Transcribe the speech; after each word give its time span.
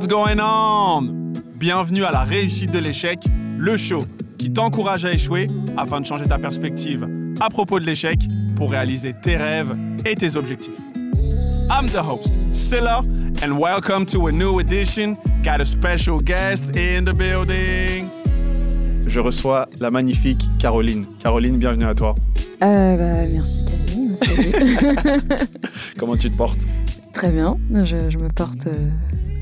What's 0.00 0.08
going 0.08 0.40
on? 0.40 1.34
Bienvenue 1.56 2.04
à 2.04 2.10
la 2.10 2.22
réussite 2.22 2.70
de 2.70 2.78
l'échec, 2.78 3.18
le 3.58 3.76
show 3.76 4.06
qui 4.38 4.50
t'encourage 4.50 5.04
à 5.04 5.12
échouer 5.12 5.48
afin 5.76 6.00
de 6.00 6.06
changer 6.06 6.24
ta 6.24 6.38
perspective 6.38 7.06
à 7.38 7.50
propos 7.50 7.78
de 7.78 7.84
l'échec 7.84 8.18
pour 8.56 8.70
réaliser 8.70 9.12
tes 9.12 9.36
rêves 9.36 9.76
et 10.06 10.14
tes 10.14 10.36
objectifs. 10.36 10.78
I'm 11.70 11.86
the 11.88 11.98
host, 12.02 12.34
Silla, 12.50 13.02
and 13.42 13.58
welcome 13.58 14.06
to 14.06 14.28
a 14.28 14.32
new 14.32 14.58
edition. 14.58 15.18
Got 15.44 15.60
a 15.60 15.66
special 15.66 16.18
guest 16.18 16.74
in 16.74 17.04
the 17.04 17.12
building. 17.12 18.08
Je 19.06 19.20
reçois 19.20 19.68
la 19.80 19.90
magnifique 19.90 20.48
Caroline. 20.58 21.04
Caroline, 21.18 21.58
bienvenue 21.58 21.84
à 21.84 21.92
toi. 21.92 22.14
Euh, 22.62 22.96
bah, 22.96 23.28
merci. 23.30 23.66
Salut. 24.16 24.50
Comment 25.98 26.16
tu 26.16 26.30
te 26.30 26.36
portes? 26.38 26.60
Très 27.12 27.30
bien. 27.30 27.58
Je, 27.84 28.08
je 28.08 28.16
me 28.16 28.28
porte 28.30 28.66
euh, 28.66 28.88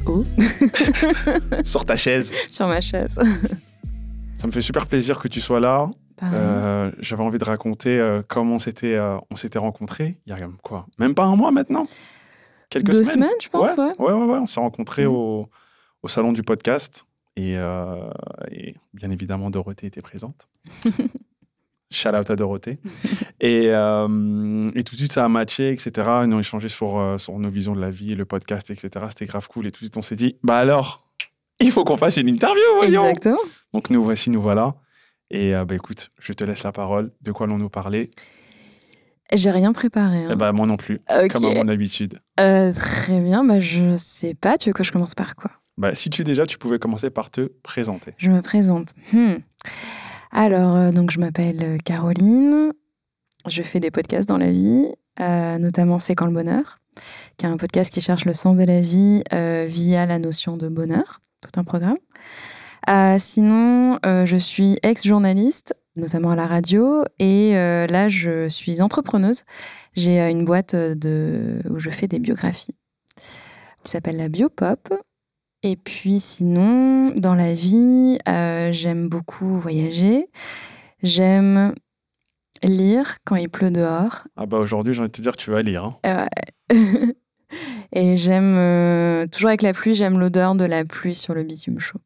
Sur 1.65 1.85
ta 1.85 1.97
chaise. 1.97 2.33
sur 2.51 2.67
ma 2.67 2.81
chaise. 2.81 3.19
Ça 4.37 4.47
me 4.47 4.53
fait 4.53 4.61
super 4.61 4.87
plaisir 4.87 5.19
que 5.19 5.29
tu 5.29 5.41
sois 5.41 5.61
là. 5.61 5.91
Pareil. 6.17 6.39
Euh, 6.41 6.91
J'avais 6.99 7.23
envie 7.23 7.39
de 7.39 7.45
raconter 7.45 7.99
euh, 7.99 8.23
comment 8.27 8.57
on 8.57 8.59
s'était 8.59 8.95
euh, 8.95 9.19
on 9.31 9.37
s'était 9.37 9.59
rencontrés. 9.59 10.19
Il 10.27 10.31
y 10.31 10.33
a 10.33 10.49
quoi? 10.63 10.87
Même 10.99 11.15
pas 11.15 11.25
un 11.25 11.37
mois 11.37 11.51
maintenant? 11.51 11.85
Quelques 12.71 12.91
Deux 12.91 13.03
semaines? 13.05 13.29
semaines, 13.29 13.41
je 13.43 13.49
pense, 13.49 13.77
ouais. 13.77 13.93
ouais, 13.99 14.13
ouais, 14.13 14.25
ouais. 14.27 14.39
On 14.39 14.47
s'est 14.47 14.61
rencontrés 14.61 15.05
Mhm. 15.07 15.13
au, 15.13 15.49
au 16.03 16.09
salon 16.09 16.33
du 16.33 16.43
podcast. 16.43 17.05
Et, 17.37 17.57
euh, 17.57 18.11
et 18.51 18.75
bien 18.95 19.11
évidemment, 19.11 19.49
Dorothée 19.51 19.87
était 19.87 20.03
présente. 20.03 20.49
Shout 21.91 22.11
out 22.11 22.31
à 22.31 22.37
Dorothée. 22.37 22.79
et, 23.41 23.69
euh, 23.73 24.69
et 24.75 24.85
tout 24.85 24.95
de 24.95 25.01
suite, 25.01 25.13
ça 25.13 25.25
a 25.25 25.29
matché, 25.29 25.71
etc. 25.71 25.91
Ils 26.27 26.33
ont 26.35 26.41
échangé 26.41 26.69
sur, 26.69 26.99
euh, 26.99 27.19
sur 27.19 27.39
nos 27.39 27.49
visions 27.51 27.75
de 27.75 27.81
la 27.81 27.91
vie, 27.91 28.15
le 28.15 28.25
podcast, 28.27 28.71
etc. 28.71 29.07
C'était 29.09 29.27
grave 29.27 29.49
cool. 29.49 29.67
Et 29.67 29.71
tout 29.71 29.77
de 29.79 29.85
suite, 29.87 29.97
on 29.97 30.03
s'est 30.03 30.17
dit, 30.17 30.37
bah 30.43 30.59
alors, 30.59 31.07
il 31.61 31.71
faut 31.73 31.85
qu'on 31.85 31.97
fasse 31.97 32.19
une 32.19 32.29
interview, 32.29 32.61
voyons. 32.77 33.07
Exactement. 33.07 33.39
Donc 33.73 33.91
nous 33.91 34.03
voici, 34.03 34.29
nous 34.31 34.43
voilà. 34.43 34.75
Et 35.31 35.55
euh, 35.55 35.65
bah, 35.65 35.75
écoute, 35.75 36.11
je 36.21 36.33
te 36.33 36.45
laisse 36.45 36.63
la 36.63 36.73
parole. 36.73 37.11
De 37.23 37.33
quoi 37.33 37.47
allons-nous 37.47 37.71
parler? 37.71 38.11
J'ai 39.33 39.51
rien 39.51 39.73
préparé. 39.73 40.25
hein. 40.25 40.29
Eh 40.33 40.37
bah, 40.37 40.53
Moi 40.53 40.67
non 40.67 40.77
plus, 40.79 41.01
comme 41.31 41.45
à 41.45 41.55
mon 41.55 41.69
habitude. 41.69 42.19
Euh, 42.41 42.73
très 42.73 43.21
bien. 43.21 43.45
Bah, 43.45 43.61
je 43.61 43.97
sais 43.97 44.35
pas. 44.35 44.57
Tu 44.59 44.71
veux 44.71 44.73
que 44.75 44.85
je 44.85 44.93
commence 44.93 45.15
par 45.15 45.37
quoi? 45.37 45.51
Bah, 45.77 45.95
si 45.95 46.11
tu 46.11 46.25
déjà, 46.25 46.45
tu 46.47 46.59
pouvais 46.59 46.79
commencer 46.79 47.11
par 47.11 47.31
te 47.31 47.53
présenter. 47.63 48.13
Je 48.17 48.31
me 48.31 48.41
présente. 48.43 48.95
Hmm. 49.13 49.35
Alors, 50.31 50.77
euh, 50.77 50.93
donc, 50.93 51.11
je 51.11 51.21
m'appelle 51.21 51.63
euh, 51.63 51.79
Caroline. 51.85 52.73
Je 53.47 53.63
fais 53.63 53.81
des 53.81 53.91
podcasts 53.91 54.29
dans 54.29 54.39
la 54.39 54.51
vie, 54.51 54.87
euh, 55.21 55.59
notamment 55.59 55.99
C'est 55.99 56.15
quand 56.15 56.27
le 56.27 56.33
bonheur, 56.33 56.79
qui 57.37 57.47
est 57.47 57.49
un 57.49 57.57
podcast 57.57 57.93
qui 57.93 58.01
cherche 58.01 58.25
le 58.25 58.35
sens 58.35 58.57
de 58.59 58.65
la 58.65 58.81
vie 58.81 59.23
via 59.31 60.05
la 60.05 60.19
notion 60.19 60.57
de 60.57 60.69
bonheur, 60.69 61.21
tout 61.41 61.59
un 61.59 61.65
programme. 61.65 61.97
Sinon, 63.19 63.99
je 64.05 64.37
suis 64.37 64.77
ex-journaliste, 64.83 65.75
notamment 65.97 66.33
à 66.33 66.37
la 66.37 66.47
radio, 66.47 67.05
et 67.21 67.53
là, 67.53 68.09
je 68.09 68.49
suis 68.49 68.83
entrepreneuse. 68.83 69.45
J'ai 69.95 70.21
une 70.29 70.45
boîte 70.45 70.75
de... 70.75 71.63
où 71.71 71.79
je 71.79 71.91
fais 71.91 72.09
des 72.09 72.19
biographies 72.19 72.75
qui 73.85 73.93
s'appelle 73.93 74.17
la 74.17 74.29
Biopop. 74.29 74.93
Et 75.63 75.77
puis 75.77 76.21
sinon, 76.21 77.11
dans 77.17 77.35
la 77.35 77.53
vie, 77.55 78.19
euh, 78.29 78.73
j'aime 78.73 79.09
beaucoup 79.09 79.59
voyager. 79.59 80.29
J'aime 81.03 81.75
lire 82.63 83.17
quand 83.25 83.37
il 83.37 83.49
pleut 83.49 83.71
dehors. 83.71 84.25
Ah 84.37 84.47
bah 84.47 84.59
aujourd'hui, 84.59 84.95
j'ai 84.95 85.01
envie 85.01 85.11
de 85.11 85.17
te 85.17 85.23
dire 85.23 85.33
que 85.33 85.43
tu 85.43 85.51
vas 85.51 85.63
lire. 85.63 85.85
hein. 85.85 86.29
Euh. 86.73 87.13
Et 87.93 88.17
j'aime, 88.19 88.57
euh, 88.59 89.27
toujours 89.27 89.49
avec 89.49 89.63
la 89.63 89.73
pluie, 89.73 89.95
j'aime 89.95 90.19
l'odeur 90.19 90.55
de 90.55 90.65
la 90.65 90.85
pluie 90.85 91.15
sur 91.15 91.35
le 91.35 91.43
bitume 91.43 91.81
chaud. 91.81 92.01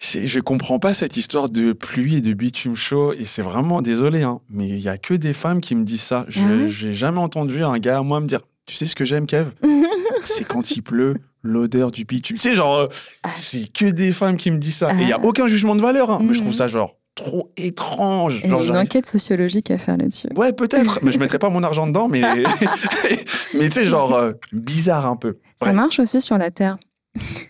Je 0.00 0.40
comprends 0.40 0.78
pas 0.80 0.94
cette 0.94 1.16
histoire 1.16 1.48
de 1.48 1.72
pluie 1.72 2.16
et 2.16 2.20
de 2.22 2.32
bitume 2.32 2.74
chaud. 2.74 3.12
Et 3.12 3.24
c'est 3.24 3.42
vraiment 3.42 3.82
désolé, 3.82 4.22
hein, 4.22 4.40
mais 4.48 4.68
il 4.68 4.80
y 4.80 4.88
a 4.88 4.98
que 4.98 5.14
des 5.14 5.32
femmes 5.32 5.60
qui 5.60 5.76
me 5.76 5.84
disent 5.84 6.00
ça. 6.02 6.24
Je 6.28 6.40
Ah 6.40 6.46
ouais? 6.48 6.68
J'ai 6.68 6.92
jamais 6.92 7.20
entendu 7.20 7.62
un 7.62 7.78
gars 7.78 7.98
à 7.98 8.02
moi 8.02 8.18
me 8.20 8.26
dire 8.26 8.40
Tu 8.66 8.76
sais 8.76 8.86
ce 8.86 8.94
que 8.94 9.04
j'aime, 9.04 9.26
Kev? 9.26 9.50
C'est 10.24 10.44
quand 10.44 10.70
il 10.70 10.82
pleut, 10.82 11.14
l'odeur 11.42 11.90
du 11.90 12.04
bitume. 12.04 12.36
Tu 12.36 12.42
sais, 12.50 12.54
genre, 12.54 12.76
euh, 12.76 12.86
Ah. 13.24 13.30
c'est 13.34 13.66
que 13.72 13.86
des 13.86 14.12
femmes 14.12 14.36
qui 14.36 14.50
me 14.52 14.58
disent 14.58 14.76
ça. 14.76 14.92
Et 14.92 15.02
il 15.02 15.08
y 15.08 15.12
a 15.12 15.18
Ah. 15.20 15.24
aucun 15.26 15.48
jugement 15.48 15.74
de 15.74 15.80
valeur. 15.80 16.10
hein, 16.10 16.18
Mais 16.22 16.32
je 16.32 16.38
trouve 16.38 16.50
Mhm. 16.52 16.56
ça, 16.56 16.68
genre, 16.68 16.96
trop 17.16 17.52
étrange. 17.56 18.40
Et 18.44 18.48
Genre, 18.48 18.60
une 18.60 18.66
j'arrive- 18.68 18.82
enquête 18.82 19.06
sociologique 19.06 19.70
à 19.72 19.78
faire 19.78 19.96
là-dessus. 19.96 20.28
Ouais, 20.36 20.52
peut-être, 20.52 21.00
mais 21.02 21.10
je 21.12 21.18
mettrais 21.18 21.38
pas 21.40 21.48
mon 21.50 21.62
argent 21.64 21.86
dedans, 21.88 22.06
mais, 22.08 22.22
mais 23.54 23.68
tu 23.68 23.72
sais, 23.72 23.84
genre, 23.84 24.14
euh, 24.14 24.32
bizarre 24.52 25.06
un 25.06 25.16
peu. 25.16 25.38
Ça 25.60 25.72
marche 25.72 25.98
aussi 25.98 26.20
sur 26.20 26.38
la 26.38 26.50
terre. 26.50 26.76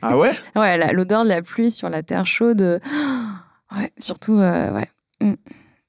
Ah 0.01 0.17
ouais? 0.17 0.33
Ouais, 0.57 0.93
l'odeur 0.93 1.23
de 1.25 1.29
la 1.29 1.43
pluie 1.43 1.71
sur 1.71 1.89
la 1.91 2.03
terre 2.03 2.27
chaude. 2.27 2.61
euh, 2.63 2.79
Ouais, 3.77 3.91
surtout, 3.99 4.39
euh, 4.39 4.71
ouais. 4.73 4.89
Mm. 5.21 5.35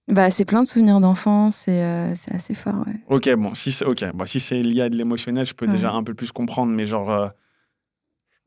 Bah, 0.09 0.29
c'est 0.31 0.43
plein 0.45 0.61
de 0.61 0.67
souvenirs 0.67 0.99
d'enfance 0.99 1.67
et 1.67 1.71
euh, 1.81 2.13
c'est 2.15 2.33
assez 2.35 2.53
fort, 2.55 2.75
ouais. 2.85 2.95
Ok, 3.07 3.29
bon, 3.35 3.55
si 3.55 3.71
c'est 3.71 3.85
bon, 4.13 4.25
si 4.25 4.39
c'est 4.41 4.61
lié 4.61 4.81
à 4.81 4.89
de 4.89 4.95
l'émotionnel, 4.97 5.45
je 5.45 5.53
peux 5.53 5.65
Ouais. 5.65 5.71
déjà 5.71 5.91
un 5.93 6.03
peu 6.03 6.13
plus 6.13 6.31
comprendre, 6.33 6.73
mais 6.73 6.85
genre, 6.85 7.09
euh, 7.09 7.29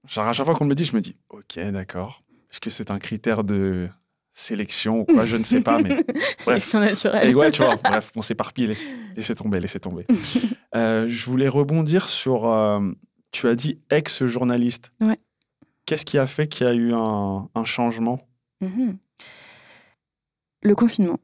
genre 0.06 0.26
à 0.28 0.32
chaque 0.34 0.44
fois 0.44 0.54
qu'on 0.54 0.64
me 0.64 0.68
le 0.70 0.74
dit, 0.74 0.84
je 0.84 0.94
me 0.94 1.00
dis, 1.00 1.16
ok, 1.30 1.58
d'accord. 1.72 2.22
Est-ce 2.50 2.60
que 2.60 2.68
c'est 2.70 2.90
un 2.90 2.98
critère 2.98 3.42
de 3.42 3.88
sélection 4.32 5.00
ou 5.00 5.04
quoi 5.06 5.24
Je 5.24 5.36
ne 5.36 5.44
sais 5.44 5.62
pas, 5.62 5.80
mais 5.80 5.96
Sélection 6.38 6.78
naturelle. 6.80 7.26
Et 7.28 7.34
ouais, 7.34 7.50
tu 7.50 7.62
vois, 7.62 7.76
bref, 7.84 8.12
on 8.14 8.22
s'éparpille. 8.22 8.66
laisse- 8.66 8.86
Laissez 9.16 9.34
tomber, 9.34 9.60
laissez 9.60 9.80
tomber. 9.80 10.06
Euh, 10.74 11.06
je 11.08 11.24
voulais 11.24 11.48
rebondir 11.48 12.06
sur. 12.10 12.42
tu 13.32 13.48
as 13.48 13.54
dit 13.54 13.80
ex-journaliste. 13.88 14.90
Ouais. 15.00 15.18
Qu'est-ce 15.86 16.04
qui 16.04 16.18
a 16.18 16.26
fait 16.26 16.48
qu'il 16.48 16.66
y 16.66 16.68
a 16.68 16.74
eu 16.74 16.92
un, 16.92 17.48
un 17.54 17.64
changement? 17.64 18.20
Mhm. 18.60 18.98
Le 20.62 20.74
confinement. 20.74 21.18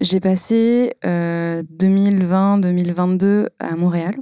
J'ai 0.00 0.20
passé 0.20 0.94
euh, 1.04 1.62
2020-2022 1.76 3.48
à 3.58 3.76
Montréal. 3.76 4.16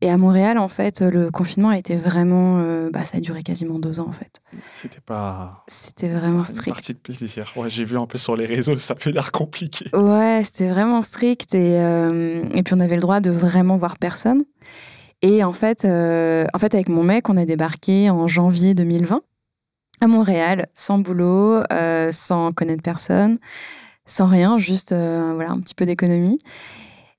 Et 0.00 0.08
à 0.10 0.16
Montréal, 0.16 0.58
en 0.58 0.68
fait, 0.68 1.00
le 1.00 1.30
confinement 1.32 1.70
a 1.70 1.78
été 1.78 1.96
vraiment... 1.96 2.58
euh, 2.60 2.88
bah, 2.92 3.02
ça 3.02 3.18
a 3.18 3.20
duré 3.20 3.42
quasiment 3.42 3.80
deux 3.80 3.98
ans, 3.98 4.06
en 4.08 4.12
fait. 4.12 4.40
C'était 4.76 5.00
pas 5.00 5.64
C'était 5.66 6.08
vraiment 6.08 6.38
une 6.38 6.44
strict. 6.44 6.68
partie 6.68 6.94
de 6.94 6.98
plaisir. 6.98 7.52
Ouais, 7.56 7.68
j'ai 7.68 7.84
vu 7.84 7.98
un 7.98 8.06
peu 8.06 8.16
sur 8.16 8.36
les 8.36 8.46
réseaux, 8.46 8.78
ça 8.78 8.94
fait 8.96 9.10
l'air 9.10 9.32
compliqué. 9.32 9.86
Ouais, 9.94 10.42
c'était 10.44 10.68
vraiment 10.68 11.02
strict. 11.02 11.52
Et, 11.54 11.80
euh, 11.80 12.44
et 12.54 12.62
puis, 12.62 12.74
on 12.74 12.80
avait 12.80 12.94
le 12.94 13.00
droit 13.02 13.18
de 13.20 13.30
vraiment 13.32 13.76
voir 13.76 13.98
personne. 13.98 14.42
Et 15.20 15.42
en 15.42 15.52
fait, 15.52 15.84
euh, 15.84 16.46
en 16.54 16.58
fait, 16.60 16.74
avec 16.74 16.88
mon 16.88 17.02
mec, 17.02 17.28
on 17.28 17.36
a 17.36 17.44
débarqué 17.44 18.08
en 18.08 18.28
janvier 18.28 18.74
2020 18.74 19.20
à 20.00 20.06
Montréal, 20.06 20.68
sans 20.76 20.98
boulot, 21.00 21.60
euh, 21.72 22.12
sans 22.12 22.52
connaître 22.52 22.84
personne, 22.84 23.38
sans 24.08 24.26
rien, 24.26 24.58
juste 24.58 24.90
euh, 24.90 25.32
voilà, 25.34 25.52
un 25.52 25.60
petit 25.60 25.74
peu 25.74 25.86
d'économie. 25.86 26.40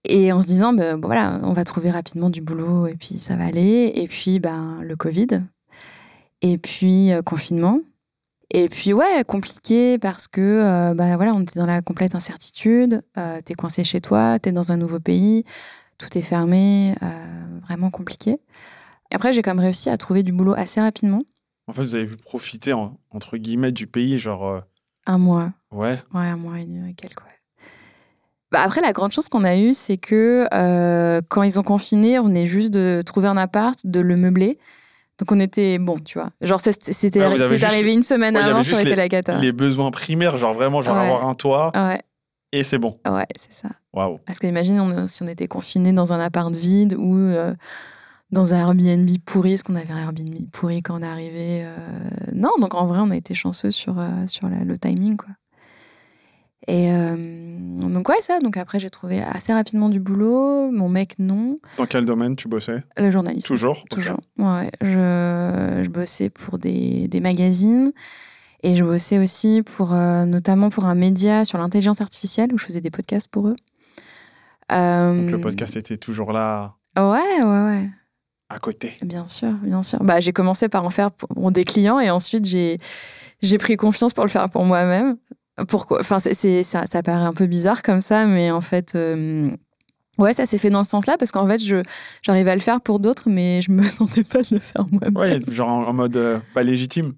Et 0.04 0.32
en 0.34 0.42
se 0.42 0.48
disant, 0.48 0.74
bon, 0.74 1.00
voilà, 1.02 1.40
on 1.44 1.54
va 1.54 1.64
trouver 1.64 1.92
rapidement 1.92 2.30
du 2.30 2.42
boulot 2.42 2.88
et 2.88 2.96
puis 2.96 3.18
ça 3.20 3.36
va 3.38 3.46
aller. 3.46 3.92
Et 3.96 4.08
puis, 4.08 4.40
ben, 4.40 4.80
le 4.82 4.96
Covid. 4.98 5.28
Et 6.42 6.58
puis, 6.58 7.12
euh, 7.12 7.22
confinement. 7.22 7.80
Et 8.52 8.68
puis, 8.68 8.94
ouais, 8.94 9.24
compliqué 9.28 10.00
parce 10.00 10.28
que, 10.28 10.42
euh, 10.42 10.94
bah, 10.96 11.16
voilà, 11.18 11.34
on 11.34 11.42
était 11.42 11.60
dans 11.60 11.66
la 11.68 11.82
complète 11.82 12.16
incertitude. 12.16 13.04
T'es 13.46 13.54
coincé 13.54 13.84
chez 13.84 14.02
toi, 14.02 14.40
t'es 14.40 14.52
dans 14.52 14.72
un 14.72 14.78
nouveau 14.78 15.00
pays, 15.00 15.44
tout 16.00 16.18
est 16.18 16.24
fermé, 16.24 16.96
vraiment 17.68 17.92
compliqué. 17.92 18.40
Et 19.12 19.16
après, 19.16 19.34
j'ai 19.34 19.42
quand 19.44 19.52
même 19.54 19.64
réussi 19.64 19.90
à 19.90 19.98
trouver 19.98 20.24
du 20.24 20.32
boulot 20.32 20.54
assez 20.54 20.82
rapidement. 20.82 21.24
En 21.68 21.74
fait, 21.74 21.84
vous 21.84 21.94
avez 21.96 22.08
pu 22.08 22.16
profiter, 22.18 22.74
en- 22.74 22.98
entre 23.12 23.38
guillemets, 23.38 23.72
du 23.72 23.86
pays, 23.86 24.18
genre. 24.18 24.60
Un 25.12 25.18
mois. 25.18 25.50
ouais. 25.72 25.98
Ouais, 26.14 26.28
un 26.28 26.38
mois 26.38 26.60
et 26.60 26.66
demi 26.66 26.88
et 26.90 26.94
quelques, 26.94 27.22
ouais. 27.22 27.26
Bah 28.52 28.62
après, 28.64 28.82
la 28.82 28.94
grande 28.94 29.12
chance 29.12 29.28
qu'on 29.30 29.44
a 29.44 29.56
eue, 29.58 29.74
c'est 29.74 29.98
que 29.98 30.48
euh, 30.54 31.22
quand 31.30 31.44
ils 31.44 31.60
ont 31.60 31.64
confiné, 31.64 32.20
on 32.20 32.30
est 32.36 32.46
juste 32.48 32.72
de 32.72 33.02
trouver 33.06 33.28
un 33.28 33.38
appart, 33.38 33.78
de 33.84 34.00
le 34.00 34.16
meubler. 34.18 34.58
Donc 35.20 35.32
on 35.32 35.40
était 35.40 35.78
bon, 35.80 35.98
tu 36.00 36.18
vois. 36.20 36.30
Genre, 36.42 36.60
c'était 36.62 37.22
Ah, 37.22 37.36
juste- 37.36 37.64
arrivé 37.64 37.94
une 37.94 38.04
semaine 38.04 38.36
Ouais, 38.36 38.42
avant, 38.44 38.64
ça 38.64 38.74
aurait 38.74 38.84
été 38.84 38.96
la 38.96 39.10
cata. 39.10 39.38
Les 39.40 39.52
besoins 39.52 39.92
primaires, 39.92 40.38
genre 40.38 40.54
vraiment, 40.54 40.82
genre 40.82 40.96
Ouais. 40.96 41.06
avoir 41.08 41.28
un 41.28 41.34
toit, 41.36 41.72
Ouais, 41.76 42.02
et 42.52 42.64
c'est 42.64 42.78
bon. 42.78 43.00
ouais, 43.08 43.26
c'est 43.36 43.54
ça. 43.54 43.70
Waouh. 43.94 44.20
Parce 44.26 44.38
que 44.40 44.46
imagine 44.48 44.80
on- 44.80 45.08
si 45.08 45.24
on 45.24 45.28
était 45.28 45.48
confiné 45.48 45.92
dans 45.92 46.14
un 46.14 46.20
appart 46.20 46.52
vide 46.54 46.96
ou 46.98 47.18
euh, 47.18 47.54
dans 48.32 48.54
un 48.54 48.58
Airbnb 48.60 49.10
pourri, 49.26 49.54
est-ce 49.54 49.64
qu'on 49.64 49.76
avait 49.76 49.92
un 49.92 49.98
Airbnb 49.98 50.50
pourri 50.52 50.82
quand 50.84 51.00
on 51.00 51.02
est 51.04 51.08
arrivé 51.08 51.64
euh, 51.64 51.78
Non, 52.34 52.52
donc 52.60 52.76
en 52.76 52.86
vrai, 52.86 53.00
on 53.02 53.10
a 53.12 53.16
été 53.16 53.34
chanceux 53.34 53.72
sur, 53.72 53.98
euh, 54.00 54.28
sur 54.28 54.48
la- 54.50 54.64
le 54.64 54.78
timing, 54.78 55.18
quoi. 55.18 55.30
Et 56.68 56.92
euh, 56.92 57.16
donc 57.82 58.08
ouais, 58.10 58.22
ça. 58.22 58.40
Donc 58.42 58.56
après, 58.58 58.80
j'ai 58.80 58.92
trouvé 58.92 59.22
assez 59.24 59.52
rapidement 59.54 59.90
du 59.90 60.00
boulot. 60.00 60.70
Mon 60.72 60.88
mec, 60.90 61.16
non. 61.18 61.58
Dans 61.78 61.88
quel 61.88 62.06
domaine 62.06 62.36
tu 62.36 62.48
bossais? 62.48 62.84
Le 62.96 63.10
journaliste. 63.10 63.48
Toujours. 63.48 63.84
Toujours. 63.90 64.20
Ouais, 64.38 64.70
je, 64.82 65.82
je 65.84 65.90
bossais 65.90 66.30
pour 66.30 66.60
des, 66.60 67.08
des 67.08 67.22
magazines 67.22 67.92
et 68.62 68.76
je 68.76 68.84
bossais 68.84 69.18
aussi 69.18 69.64
pour, 69.64 69.94
euh, 69.94 70.26
notamment 70.26 70.70
pour 70.70 70.86
un 70.86 70.94
média 70.96 71.44
sur 71.44 71.58
l'intelligence 71.58 72.02
artificielle 72.02 72.54
où 72.54 72.60
je 72.60 72.66
faisais 72.66 72.82
des 72.82 72.92
podcasts 72.92 73.30
pour 73.30 73.48
eux. 73.48 73.56
Donc 74.70 75.32
le 75.32 75.40
podcast 75.42 75.76
était 75.76 75.98
toujours 75.98 76.32
là. 76.34 76.76
Ouais, 76.98 77.04
ouais, 77.42 77.44
ouais. 77.44 77.90
À 78.50 78.60
côté 78.60 78.94
Bien 79.04 79.26
sûr, 79.26 79.52
bien 79.62 79.82
sûr. 79.82 80.04
Bah, 80.04 80.20
j'ai 80.20 80.34
commencé 80.34 80.70
par 80.70 80.84
en 80.84 80.90
faire 80.90 81.12
pour 81.12 81.52
des 81.52 81.64
clients 81.64 82.00
et 82.00 82.10
ensuite 82.10 82.46
j'ai 82.46 82.78
j'ai 83.42 83.58
pris 83.58 83.78
confiance 83.78 84.14
pour 84.14 84.24
le 84.24 84.30
faire 84.30 84.50
pour 84.50 84.66
moi-même. 84.66 85.18
Pourquoi? 85.68 86.00
Enfin, 86.00 86.20
c'est, 86.20 86.64
ça, 86.64 86.86
ça 86.86 87.04
paraît 87.04 87.26
un 87.26 87.34
peu 87.34 87.48
bizarre 87.48 87.84
comme 87.84 88.02
ça, 88.02 88.26
mais 88.26 88.52
en 88.52 88.62
fait, 88.62 88.96
euh, 88.96 89.52
ouais, 90.18 90.34
ça 90.34 90.46
s'est 90.46 90.58
fait 90.58 90.70
dans 90.70 90.80
le 90.80 90.86
sens-là 90.86 91.18
parce 91.18 91.32
qu'en 91.32 91.48
fait, 91.48 91.60
je, 91.60 91.84
j'arrivais 92.22 92.52
à 92.52 92.56
le 92.56 92.62
faire 92.62 92.82
pour 92.82 93.00
d'autres, 93.00 93.30
mais 93.30 93.62
je 93.62 93.72
me 93.72 93.84
sentais 93.84 94.24
pas 94.24 94.42
de 94.42 94.48
le 94.52 94.60
faire 94.60 94.86
moi-même. 94.90 95.18
Ouais, 95.18 95.40
genre 95.52 95.70
en, 95.70 95.94
mode 95.94 96.18
euh, 96.18 96.40
pas 96.54 96.64
légitime. 96.64 97.14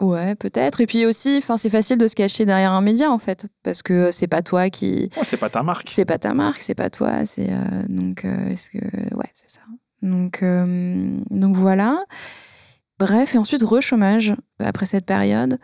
Ouais, 0.00 0.34
peut-être. 0.34 0.80
Et 0.80 0.86
puis 0.86 1.06
aussi, 1.06 1.36
enfin, 1.38 1.56
c'est 1.56 1.70
facile 1.70 1.98
de 1.98 2.06
se 2.06 2.14
cacher 2.14 2.44
derrière 2.46 2.72
un 2.72 2.80
média 2.80 3.10
en 3.10 3.18
fait, 3.18 3.46
parce 3.62 3.82
que 3.82 4.10
c'est 4.10 4.26
pas 4.26 4.42
toi 4.42 4.70
qui. 4.70 5.10
Oh, 5.16 5.22
c'est 5.22 5.36
pas 5.36 5.50
ta 5.50 5.62
marque. 5.62 5.88
C'est 5.90 6.04
pas 6.04 6.18
ta 6.18 6.34
marque, 6.34 6.60
c'est 6.62 6.74
pas 6.74 6.90
toi. 6.90 7.24
C'est 7.26 7.50
euh, 7.50 7.84
donc, 7.88 8.24
est-ce 8.24 8.70
que 8.70 9.14
ouais, 9.14 9.30
c'est 9.34 9.50
ça. 9.50 9.62
Donc, 10.04 10.44
donc 11.30 11.56
voilà. 11.56 12.04
Bref, 12.98 13.34
et 13.34 13.38
ensuite 13.38 13.62
re-chômage 13.62 14.34
après 14.60 14.86
cette 14.86 15.06
période. 15.06 15.58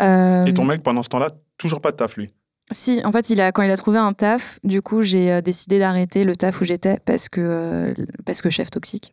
Et 0.00 0.54
ton 0.54 0.64
mec, 0.64 0.82
pendant 0.82 1.02
ce 1.02 1.08
temps-là, 1.08 1.30
toujours 1.58 1.80
pas 1.80 1.90
de 1.90 1.96
taf, 1.96 2.16
lui? 2.16 2.32
Si, 2.70 3.02
en 3.04 3.12
fait, 3.12 3.30
il 3.30 3.40
a, 3.40 3.50
quand 3.50 3.62
il 3.62 3.70
a 3.70 3.76
trouvé 3.76 3.98
un 3.98 4.12
taf, 4.12 4.58
du 4.62 4.82
coup, 4.82 5.02
j'ai 5.02 5.42
décidé 5.42 5.78
d'arrêter 5.78 6.24
le 6.24 6.36
taf 6.36 6.60
où 6.60 6.64
j'étais 6.64 6.98
parce 7.04 7.28
que, 7.28 7.94
parce 8.24 8.40
que 8.42 8.50
chef 8.50 8.70
toxique. 8.70 9.12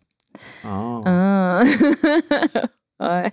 Ah. 0.64 1.02
Ah. 1.06 1.64
ouais. 3.00 3.32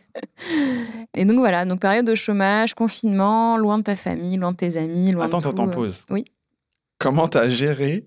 Et 1.14 1.24
donc 1.24 1.38
voilà, 1.38 1.64
donc 1.64 1.80
période 1.80 2.06
de 2.06 2.14
chômage, 2.14 2.74
confinement, 2.74 3.56
loin 3.56 3.78
de 3.78 3.84
ta 3.84 3.96
famille, 3.96 4.36
loin 4.36 4.52
de 4.52 4.56
tes 4.56 4.76
amis, 4.76 5.12
loin 5.12 5.26
attends, 5.26 5.38
de. 5.38 5.48
Attends, 5.48 5.68
pause. 5.68 6.04
Oui. 6.10 6.24
Comment 6.98 7.28
t'as 7.28 7.48
géré 7.48 8.06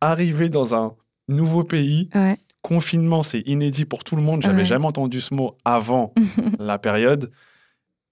arriver 0.00 0.48
dans 0.48 0.74
un 0.74 0.94
nouveau 1.28 1.64
pays 1.64 2.08
Ouais. 2.14 2.38
Confinement, 2.62 3.22
c'est 3.22 3.40
inédit 3.46 3.84
pour 3.86 4.04
tout 4.04 4.16
le 4.16 4.22
monde. 4.22 4.42
J'avais 4.42 4.58
Ouais. 4.58 4.64
jamais 4.64 4.86
entendu 4.86 5.20
ce 5.20 5.32
mot 5.34 5.56
avant 5.64 6.12
la 6.58 6.78
période. 6.78 7.30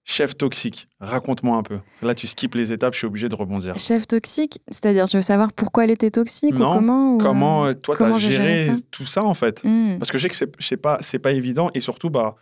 Chef 0.05 0.35
toxique, 0.35 0.87
raconte-moi 0.99 1.55
un 1.55 1.61
peu. 1.61 1.77
Là, 2.01 2.15
tu 2.15 2.25
skippes 2.25 2.55
les 2.55 2.73
étapes, 2.73 2.93
je 2.93 2.99
suis 2.99 3.05
obligé 3.05 3.29
de 3.29 3.35
rebondir. 3.35 3.77
Chef 3.77 4.07
toxique, 4.07 4.59
c'est-à-dire, 4.67 5.05
tu 5.05 5.17
veux 5.17 5.21
savoir 5.21 5.53
pourquoi 5.53 5.83
elle 5.83 5.91
était 5.91 6.09
toxique 6.09 6.55
Non, 6.55 6.71
ou 6.71 6.73
comment 6.73 7.13
ou, 7.13 7.17
Comment, 7.19 7.65
euh, 7.65 7.69
euh, 7.69 7.73
toi, 7.75 7.95
tu 7.95 8.03
as 8.03 8.17
géré, 8.17 8.57
géré 8.57 8.75
ça 8.75 8.81
tout 8.89 9.05
ça, 9.05 9.23
en 9.23 9.35
fait 9.35 9.61
hmm. 9.63 9.99
Parce 9.99 10.09
que 10.09 10.17
je 10.17 10.23
sais 10.23 10.29
que 10.29 10.35
c'est- 10.35 10.51
c'est 10.57 10.77
pas, 10.77 10.97
c'est 11.01 11.19
pas 11.19 11.31
évident. 11.31 11.69
Et 11.75 11.79
surtout, 11.79 12.09
bah, 12.09 12.33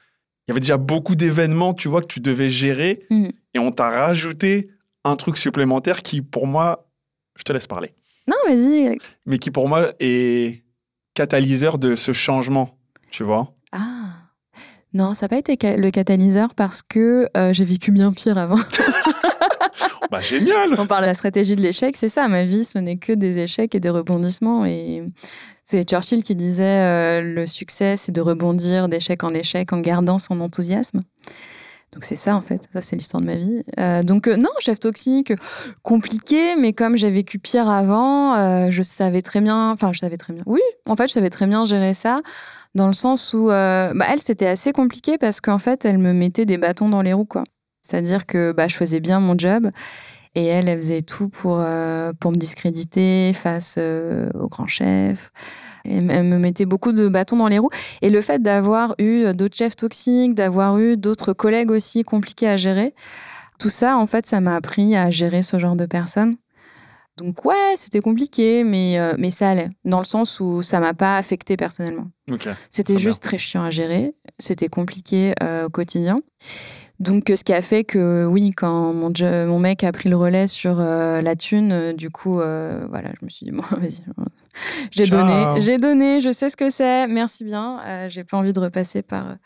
il 0.47 0.51
y 0.51 0.53
avait 0.53 0.61
déjà 0.61 0.77
beaucoup 0.77 1.15
d'événements, 1.15 1.73
tu 1.73 1.89
vois, 1.89 1.99
que 1.99 2.07
tu 2.07 2.21
devais 2.21 2.49
gérer. 2.49 3.03
Hmm. 3.09 3.27
Et 3.53 3.59
on 3.59 3.71
t'a 3.71 3.89
rajouté 3.89 4.69
un 5.03 5.17
truc 5.17 5.35
supplémentaire 5.35 6.03
qui, 6.03 6.21
pour 6.21 6.47
moi, 6.47 6.87
je 7.35 7.43
te 7.43 7.51
laisse 7.51 7.67
parler, 7.67 7.91
Non, 8.29 8.35
vas-y. 8.47 8.97
mais 9.25 9.39
qui, 9.39 9.51
pour 9.51 9.67
moi, 9.67 9.91
est 9.99 10.63
catalyseur 11.17 11.79
de 11.79 11.95
ce 11.95 12.11
changement, 12.11 12.77
tu 13.09 13.23
vois? 13.23 13.55
Ah. 13.71 13.79
Non, 14.93 15.15
ça 15.15 15.25
n'a 15.25 15.29
pas 15.29 15.37
été 15.37 15.75
le 15.75 15.89
catalyseur 15.89 16.53
parce 16.53 16.83
que 16.83 17.27
euh, 17.35 17.53
j'ai 17.53 17.65
vécu 17.65 17.91
bien 17.91 18.13
pire 18.13 18.37
avant. 18.37 18.59
Bah, 20.09 20.21
génial 20.21 20.73
On 20.77 20.87
parle 20.87 21.01
de 21.01 21.07
la 21.07 21.13
stratégie 21.13 21.57
de 21.57 21.61
l'échec, 21.61 21.97
c'est 21.97 22.07
ça, 22.07 22.29
ma 22.29 22.45
vie, 22.45 22.63
ce 22.63 22.79
n'est 22.79 22.95
que 22.95 23.11
des 23.11 23.39
échecs 23.39 23.75
et 23.75 23.81
des 23.81 23.89
rebondissements. 23.89 24.65
Et 24.65 25.03
c'est 25.65 25.83
Churchill 25.83 26.23
qui 26.23 26.33
disait 26.33 26.63
euh, 26.63 27.21
le 27.21 27.45
succès, 27.45 27.97
c'est 27.97 28.13
de 28.13 28.21
rebondir 28.21 28.87
d'échec 28.87 29.21
en 29.25 29.29
échec 29.29 29.73
en 29.73 29.81
gardant 29.81 30.17
son 30.17 30.39
enthousiasme. 30.39 31.01
Donc 31.93 32.03
c'est 32.03 32.17
ça 32.17 32.35
en 32.35 32.41
fait, 32.41 32.67
ça 32.73 32.81
c'est 32.81 32.95
l'histoire 32.95 33.21
de 33.21 33.27
ma 33.27 33.35
vie. 33.35 33.63
Euh, 33.79 34.03
donc 34.03 34.27
euh, 34.27 34.35
non, 34.35 34.49
chef 34.59 34.79
toxique, 34.79 35.33
compliqué, 35.83 36.55
mais 36.57 36.73
comme 36.73 36.97
j'ai 36.97 37.09
vécu 37.09 37.39
pire 37.39 37.69
avant, 37.69 38.35
euh, 38.35 38.67
je 38.69 38.83
savais 38.83 39.21
très 39.21 39.39
bien, 39.39 39.71
enfin 39.71 39.93
je 39.93 39.99
savais 39.99 40.17
très 40.17 40.33
bien, 40.33 40.43
oui, 40.45 40.59
en 40.87 40.95
fait 40.95 41.07
je 41.07 41.13
savais 41.13 41.29
très 41.29 41.47
bien 41.47 41.63
gérer 41.63 41.93
ça, 41.93 42.21
dans 42.75 42.87
le 42.87 42.93
sens 42.93 43.33
où, 43.33 43.47
bah, 43.47 44.05
elle 44.09 44.19
c'était 44.19 44.47
assez 44.47 44.73
compliqué 44.73 45.17
parce 45.17 45.39
qu'en 45.39 45.59
fait 45.59 45.85
elle 45.85 45.97
me 45.97 46.11
mettait 46.11 46.45
des 46.45 46.57
bâtons 46.57 46.89
dans 46.89 47.01
les 47.01 47.13
roues 47.13 47.25
quoi. 47.25 47.43
C'est-à-dire 47.81 48.25
que 48.25 48.51
bah, 48.51 48.67
je 48.67 48.75
faisais 48.75 48.99
bien 48.99 49.21
mon 49.21 49.37
job 49.37 49.71
et 50.35 50.45
elle, 50.45 50.67
elle 50.67 50.77
faisait 50.77 51.03
tout 51.03 51.29
pour, 51.29 51.63
pour 52.19 52.31
me 52.31 52.37
discréditer 52.37 53.31
face 53.33 53.77
au 53.77 54.47
grand 54.49 54.67
chef. 54.67 55.31
Elle 55.89 56.23
me 56.23 56.37
mettait 56.37 56.65
beaucoup 56.65 56.91
de 56.91 57.07
bâtons 57.07 57.37
dans 57.37 57.47
les 57.47 57.59
roues. 57.59 57.69
Et 58.01 58.09
le 58.09 58.21
fait 58.21 58.41
d'avoir 58.41 58.95
eu 58.99 59.33
d'autres 59.33 59.55
chefs 59.55 59.75
toxiques, 59.75 60.35
d'avoir 60.35 60.77
eu 60.77 60.97
d'autres 60.97 61.33
collègues 61.33 61.71
aussi 61.71 62.03
compliqués 62.03 62.47
à 62.47 62.57
gérer, 62.57 62.93
tout 63.59 63.69
ça, 63.69 63.97
en 63.97 64.07
fait, 64.07 64.25
ça 64.25 64.39
m'a 64.39 64.55
appris 64.55 64.95
à 64.95 65.09
gérer 65.09 65.41
ce 65.41 65.57
genre 65.57 65.75
de 65.75 65.85
personnes. 65.85 66.35
Donc 67.17 67.45
ouais, 67.45 67.73
c'était 67.75 67.99
compliqué, 67.99 68.63
mais, 68.63 68.99
euh, 68.99 69.13
mais 69.17 69.31
ça 69.31 69.49
allait, 69.49 69.69
dans 69.85 69.97
le 69.97 70.05
sens 70.05 70.39
où 70.39 70.61
ça 70.61 70.79
m'a 70.79 70.93
pas 70.93 71.17
affecté 71.17 71.57
personnellement. 71.57 72.11
Ok. 72.31 72.47
C'était 72.69 72.99
juste 72.99 73.23
très 73.23 73.39
chiant 73.39 73.63
à 73.63 73.71
gérer. 73.71 74.13
C'était 74.37 74.67
compliqué 74.67 75.33
euh, 75.41 75.65
au 75.65 75.69
quotidien. 75.69 76.19
Donc, 76.99 77.29
euh, 77.29 77.35
ce 77.35 77.43
qui 77.43 77.53
a 77.53 77.61
fait 77.61 77.83
que, 77.83 78.25
oui, 78.25 78.51
quand 78.55 78.93
mon, 78.93 79.59
mec 79.59 79.83
a 79.83 79.91
pris 79.91 80.09
le 80.09 80.15
relais 80.15 80.47
sur 80.47 80.77
euh, 80.79 81.21
la 81.21 81.35
thune, 81.35 81.93
du 81.93 82.11
coup, 82.11 82.35
voilà, 82.35 83.11
je 83.19 83.25
me 83.25 83.29
suis 83.29 83.45
dit, 83.45 83.51
bon, 83.51 83.63
vas-y. 83.71 84.03
J'ai 84.91 85.07
donné, 85.07 85.59
j'ai 85.59 85.77
donné, 85.77 86.21
je 86.21 86.31
sais 86.31 86.49
ce 86.49 86.57
que 86.57 86.69
c'est, 86.69 87.07
merci 87.07 87.43
bien. 87.43 87.79
Euh, 87.85 88.09
j'ai 88.09 88.23
pas 88.23 88.37
envie 88.37 88.53
de 88.53 88.59
repasser 88.59 89.01
par, 89.01 89.37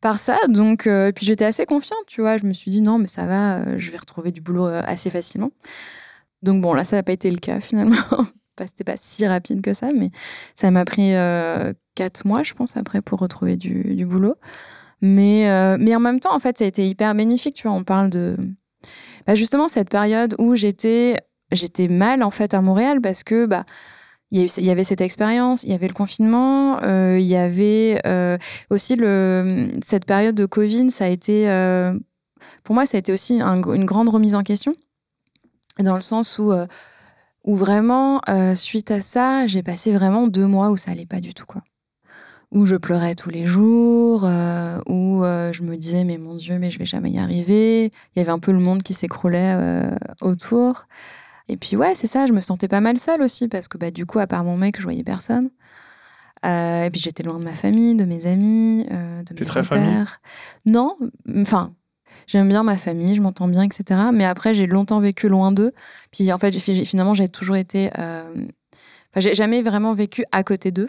par 0.00 0.18
ça. 0.18 0.38
Donc, 0.48 0.86
euh, 0.86 1.08
et 1.08 1.12
puis 1.12 1.26
j'étais 1.26 1.44
assez 1.44 1.66
confiante, 1.66 2.04
tu 2.06 2.20
vois. 2.20 2.36
Je 2.36 2.46
me 2.46 2.52
suis 2.52 2.70
dit, 2.70 2.80
non, 2.80 2.98
mais 2.98 3.06
ça 3.06 3.26
va, 3.26 3.56
euh, 3.56 3.74
je 3.78 3.90
vais 3.90 3.98
retrouver 3.98 4.32
du 4.32 4.40
boulot 4.40 4.66
assez 4.66 5.10
facilement. 5.10 5.50
Donc, 6.42 6.60
bon, 6.62 6.72
là, 6.72 6.84
ça 6.84 6.96
n'a 6.96 7.02
pas 7.02 7.12
été 7.12 7.30
le 7.30 7.38
cas 7.38 7.60
finalement. 7.60 7.96
C'était 8.60 8.84
pas 8.84 8.98
si 8.98 9.26
rapide 9.26 9.62
que 9.62 9.72
ça, 9.72 9.88
mais 9.96 10.08
ça 10.54 10.70
m'a 10.70 10.84
pris 10.84 11.12
quatre 11.94 12.26
mois, 12.26 12.42
je 12.42 12.52
pense, 12.52 12.76
après 12.76 13.00
pour 13.00 13.18
retrouver 13.18 13.56
du, 13.56 13.94
du 13.94 14.04
boulot. 14.04 14.34
Mais, 15.00 15.78
mais 15.78 15.96
en 15.96 16.00
même 16.00 16.20
temps, 16.20 16.34
en 16.34 16.40
fait, 16.40 16.58
ça 16.58 16.64
a 16.64 16.66
été 16.66 16.86
hyper 16.86 17.14
bénéfique. 17.14 17.54
Tu 17.54 17.66
vois, 17.66 17.74
on 17.74 17.84
parle 17.84 18.10
de 18.10 18.36
bah, 19.26 19.34
justement 19.34 19.66
cette 19.66 19.88
période 19.88 20.34
où 20.38 20.54
j'étais 20.54 21.16
j'étais 21.52 21.88
mal 21.88 22.22
en 22.22 22.30
fait 22.30 22.54
à 22.54 22.60
Montréal 22.60 23.00
parce 23.00 23.22
que 23.22 23.46
bah 23.46 23.64
il 24.32 24.46
y, 24.64 24.70
avait 24.70 24.84
cette 24.84 25.00
expérience, 25.00 25.64
il 25.64 25.70
y 25.70 25.74
avait 25.74 25.88
le 25.88 25.94
confinement, 25.94 26.80
euh, 26.82 27.18
il 27.18 27.26
y 27.26 27.34
avait 27.34 28.00
euh, 28.06 28.38
aussi 28.70 28.94
cette 29.82 30.04
période 30.04 30.36
de 30.36 30.46
Covid, 30.46 30.90
ça 30.92 31.06
a 31.06 31.08
été, 31.08 31.50
euh, 31.50 31.98
pour 32.62 32.76
moi, 32.76 32.86
ça 32.86 32.96
a 32.96 33.00
été 33.00 33.12
aussi 33.12 33.40
un- 33.40 33.60
une 33.62 33.84
grande 33.84 34.08
remise 34.08 34.36
en 34.36 34.42
question, 34.42 34.72
dans 35.80 35.96
le 35.96 36.00
sens 36.00 36.38
où, 36.38 36.52
où 37.44 37.54
vraiment, 37.56 38.20
suite 38.54 38.90
à 38.90 39.00
ça, 39.00 39.46
j'ai 39.46 39.62
passé 39.62 39.92
vraiment 39.92 40.28
deux 40.28 40.46
mois 40.46 40.70
où 40.70 40.76
ça 40.76 40.92
allait 40.92 41.06
pas 41.06 41.20
du 41.20 41.34
tout. 41.34 41.46
Où 42.52 42.66
je 42.66 42.76
pleurais 42.76 43.14
tous 43.14 43.30
les 43.30 43.44
jours, 43.44 44.24
où 44.24 45.22
je 45.24 45.62
me 45.62 45.76
disais, 45.76 46.04
mais 46.04 46.18
mon 46.18 46.34
Dieu, 46.34 46.58
mais 46.58 46.70
je 46.70 46.78
vais 46.78 46.86
jamais 46.86 47.10
y 47.10 47.18
arriver. 47.18 47.86
Il 48.14 48.18
y 48.18 48.20
avait 48.20 48.32
un 48.32 48.38
peu 48.38 48.52
le 48.52 48.58
monde 48.58 48.82
qui 48.82 48.94
s'écroulait 48.94 49.56
autour. 50.20 50.86
Et 51.50 51.56
puis 51.56 51.76
ouais, 51.76 51.94
c'est 51.94 52.06
ça, 52.06 52.26
je 52.26 52.32
me 52.32 52.40
sentais 52.40 52.68
pas 52.68 52.80
mal 52.80 52.96
seule 52.96 53.22
aussi, 53.22 53.48
parce 53.48 53.66
que 53.68 53.76
bah, 53.76 53.90
du 53.90 54.06
coup, 54.06 54.18
à 54.20 54.26
part 54.26 54.44
mon 54.44 54.56
mec, 54.56 54.76
je 54.78 54.82
voyais 54.82 55.02
personne. 55.02 55.50
Euh, 56.46 56.84
et 56.84 56.90
puis 56.90 57.00
j'étais 57.00 57.22
loin 57.22 57.38
de 57.38 57.44
ma 57.44 57.54
famille, 57.54 57.96
de 57.96 58.04
mes 58.04 58.24
amis, 58.26 58.86
euh, 58.90 59.22
de 59.24 59.34
mes 59.38 59.46
très 59.46 59.62
famille? 59.62 60.04
Non, 60.64 60.96
enfin, 61.36 61.74
j'aime 62.26 62.48
bien 62.48 62.62
ma 62.62 62.76
famille, 62.76 63.14
je 63.14 63.20
m'entends 63.20 63.48
bien, 63.48 63.62
etc. 63.64 64.00
Mais 64.12 64.24
après, 64.24 64.54
j'ai 64.54 64.66
longtemps 64.66 65.00
vécu 65.00 65.28
loin 65.28 65.52
d'eux. 65.52 65.72
Puis 66.12 66.32
en 66.32 66.38
fait, 66.38 66.52
finalement, 66.58 67.14
j'ai 67.14 67.28
toujours 67.28 67.56
été... 67.56 67.90
euh, 67.98 68.32
Enfin, 69.12 69.20
j'ai 69.20 69.34
jamais 69.34 69.60
vraiment 69.60 69.92
vécu 69.92 70.24
à 70.30 70.44
côté 70.44 70.70
d'eux. 70.70 70.88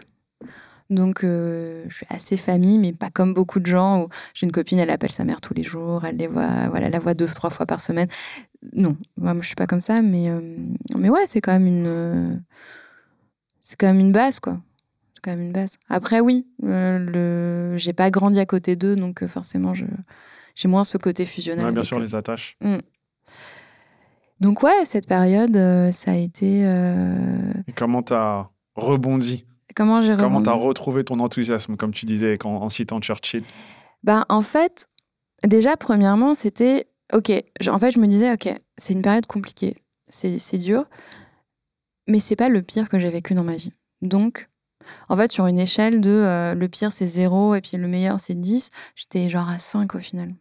Donc, 0.92 1.24
euh, 1.24 1.84
je 1.88 1.96
suis 1.96 2.06
assez 2.10 2.36
famille, 2.36 2.78
mais 2.78 2.92
pas 2.92 3.08
comme 3.08 3.32
beaucoup 3.32 3.60
de 3.60 3.66
gens 3.66 4.02
où 4.02 4.08
j'ai 4.34 4.44
une 4.44 4.52
copine, 4.52 4.78
elle 4.78 4.90
appelle 4.90 5.10
sa 5.10 5.24
mère 5.24 5.40
tous 5.40 5.54
les 5.54 5.62
jours, 5.62 6.04
elle 6.04 6.18
les 6.18 6.26
voit, 6.26 6.68
voilà, 6.68 6.90
la 6.90 6.98
voit 6.98 7.14
deux, 7.14 7.26
trois 7.26 7.48
fois 7.48 7.64
par 7.64 7.80
semaine. 7.80 8.08
Non, 8.74 8.96
moi, 9.16 9.34
je 9.40 9.46
suis 9.46 9.54
pas 9.54 9.66
comme 9.66 9.80
ça, 9.80 10.02
mais, 10.02 10.28
euh, 10.28 10.40
mais 10.96 11.08
ouais, 11.08 11.26
c'est 11.26 11.40
quand 11.40 11.52
même 11.52 11.66
une, 11.66 11.86
euh, 11.86 12.36
c'est 13.62 13.80
quand 13.80 13.86
même 13.86 14.00
une 14.00 14.12
base, 14.12 14.38
quoi. 14.38 14.60
C'est 15.14 15.22
quand 15.22 15.30
même 15.30 15.40
une 15.40 15.52
base. 15.52 15.78
Après, 15.88 16.20
oui, 16.20 16.46
le, 16.62 17.74
j'ai 17.78 17.94
pas 17.94 18.10
grandi 18.10 18.38
à 18.38 18.44
côté 18.44 18.76
d'eux, 18.76 18.94
donc 18.94 19.24
forcément, 19.26 19.72
je, 19.72 19.86
j'ai 20.54 20.68
moins 20.68 20.84
ce 20.84 20.98
côté 20.98 21.24
fusionnel. 21.24 21.64
Ouais, 21.64 21.72
bien 21.72 21.84
sûr, 21.84 21.98
eux. 21.98 22.02
les 22.02 22.14
attaches. 22.14 22.58
Donc 24.40 24.62
ouais, 24.62 24.84
cette 24.84 25.06
période, 25.06 25.56
ça 25.92 26.10
a 26.10 26.16
été. 26.16 26.60
Et 27.66 27.72
comment 27.74 28.02
t'as 28.02 28.48
rebondi? 28.74 29.46
Comment 29.74 30.02
j'ai 30.02 30.16
Comment 30.16 30.42
t'as 30.42 30.52
retrouvé 30.52 31.04
ton 31.04 31.18
enthousiasme, 31.20 31.76
comme 31.76 31.92
tu 31.92 32.06
disais 32.06 32.36
en 32.44 32.68
citant 32.68 33.00
Churchill? 33.00 33.42
Ben, 34.02 34.24
en 34.28 34.42
fait, 34.42 34.88
déjà, 35.44 35.76
premièrement, 35.76 36.34
c'était 36.34 36.86
OK. 37.12 37.30
En 37.68 37.78
fait, 37.78 37.92
je 37.92 37.98
me 37.98 38.06
disais 38.06 38.32
OK, 38.32 38.48
c'est 38.76 38.92
une 38.92 39.02
période 39.02 39.26
compliquée, 39.26 39.76
c'est 40.08 40.58
dur, 40.58 40.86
mais 42.08 42.20
c'est 42.20 42.36
pas 42.36 42.48
le 42.48 42.62
pire 42.62 42.88
que 42.88 42.98
j'ai 42.98 43.10
vécu 43.10 43.34
dans 43.34 43.44
ma 43.44 43.56
vie. 43.56 43.72
Donc, 44.00 44.48
en 45.08 45.16
fait, 45.16 45.30
sur 45.30 45.46
une 45.46 45.58
échelle 45.58 46.00
de 46.00 46.10
euh, 46.10 46.54
le 46.54 46.68
pire, 46.68 46.92
c'est 46.92 47.06
0 47.06 47.54
et 47.54 47.60
puis 47.60 47.76
le 47.76 47.86
meilleur, 47.86 48.20
c'est 48.20 48.38
10, 48.38 48.70
j'étais 48.96 49.28
genre 49.28 49.48
à 49.48 49.58
5 49.58 49.94
au 49.94 49.98
final. 49.98 50.34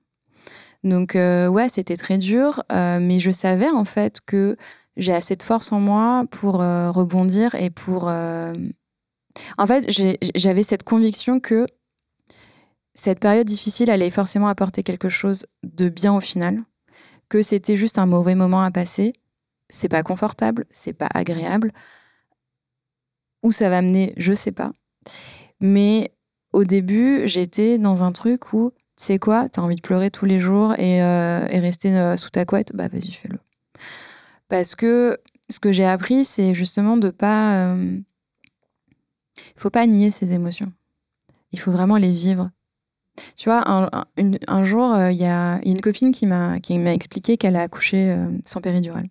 Donc, 0.83 1.15
euh, 1.15 1.47
ouais, 1.47 1.69
c'était 1.69 1.97
très 1.97 2.17
dur, 2.17 2.63
euh, 2.71 2.99
mais 2.99 3.19
je 3.19 3.29
savais 3.29 3.69
en 3.69 3.85
fait 3.85 4.19
que 4.25 4.57
j'ai 4.97 5.13
assez 5.13 5.35
de 5.35 5.43
force 5.43 5.71
en 5.71 5.79
moi 5.79 6.25
pour 6.31 6.55
rebondir 6.55 7.55
et 7.55 7.69
pour, 7.69 8.11
En 9.57 9.67
fait, 9.67 9.85
j'avais 10.35 10.63
cette 10.63 10.83
conviction 10.83 11.39
que 11.39 11.65
cette 12.93 13.19
période 13.19 13.47
difficile 13.47 13.89
allait 13.89 14.09
forcément 14.09 14.47
apporter 14.47 14.83
quelque 14.83 15.09
chose 15.09 15.45
de 15.63 15.89
bien 15.89 16.13
au 16.13 16.21
final, 16.21 16.61
que 17.29 17.41
c'était 17.41 17.75
juste 17.75 17.97
un 17.97 18.05
mauvais 18.05 18.35
moment 18.35 18.61
à 18.61 18.71
passer. 18.71 19.13
C'est 19.69 19.89
pas 19.89 20.03
confortable, 20.03 20.65
c'est 20.69 20.93
pas 20.93 21.07
agréable. 21.13 21.71
Où 23.43 23.51
ça 23.51 23.69
va 23.69 23.81
mener, 23.81 24.13
je 24.17 24.33
sais 24.33 24.51
pas. 24.51 24.71
Mais 25.61 26.11
au 26.51 26.63
début, 26.63 27.21
j'étais 27.25 27.77
dans 27.77 28.03
un 28.03 28.11
truc 28.11 28.53
où, 28.53 28.71
tu 28.97 29.05
sais 29.05 29.19
quoi, 29.19 29.47
t'as 29.49 29.61
envie 29.61 29.77
de 29.77 29.81
pleurer 29.81 30.11
tous 30.11 30.25
les 30.25 30.39
jours 30.39 30.73
et, 30.77 31.01
euh, 31.01 31.39
rester 31.51 31.95
euh, 31.97 32.17
sous 32.17 32.29
ta 32.29 32.45
couette, 32.45 32.75
bah 32.75 32.87
vas-y, 32.89 33.11
fais-le. 33.11 33.39
Parce 34.49 34.75
que 34.75 35.17
ce 35.49 35.59
que 35.59 35.71
j'ai 35.71 35.85
appris, 35.85 36.25
c'est 36.25 36.53
justement 36.53 36.97
de 36.97 37.09
pas. 37.09 37.71
euh, 37.71 37.99
Il 39.37 39.59
faut 39.59 39.69
pas 39.69 39.85
nier 39.85 40.11
ses 40.11 40.33
émotions. 40.33 40.71
Il 41.51 41.59
faut 41.59 41.71
vraiment 41.71 41.97
les 41.97 42.11
vivre. 42.11 42.49
Tu 43.35 43.49
vois, 43.49 43.63
un, 43.67 44.63
jour, 44.63 44.93
euh, 44.93 45.11
il 45.11 45.17
y, 45.17 45.25
a 45.25 45.59
une 45.65 45.81
copine 45.81 46.11
qui 46.11 46.25
m'a 46.25 46.59
expliqué 46.93 47.37
qu'elle 47.37 47.55
a 47.55 47.61
accouché 47.61 48.11
euh, 48.11 48.27
sans 48.45 48.61
péridurale. 48.61 49.07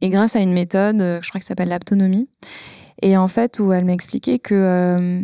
Et 0.00 0.08
grâce 0.08 0.36
à 0.36 0.40
une 0.40 0.52
méthode, 0.52 1.00
euh, 1.02 1.20
je 1.22 1.28
crois 1.28 1.38
que 1.38 1.44
ça 1.44 1.48
s'appelle 1.48 1.68
l'aptonomie, 1.68 2.28
et 3.02 3.16
en 3.16 3.28
fait, 3.28 3.58
où 3.58 3.72
elle 3.72 3.84
m'a 3.84 3.92
expliqué 3.92 4.38
que 4.38 4.54
euh, 4.54 5.22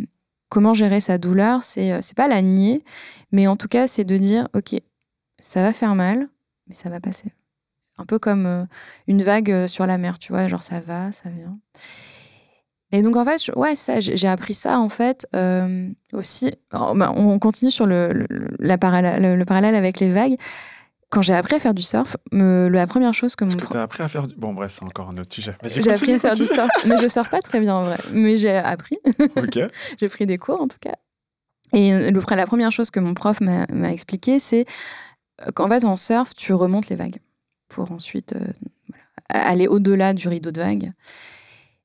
comment 0.49 0.73
gérer 0.73 0.99
sa 0.99 1.17
douleur, 1.17 1.63
c'est 1.63 2.01
c'est 2.01 2.15
pas 2.15 2.27
la 2.27 2.41
nier, 2.41 2.83
mais 3.31 3.47
en 3.47 3.55
tout 3.55 3.67
cas, 3.67 3.87
c'est 3.87 4.03
de 4.03 4.17
dire, 4.17 4.47
ok, 4.53 4.75
ça 5.39 5.63
va 5.63 5.73
faire 5.73 5.95
mal, 5.95 6.27
mais 6.67 6.75
ça 6.75 6.89
va 6.89 6.99
passer. 6.99 7.31
Un 7.97 8.05
peu 8.05 8.19
comme 8.19 8.67
une 9.07 9.23
vague 9.23 9.67
sur 9.67 9.87
la 9.87 9.97
mer, 9.97 10.19
tu 10.19 10.31
vois, 10.31 10.47
genre 10.47 10.61
ça 10.61 10.79
va, 10.79 11.11
ça 11.11 11.29
vient. 11.29 11.57
Et 12.97 13.01
donc 13.03 13.15
en 13.15 13.23
fait, 13.25 13.43
je- 13.43 13.51
ouais, 13.51 13.75
ça, 13.75 13.99
j'ai 13.99 14.27
appris 14.27 14.53
ça 14.53 14.79
en 14.79 14.89
fait 14.89 15.27
euh, 15.35 15.89
aussi. 16.13 16.51
oh, 16.73 16.93
bah, 16.95 17.11
on 17.15 17.37
continue 17.39 17.71
sur 17.71 17.85
le, 17.85 18.11
le, 18.13 18.27
la 18.59 18.77
parallèle, 18.77 19.21
le- 19.21 19.35
le 19.35 19.45
parallèle 19.45 19.75
avec 19.75 19.99
les 19.99 20.11
vagues. 20.11 20.35
Quand 21.09 21.21
j'ai 21.21 21.33
appris 21.33 21.55
à 21.55 21.59
faire 21.59 21.73
du 21.73 21.83
surf, 21.83 22.17
me- 22.31 22.67
la 22.67 22.85
première 22.87 23.13
chose 23.13 23.35
que 23.35 23.45
mon 23.45 23.49
Est-ce 23.51 23.57
que 23.57 23.63
pro- 23.63 23.73
tu 23.73 23.77
as 23.77 23.83
appris 23.83 24.03
à 24.03 24.07
faire 24.07 24.27
du... 24.27 24.35
Bon, 24.35 24.53
bref, 24.53 24.71
c'est 24.77 24.83
encore 24.83 25.09
un 25.09 25.17
autre 25.17 25.33
sujet. 25.33 25.53
J'ai 25.63 25.89
appris 25.91 26.11
à 26.13 26.19
faire 26.19 26.33
du 26.35 26.43
surf, 26.45 26.69
mais 26.85 26.97
je 26.97 27.07
surfe 27.07 27.29
pas 27.29 27.39
très 27.41 27.59
bien 27.61 27.75
en 27.75 27.83
vrai. 27.83 27.97
Mais 28.11 28.35
j'ai 28.35 28.55
appris, 28.57 28.97
j'ai 29.99 30.09
pris 30.09 30.25
des 30.25 30.37
cours 30.37 30.59
en 30.61 30.67
tout 30.67 30.79
cas. 30.81 30.95
Et 31.73 31.91
le, 32.11 32.35
la 32.35 32.45
première 32.45 32.71
chose 32.71 32.91
que 32.91 32.99
mon 32.99 33.13
prof 33.13 33.39
m'a 33.41 33.65
m'a 33.71 33.91
expliqué, 33.91 34.39
c'est 34.39 34.65
euh, 35.41 35.51
qu'en 35.53 35.69
fait 35.69 35.85
en 35.85 35.95
surf, 35.97 36.33
tu 36.35 36.53
remontes 36.53 36.89
les 36.89 36.95
vagues 36.95 37.19
pour 37.69 37.91
ensuite 37.91 38.33
euh, 38.33 38.39
voilà, 39.29 39.47
aller 39.47 39.67
au-delà 39.67 40.13
du 40.13 40.27
rideau 40.27 40.51
de 40.51 40.61
vagues. 40.61 40.91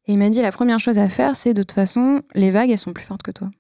Et 0.07 0.15
il 0.15 0.19
m'a 0.19 0.31
dit 0.31 0.43
la 0.43 0.53
première 0.53 0.81
chose 0.81 0.99
à 0.99 1.09
faire, 1.09 1.37
c'est 1.37 1.55
de 1.55 1.63
toute 1.63 1.73
façon, 1.73 2.23
les 2.35 2.51
vagues, 2.51 2.71
elles 2.71 2.79
sont 2.79 2.93
plus 2.93 3.05
fortes 3.05 3.23
que 3.23 3.31
toi. 3.31 3.51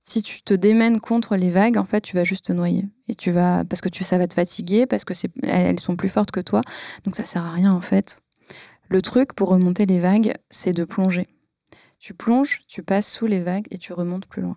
Si 0.00 0.22
tu 0.22 0.42
te 0.42 0.54
démènes 0.54 1.00
contre 1.00 1.34
les 1.34 1.50
vagues, 1.50 1.76
en 1.78 1.84
fait, 1.84 2.00
tu 2.00 2.14
vas 2.14 2.22
juste 2.22 2.46
te 2.46 2.52
noyer. 2.52 2.84
Et 3.08 3.14
tu 3.16 3.32
vas, 3.32 3.64
parce 3.64 3.80
que 3.80 3.88
tu, 3.88 4.04
ça 4.04 4.18
va 4.18 4.28
te 4.28 4.34
fatiguer, 4.34 4.86
parce 4.86 5.04
que 5.04 5.14
elles 5.42 5.80
sont 5.80 5.96
plus 5.96 6.08
fortes 6.08 6.30
que 6.30 6.40
toi. 6.40 6.60
Donc 7.04 7.16
ça 7.16 7.24
sert 7.24 7.44
à 7.44 7.50
rien, 7.50 7.72
en 7.72 7.80
fait. 7.80 8.20
Le 8.88 9.02
truc 9.02 9.32
pour 9.32 9.48
remonter 9.48 9.84
les 9.84 9.98
vagues, 9.98 10.34
c'est 10.48 10.72
de 10.72 10.84
plonger. 10.84 11.26
Tu 11.98 12.14
plonges, 12.14 12.62
tu 12.68 12.84
passes 12.84 13.10
sous 13.10 13.26
les 13.26 13.40
vagues 13.40 13.66
et 13.72 13.78
tu 13.78 13.92
remontes 13.92 14.26
plus 14.26 14.42
loin. 14.42 14.56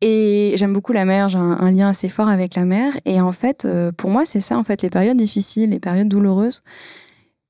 Et 0.00 0.52
j'aime 0.56 0.72
beaucoup 0.72 0.92
la 0.92 1.04
mer, 1.04 1.28
j'ai 1.28 1.38
un, 1.38 1.58
un 1.58 1.70
lien 1.72 1.88
assez 1.88 2.08
fort 2.08 2.28
avec 2.28 2.54
la 2.54 2.64
mer. 2.64 2.96
Et 3.06 3.20
en 3.20 3.32
fait, 3.32 3.64
euh, 3.64 3.90
pour 3.90 4.10
moi, 4.10 4.24
c'est 4.24 4.40
ça, 4.40 4.56
en 4.56 4.62
fait, 4.62 4.82
les 4.82 4.90
périodes 4.90 5.16
difficiles, 5.16 5.70
les 5.70 5.80
périodes 5.80 6.08
douloureuses, 6.08 6.62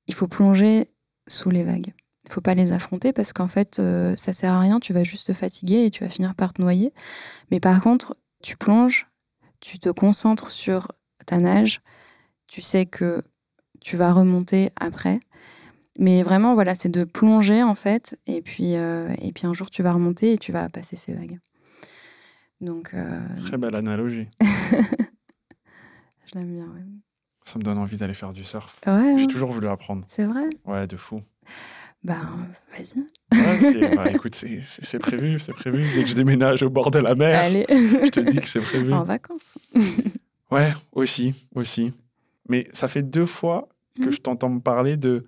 il 0.06 0.14
faut 0.14 0.28
plonger 0.28 0.88
sous 1.26 1.50
les 1.50 1.64
vagues. 1.64 1.92
Il 2.26 2.32
faut 2.32 2.40
pas 2.40 2.54
les 2.54 2.72
affronter 2.72 3.12
parce 3.12 3.32
qu'en 3.32 3.48
fait, 3.48 3.78
euh, 3.78 4.16
ça 4.16 4.32
sert 4.32 4.52
à 4.52 4.60
rien, 4.60 4.80
tu 4.80 4.92
vas 4.92 5.04
juste 5.04 5.26
te 5.26 5.32
fatiguer 5.32 5.84
et 5.84 5.90
tu 5.90 6.04
vas 6.04 6.10
finir 6.10 6.34
par 6.34 6.52
te 6.52 6.62
noyer. 6.62 6.92
Mais 7.50 7.60
par 7.60 7.80
contre, 7.80 8.16
tu 8.42 8.56
plonges, 8.56 9.08
tu 9.60 9.78
te 9.78 9.90
concentres 9.90 10.50
sur 10.50 10.88
ta 11.26 11.38
nage, 11.38 11.82
tu 12.46 12.62
sais 12.62 12.86
que 12.86 13.22
tu 13.80 13.96
vas 13.96 14.12
remonter 14.12 14.70
après. 14.76 15.20
Mais 15.98 16.22
vraiment, 16.22 16.54
voilà, 16.54 16.74
c'est 16.74 16.88
de 16.88 17.04
plonger 17.04 17.62
en 17.62 17.74
fait, 17.74 18.18
et 18.26 18.42
puis, 18.42 18.76
euh, 18.76 19.14
et 19.20 19.32
puis 19.32 19.46
un 19.46 19.52
jour 19.54 19.70
tu 19.70 19.82
vas 19.82 19.92
remonter 19.92 20.32
et 20.32 20.38
tu 20.38 20.50
vas 20.50 20.68
passer 20.68 20.96
ces 20.96 21.12
vagues. 21.14 21.38
Donc, 22.60 22.94
euh, 22.94 23.20
Très 23.44 23.58
belle 23.58 23.76
analogie. 23.76 24.26
je 24.40 26.34
l'aime 26.34 26.52
bien. 26.52 26.66
Ouais, 26.66 26.82
Ça 27.44 27.58
me 27.58 27.64
donne 27.64 27.78
envie 27.78 27.96
d'aller 27.96 28.14
faire 28.14 28.32
du 28.32 28.44
surf. 28.44 28.80
ouais, 28.86 29.14
J'ai 29.16 29.22
ouais, 29.22 29.26
toujours 29.26 29.52
voulu 29.52 29.68
apprendre. 29.68 30.04
c'est 30.08 30.24
vrai. 30.24 30.44
Ouais, 30.64 30.86
de 30.86 30.96
fou. 30.96 31.20
Bah, 32.02 32.16
vas-y. 32.72 33.00
Ouais, 33.32 33.94
bah, 33.96 34.10
écoute, 34.10 34.34
c'est 34.34 34.98
prévu, 34.98 35.38
c'est 35.38 35.52
prévu. 35.52 35.82
Dès 35.94 36.02
que 36.04 36.08
je 36.10 36.14
déménage 36.14 36.62
au 36.62 36.70
bord 36.70 36.90
de 36.90 36.98
la 36.98 37.14
mer, 37.14 37.38
Allez, 37.40 37.64
je 37.68 38.08
te 38.10 38.20
dis 38.20 38.38
que 38.38 38.48
c'est 38.48 38.60
prévu. 38.60 38.92
en 38.92 39.04
vacances. 39.04 39.56
Ouais, 40.50 40.72
aussi, 40.92 41.34
aussi. 41.54 41.92
Mais 42.48 42.68
ça 42.72 42.88
fait 42.88 43.02
deux 43.02 43.26
fois 43.26 43.68
que 43.96 44.04
Mhm. 44.06 44.12
je 44.12 44.20
t'entends 44.20 44.48
me 44.50 44.60
parler 44.60 44.96
de 44.96 45.26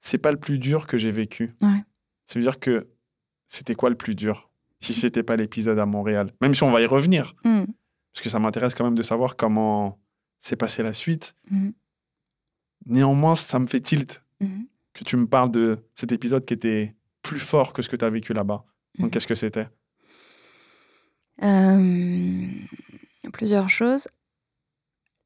c'est 0.00 0.18
pas 0.18 0.30
le 0.32 0.38
plus 0.38 0.58
dur 0.58 0.86
que 0.86 0.96
j'ai 0.98 1.10
vécu. 1.10 1.52
Ouais. 1.60 1.82
Ça 2.26 2.38
veut 2.38 2.42
dire 2.42 2.58
que 2.60 2.86
c'était 3.48 3.74
quoi 3.74 3.90
le 3.90 3.96
plus 3.96 4.14
dur 4.14 4.50
si 4.80 4.92
c'était 4.92 5.22
pas 5.22 5.36
l'épisode 5.36 5.78
à 5.78 5.86
Montréal? 5.86 6.30
Même 6.40 6.54
si 6.54 6.62
on 6.62 6.70
va 6.70 6.80
y 6.82 6.86
revenir, 6.86 7.34
Mm, 7.44 7.64
parce 8.12 8.22
que 8.22 8.28
ça 8.30 8.38
m'intéresse 8.38 8.74
quand 8.74 8.84
même 8.84 8.94
de 8.94 9.02
savoir 9.02 9.36
comment 9.36 9.98
s'est 10.38 10.56
passée 10.56 10.82
la 10.82 10.92
suite. 10.92 11.34
mhm, 11.50 11.72
Néanmoins, 12.86 13.34
ça 13.36 13.58
me 13.58 13.66
fait 13.66 13.80
tilt 13.80 14.22
mhm. 14.40 14.66
que 14.92 15.04
tu 15.04 15.16
me 15.16 15.26
parles 15.26 15.50
de 15.50 15.78
cet 15.94 16.12
épisode 16.12 16.44
qui 16.44 16.52
était 16.54 16.94
plus 17.22 17.38
fort 17.40 17.72
que 17.72 17.80
ce 17.82 17.88
que 17.88 17.96
tu 17.96 18.04
as 18.04 18.10
vécu 18.10 18.32
là-bas. 18.34 18.64
Donc, 18.98 19.06
Mhm. 19.06 19.10
qu'est-ce 19.10 19.26
que 19.26 19.34
c'était? 19.34 19.68
Euh, 21.42 22.46
plusieurs 23.32 23.68
choses. 23.70 24.06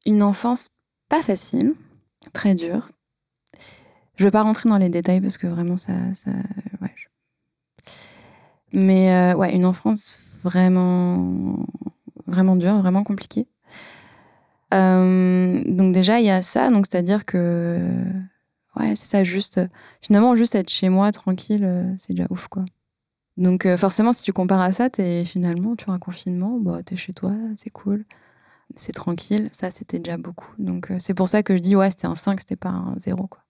Une 0.05 0.23
enfance 0.23 0.69
pas 1.09 1.21
facile, 1.21 1.75
très 2.33 2.55
dure. 2.55 2.89
Je 4.15 4.23
vais 4.23 4.31
pas 4.31 4.41
rentrer 4.43 4.69
dans 4.69 4.77
les 4.77 4.89
détails 4.89 5.21
parce 5.21 5.37
que 5.37 5.47
vraiment 5.47 5.77
ça, 5.77 6.13
ça 6.13 6.31
ouais. 6.81 6.93
je- 6.95 7.07
Mais 8.73 9.13
euh, 9.13 9.35
ouais, 9.35 9.53
une 9.55 9.65
enfance 9.65 10.19
vraiment, 10.43 11.65
vraiment 12.27 12.55
dure, 12.55 12.79
vraiment 12.79 13.03
compliquée. 13.03 13.47
Euh, 14.73 15.63
donc 15.65 15.93
déjà 15.93 16.19
il 16.19 16.25
y 16.25 16.29
a 16.29 16.41
ça, 16.41 16.69
donc 16.69 16.85
c'est 16.89 16.97
à 16.97 17.01
dire 17.01 17.25
que 17.25 17.79
ouais 18.75 18.95
c'est 18.95 19.05
ça 19.05 19.23
juste 19.23 19.59
finalement 20.01 20.35
juste 20.35 20.55
être 20.55 20.69
chez 20.69 20.89
moi 20.89 21.11
tranquille, 21.11 21.63
euh, 21.63 21.91
c'est 21.97 22.13
déjà 22.13 22.27
ouf 22.29 22.47
quoi. 22.47 22.65
Donc 23.37 23.65
euh, 23.65 23.77
forcément, 23.77 24.13
si 24.13 24.23
tu 24.23 24.33
compares 24.33 24.61
à 24.61 24.71
ça, 24.71 24.89
t'es 24.89 25.23
finalement, 25.25 25.75
tu 25.75 25.89
as 25.89 25.93
un 25.93 25.99
confinement, 25.99 26.59
bah, 26.59 26.81
t'es 26.83 26.95
chez 26.97 27.13
toi, 27.13 27.33
c'est 27.55 27.69
cool, 27.69 28.05
c'est 28.75 28.91
tranquille. 28.91 29.49
Ça, 29.53 29.71
c'était 29.71 29.99
déjà 29.99 30.17
beaucoup. 30.17 30.51
Donc 30.59 30.91
c'est 30.99 31.13
pour 31.13 31.29
ça 31.29 31.41
que 31.41 31.55
je 31.55 31.61
dis, 31.61 31.75
ouais, 31.75 31.89
c'était 31.89 32.07
un 32.07 32.15
5, 32.15 32.41
c'était 32.41 32.57
pas 32.57 32.69
un 32.69 32.95
0. 32.97 33.27
Quoi. 33.27 33.41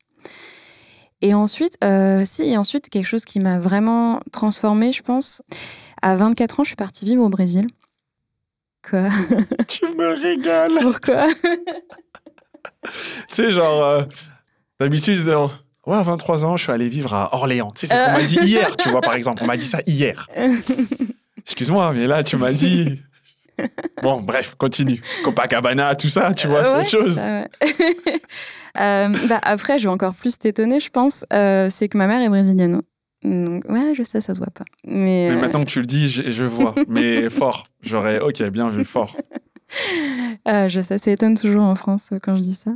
Et 1.22 1.34
ensuite, 1.34 1.78
si, 2.26 2.44
et 2.44 2.58
ensuite, 2.58 2.90
quelque 2.90 3.06
chose 3.06 3.26
qui 3.26 3.40
m'a 3.40 3.58
vraiment 3.58 4.20
transformée, 4.32 4.92
je 4.92 5.02
pense, 5.02 5.42
à 6.04 6.16
24 6.16 6.60
ans, 6.60 6.64
je 6.64 6.70
suis 6.70 6.76
partie 6.76 7.06
vivre 7.06 7.24
au 7.24 7.30
Brésil. 7.30 7.66
Tu 9.68 9.86
me 9.96 10.22
régales 10.22 10.72
Pourquoi? 10.82 11.28
Tu 12.84 12.90
sais, 13.36 13.52
genre, 13.52 13.84
euh, 13.84 14.04
d'habitude, 14.80 15.16
je 15.18 15.24
dis, 15.24 15.30
oh, 15.32 15.50
ouais, 15.86 15.98
à 15.98 16.04
23 16.04 16.46
ans, 16.46 16.58
je 16.58 16.64
suis 16.64 16.72
allé 16.72 16.88
vivre 16.88 17.14
à 17.14 17.34
Orléans. 17.36 17.72
Tu 17.72 17.82
sais, 17.82 17.88
c'est 17.88 17.98
ce 18.02 18.06
qu'on 18.06 18.14
m'a 18.20 18.24
dit 18.24 18.38
hier, 18.44 18.76
tu 18.78 18.90
vois, 18.90 19.02
par 19.02 19.14
exemple. 19.14 19.44
On 19.44 19.48
m'a 19.48 19.58
dit 19.58 19.66
ça 19.66 19.80
hier. 19.86 20.28
Excuse-moi, 21.40 21.94
mais 21.94 22.08
là, 22.08 22.24
tu 22.24 22.38
m'as 22.38 22.52
dit. 22.52 23.02
Bon, 24.02 24.22
bref, 24.22 24.56
continue. 24.58 25.02
Copacabana, 25.24 25.96
tout 25.96 26.08
ça, 26.08 26.34
tu 26.34 26.48
vois, 26.48 26.64
c'est 26.64 26.72
Ouais, 26.74 26.80
autre 26.82 26.90
chose. 26.90 27.16
ça, 27.16 27.26
ouais. 27.42 27.48
Euh, 28.80 29.10
bah, 29.28 29.40
après, 29.42 29.80
je 29.80 29.86
vais 29.86 29.90
encore 29.94 30.14
plus 30.14 30.38
t'étonner, 30.38 30.80
je 30.80 30.90
pense. 30.92 31.26
euh, 31.34 31.68
c'est 31.70 31.90
que 31.90 31.98
ma 31.98 32.06
mère 32.08 32.22
est 32.22 32.30
brésilienne. 32.30 32.82
Donc, 33.24 33.66
ouais, 33.70 33.94
je 33.96 34.04
sais, 34.04 34.22
ça 34.22 34.34
se 34.34 34.40
voit 34.40 34.52
pas. 34.52 34.66
Mais, 34.86 35.30
Mais 35.30 35.32
euh, 35.32 35.42
maintenant 35.42 35.66
que 35.66 35.70
tu 35.70 35.80
le 35.82 35.86
dis, 35.86 36.08
je, 36.08 36.30
je 36.30 36.46
vois. 36.46 36.74
Mais 36.88 37.30
fort. 37.30 37.68
J'aurais, 37.82 38.20
ok, 38.20 38.42
bien 38.44 38.70
vu, 38.70 38.86
fort. 38.86 39.16
euh, 40.48 40.70
je 40.70 40.82
sais, 40.82 40.98
ça 40.98 41.12
étonne 41.12 41.36
toujours 41.36 41.64
en 41.64 41.76
France 41.76 42.10
euh, 42.14 42.20
quand 42.22 42.36
je 42.38 42.42
dis 42.42 42.54
ça. 42.56 42.72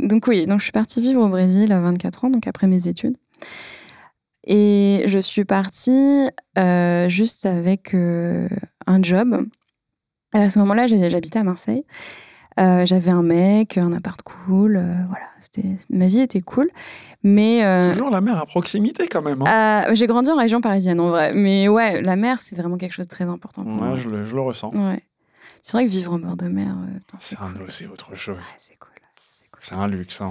Donc, 0.00 0.26
oui, 0.26 0.46
donc 0.46 0.58
je 0.60 0.64
suis 0.64 0.72
partie 0.72 1.00
vivre 1.00 1.22
au 1.22 1.28
Brésil 1.28 1.72
à 1.72 1.80
24 1.80 2.26
ans, 2.26 2.30
donc 2.30 2.46
après 2.46 2.66
mes 2.66 2.86
études. 2.86 3.16
Et 4.46 5.04
je 5.06 5.18
suis 5.18 5.44
partie 5.44 6.28
euh, 6.58 7.08
juste 7.08 7.46
avec 7.46 7.94
euh, 7.94 8.48
un 8.86 9.02
job. 9.02 9.46
À 10.32 10.50
ce 10.50 10.58
moment-là, 10.60 10.86
j'habitais 10.86 11.38
à 11.38 11.44
Marseille. 11.44 11.84
J'avais 12.56 13.12
un 13.12 13.22
mec, 13.22 13.78
un 13.78 13.92
appart 13.92 14.20
cool. 14.22 14.72
voilà, 14.72 15.26
ma 15.90 16.06
vie 16.08 16.20
était 16.20 16.40
cool. 16.40 16.68
Mais 17.24 17.64
euh, 17.64 17.90
Toujours 17.92 18.10
la 18.10 18.20
mer 18.20 18.38
à 18.38 18.46
proximité, 18.46 19.08
quand 19.08 19.22
même. 19.22 19.42
hein. 19.42 19.84
Euh, 19.88 19.94
j'ai 19.94 20.06
grandi 20.06 20.30
en 20.30 20.36
région 20.36 20.60
parisienne 20.60 21.00
en 21.00 21.08
vrai, 21.10 21.32
mais 21.34 21.66
ouais, 21.68 22.00
la 22.00 22.14
mer 22.16 22.40
c'est 22.40 22.56
vraiment 22.56 22.76
quelque 22.76 22.92
chose 22.92 23.06
de 23.06 23.10
très 23.10 23.24
important 23.24 23.62
pour 23.62 23.72
moi. 23.72 23.96
Je 23.96 24.08
le, 24.08 24.24
je 24.24 24.34
le 24.34 24.40
ressens. 24.40 24.70
Ouais. 24.74 25.02
C'est 25.62 25.72
vrai 25.76 25.86
que 25.86 25.90
vivre 25.90 26.12
en 26.12 26.18
bord 26.20 26.36
de 26.36 26.46
mer, 26.46 26.68
euh, 26.78 26.98
C'est 27.18 27.36
cool. 27.36 27.66
c'est 27.70 27.86
autre 27.88 28.14
chose. 28.14 28.36
Ouais, 28.36 28.42
c'est 28.58 28.76
cool, 28.78 28.90
c'est 29.32 29.44
C'est 29.60 29.74
un 29.74 29.88
luxe. 29.88 30.20
Hein. 30.20 30.30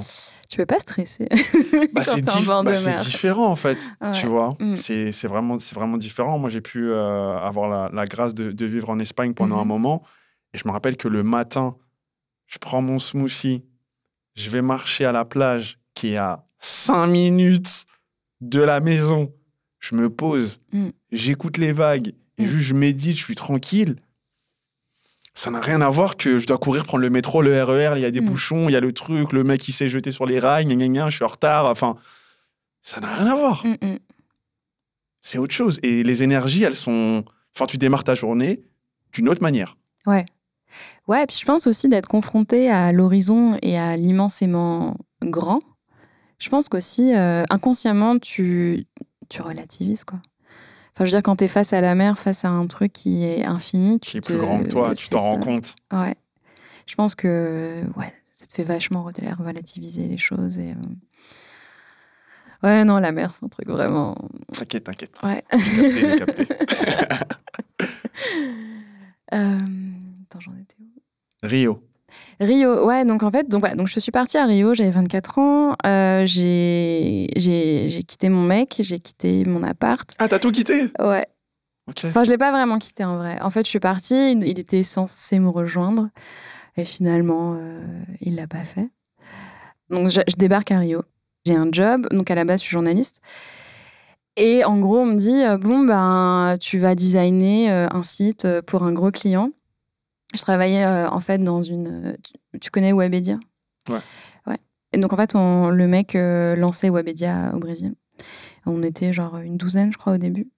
Tu 0.50 0.56
peux 0.58 0.65
pas 0.65 0.79
stresser. 0.79 1.27
Bah, 1.94 2.01
quand 2.06 2.15
c'est 2.15 2.22
t'es 2.22 2.32
en 2.32 2.39
dif- 2.39 2.46
bord 2.46 2.63
de 2.63 2.72
bah, 2.86 2.98
différent 3.00 3.48
en 3.48 3.56
fait, 3.58 3.77
tu 4.13 4.27
vois. 4.27 4.56
Mm. 4.60 4.75
C'est 4.77 5.12
vraiment, 5.27 5.60
c'est 5.60 5.75
vraiment 5.75 5.98
différent. 5.98 6.39
Moi, 6.39 6.50
j'ai 6.50 6.62
pu 6.62 6.89
euh, 6.89 7.38
avoir 7.38 7.67
la, 7.70 7.89
la 7.94 8.06
grâce 8.06 8.34
de, 8.34 8.51
de 8.51 8.65
vivre 8.65 8.89
en 8.89 9.00
Espagne 9.00 9.34
pendant 9.34 9.58
un 9.58 9.63
Mhm. 9.63 9.67
moment. 9.67 10.03
Et 10.53 10.58
je 10.58 10.65
me 10.65 10.72
rappelle 10.72 10.96
que 10.96 11.10
le 11.10 11.22
matin, 11.24 11.75
je 12.48 12.58
prends 12.60 12.82
mon 12.82 12.98
smoothie, 12.98 13.65
je 14.36 14.50
vais 14.50 14.62
marcher 14.62 15.03
à 15.06 15.12
la 15.12 15.25
plage 15.25 15.79
qui 15.94 16.13
est 16.13 16.17
à 16.17 16.46
5 16.60 17.08
minutes 17.08 17.86
de 18.42 18.62
la 18.62 18.80
maison. 18.80 19.34
Je 19.80 19.96
me 19.96 20.10
pose, 20.10 20.60
Mm. 20.74 20.90
j'écoute 21.12 21.58
les 21.58 21.72
vagues. 21.72 22.14
Et 22.38 22.44
Mm. 22.44 22.48
vu 22.48 22.58
que 22.58 22.64
je 22.64 22.74
médite, 22.74 23.18
je 23.18 23.24
suis 23.24 23.36
tranquille. 23.36 23.98
Ça 25.34 25.52
n'a 25.52 25.60
rien 25.62 25.82
à 25.82 25.90
voir 25.90 26.18
que 26.18 26.40
je 26.40 26.48
dois 26.48 26.58
courir 26.58 26.84
prendre 26.86 27.02
le 27.04 27.10
métro, 27.12 27.42
le 27.44 27.64
RER, 27.64 27.94
il 27.96 28.02
y 28.02 28.06
a 28.06 28.12
des 28.12 28.22
Mm. 28.22 28.26
bouchons, 28.26 28.70
il 28.70 28.74
y 28.74 28.76
a 28.76 28.80
le 28.80 28.92
truc, 28.92 29.34
le 29.34 29.44
mec 29.44 29.62
qui 29.62 29.72
s'est 29.72 29.88
jeté 29.88 30.12
sur 30.12 30.26
les 30.26 30.40
rails, 30.40 30.66
gna, 30.66 30.76
gna, 30.76 30.88
gna, 30.88 31.10
je 31.10 31.16
suis 31.18 31.26
en 31.26 31.30
retard. 31.30 31.66
Enfin, 31.70 31.96
ça 32.82 33.00
n'a 33.02 33.14
rien 33.16 33.28
à 33.28 33.36
voir. 33.36 33.64
Mm, 33.66 33.76
mm. 33.82 34.00
C'est 35.22 35.38
autre 35.38 35.54
chose. 35.54 35.80
Et 35.84 36.04
les 36.04 36.24
énergies, 36.24 36.64
elles 36.64 36.76
sont. 36.76 37.24
Enfin, 37.56 37.66
tu 37.68 37.78
démarres 37.78 38.04
ta 38.04 38.16
journée 38.16 38.62
d'une 39.14 39.30
autre 39.30 39.42
manière. 39.42 39.78
Ouais. 40.06 40.26
Ouais, 41.08 41.24
et 41.24 41.28
puis 41.28 41.38
je 41.40 41.46
pense 41.46 41.66
aussi 41.68 41.88
d'être 41.90 42.08
confronté 42.08 42.70
à 42.70 42.92
l'horizon 42.92 43.58
et 43.62 43.78
à 43.78 43.96
l'immensément 43.98 44.98
grand. 45.22 45.60
Je 46.39 46.50
pense 46.50 46.70
qu'aussi, 46.70 47.15
euh, 47.15 47.44
inconsciemment, 47.50 48.20
tu, 48.20 48.86
tu 49.29 49.41
relativises, 49.41 50.03
quoi. 50.03 50.20
Enfin, 50.94 51.06
je 51.06 51.12
veux 51.12 51.17
dire, 51.17 51.24
quand 51.24 51.36
tu 51.38 51.44
es 51.44 51.48
face 51.48 51.74
à 51.74 51.82
la 51.82 51.94
mer, 51.96 52.17
face 52.17 52.44
à 52.46 52.50
un 52.50 52.65
truc 52.67 52.91
qui 52.94 53.24
est 53.24 53.46
infini, 53.46 54.00
tu 54.00 54.12
Qui 54.12 54.17
est 54.17 54.22
te- 54.22 54.27
plus 54.32 54.38
grand 54.39 54.63
que 54.63 54.67
toi, 54.70 54.94
tu 54.96 55.10
t'en 55.10 55.20
rends 55.22 55.39
compte. 55.39 55.75
Ouais. 55.91 56.15
Je 56.88 56.96
pense 56.96 57.13
que 57.15 57.84
ouais, 57.98 58.13
ça 58.34 58.46
te 58.48 58.53
fait 58.53 58.63
vachement 58.63 59.03
rel- 59.03 59.34
relativiser 59.38 60.08
les 60.08 60.17
choses. 60.17 60.58
Et, 60.60 60.72
euh, 60.72 60.75
Ouais, 62.63 62.84
non, 62.84 62.98
la 62.98 63.12
mer, 63.12 63.32
c'est 63.32 63.46
un 63.46 63.50
truc 63.50 63.67
vraiment. 63.70 64.17
T'inquiète, 64.51 64.86
t'inquiète. 64.86 65.15
Ouais. 65.22 65.44
J'ai 65.53 65.75
capté, 65.75 66.01
j'ai 66.01 66.15
capté. 66.15 66.48
Euh, 69.34 69.58
Attends, 70.24 70.39
j'en 70.39 70.53
étais 70.53 70.77
où? 70.79 70.88
Rio. 71.44 71.84
Rio, 72.39 72.86
ouais, 72.86 73.03
donc 73.03 73.24
en 73.24 73.32
fait, 73.32 73.50
donc, 73.50 73.62
voilà, 73.62 73.75
donc 73.75 73.88
je 73.88 74.00
suis 74.00 74.12
partie 74.12 74.38
à 74.38 74.46
Rio, 74.46 74.74
j'avais 74.75 74.91
24 74.91 75.39
ans, 75.39 75.75
euh, 75.86 76.24
j'ai 76.25 77.27
quitté 78.08 78.29
mon 78.29 78.44
mec, 78.44 78.75
j'ai 78.79 79.00
quitté 79.00 79.44
mon 79.46 79.63
appart. 79.63 80.13
Ah, 80.20 80.27
t'as 80.27 80.39
tout 80.39 80.51
quitté? 80.51 80.91
Ouais. 81.00 81.25
Enfin, 82.03 82.24
je 82.24 82.29
l'ai 82.29 82.38
pas 82.38 82.51
vraiment 82.51 82.77
quitté 82.79 83.03
en 83.06 83.17
vrai. 83.17 83.41
En 83.41 83.50
fait, 83.50 83.63
je 83.63 83.70
suis 83.70 83.79
partie, 83.79 84.34
il 84.34 84.60
était 84.60 84.84
censé 84.84 85.39
me 85.39 85.50
rejoindre, 85.50 86.10
et 86.75 86.86
finalement, 86.86 87.56
euh, 87.58 87.82
il 88.22 88.36
l'a 88.36 88.46
pas 88.48 88.63
fait. 88.63 88.89
Donc, 89.89 90.10
je, 90.10 90.22
je 90.27 90.36
débarque 90.36 90.72
à 90.72 90.79
Rio. 90.79 91.03
J'ai 91.46 91.56
un 91.56 91.70
job, 91.72 92.08
donc 92.12 92.29
à 92.29 92.36
la 92.36 92.44
base, 92.44 92.60
je 92.60 92.65
suis 92.65 92.74
journaliste. 92.74 93.22
Et 94.36 94.63
en 94.63 94.77
gros, 94.77 95.00
on 95.00 95.06
me 95.06 95.15
dit 95.15 95.44
euh, 95.44 95.58
bon 95.58 95.79
ben, 95.79 96.58
tu 96.62 96.77
vas 96.77 96.94
designer 96.94 97.72
euh, 97.72 97.88
un 97.91 98.03
site 98.03 98.48
pour 98.67 98.84
un 98.84 98.94
gros 98.94 99.10
client. 99.10 99.51
Je 100.38 100.41
travaillais 100.44 100.86
euh, 100.86 101.10
en 101.10 101.20
fait 101.20 101.39
dans 101.39 101.62
une. 101.62 102.17
Tu, 102.24 102.60
tu 102.60 102.70
connais 102.72 102.94
Webedia? 102.94 103.39
Ouais. 103.89 103.98
Ouais. 104.46 104.58
Et 104.94 104.98
donc 105.00 105.12
en 105.13 105.17
fait, 105.17 105.36
on- 105.36 105.70
le 105.70 105.88
mec 105.88 106.15
euh, 106.15 106.56
lançait 106.56 106.89
Webedia 106.89 107.53
au 107.56 107.60
Brésil. 107.60 107.96
On 108.65 108.84
était 108.84 109.13
genre 109.13 109.38
une 109.38 109.56
douzaine, 109.58 109.94
je 109.94 109.98
crois, 109.98 110.13
au 110.13 110.17
début. 110.17 110.50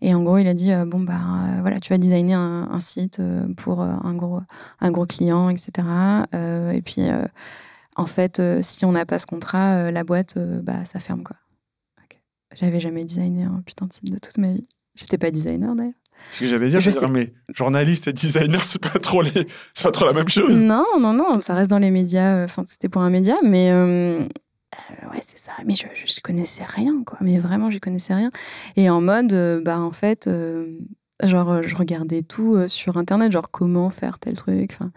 Et 0.00 0.14
en 0.14 0.22
gros, 0.22 0.38
il 0.38 0.46
a 0.48 0.54
dit 0.54 0.72
euh, 0.72 0.84
bon 0.86 1.00
bah 1.00 1.18
euh, 1.18 1.60
voilà, 1.60 1.78
tu 1.78 1.92
vas 1.92 1.98
designer 1.98 2.38
un, 2.38 2.68
un 2.70 2.80
site 2.80 3.20
euh, 3.20 3.46
pour 3.54 3.82
euh, 3.82 3.92
un 4.02 4.14
gros 4.14 4.40
un 4.80 4.90
gros 4.90 5.04
client, 5.06 5.50
etc. 5.50 5.70
Euh, 6.34 6.70
et 6.70 6.80
puis 6.80 7.02
euh, 7.10 7.24
en 7.96 8.06
fait, 8.06 8.40
euh, 8.40 8.62
si 8.62 8.84
on 8.86 8.92
n'a 8.92 9.04
pas 9.04 9.18
ce 9.18 9.26
contrat, 9.26 9.74
euh, 9.74 9.90
la 9.90 10.04
boîte, 10.04 10.36
euh, 10.38 10.62
bah 10.62 10.84
ça 10.86 11.00
ferme 11.00 11.22
quoi. 11.22 11.36
Ok. 12.02 12.18
J'avais 12.54 12.80
jamais 12.80 13.04
designé 13.04 13.44
un 13.44 13.60
putain 13.66 13.86
de 13.86 13.92
site 13.92 14.10
de 14.10 14.18
toute 14.18 14.38
ma 14.38 14.52
vie. 14.52 14.62
J'étais 14.94 15.18
pas 15.18 15.30
designer 15.30 15.74
d'ailleurs. 15.74 15.92
Ce 16.30 16.40
que 16.40 16.46
j'allais 16.46 16.68
dire, 16.68 16.80
Je 16.80 16.90
c'est 16.90 17.00
sais. 17.00 17.06
mais 17.10 17.32
journaliste 17.54 18.06
et 18.08 18.12
designer, 18.12 18.62
c'est 18.64 18.80
pas 18.80 18.98
trop 18.98 19.22
les, 19.22 19.30
c'est 19.74 19.82
pas 19.82 19.90
trop 19.90 20.06
la 20.06 20.12
même 20.12 20.28
chose. 20.28 20.50
Non, 20.50 20.84
non, 20.98 21.12
non, 21.12 21.40
ça 21.40 21.54
reste 21.54 21.70
dans 21.70 21.78
les 21.78 21.90
médias. 21.90 22.36
euh, 22.36 22.44
Enfin, 22.44 22.62
c'était 22.66 22.88
pour 22.88 23.02
un 23.02 23.10
média, 23.10 23.36
mais 23.42 23.70
euh, 23.72 24.20
euh, 24.22 25.08
ouais, 25.12 25.20
c'est 25.26 25.38
ça. 25.38 25.52
Mais 25.66 25.74
je, 25.74 25.86
je, 25.94 26.12
je 26.12 26.20
connaissais 26.20 26.62
rien, 26.64 27.02
quoi. 27.04 27.18
Mais 27.20 27.38
vraiment, 27.38 27.70
j'y 27.70 27.80
connaissais 27.80 28.14
rien. 28.14 28.30
Et 28.76 28.88
en 28.90 29.00
mode, 29.00 29.32
euh, 29.32 29.60
bah, 29.60 29.80
en 29.80 29.90
fait, 29.92 30.26
euh, 30.28 30.78
genre, 31.24 31.62
je 31.64 31.74
regardais 31.76 32.22
tout 32.22 32.56
sur 32.68 32.96
Internet, 32.96 33.32
genre 33.32 33.50
comment 33.50 33.90
faire 33.90 34.18
tel 34.18 34.34
truc. 34.34 34.70
Enfin, 34.72 34.92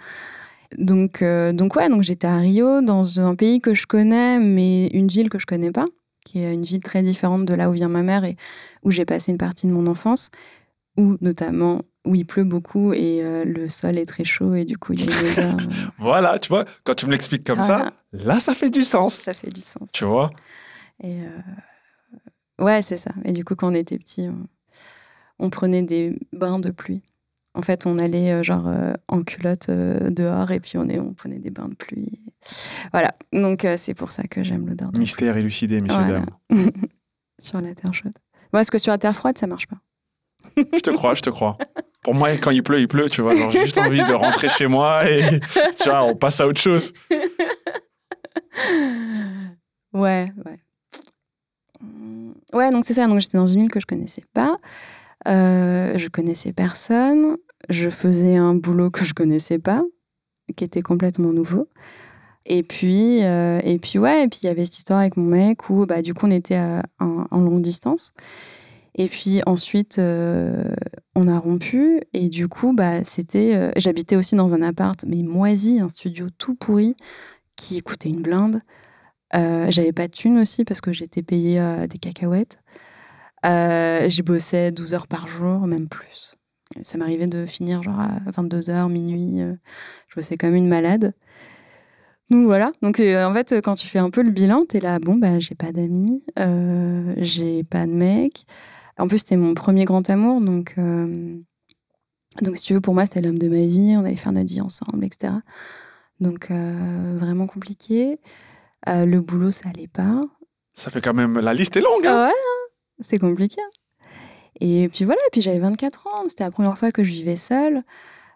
donc, 0.77 1.23
donc 1.53 1.75
ouais, 1.75 1.89
donc 1.89 2.01
j'étais 2.03 2.27
à 2.27 2.37
Rio, 2.37 2.81
dans 2.81 3.19
un 3.19 3.35
pays 3.35 3.59
que 3.61 3.73
je 3.73 3.85
connais, 3.85 4.39
mais 4.39 4.87
une 4.87 5.07
ville 5.07 5.29
que 5.29 5.37
je 5.37 5.45
connais 5.45 5.71
pas, 5.71 5.85
qui 6.25 6.39
est 6.43 6.53
une 6.53 6.63
ville 6.63 6.81
très 6.81 7.03
différente 7.03 7.45
de 7.45 7.53
là 7.53 7.69
où 7.69 7.73
vient 7.73 7.89
ma 7.89 8.01
mère 8.03 8.23
et 8.23 8.37
où 8.83 8.89
j'ai 8.89 9.05
passé 9.05 9.31
une 9.31 9.37
partie 9.37 9.67
de 9.67 9.71
mon 9.71 9.85
enfance, 9.85 10.29
où 10.97 11.17
notamment 11.21 11.81
où 12.05 12.15
il 12.15 12.25
pleut 12.25 12.43
beaucoup 12.43 12.93
et 12.93 13.21
euh, 13.23 13.45
le 13.45 13.69
sol 13.69 13.97
est 13.97 14.05
très 14.05 14.23
chaud 14.25 14.55
et 14.55 14.65
du 14.65 14.77
coup 14.77 14.93
il 14.93 14.99
y 14.99 15.03
a 15.03 15.05
une 15.11 15.31
odeur. 15.31 15.57
euh, 15.69 15.73
Voilà, 15.99 16.37
tu 16.39 16.49
vois, 16.49 16.65
quand 16.83 16.93
tu 16.93 17.05
me 17.05 17.11
l'expliques 17.11 17.45
comme 17.45 17.63
ça, 17.63 17.93
là, 18.11 18.39
ça 18.39 18.53
fait 18.53 18.69
du 18.69 18.83
sens. 18.83 19.13
ça 19.15 19.33
fait 19.33 19.49
du 19.49 19.61
sens. 19.61 19.89
Tu 19.93 20.03
vois 20.05 20.31
Et 21.01 21.21
euh, 21.21 22.63
ouais, 22.63 22.81
c'est 22.81 22.97
ça. 22.97 23.11
Et 23.25 23.31
du 23.31 23.45
coup, 23.45 23.55
quand 23.55 23.69
on 23.71 23.73
était 23.73 23.97
petit, 23.97 24.27
on, 24.27 24.47
on 25.39 25.49
prenait 25.49 25.81
des 25.81 26.19
bains 26.33 26.59
de 26.59 26.71
pluie. 26.71 27.01
En 27.55 27.61
fait, 27.61 27.85
on 27.85 27.97
allait 27.99 28.31
euh, 28.33 28.43
genre 28.43 28.67
en 29.07 29.23
culotte 29.23 29.69
dehors 29.69 30.51
et 30.51 30.59
puis 30.59 30.77
on, 30.77 30.89
est, 30.89 30.99
on 30.99 31.13
prenait 31.13 31.39
des 31.39 31.51
bains 31.51 31.69
de 31.69 31.75
pluie. 31.75 32.19
Voilà. 32.91 33.13
Donc 33.31 33.65
c'est 33.77 33.93
pour 33.93 34.11
ça 34.11 34.23
que 34.23 34.43
j'aime 34.43 34.67
l'odeur 34.67 34.91
de 34.91 34.99
Mystère 34.99 35.37
élucidé, 35.37 35.79
messieurs, 35.79 36.03
Voilà. 36.03 36.25
dames. 36.49 36.69
sur 37.39 37.61
la 37.61 37.73
terre 37.73 37.93
chaude. 37.93 38.13
Moi, 38.51 38.61
est-ce 38.61 38.71
que 38.71 38.77
sur 38.77 38.91
la 38.91 38.97
terre 38.97 39.15
froide, 39.15 39.37
ça 39.37 39.47
marche 39.47 39.67
pas? 39.67 39.77
Je 40.57 40.79
te 40.79 40.89
crois, 40.91 41.15
je 41.15 41.21
te 41.21 41.29
crois. 41.29 41.57
Pour 42.03 42.13
moi, 42.13 42.31
quand 42.37 42.51
il 42.51 42.63
pleut, 42.63 42.79
il 42.79 42.87
pleut, 42.87 43.09
tu 43.09 43.21
vois. 43.21 43.33
J'ai 43.51 43.61
juste 43.61 43.77
envie 43.77 44.03
de 44.03 44.13
rentrer 44.13 44.49
chez 44.49 44.67
moi 44.67 45.09
et 45.09 45.39
tu 45.81 45.89
vois, 45.89 46.03
on 46.03 46.15
passe 46.15 46.41
à 46.41 46.47
autre 46.47 46.59
chose. 46.59 46.93
Ouais, 49.93 50.27
ouais. 50.45 50.59
Ouais, 52.53 52.71
donc 52.71 52.83
c'est 52.85 52.93
ça. 52.93 53.07
Donc 53.07 53.19
j'étais 53.19 53.37
dans 53.37 53.45
une 53.45 53.61
ville 53.61 53.71
que 53.71 53.79
je 53.79 53.85
connaissais 53.85 54.23
pas. 54.33 54.57
Euh, 55.27 55.97
je 55.97 56.07
connaissais 56.09 56.51
personne. 56.51 57.37
Je 57.69 57.89
faisais 57.89 58.35
un 58.35 58.55
boulot 58.55 58.91
que 58.91 59.05
je 59.05 59.13
connaissais 59.13 59.59
pas, 59.59 59.81
qui 60.57 60.63
était 60.63 60.81
complètement 60.81 61.31
nouveau. 61.31 61.69
Et 62.45 62.63
puis, 62.63 63.23
euh, 63.23 63.61
et 63.63 63.79
puis 63.79 63.99
ouais, 63.99 64.23
et 64.25 64.27
puis 64.27 64.41
il 64.43 64.47
y 64.47 64.49
avait 64.49 64.65
cette 64.65 64.79
histoire 64.79 64.99
avec 64.99 65.15
mon 65.15 65.23
mec 65.23 65.69
où 65.69 65.85
bah, 65.85 66.01
du 66.01 66.13
coup 66.13 66.27
on 66.27 66.31
était 66.31 66.59
en 66.99 67.39
longue 67.39 67.61
distance. 67.61 68.13
Et 68.95 69.07
puis 69.07 69.41
ensuite, 69.45 69.97
euh, 69.99 70.73
on 71.15 71.27
a 71.27 71.39
rompu. 71.39 72.01
Et 72.13 72.29
du 72.29 72.47
coup, 72.47 72.73
bah, 72.73 73.03
c'était. 73.03 73.55
euh, 73.55 73.71
J'habitais 73.75 74.15
aussi 74.15 74.35
dans 74.35 74.53
un 74.53 74.61
appart, 74.61 75.03
mais 75.07 75.23
moisi, 75.23 75.79
un 75.79 75.89
studio 75.89 76.27
tout 76.37 76.55
pourri, 76.55 76.95
qui 77.55 77.81
coûtait 77.81 78.09
une 78.09 78.21
blinde. 78.21 78.61
Euh, 79.35 79.67
J'avais 79.69 79.91
pas 79.93 80.07
de 80.07 80.13
thunes 80.13 80.37
aussi 80.39 80.63
parce 80.65 80.81
que 80.81 80.93
j'étais 80.93 81.23
payée 81.23 81.59
des 81.89 81.97
cacahuètes. 81.97 82.59
J'y 83.43 84.21
bossais 84.21 84.71
12 84.71 84.93
heures 84.93 85.07
par 85.07 85.27
jour, 85.27 85.61
même 85.67 85.87
plus. 85.89 86.35
Ça 86.81 86.97
m'arrivait 86.97 87.27
de 87.27 87.45
finir 87.45 87.83
genre 87.83 87.99
à 87.99 88.11
22 88.31 88.69
heures, 88.69 88.89
minuit. 88.89 89.39
je 90.09 90.15
bossais 90.15 90.37
comme 90.37 90.55
une 90.55 90.67
malade. 90.67 91.13
Donc 92.29 92.45
voilà. 92.45 92.71
Donc 92.81 92.99
en 92.99 93.33
fait, 93.33 93.55
quand 93.61 93.75
tu 93.75 93.87
fais 93.87 93.99
un 93.99 94.09
peu 94.11 94.21
le 94.23 94.31
bilan, 94.31 94.65
t'es 94.65 94.79
là, 94.79 94.99
bon, 94.99 95.15
bah, 95.15 95.39
j'ai 95.39 95.55
pas 95.55 95.71
d'amis, 95.71 96.23
j'ai 97.17 97.63
pas 97.63 97.85
de 97.87 97.91
mec. 97.91 98.45
En 98.99 99.07
plus, 99.07 99.19
c'était 99.19 99.37
mon 99.37 99.53
premier 99.53 99.85
grand 99.85 100.07
amour, 100.09 100.39
donc, 100.41 100.75
euh, 100.77 101.37
donc 102.41 102.57
si 102.57 102.65
tu 102.65 102.73
veux, 102.73 102.81
pour 102.81 102.93
moi, 102.93 103.05
c'était 103.05 103.21
l'homme 103.21 103.39
de 103.39 103.47
ma 103.47 103.65
vie. 103.65 103.95
On 103.97 104.05
allait 104.05 104.15
faire 104.15 104.31
notre 104.31 104.49
vie 104.49 104.61
ensemble, 104.61 105.03
etc. 105.05 105.33
Donc 106.19 106.51
euh, 106.51 107.15
vraiment 107.17 107.47
compliqué. 107.47 108.19
Euh, 108.87 109.05
le 109.05 109.19
boulot, 109.21 109.51
ça 109.51 109.69
allait 109.69 109.87
pas. 109.87 110.21
Ça 110.73 110.89
fait 110.91 111.01
quand 111.01 111.13
même. 111.13 111.39
La 111.39 111.53
liste 111.53 111.75
est 111.77 111.81
longue. 111.81 112.05
hein. 112.05 112.13
Ah 112.15 112.27
ouais, 112.27 112.33
hein, 112.33 112.73
c'est 112.99 113.17
compliqué. 113.17 113.61
Et 114.59 114.87
puis 114.89 115.05
voilà, 115.05 115.21
puis 115.31 115.41
j'avais 115.41 115.59
24 115.59 116.07
ans, 116.07 116.23
c'était 116.29 116.43
la 116.43 116.51
première 116.51 116.77
fois 116.77 116.91
que 116.91 117.03
je 117.03 117.11
vivais 117.11 117.35
seule. 117.37 117.83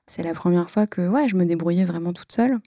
C'est 0.07 0.23
la 0.23 0.33
première 0.33 0.69
fois 0.71 0.87
que 0.87 1.07
ouais, 1.07 1.27
je 1.29 1.35
me 1.35 1.45
débrouillais 1.45 1.85
vraiment 1.85 2.13
toute 2.13 2.31
seule. 2.31 2.59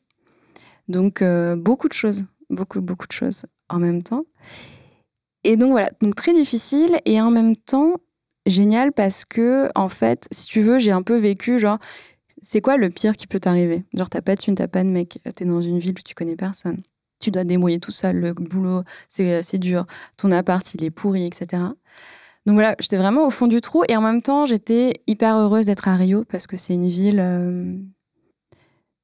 Donc 0.89 1.23
beaucoup 1.57 1.89
de 1.89 1.93
choses, 1.93 2.27
beaucoup 2.49 2.81
beaucoup 2.81 3.07
de 3.07 3.13
choses 3.13 3.47
en 3.69 3.79
même 3.79 4.03
temps. 4.03 4.25
Et 5.45 5.57
donc 5.57 5.71
voilà, 5.71 5.91
donc 6.01 6.15
très 6.15 6.33
difficile 6.35 6.99
et 7.07 7.21
en 7.21 7.31
même 7.31 7.57
temps 7.57 7.95
génial 8.47 8.93
parce 8.93 9.25
que 9.25 9.71
en 9.75 9.89
fait, 9.89 10.27
si 10.33 10.47
tu 10.47 10.61
veux, 10.61 10.79
j'ai 10.79 10.93
un 10.93 11.03
peu 11.03 11.19
vécu 11.19 11.59
genre 11.59 11.79
c'est 12.43 12.61
quoi 12.61 12.77
le 12.77 12.91
pire 12.91 13.17
qui 13.17 13.27
peut 13.27 13.41
t'arriver? 13.41 13.85
Genre 13.95 14.11
t'as 14.11 14.23
pas 14.23 14.35
de 14.37 14.41
thune, 14.43 14.55
t'as 14.55 14.69
pas 14.69 14.83
de 14.85 14.89
mec, 14.89 15.21
t'es 15.37 15.45
dans 15.45 15.61
une 15.61 15.79
ville 15.79 15.93
où 15.99 16.03
tu 16.05 16.15
connais 16.15 16.37
personne. 16.37 16.83
Tu 17.21 17.31
dois 17.31 17.43
te 17.43 17.49
débrouiller 17.49 17.81
tout 17.81 17.91
seul, 17.93 18.17
le 18.17 18.35
boulot, 18.35 18.83
c'est 19.09 19.43
c'est 19.43 19.59
dur 19.59 19.87
ton 20.19 20.33
appart, 20.33 20.75
il 20.75 20.85
est 20.85 20.91
pourri, 20.91 21.27
etc. 21.27 21.63
Donc 22.47 22.55
voilà, 22.55 22.75
j'étais 22.81 22.97
vraiment 22.97 23.27
au 23.27 23.31
fond 23.31 23.47
du 23.47 23.61
trou 23.61 23.83
et 23.89 23.97
en 23.97 24.01
même 24.03 24.23
temps, 24.23 24.47
j'étais 24.47 24.95
hyper 25.07 25.37
heureuse 25.37 25.67
d'être 25.67 25.89
à 25.89 25.97
Rio 25.97 26.25
parce 26.25 26.47
que 26.47 26.57
c'est 26.57 26.75
une 26.75 26.89
ville. 26.89 27.21
euh, 27.21 27.75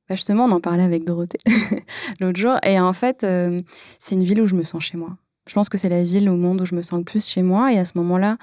Bah, 0.09 0.14
justement, 0.14 0.44
on 0.44 0.53
en 0.53 0.61
parlait 0.61 0.83
avec 0.85 1.05
Dorothée 1.05 1.38
l'autre 2.20 2.38
jour. 2.38 2.57
Et 2.64 2.79
en 2.81 2.92
fait, 2.92 3.25
euh, 3.25 3.61
c'est 3.99 4.14
une 4.14 4.25
ville 4.25 4.40
où 4.40 4.46
je 4.46 4.55
me 4.55 4.62
sens 4.62 4.83
chez 4.85 4.96
moi. 4.96 5.16
Je 5.48 5.54
pense 5.54 5.68
que 5.68 5.78
c'est 5.78 5.88
la 5.88 6.02
ville 6.02 6.28
au 6.28 6.37
monde 6.37 6.61
où 6.61 6.66
je 6.66 6.74
me 6.74 6.82
sens 6.82 6.98
le 6.98 7.04
plus 7.04 7.26
chez 7.26 7.42
moi. 7.42 7.72
Et 7.72 7.78
à 7.78 7.85
ce 7.85 7.92
moment-là, 7.96 8.37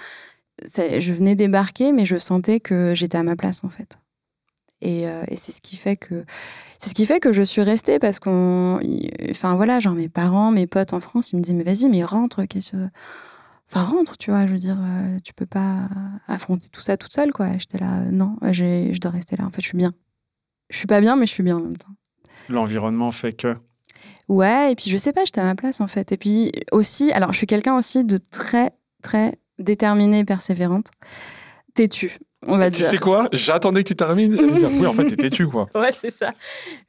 je 0.65 1.13
venais 1.13 1.35
débarquer, 1.35 1.91
mais 1.91 2.05
je 2.05 2.15
sentais 2.15 2.59
que 2.59 2.93
j'étais 2.95 3.17
à 3.17 3.23
ma 3.23 3.35
place, 3.35 3.63
en 3.63 3.69
fait. 3.69 3.97
Et, 4.81 5.07
euh, 5.07 5.23
et 5.29 5.37
c'est 5.37 5.53
ce 5.53 5.61
qui 5.61 5.77
fait 5.77 5.95
que 5.95 6.25
c'est 6.77 6.89
ce 6.89 6.93
qui 6.93 7.05
fait 7.05 7.21
que 7.21 7.31
je 7.31 7.41
suis 7.41 7.61
restée 7.61 7.99
parce 7.99 8.19
qu'on, 8.19 8.81
voilà, 9.55 9.79
genre 9.79 9.93
mes 9.93 10.09
parents, 10.09 10.51
mes 10.51 10.67
potes 10.67 10.91
en 10.91 10.99
France, 10.99 11.31
ils 11.31 11.37
me 11.37 11.41
disent 11.41 11.53
mais 11.53 11.63
vas-y, 11.63 11.87
mais 11.89 12.03
rentre, 12.03 12.43
qu'est-ce, 12.43 12.75
enfin 13.69 13.83
rentre, 13.85 14.17
tu 14.17 14.31
vois, 14.31 14.45
je 14.45 14.51
veux 14.51 14.59
dire, 14.59 14.75
euh, 14.77 15.17
tu 15.23 15.33
peux 15.33 15.45
pas 15.45 15.87
affronter 16.27 16.67
tout 16.67 16.81
ça 16.81 16.97
toute 16.97 17.13
seule, 17.13 17.31
quoi. 17.31 17.57
J'étais 17.57 17.77
là, 17.77 18.01
non, 18.11 18.35
je 18.51 18.99
dois 18.99 19.11
rester 19.11 19.37
là. 19.37 19.45
En 19.45 19.51
fait, 19.51 19.61
je 19.61 19.67
suis 19.67 19.77
bien 19.77 19.93
je 20.73 20.77
suis 20.79 20.87
pas 20.87 21.01
bien, 21.01 21.15
mais 21.15 21.25
je 21.25 21.31
suis 21.31 21.43
bien 21.43 21.57
en 21.57 21.61
même 21.61 21.77
temps. 21.77 21.95
L'environnement 22.49 23.11
fait 23.11 23.33
que. 23.33 23.55
Ouais, 24.29 24.71
et 24.71 24.75
puis 24.75 24.89
je 24.89 24.97
sais 24.97 25.13
pas, 25.13 25.25
j'étais 25.25 25.41
à 25.41 25.45
ma 25.45 25.55
place 25.55 25.81
en 25.81 25.87
fait. 25.87 26.11
Et 26.11 26.17
puis 26.17 26.51
aussi, 26.71 27.11
alors 27.11 27.31
je 27.33 27.37
suis 27.37 27.47
quelqu'un 27.47 27.77
aussi 27.77 28.03
de 28.03 28.17
très, 28.17 28.71
très 29.01 29.37
déterminée 29.59 30.19
et 30.19 30.25
persévérante. 30.25 30.91
Têtu, 31.73 32.17
on 32.45 32.57
va 32.57 32.69
dire. 32.69 32.85
Tu 32.85 32.91
sais 32.91 32.97
quoi? 32.97 33.27
J'attendais 33.33 33.83
que 33.83 33.89
tu 33.89 33.95
termines. 33.95 34.35
dire, 34.35 34.69
oui, 34.71 34.85
en 34.85 34.93
fait, 34.93 35.07
t'es 35.07 35.15
têtu, 35.15 35.47
quoi. 35.47 35.67
ouais, 35.75 35.91
c'est 35.91 36.09
ça. 36.09 36.33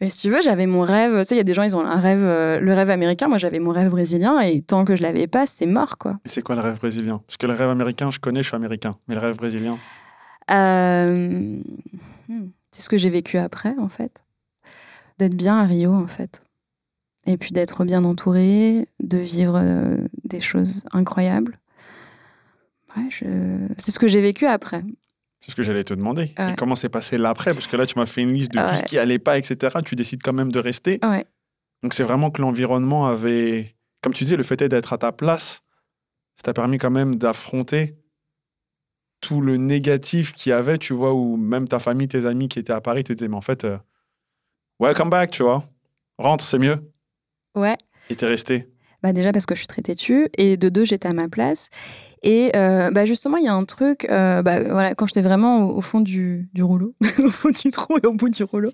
Mais 0.01 0.11
si 0.11 0.23
tu 0.23 0.31
veux, 0.35 0.43
j'avais 0.43 0.67
mon 0.67 0.83
rêve. 0.83 1.21
Tu 1.21 1.25
sais, 1.25 1.35
il 1.35 1.39
y 1.39 1.41
a 1.41 1.45
des 1.45 1.55
gens, 1.55 1.63
ils 1.63 1.77
ont 1.77 1.85
un 1.85 2.01
rêve, 2.01 2.23
euh, 2.23 2.61
le 2.61 2.75
rêve 2.75 2.91
américain. 2.91 3.29
Moi, 3.29 3.39
j'avais 3.39 3.59
mon 3.59 3.71
rêve 3.71 3.91
brésilien. 3.91 4.41
Et 4.41 4.61
tant 4.61 4.85
que 4.85 4.97
je 4.97 5.03
l'avais 5.03 5.27
pas, 5.27 5.47
c'est 5.47 5.67
mort, 5.67 5.99
quoi. 5.99 6.19
Et 6.25 6.29
c'est 6.29 6.43
quoi 6.43 6.55
le 6.55 6.61
rêve 6.61 6.79
brésilien? 6.79 7.21
Parce 7.27 7.37
que 7.37 7.47
le 7.47 7.55
rêve 7.55 7.69
américain, 7.69 8.11
je 8.11 8.19
connais, 8.19 8.43
je 8.43 8.49
suis 8.49 8.57
américain. 8.57 8.91
Mais 9.09 9.15
le 9.15 9.21
rêve 9.21 9.37
brésilien? 9.37 9.79
Euh... 10.51 11.61
Hmm. 12.29 12.49
C'est 12.71 12.83
ce 12.83 12.89
que 12.89 12.99
j'ai 12.99 13.11
vécu 13.11 13.39
après, 13.39 13.75
en 13.79 13.89
fait. 13.89 14.23
D'être 15.19 15.35
bien 15.35 15.59
à 15.59 15.65
Rio, 15.65 15.93
en 15.93 16.07
fait. 16.07 16.44
Et 17.27 17.37
puis 17.37 17.53
d'être 17.53 17.85
bien 17.85 18.05
entourée, 18.05 18.87
de 19.01 19.19
vivre 19.19 19.57
euh, 19.57 19.97
des 20.25 20.41
choses 20.41 20.85
incroyables. 20.93 21.59
Ouais, 22.97 23.09
C'est 23.79 23.91
ce 23.91 23.99
que 23.99 24.09
j'ai 24.09 24.21
vécu 24.21 24.47
après. 24.47 24.85
C'est 25.41 25.51
ce 25.51 25.57
que 25.57 25.63
j'allais 25.63 25.85
te 25.85 25.95
demander. 25.95 26.35
Et 26.39 26.55
comment 26.57 26.77
s'est 26.77 26.89
passé 26.89 27.19
l'après? 27.19 27.53
Parce 27.53 27.67
que 27.67 27.77
là, 27.77 27.87
tu 27.87 27.99
m'as 27.99 28.07
fait 28.07 28.23
une 28.23 28.33
liste 28.33 28.53
de 28.53 28.59
tout 28.59 28.77
ce 28.77 28.83
qui 28.83 28.99
allait 28.99 29.19
pas, 29.19 29.37
etc. 29.37 29.77
Tu 29.85 29.95
décides 29.95 30.23
quand 30.23 30.33
même 30.33 30.53
de 30.53 30.59
rester. 30.59 30.99
Ouais. 31.03 31.27
Donc 31.83 31.93
c'est 31.93 32.03
vraiment 32.03 32.31
que 32.31 32.41
l'environnement 32.41 33.07
avait, 33.07 33.77
comme 34.01 34.15
tu 34.15 34.25
disais, 34.25 34.37
le 34.37 34.43
fait 34.43 34.57
d'être 34.57 34.93
à 34.95 34.99
ta 34.99 35.13
place, 35.13 35.63
ça 36.37 36.45
t'a 36.45 36.55
permis 36.55 36.79
quand 36.79 36.91
même 36.91 37.17
d'affronter 37.17 37.99
tout 39.21 39.41
le 39.41 39.57
négatif 39.57 40.33
qu'il 40.33 40.51
y 40.51 40.53
avait, 40.53 40.79
tu 40.79 40.95
vois, 40.95 41.13
où 41.15 41.37
même 41.37 41.69
ta 41.69 41.79
famille, 41.79 42.09
tes 42.09 42.27
amis 42.27 42.49
qui 42.49 42.59
étaient 42.59 42.73
à 42.73 42.81
Paris 42.81 43.05
te 43.05 43.13
disaient, 43.13 43.29
mais 43.29 43.37
en 43.37 43.43
fait, 43.43 43.65
euh, 43.65 43.79
welcome 44.81 45.11
back, 45.11 45.31
tu 45.31 45.43
vois. 45.43 45.65
Rentre, 46.19 46.45
c'est 46.45 46.59
mieux. 46.59 46.91
Ouais. 47.55 47.77
Et 48.11 48.17
t'es 48.17 48.27
resté. 48.27 48.69
Bah 49.03 49.13
déjà 49.13 49.33
parce 49.33 49.45
que 49.45 49.55
je 49.55 49.59
suis 49.59 49.69
très 49.69 49.83
têtue 49.83 50.29
et 50.39 50.57
de 50.57 50.71
deux 50.71 50.87
j'étais 50.87 51.09
à 51.09 51.13
ma 51.13 51.29
place 51.29 51.69
et 52.23 52.51
euh, 52.57 52.91
bah 52.91 53.05
justement 53.05 53.37
il 53.37 53.45
y 53.45 53.49
a 53.49 53.53
un 53.53 53.67
truc 53.67 54.07
euh, 54.09 54.41
bah 54.41 54.63
voilà 54.73 54.95
quand 54.95 55.07
j'étais 55.07 55.21
vraiment 55.21 55.69
au, 55.69 55.83
fond 55.83 56.01
du, 56.01 56.49
du 56.55 56.63
rouleau 56.63 56.95
au 57.19 57.29
fond 57.29 57.51
du 57.51 57.71
trou 57.71 57.99
et 58.03 58.07
au 58.07 58.15
bout 58.15 58.31
du 58.31 58.45
rouleau 58.45 58.71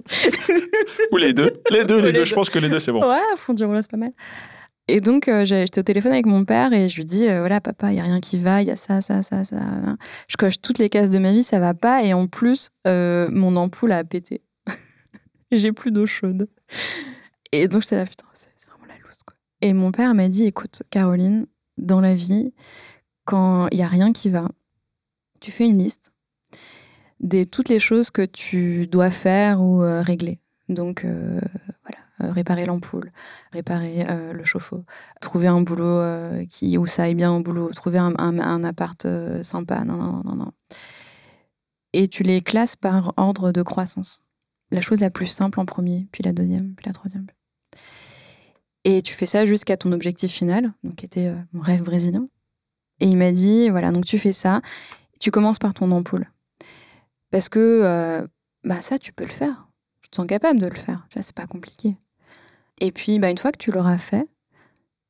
ou 1.10 1.16
les 1.16 1.34
deux 1.34 1.50
les 1.72 1.84
deux 1.84 2.00
les, 2.00 2.12
deux. 2.12 2.24
je 2.24 2.32
pense 2.32 2.48
que 2.48 2.60
les 2.60 2.68
deux 2.68 2.78
c'est 2.78 2.92
bon 2.92 3.00
ouais 3.00 3.18
au 3.34 3.36
fond 3.36 3.54
du 3.54 3.64
rouleau 3.64 3.82
c'est 3.82 3.90
pas 3.90 3.96
mal 3.96 4.12
et 4.90 4.98
donc, 4.98 5.28
euh, 5.28 5.44
j'étais 5.44 5.78
au 5.78 5.84
téléphone 5.84 6.10
avec 6.10 6.26
mon 6.26 6.44
père 6.44 6.72
et 6.72 6.88
je 6.88 6.96
lui 6.96 7.04
dis, 7.04 7.26
voilà, 7.26 7.60
papa, 7.60 7.92
il 7.92 7.94
n'y 7.94 8.00
a 8.00 8.02
rien 8.02 8.18
qui 8.18 8.38
va, 8.38 8.60
il 8.60 8.66
y 8.66 8.72
a 8.72 8.76
ça, 8.76 9.00
ça, 9.00 9.22
ça, 9.22 9.44
ça. 9.44 9.60
Je 10.26 10.36
coche 10.36 10.60
toutes 10.60 10.78
les 10.78 10.88
cases 10.88 11.10
de 11.10 11.18
ma 11.18 11.32
vie, 11.32 11.44
ça 11.44 11.60
va 11.60 11.74
pas. 11.74 12.02
Et 12.02 12.12
en 12.12 12.26
plus, 12.26 12.70
mon 12.84 13.54
ampoule 13.54 13.92
a 13.92 14.02
pété. 14.02 14.42
j'ai 15.52 15.70
plus 15.70 15.92
d'eau 15.92 16.06
chaude. 16.06 16.48
Et 17.52 17.68
donc, 17.68 17.82
j'étais 17.82 17.96
là, 17.96 18.04
putain, 18.04 18.24
c'est 18.32 18.48
vraiment 18.66 18.86
la 18.88 18.94
loose, 19.06 19.22
quoi. 19.24 19.36
Et 19.62 19.72
mon 19.72 19.92
père 19.92 20.14
m'a 20.14 20.28
dit, 20.28 20.44
écoute, 20.44 20.82
Caroline, 20.90 21.46
dans 21.76 22.00
la 22.00 22.14
vie, 22.14 22.52
quand 23.24 23.68
il 23.70 23.76
n'y 23.76 23.84
a 23.84 23.88
rien 23.88 24.12
qui 24.12 24.30
va, 24.30 24.48
tu 25.40 25.50
fais 25.50 25.66
une 25.66 25.78
liste 25.78 26.12
de 27.20 27.44
toutes 27.44 27.68
les 27.68 27.80
choses 27.80 28.10
que 28.10 28.24
tu 28.24 28.86
dois 28.86 29.10
faire 29.10 29.60
ou 29.60 29.80
régler. 29.80 30.38
Donc, 30.68 31.04
voilà 31.04 32.00
euh, 32.22 32.32
réparer 32.32 32.66
l'ampoule, 32.66 33.12
réparer 33.52 34.04
euh, 34.08 34.32
le 34.32 34.44
chauffe-eau, 34.44 34.84
trouver 35.20 35.46
un 35.46 35.62
boulot 35.62 35.86
euh, 35.86 36.44
qui, 36.44 36.76
où 36.76 36.86
ça 36.86 37.04
aille 37.04 37.14
bien 37.14 37.32
au 37.32 37.40
boulot, 37.40 37.70
trouver 37.70 37.98
un, 37.98 38.14
un, 38.18 38.64
appart 38.64 39.06
sympa. 39.42 39.84
Non, 39.84 39.96
non, 39.96 40.22
non, 40.24 40.36
non. 40.36 40.52
Et 41.92 42.08
tu 42.08 42.22
les 42.22 42.42
classes 42.42 42.76
par 42.76 43.14
ordre 43.16 43.52
de 43.52 43.62
croissance. 43.62 44.20
La 44.70 44.80
chose 44.80 45.00
la 45.00 45.10
plus 45.10 45.26
simple 45.26 45.60
en 45.60 45.64
premier, 45.64 46.08
puis 46.12 46.22
la 46.22 46.32
deuxième, 46.32 46.74
puis 46.74 46.86
la 46.86 46.92
troisième. 46.92 47.26
Et 48.84 49.02
tu 49.02 49.14
fais 49.14 49.26
ça 49.26 49.44
jusqu'à 49.44 49.76
ton 49.76 49.92
objectif 49.92 50.32
final, 50.32 50.72
donc 50.84 50.96
qui 50.96 51.06
était 51.06 51.34
mon 51.52 51.60
rêve 51.60 51.82
brésilien. 51.82 52.28
Et 53.00 53.06
il 53.06 53.16
m'a 53.16 53.32
dit, 53.32 53.68
voilà, 53.68 53.92
donc 53.92 54.04
tu 54.04 54.18
fais 54.18 54.32
ça, 54.32 54.62
tu 55.18 55.30
commences 55.30 55.58
par 55.58 55.74
ton 55.74 55.90
ampoule. 55.92 56.30
Parce 57.30 57.48
que 57.48 58.26
bah 58.64 58.80
ça, 58.82 58.98
tu 58.98 59.12
peux 59.12 59.24
le 59.24 59.30
faire. 59.30 59.68
Tu 60.02 60.10
te 60.10 60.16
sens 60.16 60.26
capable 60.26 60.60
de 60.60 60.66
le 60.66 60.74
faire. 60.74 61.06
Tu 61.10 61.14
vois, 61.18 61.22
c'est 61.22 61.34
pas 61.34 61.46
compliqué. 61.46 61.96
Et 62.80 62.92
puis, 62.92 63.18
bah, 63.18 63.30
une 63.30 63.38
fois 63.38 63.52
que 63.52 63.58
tu 63.58 63.70
l'auras 63.70 63.98
fait, 63.98 64.26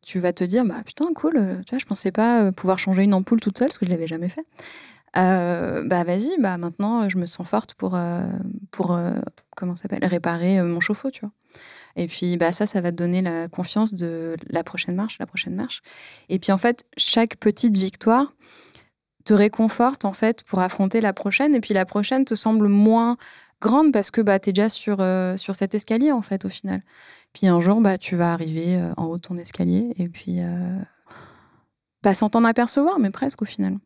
tu 0.03 0.19
vas 0.19 0.33
te 0.33 0.45
dire, 0.45 0.65
bah 0.65 0.83
putain, 0.85 1.13
cool, 1.15 1.37
euh, 1.37 1.57
tu 1.65 1.71
vois, 1.71 1.79
je 1.79 1.87
pensais 1.87 2.13
pas 2.13 2.43
euh, 2.43 2.53
pouvoir 2.53 2.79
changer 2.79 3.05
une 3.05 3.15
ampoule 3.15 3.41
toute 3.41 3.59
seule, 3.59 3.69
parce 3.69 3.79
que 3.79 3.87
je 3.87 3.91
l'avais 3.91 4.07
jamais 4.07 4.29
fait. 4.29 4.45
Euh, 5.17 5.83
bah 5.85 6.05
vas-y, 6.05 6.41
bah 6.41 6.57
maintenant, 6.57 7.09
je 7.09 7.19
me 7.19 7.27
sens 7.27 7.47
forte 7.47 7.75
pour, 7.75 7.99
pour 8.71 8.99
comment 9.57 9.75
s'appelle, 9.75 10.05
réparer 10.05 10.63
mon 10.63 10.81
chauffe-eau, 10.81 11.11
tu 11.11 11.21
vois. 11.21 11.33
Et 11.97 12.07
puis, 12.07 12.37
bah 12.37 12.53
ça, 12.53 12.67
ça 12.67 12.81
va 12.81 12.91
te 12.91 12.97
donner 12.97 13.23
la 13.23 13.49
confiance 13.49 13.95
de 13.95 14.37
la 14.49 14.63
prochaine 14.65 14.95
marche, 14.95 15.19
la 15.19 15.27
prochaine 15.27 15.55
marche. 15.55 15.83
Et 16.29 16.39
puis, 16.39 16.53
en 16.53 16.59
fait, 16.59 16.85
chaque 16.97 17.37
petite 17.37 17.77
victoire 17.77 18.33
te 19.25 19.35
réconforte, 19.35 20.05
en 20.05 20.13
fait, 20.13 20.43
pour 20.45 20.61
affronter 20.61 21.01
la 21.01 21.13
prochaine. 21.13 21.55
Et 21.55 21.61
puis, 21.61 21.75
la 21.75 21.85
prochaine 21.85 22.25
te 22.25 22.35
semble 22.35 22.69
moins 22.69 23.17
grande 23.61 23.93
parce 23.93 24.11
que 24.11 24.21
bah, 24.21 24.39
tu 24.39 24.51
es 24.51 24.53
déjà 24.53 24.69
sur, 24.69 25.05
sur 25.37 25.55
cet 25.55 25.75
escalier, 25.75 26.13
en 26.13 26.23
fait, 26.23 26.45
au 26.45 26.49
final. 26.49 26.83
Puis 27.33 27.47
un 27.47 27.61
jour, 27.61 27.81
bah, 27.81 27.99
tu 27.99 28.17
vas 28.17 28.33
arriver 28.33 28.79
euh, 28.79 28.93
en 28.97 29.05
haut 29.07 29.17
de 29.17 29.23
ton 29.23 29.37
escalier 29.37 29.93
et 29.99 30.09
puis 30.09 30.41
euh, 30.41 30.79
pas 32.03 32.15
sans 32.15 32.29
t'en 32.29 32.45
apercevoir, 32.45 32.99
mais 32.99 33.11
presque 33.11 33.43
au 33.43 33.45
final. 33.45 33.79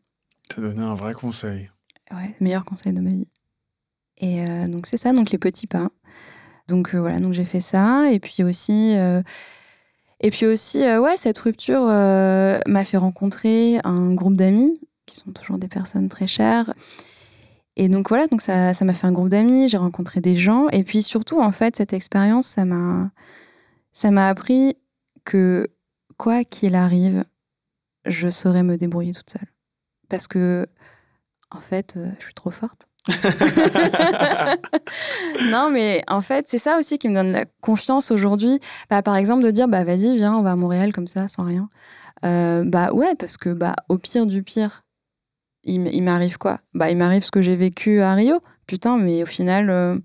T'as 0.49 0.63
donné 0.63 0.83
un 0.83 0.95
vrai 0.95 1.15
conseil. 1.15 1.71
Ouais, 2.11 2.35
meilleur 2.41 2.65
conseil 2.65 2.93
de 2.93 3.01
ma 3.01 3.11
vie. 3.11 3.29
Et 4.19 4.49
euh, 4.49 4.67
donc 4.69 4.87
c'est 4.87 4.97
ça, 4.97 5.13
donc 5.13 5.31
les 5.31 5.39
petits 5.39 5.67
pas. 5.67 5.91
Donc 6.69 6.95
voilà, 6.95 7.21
donc 7.21 7.35
j'ai 7.35 7.45
fait 7.45 7.61
ça 7.61 8.11
et 8.11 8.19
puis 8.19 8.43
aussi 8.43 8.95
et 10.21 10.31
puis 10.31 10.47
aussi 10.47 10.79
ouais, 10.79 11.17
cette 11.17 11.39
rupture 11.39 11.85
m'a 11.85 12.85
fait 12.85 12.97
rencontrer 12.97 13.79
un 13.85 14.15
groupe 14.15 14.37
d'amis 14.37 14.81
qui 15.07 15.17
sont 15.17 15.31
toujours 15.33 15.59
des 15.59 15.69
personnes 15.69 16.09
très 16.09 16.27
chères 16.27 16.73
et 17.77 17.89
donc 17.89 18.09
voilà, 18.09 18.27
donc 18.29 18.41
ça, 18.41 18.73
m'a 18.83 18.95
fait 18.95 19.07
un 19.07 19.13
groupe 19.13 19.29
d'amis, 19.29 19.69
j'ai 19.69 19.77
rencontré 19.77 20.21
des 20.21 20.37
gens. 20.37 20.69
Et 20.69 20.85
puis 20.85 21.03
surtout, 21.03 21.41
en 21.41 21.51
fait, 21.51 21.77
cette 21.77 21.93
expérience, 21.93 22.47
ça 22.47 22.65
m'a, 22.65 23.11
ça 23.93 24.11
m'a 24.11 24.29
appris 24.29 24.77
que 25.25 25.67
quoi 26.17 26.45
qu'il 26.45 26.77
arrive, 26.77 27.25
je 28.07 28.31
saurais 28.31 28.63
me 28.63 28.77
débrouiller 28.77 29.13
toute 29.13 29.31
seule. 29.31 29.49
Parce 30.09 30.29
que, 30.29 30.69
en 31.51 31.61
fait, 31.61 31.97
euh, 31.97 32.11
je 32.19 32.27
suis 32.27 32.35
trop 32.35 32.51
forte. 32.51 32.87
non, 35.51 35.71
mais 35.71 36.03
en 36.09 36.21
fait, 36.21 36.47
c'est 36.49 36.59
ça 36.59 36.79
aussi 36.79 36.99
qui 36.99 37.09
me 37.09 37.15
donne 37.15 37.33
la 37.33 37.45
confiance 37.61 38.11
aujourd'hui. 38.11 38.61
Bah, 38.89 39.03
par 39.03 39.17
exemple, 39.17 39.43
de 39.43 39.51
dire, 39.51 39.69
bah 39.69 39.85
vas-y, 39.85 40.17
viens, 40.17 40.35
on 40.35 40.43
va 40.43 40.53
à 40.53 40.57
Montréal 40.57 40.93
comme 40.93 41.07
ça, 41.07 41.29
sans 41.29 41.45
rien. 41.45 41.69
Euh, 42.25 42.65
bah 42.65 42.93
ouais, 42.93 43.15
parce 43.17 43.37
que 43.37 43.51
bah 43.51 43.75
au 43.89 43.99
pire 43.99 44.27
du 44.27 44.43
pire, 44.43 44.85
il, 45.65 46.03
m'arrive 46.03 46.39
quoi? 46.39 46.61
Bah, 46.75 46.91
il 46.91 46.97
m'arrive 46.97 47.23
ce 47.23 47.31
que 47.31 47.43
j'ai 47.43 47.57
vécu 47.57 48.01
à 48.01 48.15
Rio. 48.15 48.41
Putain, 48.67 48.99
mais 48.99 49.23
au 49.23 49.27
final, 49.27 49.71
euh, 49.71 49.99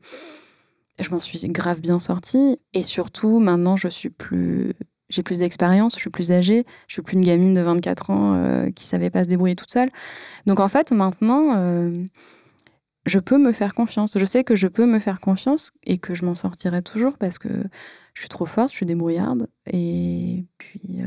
je 0.99 1.09
m'en 1.11 1.19
suis 1.19 1.47
grave 1.49 1.81
bien 1.81 1.99
sortie. 1.99 2.59
Et 2.73 2.83
surtout, 2.83 3.39
maintenant, 3.39 3.75
je 3.75 3.87
suis 3.87 4.09
plus. 4.09 4.73
J'ai 5.09 5.23
plus 5.23 5.39
d'expérience, 5.39 5.95
je 5.95 6.01
suis 6.01 6.11
plus 6.11 6.31
âgée, 6.31 6.65
je 6.87 6.93
suis 6.93 7.01
plus 7.01 7.15
une 7.15 7.23
gamine 7.23 7.55
de 7.55 7.61
24 7.61 8.11
ans 8.11 8.35
euh, 8.35 8.69
qui 8.69 8.85
savait 8.85 9.09
pas 9.09 9.23
se 9.23 9.29
débrouiller 9.29 9.55
toute 9.55 9.71
seule. 9.71 9.89
Donc 10.45 10.59
en 10.59 10.67
fait, 10.67 10.91
maintenant, 10.91 11.55
euh, 11.57 11.91
je 13.05 13.19
peux 13.19 13.37
me 13.37 13.51
faire 13.51 13.73
confiance. 13.73 14.17
Je 14.17 14.25
sais 14.25 14.43
que 14.43 14.55
je 14.55 14.67
peux 14.67 14.85
me 14.85 14.99
faire 14.99 15.19
confiance 15.19 15.71
et 15.83 15.97
que 15.97 16.13
je 16.13 16.25
m'en 16.25 16.35
sortirai 16.35 16.81
toujours 16.81 17.17
parce 17.17 17.39
que 17.39 17.63
je 18.13 18.21
suis 18.21 18.29
trop 18.29 18.45
forte, 18.45 18.71
je 18.71 18.77
suis 18.77 18.85
débrouillarde. 18.85 19.47
Et 19.67 20.45
puis, 20.57 21.01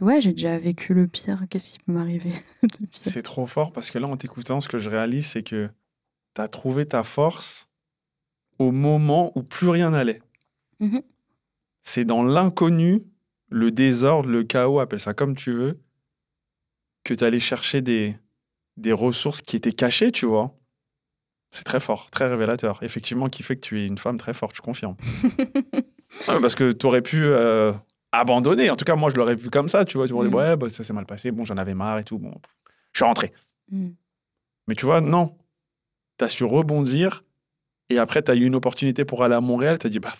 ouais, 0.00 0.20
j'ai 0.20 0.32
déjà 0.32 0.58
vécu 0.58 0.94
le 0.94 1.06
pire. 1.06 1.44
Qu'est-ce 1.50 1.72
qui 1.72 1.78
peut 1.80 1.92
m'arriver 1.92 2.32
C'est 2.92 3.22
trop 3.22 3.46
fort 3.46 3.72
parce 3.72 3.90
que 3.90 3.98
là, 3.98 4.08
en 4.08 4.16
t'écoutant, 4.16 4.60
ce 4.60 4.68
que 4.68 4.78
je 4.78 4.90
réalise, 4.90 5.26
c'est 5.26 5.42
que 5.42 5.70
tu 6.34 6.40
as 6.40 6.48
trouvé 6.48 6.86
ta 6.86 7.02
force 7.02 7.68
au 8.58 8.72
moment 8.72 9.32
où 9.34 9.42
plus 9.42 9.68
rien 9.68 9.90
n'allait. 9.90 10.22
Mmh 10.80 10.98
c'est 11.84 12.04
dans 12.04 12.22
l'inconnu, 12.22 13.02
le 13.48 13.72
désordre, 13.72 14.28
le 14.28 14.44
chaos, 14.44 14.78
appelle 14.78 15.00
ça 15.00 15.14
comme 15.14 15.34
tu 15.34 15.52
veux, 15.52 15.80
que 17.02 17.12
tu 17.12 17.24
allais 17.24 17.40
chercher 17.40 17.80
des, 17.80 18.16
des 18.76 18.92
ressources 18.92 19.40
qui 19.40 19.56
étaient 19.56 19.72
cachées, 19.72 20.12
tu 20.12 20.26
vois. 20.26 20.56
C'est 21.52 21.64
très 21.64 21.80
fort, 21.80 22.10
très 22.10 22.26
révélateur. 22.26 22.82
Effectivement, 22.82 23.28
qui 23.28 23.42
fait 23.42 23.54
que 23.56 23.60
tu 23.60 23.80
es 23.82 23.86
une 23.86 23.98
femme 23.98 24.16
très 24.16 24.32
forte, 24.32 24.56
je 24.56 24.62
confirme. 24.62 24.96
Ah, 26.28 26.36
parce 26.42 26.54
que 26.54 26.72
tu 26.72 26.84
aurais 26.84 27.00
pu 27.00 27.24
euh, 27.24 27.72
abandonner. 28.12 28.68
En 28.68 28.76
tout 28.76 28.84
cas, 28.84 28.96
moi, 28.96 29.08
je 29.10 29.16
l'aurais 29.16 29.34
vu 29.34 29.48
comme 29.48 29.70
ça, 29.70 29.86
tu 29.86 29.96
vois. 29.96 30.06
Tu 30.06 30.12
m'aurais 30.12 30.28
dit, 30.28 30.34
Mm. 30.34 30.36
ouais, 30.38 30.56
bah, 30.58 30.68
ça 30.68 30.82
s'est 30.84 30.92
mal 30.92 31.06
passé. 31.06 31.30
Bon, 31.30 31.44
j'en 31.46 31.56
avais 31.56 31.72
marre 31.72 31.98
et 32.00 32.04
tout. 32.04 32.18
Bon, 32.18 32.34
je 32.92 32.98
suis 32.98 33.04
rentré. 33.06 33.32
Mm. 33.70 33.88
Mais 34.68 34.74
tu 34.74 34.84
vois, 34.84 35.00
non. 35.00 35.38
Tu 36.18 36.24
as 36.26 36.28
su 36.28 36.44
rebondir. 36.44 37.24
Et 37.88 37.96
après, 37.98 38.22
tu 38.22 38.30
as 38.30 38.34
eu 38.34 38.44
une 38.44 38.54
opportunité 38.54 39.06
pour 39.06 39.24
aller 39.24 39.34
à 39.34 39.40
Montréal. 39.40 39.78
Tu 39.78 39.86
as 39.86 39.90
dit, 39.90 40.00
bah, 40.00 40.12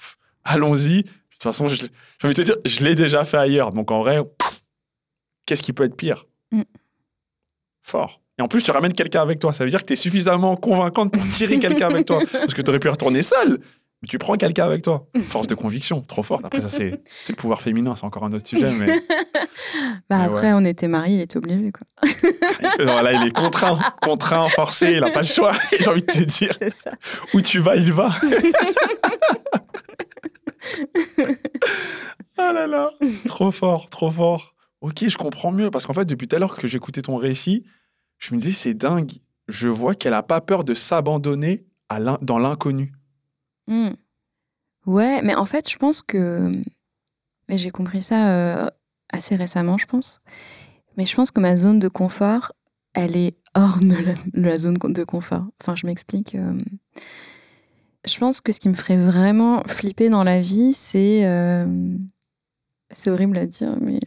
allons-y. 0.44 1.02
De 1.02 1.08
toute 1.30 1.42
façon, 1.42 1.66
je- 1.68 1.76
j'ai 1.76 1.88
envie 2.26 2.34
de 2.34 2.40
te 2.40 2.46
dire, 2.46 2.56
je 2.64 2.82
l'ai 2.82 2.94
déjà 2.94 3.26
fait 3.26 3.36
ailleurs. 3.36 3.70
Donc, 3.72 3.90
en 3.90 4.00
vrai, 4.00 4.20
qu'est-ce 5.44 5.62
qui 5.62 5.74
peut 5.74 5.84
être 5.84 5.96
pire? 5.96 6.24
Mm. 6.52 6.62
Fort. 7.82 8.21
Et 8.42 8.44
en 8.44 8.48
plus, 8.48 8.60
tu 8.64 8.72
ramènes 8.72 8.92
quelqu'un 8.92 9.22
avec 9.22 9.38
toi. 9.38 9.52
Ça 9.52 9.62
veut 9.62 9.70
dire 9.70 9.82
que 9.82 9.86
tu 9.86 9.92
es 9.92 9.96
suffisamment 9.96 10.56
convaincante 10.56 11.12
pour 11.12 11.22
tirer 11.28 11.60
quelqu'un 11.60 11.88
avec 11.88 12.06
toi. 12.06 12.18
Parce 12.32 12.54
que 12.54 12.60
tu 12.62 12.70
aurais 12.70 12.80
pu 12.80 12.88
retourner 12.88 13.22
seul. 13.22 13.60
Mais 14.02 14.08
tu 14.08 14.18
prends 14.18 14.34
quelqu'un 14.34 14.64
avec 14.64 14.82
toi. 14.82 15.06
Force 15.28 15.46
de 15.46 15.54
conviction, 15.54 16.00
trop 16.00 16.24
forte. 16.24 16.44
Après, 16.44 16.60
ça, 16.60 16.68
c'est 16.68 17.00
c'est 17.22 17.34
le 17.34 17.36
pouvoir 17.36 17.62
féminin. 17.62 17.94
C'est 17.94 18.04
encore 18.04 18.24
un 18.24 18.32
autre 18.32 18.44
sujet. 18.44 18.72
Mais 18.72 18.86
Bah, 20.10 20.16
Mais 20.18 20.24
après, 20.24 20.52
on 20.54 20.64
était 20.64 20.88
mariés, 20.88 21.18
il 21.18 21.20
était 21.20 21.36
obligé. 21.36 21.70
Quoi. 21.70 21.86
Non, 22.84 23.00
là, 23.00 23.12
il 23.12 23.28
est 23.28 23.30
contraint. 23.30 23.78
Contraint, 24.00 24.48
forcé. 24.48 24.94
Il 24.94 25.00
n'a 25.02 25.10
pas 25.10 25.20
le 25.20 25.26
choix. 25.26 25.52
J'ai 25.78 25.86
envie 25.88 26.02
de 26.02 26.06
te 26.06 26.18
dire, 26.18 26.50
ça. 26.72 26.90
où 27.34 27.40
tu 27.40 27.60
vas, 27.60 27.76
il 27.76 27.92
va. 27.92 28.10
ah 32.38 32.52
là 32.52 32.66
là, 32.66 32.90
trop 33.26 33.52
fort, 33.52 33.88
trop 33.88 34.10
fort. 34.10 34.54
Ok, 34.80 35.08
je 35.08 35.16
comprends 35.16 35.52
mieux 35.52 35.70
parce 35.70 35.86
qu'en 35.86 35.92
fait, 35.92 36.06
depuis 36.06 36.26
tout 36.26 36.34
à 36.34 36.38
l'heure 36.40 36.56
que 36.56 36.66
j'écoutais 36.66 37.02
ton 37.02 37.16
récit, 37.16 37.64
je 38.22 38.34
me 38.34 38.40
dis 38.40 38.52
c'est 38.52 38.74
dingue. 38.74 39.12
Je 39.48 39.68
vois 39.68 39.94
qu'elle 39.96 40.14
a 40.14 40.22
pas 40.22 40.40
peur 40.40 40.62
de 40.62 40.74
s'abandonner 40.74 41.66
dans 42.22 42.38
l'inconnu. 42.38 42.92
Mm. 43.66 43.90
Ouais, 44.86 45.20
mais 45.22 45.34
en 45.34 45.44
fait, 45.44 45.68
je 45.68 45.76
pense 45.76 46.02
que. 46.02 46.50
Mais 47.48 47.58
j'ai 47.58 47.70
compris 47.70 48.00
ça 48.02 48.30
euh, 48.30 48.70
assez 49.12 49.34
récemment, 49.34 49.76
je 49.76 49.86
pense. 49.86 50.20
Mais 50.96 51.04
je 51.04 51.14
pense 51.16 51.30
que 51.32 51.40
ma 51.40 51.56
zone 51.56 51.80
de 51.80 51.88
confort, 51.88 52.52
elle 52.94 53.16
est 53.16 53.36
hors 53.54 53.78
de 53.80 54.14
la, 54.34 54.56
zone 54.56 54.74
de 54.74 55.04
confort. 55.04 55.44
Enfin, 55.60 55.74
je 55.74 55.86
m'explique. 55.86 56.34
euh. 56.36 56.56
Je 58.06 58.18
pense 58.18 58.40
que 58.40 58.52
ce 58.52 58.60
qui 58.60 58.68
me 58.68 58.74
ferait 58.74 58.96
vraiment 58.96 59.62
flipper 59.66 60.08
dans 60.10 60.24
la 60.24 60.40
vie, 60.40 60.72
c'est. 60.74 61.24
euh, 61.26 61.66
C'est 62.90 63.10
horrible 63.10 63.36
à 63.36 63.46
dire, 63.46 63.76
mais 63.80 63.98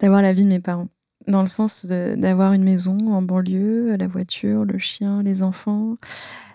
d'avoir 0.00 0.22
la 0.22 0.32
vie 0.32 0.44
de 0.44 0.48
mes 0.48 0.60
parents. 0.60 0.88
Dans 1.26 1.40
le 1.42 1.48
sens 1.48 1.86
d'avoir 1.86 2.52
une 2.52 2.64
maison 2.64 2.98
en 3.08 3.22
banlieue, 3.22 3.96
la 3.96 4.06
voiture, 4.06 4.64
le 4.64 4.78
chien, 4.78 5.22
les 5.22 5.42
enfants, 5.42 5.96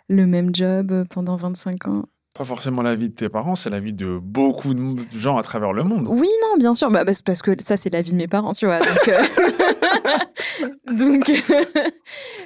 le 0.10 0.26
même 0.26 0.54
job 0.54 1.06
pendant 1.10 1.36
25 1.36 1.88
ans. 1.88 2.06
Pas 2.38 2.46
forcément 2.46 2.84
la 2.84 2.94
vie 2.96 3.10
de 3.10 3.14
tes 3.16 3.28
parents, 3.28 3.56
c'est 3.56 3.72
la 3.72 3.80
vie 3.80 3.92
de 3.94 4.20
beaucoup 4.22 4.74
de 4.76 4.96
gens 5.18 5.38
à 5.38 5.44
travers 5.44 5.74
le 5.74 5.84
monde. 5.84 6.08
Oui, 6.10 6.28
non, 6.44 6.58
bien 6.60 6.76
sûr. 6.76 6.90
Bah, 6.92 7.04
parce, 7.04 7.42
que 7.42 7.52
ça, 7.62 7.76
c'est 7.76 7.90
la 7.92 8.02
vie 8.04 8.12
de 8.12 8.18
mes 8.18 8.28
parents, 8.28 8.54
tu 8.54 8.66
vois. 8.68 8.80
Donc, 8.80 9.08
euh, 9.08 9.24
donc, 10.96 11.32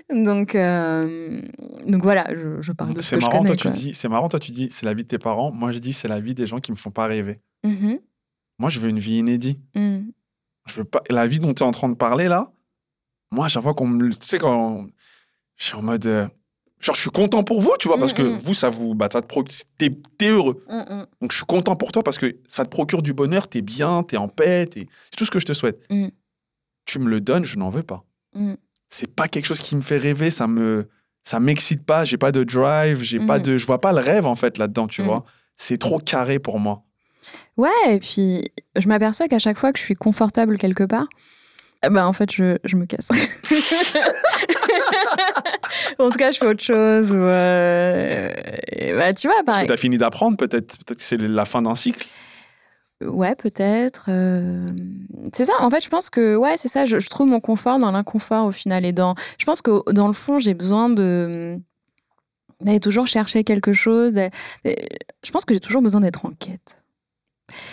donc, 0.09 0.55
euh, 0.55 1.41
donc 1.87 2.01
voilà, 2.03 2.25
je, 2.33 2.61
je 2.61 2.71
parle 2.71 2.93
de 2.93 3.01
ce 3.01 3.15
que 3.15 3.21
je 3.21 3.25
marrant, 3.25 3.39
connais. 3.39 3.49
toi 3.49 3.55
tu 3.57 3.67
quoi. 3.67 3.71
dis, 3.71 3.93
c'est 3.93 4.07
marrant, 4.09 4.29
toi 4.29 4.39
tu 4.39 4.51
dis, 4.51 4.69
c'est 4.71 4.85
la 4.85 4.93
vie 4.93 5.03
de 5.03 5.07
tes 5.09 5.17
parents. 5.19 5.51
Moi 5.51 5.71
je 5.71 5.79
dis, 5.79 5.93
c'est 5.93 6.07
la 6.07 6.19
vie 6.19 6.33
des 6.33 6.45
gens 6.45 6.59
qui 6.59 6.71
me 6.71 6.77
font 6.77 6.91
pas 6.91 7.05
rêver. 7.07 7.39
Mhm, 7.63 7.99
Moi, 8.59 8.69
je 8.69 8.79
veux 8.79 8.89
une 8.89 8.99
vie 8.99 9.17
inédite. 9.17 9.59
mhm. 9.75 10.11
Je 10.67 10.75
veux 10.75 10.83
pas 10.85 11.01
la 11.09 11.27
vie 11.27 11.39
dont 11.39 11.53
tu 11.53 11.63
es 11.63 11.65
en 11.65 11.71
train 11.71 11.89
de 11.89 11.95
parler 11.95 12.27
là. 12.27 12.51
Moi, 13.31 13.45
à 13.45 13.49
chaque 13.49 13.63
fois 13.63 13.73
qu'on 13.73 13.87
me, 13.87 14.03
le- 14.07 14.13
tu 14.13 14.25
sais 14.25 14.39
quand 14.39 14.87
je 15.57 15.65
suis 15.65 15.75
en 15.75 15.81
mode, 15.81 16.05
euh, 16.05 16.27
genre 16.79 16.95
je 16.95 17.01
suis 17.01 17.09
content 17.09 17.43
pour 17.43 17.61
vous, 17.61 17.73
tu 17.79 17.87
vois, 17.87 17.97
parce 17.97 18.13
Mm, 18.13 18.15
que 18.15 18.21
vous, 18.43 18.53
ça 18.53 18.69
vous, 18.69 18.95
bah, 18.95 19.09
ça 19.11 19.21
te 19.21 19.27
proc- 19.27 19.63
t'es, 19.77 20.27
heureux. 20.29 20.63
Donc 21.21 21.31
je 21.31 21.37
suis 21.37 21.45
content 21.45 21.75
pour 21.75 21.91
toi 21.91 22.03
parce 22.03 22.17
que 22.17 22.37
ça 22.47 22.63
te 22.65 22.69
procure 22.69 23.01
du 23.01 23.13
bonheur, 23.13 23.47
t'es 23.47 23.61
bien, 23.61 24.03
t'es 24.03 24.17
en 24.17 24.27
paix, 24.27 24.69
c'est 24.73 24.87
tout 25.17 25.25
ce 25.25 25.31
que 25.31 25.39
je 25.39 25.45
te 25.45 25.53
souhaite. 25.53 25.81
Mm. 25.89 26.07
Tu 26.85 26.99
me 26.99 27.09
le 27.09 27.21
donnes, 27.21 27.45
je 27.45 27.57
n'en 27.57 27.69
veux 27.69 27.83
pas. 27.83 28.03
Mm. 28.35 28.53
C'est 28.89 29.13
pas 29.13 29.27
quelque 29.27 29.45
chose 29.45 29.59
qui 29.59 29.75
me 29.75 29.81
fait 29.81 29.97
rêver, 29.97 30.29
ça 30.29 30.45
me, 30.47 30.87
ça 31.23 31.39
m'excite 31.39 31.85
pas. 31.85 32.05
J'ai 32.05 32.17
pas 32.17 32.31
de 32.31 32.43
drive, 32.43 33.01
j'ai 33.01 33.19
pas 33.25 33.39
Mm. 33.39 33.43
de, 33.43 33.57
je 33.57 33.65
vois 33.65 33.81
pas 33.81 33.91
le 33.93 33.99
rêve 33.99 34.27
en 34.27 34.35
fait 34.35 34.57
là-dedans, 34.57 34.87
tu 34.87 35.01
vois. 35.03 35.25
C'est 35.55 35.77
trop 35.77 35.99
carré 35.99 36.39
pour 36.39 36.59
moi. 36.59 36.83
Ouais, 37.57 37.69
et 37.89 37.99
puis 37.99 38.43
je 38.77 38.87
m'aperçois 38.87 39.27
qu'à 39.27 39.39
chaque 39.39 39.57
fois 39.57 39.73
que 39.73 39.79
je 39.79 39.83
suis 39.83 39.95
confortable 39.95 40.57
quelque 40.57 40.83
part, 40.83 41.07
ben, 41.89 42.05
en 42.05 42.13
fait, 42.13 42.31
je, 42.31 42.57
je 42.63 42.77
me 42.77 42.85
casse. 42.85 43.09
en 45.99 46.09
tout 46.09 46.17
cas, 46.17 46.31
je 46.31 46.37
fais 46.37 46.45
autre 46.47 46.63
chose. 46.63 47.11
Ou 47.11 47.17
euh, 47.17 48.31
et 48.71 48.93
bah, 48.93 49.13
tu 49.13 49.27
vois, 49.27 49.35
Parce 49.45 49.57
pareil. 49.57 49.67
que 49.67 49.73
t'as 49.73 49.77
fini 49.77 49.97
d'apprendre, 49.97 50.37
peut-être, 50.37 50.77
peut-être 50.79 50.99
que 50.99 51.03
c'est 51.03 51.17
la 51.17 51.45
fin 51.45 51.61
d'un 51.61 51.75
cycle. 51.75 52.07
Ouais, 53.03 53.35
peut-être. 53.35 54.05
euh, 54.09 54.65
C'est 55.33 55.43
ça, 55.45 55.53
en 55.59 55.69
fait, 55.69 55.83
je 55.83 55.89
pense 55.89 56.09
que, 56.09 56.37
ouais, 56.37 56.55
c'est 56.55 56.69
ça, 56.69 56.85
je, 56.85 56.99
je 56.99 57.09
trouve 57.09 57.27
mon 57.27 57.41
confort 57.41 57.77
dans 57.79 57.91
l'inconfort 57.91 58.45
au 58.45 58.51
final. 58.53 58.85
Et 58.85 58.93
dans, 58.93 59.15
je 59.37 59.45
pense 59.45 59.61
que 59.61 59.91
dans 59.91 60.07
le 60.07 60.13
fond, 60.13 60.39
j'ai 60.39 60.53
besoin 60.53 60.89
de 60.89 61.57
d'aller 62.61 62.79
toujours 62.79 63.07
chercher 63.07 63.43
quelque 63.43 63.73
chose. 63.73 64.13
Je 64.63 65.31
pense 65.31 65.43
que 65.43 65.53
j'ai 65.53 65.59
toujours 65.59 65.81
besoin 65.81 65.99
d'être 65.99 66.25
en 66.25 66.29
quête. 66.31 66.81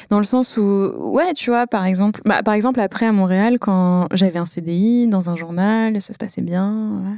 Dans 0.09 0.19
le 0.19 0.25
sens 0.25 0.57
où, 0.57 0.63
ouais, 0.63 1.33
tu 1.35 1.51
vois, 1.51 1.67
par 1.67 1.85
exemple, 1.85 2.21
bah, 2.25 2.43
par 2.43 2.55
exemple 2.55 2.81
après 2.81 3.07
à 3.07 3.13
Montréal, 3.13 3.59
quand 3.59 4.09
j'avais 4.13 4.39
un 4.39 4.47
CDI 4.47 5.07
dans 5.07 5.31
un 5.31 5.37
journal, 5.37 6.01
ça 6.01 6.13
se 6.13 6.19
passait 6.19 6.43
bien. 6.43 7.17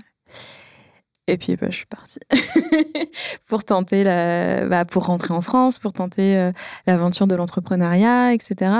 Et 1.28 1.36
puis, 1.36 1.56
bah, 1.56 1.68
je 1.70 1.76
suis 1.76 1.86
partie 1.86 2.18
pour 3.48 3.62
tenter 3.62 4.02
la, 4.02 4.66
bah, 4.66 4.84
pour 4.84 5.06
rentrer 5.06 5.32
en 5.32 5.40
France, 5.40 5.78
pour 5.78 5.92
tenter 5.92 6.36
euh, 6.36 6.52
l'aventure 6.86 7.28
de 7.28 7.36
l'entrepreneuriat, 7.36 8.34
etc. 8.34 8.72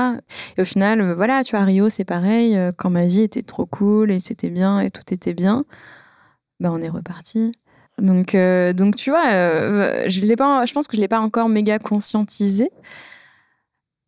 Et 0.57 0.62
au 0.62 0.64
final, 0.64 1.01
euh, 1.01 1.14
voilà, 1.14 1.45
tu 1.45 1.53
vois, 1.53 1.61
à 1.61 1.64
Rio, 1.64 1.88
c'est 1.88 2.05
pareil. 2.05 2.57
euh, 2.57 2.73
Quand 2.77 2.90
ma 2.90 3.07
vie 3.07 3.21
était 3.21 3.42
trop 3.42 3.64
cool 3.64 4.11
et 4.11 4.18
c'était 4.18 4.51
bien 4.51 4.81
et 4.81 4.90
tout 4.90 5.14
était 5.14 5.35
bien, 5.35 5.64
bah, 6.59 6.71
on 6.73 6.83
est 6.83 6.88
reparti. 6.88 7.53
Donc, 7.99 8.35
donc 8.75 8.97
tu 8.97 9.11
vois, 9.11 9.23
je, 10.09 10.35
pas, 10.35 10.66
je 10.66 10.73
pense 10.73 10.88
que 10.88 10.97
je 10.97 11.01
ne 11.01 11.03
l'ai 11.03 11.09
pas 11.09 11.21
encore 11.21 11.49
méga 11.49 11.79
conscientisé. 11.79 12.71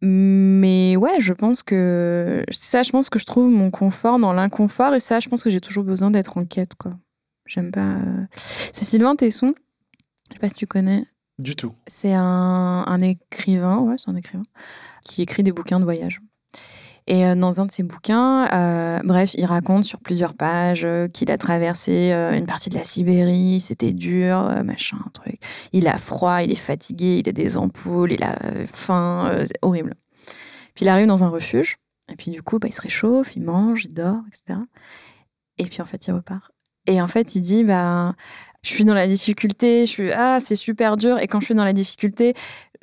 Mais 0.05 0.97
ouais, 0.97 1.21
je 1.21 1.33
pense 1.33 1.63
que 1.63 2.45
c'est 2.51 2.67
ça, 2.71 2.83
je 2.83 2.91
pense 2.91 3.09
que 3.09 3.19
je 3.19 3.25
trouve 3.25 3.49
mon 3.51 3.71
confort 3.71 4.19
dans 4.19 4.33
l'inconfort 4.33 4.95
et 4.95 5.01
ça, 5.01 5.19
je 5.21 5.29
pense 5.29 5.43
que 5.43 5.51
j'ai 5.51 5.61
toujours 5.61 5.85
besoin 5.85 6.11
d'être 6.11 6.37
en 6.37 6.45
quête, 6.45 6.75
quoi. 6.75 6.93
J'aime 7.47 7.71
pas. 7.73 7.97
euh, 7.97 8.27
C'est 8.73 8.85
Sylvain 8.85 9.17
Tesson, 9.17 9.55
je 10.29 10.35
sais 10.35 10.41
pas 10.41 10.49
si 10.49 10.55
tu 10.57 10.67
connais. 10.67 11.07
Du 11.39 11.57
tout. 11.57 11.73
C'est 11.87 12.13
un, 12.15 12.85
un 12.87 13.01
écrivain, 13.03 13.79
ouais, 13.79 13.97
c'est 13.99 14.11
un 14.11 14.17
écrivain, 14.17 14.43
qui 15.05 15.23
écrit 15.23 15.43
des 15.43 15.53
bouquins 15.53 15.81
de 15.81 15.85
voyage. 15.85 16.21
Et 17.07 17.27
euh, 17.27 17.35
dans 17.35 17.61
un 17.61 17.67
de 17.67 17.71
ses 17.71 17.83
bouquins, 17.83 18.49
euh, 18.53 19.01
bref, 19.05 19.35
il 19.35 19.45
raconte 19.45 19.85
sur 19.85 20.01
plusieurs 20.01 20.35
pages 20.35 20.85
euh, 20.85 21.07
qu'il 21.07 21.31
a 21.31 21.37
traversé 21.37 22.13
une 22.13 22.47
partie 22.47 22.71
de 22.71 22.77
la 22.77 22.85
Sibérie, 22.85 23.61
c'était 23.61 23.93
dur, 23.93 24.63
machin, 24.65 24.97
truc. 25.13 25.39
Il 25.73 25.87
a 25.87 25.99
froid, 25.99 26.43
il 26.43 26.51
est 26.51 26.57
fatigué, 26.57 27.21
il 27.25 27.29
a 27.29 27.33
des 27.33 27.59
ampoules, 27.59 28.13
il 28.13 28.23
a 28.23 28.37
faim, 28.67 29.45
c'est 29.45 29.59
horrible. 29.63 29.95
Puis 30.75 30.87
il 30.87 30.89
arrive 30.89 31.07
dans 31.07 31.25
un 31.25 31.29
refuge, 31.29 31.77
et 32.11 32.17
puis 32.17 32.31
du 32.31 32.43
coup, 32.43 32.59
bah, 32.59 32.69
il 32.69 32.75
se 32.75 32.81
réchauffe, 32.81 33.37
il 33.37 33.43
mange, 33.43 33.85
il 33.85 33.95
dort, 33.95 34.23
etc. 34.29 34.61
Et 35.59 35.65
puis 35.65 35.83
en 35.83 35.87
fait, 35.87 36.07
il 36.07 36.13
repart. 36.13 36.51
Et 36.87 37.01
en 37.01 37.09
fait, 37.09 37.35
il 37.35 37.41
dit, 37.41 37.65
bah, 37.65 38.15
je 38.65 38.71
suis 38.71 38.85
dans 38.85 38.95
la 38.95 39.07
difficulté, 39.07 39.87
je 39.87 39.91
suis 39.91 40.13
ah 40.13 40.39
c'est 40.41 40.57
super 40.57 40.97
dur 40.97 41.19
et 41.19 41.29
quand 41.29 41.39
je 41.39 41.47
suis 41.47 41.55
dans 41.55 41.65
la 41.65 41.75
difficulté, 41.75 42.35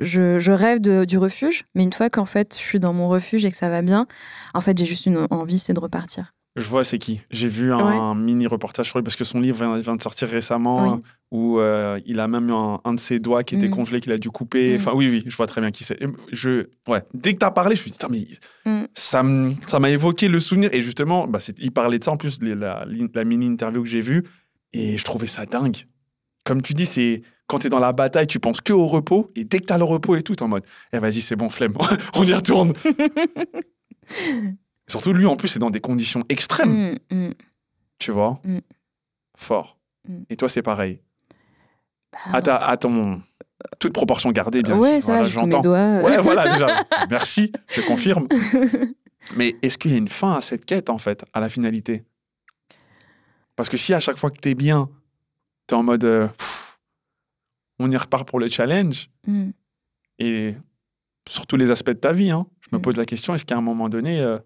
je, 0.01 0.39
je 0.39 0.51
rêve 0.51 0.81
de- 0.81 1.05
du 1.05 1.17
refuge, 1.17 1.63
mais 1.75 1.83
une 1.83 1.93
fois 1.93 2.09
qu'en 2.09 2.25
fait 2.25 2.53
je 2.55 2.59
suis 2.61 2.79
dans 2.79 2.91
mon 2.93 3.07
refuge 3.07 3.45
et 3.45 3.51
que 3.51 3.57
ça 3.57 3.69
va 3.69 3.81
bien, 3.81 4.07
en 4.53 4.59
fait 4.61 4.77
j'ai 4.77 4.85
juste 4.85 5.05
une 5.05 5.27
envie, 5.29 5.59
c'est 5.59 5.73
de 5.73 5.79
repartir. 5.79 6.33
Je 6.57 6.65
vois 6.65 6.83
c'est 6.83 6.97
qui? 6.97 7.21
J'ai 7.31 7.47
vu 7.47 7.71
un 7.71 8.13
mini 8.13 8.45
reportage 8.45 8.87
sur 8.89 8.99
lui 8.99 9.03
parce 9.05 9.15
que 9.15 9.23
son 9.23 9.39
livre 9.39 9.57
vient, 9.79 9.95
de 9.95 10.01
sortir 10.01 10.27
récemment 10.27 10.95
Oui. 10.95 10.99
où 11.31 11.59
euh, 11.59 11.97
il 12.05 12.19
a 12.19 12.27
même 12.27 12.49
eu 12.49 12.51
un, 12.51 12.81
un 12.83 12.93
de 12.93 12.99
ses 12.99 13.19
doigts 13.19 13.45
qui 13.45 13.55
était 13.55 13.69
Mm. 13.69 13.71
congelé 13.71 14.01
qu'il 14.01 14.11
a 14.11 14.17
dû 14.17 14.29
couper. 14.31 14.73
Mm. 14.73 14.75
Enfin 14.75 14.91
oui 14.93 15.07
oui, 15.09 15.23
je 15.27 15.35
vois 15.37 15.47
très 15.47 15.61
bien 15.61 15.71
qui 15.71 15.85
c'est. 15.85 15.97
Je 16.33 16.67
ouais, 16.89 17.03
dès 17.13 17.33
que 17.35 17.39
tu 17.39 17.45
as 17.45 17.51
parlé, 17.51 17.77
je 17.77 17.83
me 17.83 17.87
suis 17.87 17.91
dit 17.91 18.37
mais 18.65 18.81
Mm. 18.83 18.87
ça 18.93 19.79
m'a 19.79 19.89
évoqué 19.89 20.27
le 20.27 20.41
souvenir 20.41 20.73
et 20.73 20.81
justement 20.81 21.25
bah, 21.25 21.39
il 21.59 21.71
parlait 21.71 21.99
de 21.99 22.03
ça 22.03 22.11
en 22.11 22.17
plus 22.17 22.39
la 22.41 23.23
mini 23.23 23.45
interview 23.45 23.81
que 23.81 23.87
j'ai 23.89 24.01
vue 24.01 24.23
et 24.73 24.97
je 24.97 25.03
trouvais 25.05 25.27
ça 25.27 25.45
dingue. 25.45 25.77
Comme 26.43 26.61
tu 26.61 26.73
dis, 26.73 26.85
c'est 26.85 27.21
quand 27.47 27.59
tu 27.59 27.67
es 27.67 27.69
dans 27.69 27.79
la 27.79 27.91
bataille, 27.93 28.27
tu 28.27 28.39
penses 28.39 28.61
que 28.61 28.73
au 28.73 28.87
repos 28.87 29.31
et 29.35 29.43
dès 29.43 29.59
que 29.59 29.65
tu 29.65 29.73
as 29.73 29.77
le 29.77 29.83
repos 29.83 30.15
et 30.15 30.23
tout, 30.23 30.35
t'es 30.35 30.43
en 30.43 30.47
mode 30.47 30.63
eh 30.93 30.99
vas-y, 30.99 31.21
c'est 31.21 31.35
bon, 31.35 31.49
flemme, 31.49 31.73
on 32.15 32.23
y 32.23 32.33
retourne. 32.33 32.73
Surtout 34.87 35.13
lui 35.13 35.25
en 35.25 35.35
plus, 35.35 35.47
c'est 35.47 35.59
dans 35.59 35.69
des 35.69 35.79
conditions 35.81 36.23
extrêmes. 36.29 36.97
Mm, 37.11 37.15
mm. 37.27 37.33
Tu 37.99 38.11
vois? 38.11 38.39
Mm. 38.43 38.59
Fort. 39.37 39.77
Et 40.29 40.35
toi, 40.35 40.49
c'est 40.49 40.61
pareil? 40.61 40.99
Bah, 42.11 42.19
À, 42.33 42.41
ta, 42.41 42.55
à 42.57 42.77
ton. 42.77 43.21
Toute 43.79 43.93
proportion 43.93 44.31
gardée, 44.31 44.63
bien 44.63 44.75
ouais, 44.77 44.99
ça 45.01 45.11
Voilà, 45.13 45.21
va, 45.21 45.27
mes 45.27 45.33
j'entends. 45.33 45.59
doigts. 45.61 45.77
euh. 45.77 46.01
Ouais, 46.01 46.17
voilà, 46.17 46.51
déjà. 46.51 46.67
Merci, 47.11 47.51
je 47.69 47.81
confirme. 47.81 48.27
Mais 49.35 49.55
est-ce 49.61 49.77
qu'il 49.77 49.91
y 49.91 49.93
a 49.93 49.97
une 49.97 50.09
fin 50.09 50.33
à 50.33 50.41
cette 50.41 50.65
quête, 50.65 50.89
en 50.89 50.97
fait, 50.97 51.23
à 51.33 51.39
la 51.39 51.47
finalité? 51.47 52.03
Parce 53.55 53.69
que 53.69 53.77
si 53.77 53.93
à 53.93 53.99
chaque 53.99 54.17
fois 54.17 54.31
que 54.31 54.39
t'es 54.39 54.55
bien, 54.55 54.89
t'es 55.67 55.75
en 55.75 55.83
mode. 55.83 56.03
euh, 56.03 56.27
pff, 56.27 56.60
on 57.81 57.89
y 57.91 57.97
repart 57.97 58.27
pour 58.27 58.39
le 58.39 58.47
challenge. 58.49 59.09
Mm. 59.27 59.49
Et 60.19 60.55
sur 61.27 61.45
tous 61.47 61.57
les 61.57 61.71
aspects 61.71 61.89
de 61.89 61.93
ta 61.93 62.13
vie, 62.13 62.31
hein, 62.31 62.45
je 62.61 62.69
me 62.75 62.79
Mm. 62.79 62.81
pose 62.81 62.97
la 62.97 63.05
question 63.05 63.33
est-ce 63.35 63.45
qu'à 63.45 63.57
un 63.57 63.61
moment 63.61 63.89
donné, 63.89 64.19
euh, 64.19 64.37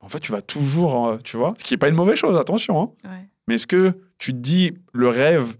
en 0.00 0.08
fait, 0.08 0.18
tu 0.20 0.32
vas 0.32 0.42
toujours, 0.42 1.06
euh, 1.06 1.18
tu 1.18 1.36
vois, 1.36 1.54
ce 1.58 1.64
qui 1.64 1.74
n'est 1.74 1.78
pas 1.78 1.88
une 1.88 1.94
mauvaise 1.94 2.16
chose, 2.18 2.36
attention. 2.38 2.80
hein. 3.04 3.08
Ouais. 3.10 3.28
Mais 3.48 3.54
est-ce 3.56 3.66
que 3.66 3.98
tu 4.18 4.32
te 4.32 4.38
dis 4.38 4.72
le 4.92 5.08
rêve, 5.08 5.56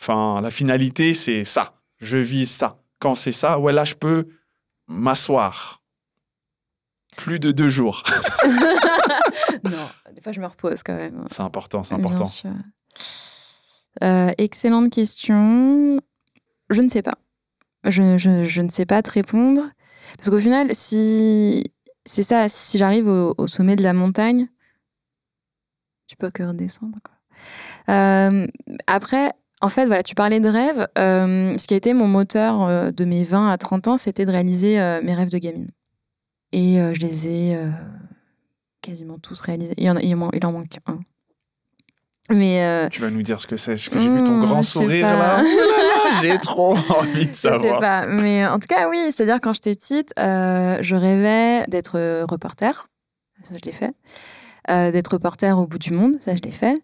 enfin, 0.00 0.40
la 0.40 0.50
finalité, 0.50 1.14
c'est 1.14 1.44
ça. 1.44 1.74
Je 1.98 2.16
vise 2.18 2.50
ça. 2.50 2.80
Quand 2.98 3.14
c'est 3.14 3.32
ça, 3.32 3.58
ouais, 3.58 3.72
là, 3.72 3.84
je 3.84 3.94
peux 3.94 4.26
m'asseoir. 4.88 5.82
Plus 7.16 7.40
de 7.40 7.50
deux 7.52 7.68
jours. 7.70 8.02
non, 9.64 9.88
des 10.14 10.20
fois 10.22 10.32
je 10.32 10.40
me 10.40 10.46
repose 10.46 10.82
quand 10.82 10.94
même. 10.96 11.24
C'est 11.30 11.40
important, 11.42 11.82
c'est 11.82 11.94
Bien 11.94 12.04
important. 12.04 12.24
sûr. 12.24 12.50
Euh, 14.02 14.32
excellente 14.38 14.90
question. 14.90 16.00
Je 16.70 16.82
ne 16.82 16.88
sais 16.88 17.02
pas. 17.02 17.18
Je, 17.84 18.60
ne 18.60 18.68
sais 18.68 18.86
pas 18.86 19.02
te 19.02 19.10
répondre. 19.10 19.62
Parce 20.16 20.30
qu'au 20.30 20.38
final, 20.38 20.74
si 20.74 21.64
c'est 22.04 22.22
ça, 22.22 22.48
si 22.48 22.78
j'arrive 22.78 23.08
au, 23.08 23.46
sommet 23.46 23.76
de 23.76 23.82
la 23.82 23.92
montagne, 23.92 24.46
tu 26.06 26.16
peux 26.16 26.30
que 26.30 26.42
redescendre. 26.42 26.98
Euh, 27.88 28.46
après, 28.86 29.30
en 29.60 29.68
fait, 29.68 29.86
voilà, 29.86 30.02
tu 30.02 30.14
parlais 30.14 30.40
de 30.40 30.48
rêve. 30.48 30.88
Euh, 30.98 31.56
ce 31.58 31.66
qui 31.66 31.74
a 31.74 31.76
été 31.76 31.92
mon 31.92 32.08
moteur 32.08 32.92
de 32.92 33.04
mes 33.04 33.24
20 33.24 33.50
à 33.50 33.58
30 33.58 33.88
ans, 33.88 33.96
c'était 33.96 34.24
de 34.24 34.30
réaliser 34.30 34.76
mes 35.02 35.14
rêves 35.14 35.30
de 35.30 35.38
gamine. 35.38 35.70
Et 36.52 36.76
je 36.76 37.00
les 37.00 37.28
ai 37.28 37.58
quasiment 38.80 39.18
tous 39.18 39.40
réalisés. 39.40 39.74
Il 39.76 39.88
en 39.90 40.52
manque 40.52 40.78
un. 40.86 41.00
Mais 42.30 42.64
euh, 42.64 42.88
Tu 42.88 43.00
vas 43.00 43.10
nous 43.10 43.22
dire 43.22 43.40
ce 43.40 43.46
que 43.46 43.56
c'est. 43.56 43.72
parce 43.72 43.88
que 43.88 43.98
J'ai 44.00 44.08
vu 44.10 44.24
ton 44.24 44.36
Hmm, 44.38 44.40
grand 44.40 44.62
sourire 44.62 45.06
là. 45.16 45.42
Oh 45.44 46.08
là 46.08 46.20
J'ai 46.20 46.38
trop 46.38 46.74
envie 46.98 47.26
de 47.26 47.34
Je 47.34 47.38
sais 47.38 47.48
savoir. 47.48 47.80
pas, 47.80 48.06
mais 48.06 48.46
en 48.46 48.58
tout 48.58 48.66
cas, 48.66 48.88
oui, 48.88 48.98
c'est-à-dire 49.12 49.40
quand 49.40 49.54
j'étais 49.54 49.74
petite, 49.74 50.12
euh, 50.18 50.78
je 50.80 50.96
rêvais 50.96 51.64
d'être 51.68 52.22
reporter, 52.24 52.88
ça 53.44 53.54
je 53.60 53.64
l'ai 53.64 53.72
fait, 53.72 53.94
Euh, 54.70 54.90
d'être 54.90 55.12
reporter 55.12 55.56
au 55.58 55.66
bout 55.66 55.78
du 55.78 55.92
monde, 55.92 56.16
ça 56.20 56.34
je 56.34 56.42
l'ai 56.42 56.50
fait, 56.50 56.74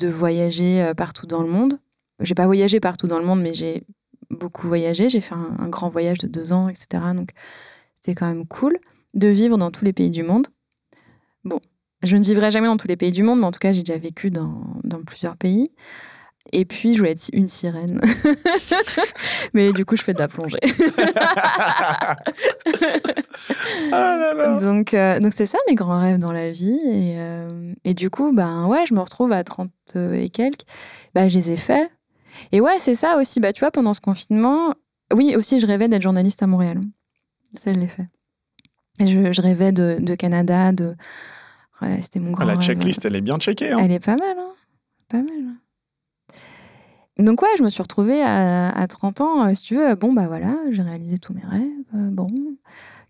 de 0.00 0.08
voyager 0.08 0.92
partout 0.96 1.26
dans 1.26 1.42
le 1.42 1.48
monde. 1.48 1.78
J'ai 2.20 2.34
pas 2.34 2.46
voyagé 2.46 2.80
partout 2.80 3.06
dans 3.06 3.18
le 3.18 3.24
monde, 3.24 3.40
mais 3.40 3.54
j'ai 3.54 3.84
beaucoup 4.30 4.68
voyagé. 4.68 5.08
J'ai 5.08 5.20
fait 5.22 5.34
un, 5.34 5.56
un 5.58 5.68
grand 5.68 5.88
voyage 5.88 6.18
de 6.18 6.26
deux 6.26 6.52
ans, 6.52 6.68
etc. 6.68 6.86
Donc 7.14 7.30
c'était 7.94 8.14
quand 8.14 8.26
même 8.26 8.46
cool 8.46 8.78
de 9.14 9.28
vivre 9.28 9.56
dans 9.56 9.70
tous 9.70 9.84
les 9.84 9.92
pays 9.92 10.10
du 10.10 10.22
monde. 10.22 10.46
Je 12.04 12.16
ne 12.16 12.24
vivrai 12.24 12.50
jamais 12.50 12.66
dans 12.66 12.76
tous 12.76 12.88
les 12.88 12.96
pays 12.96 13.12
du 13.12 13.22
monde, 13.22 13.40
mais 13.40 13.46
en 13.46 13.52
tout 13.52 13.58
cas, 13.58 13.72
j'ai 13.72 13.82
déjà 13.82 13.98
vécu 13.98 14.30
dans, 14.30 14.62
dans 14.84 15.02
plusieurs 15.02 15.36
pays. 15.36 15.66
Et 16.52 16.64
puis, 16.64 16.94
je 16.94 16.98
voulais 16.98 17.12
être 17.12 17.30
une 17.32 17.46
sirène. 17.46 18.00
mais 19.54 19.72
du 19.72 19.84
coup, 19.84 19.96
je 19.96 20.02
fais 20.02 20.12
de 20.12 20.18
la 20.18 20.28
plongée. 20.28 20.60
Ah 23.92 24.16
là 24.16 24.34
là. 24.34 24.58
donc, 24.60 24.94
euh, 24.94 25.20
donc 25.20 25.32
c'est 25.32 25.46
ça 25.46 25.58
mes 25.68 25.74
grands 25.74 26.00
rêves 26.00 26.18
dans 26.18 26.32
la 26.32 26.50
vie. 26.50 26.78
Et, 26.84 27.14
euh, 27.18 27.72
et 27.84 27.94
du 27.94 28.10
coup, 28.10 28.32
ben 28.32 28.66
ouais, 28.66 28.84
je 28.86 28.94
me 28.94 29.00
retrouve 29.00 29.32
à 29.32 29.44
30 29.44 29.70
et 30.14 30.30
quelques. 30.30 30.62
Bah, 31.14 31.28
je 31.28 31.36
les 31.36 31.50
ai 31.50 31.56
faits. 31.56 31.90
Et 32.52 32.60
ouais, 32.60 32.78
c'est 32.80 32.94
ça 32.94 33.18
aussi. 33.18 33.40
Bah, 33.40 33.52
tu 33.52 33.60
vois, 33.60 33.70
pendant 33.70 33.92
ce 33.92 34.00
confinement, 34.00 34.74
oui, 35.12 35.34
aussi, 35.36 35.60
je 35.60 35.66
rêvais 35.66 35.88
d'être 35.88 36.02
journaliste 36.02 36.42
à 36.42 36.46
Montréal. 36.46 36.80
Ça, 37.56 37.72
je 37.72 37.78
l'ai 37.78 37.88
fait. 37.88 38.06
Je, 39.00 39.32
je 39.32 39.42
rêvais 39.42 39.72
de, 39.72 39.98
de 40.00 40.14
Canada, 40.14 40.72
de. 40.72 40.94
Ouais, 41.82 42.00
c'était 42.02 42.20
mon 42.20 42.34
Ah, 42.38 42.44
la 42.44 42.56
checklist, 42.56 43.04
elle 43.04 43.16
est 43.16 43.20
bien 43.20 43.38
checkée. 43.38 43.72
hein. 43.72 43.78
Elle 43.80 43.92
est 43.92 44.00
pas 44.00 44.16
mal, 44.16 44.36
hein 44.38 44.52
Pas 45.08 45.18
mal. 45.18 45.26
hein. 45.48 45.56
Donc 47.18 47.42
ouais, 47.42 47.48
je 47.58 47.62
me 47.62 47.70
suis 47.70 47.82
retrouvée 47.82 48.22
à, 48.22 48.70
à 48.70 48.86
30 48.88 49.20
ans, 49.20 49.46
euh, 49.46 49.54
si 49.54 49.62
tu 49.62 49.76
veux, 49.76 49.94
bon 49.94 50.12
bah 50.12 50.26
voilà, 50.26 50.56
j'ai 50.72 50.82
réalisé 50.82 51.16
tous 51.18 51.32
mes 51.32 51.44
rêves, 51.44 51.62
euh, 51.94 52.10
bon, 52.10 52.26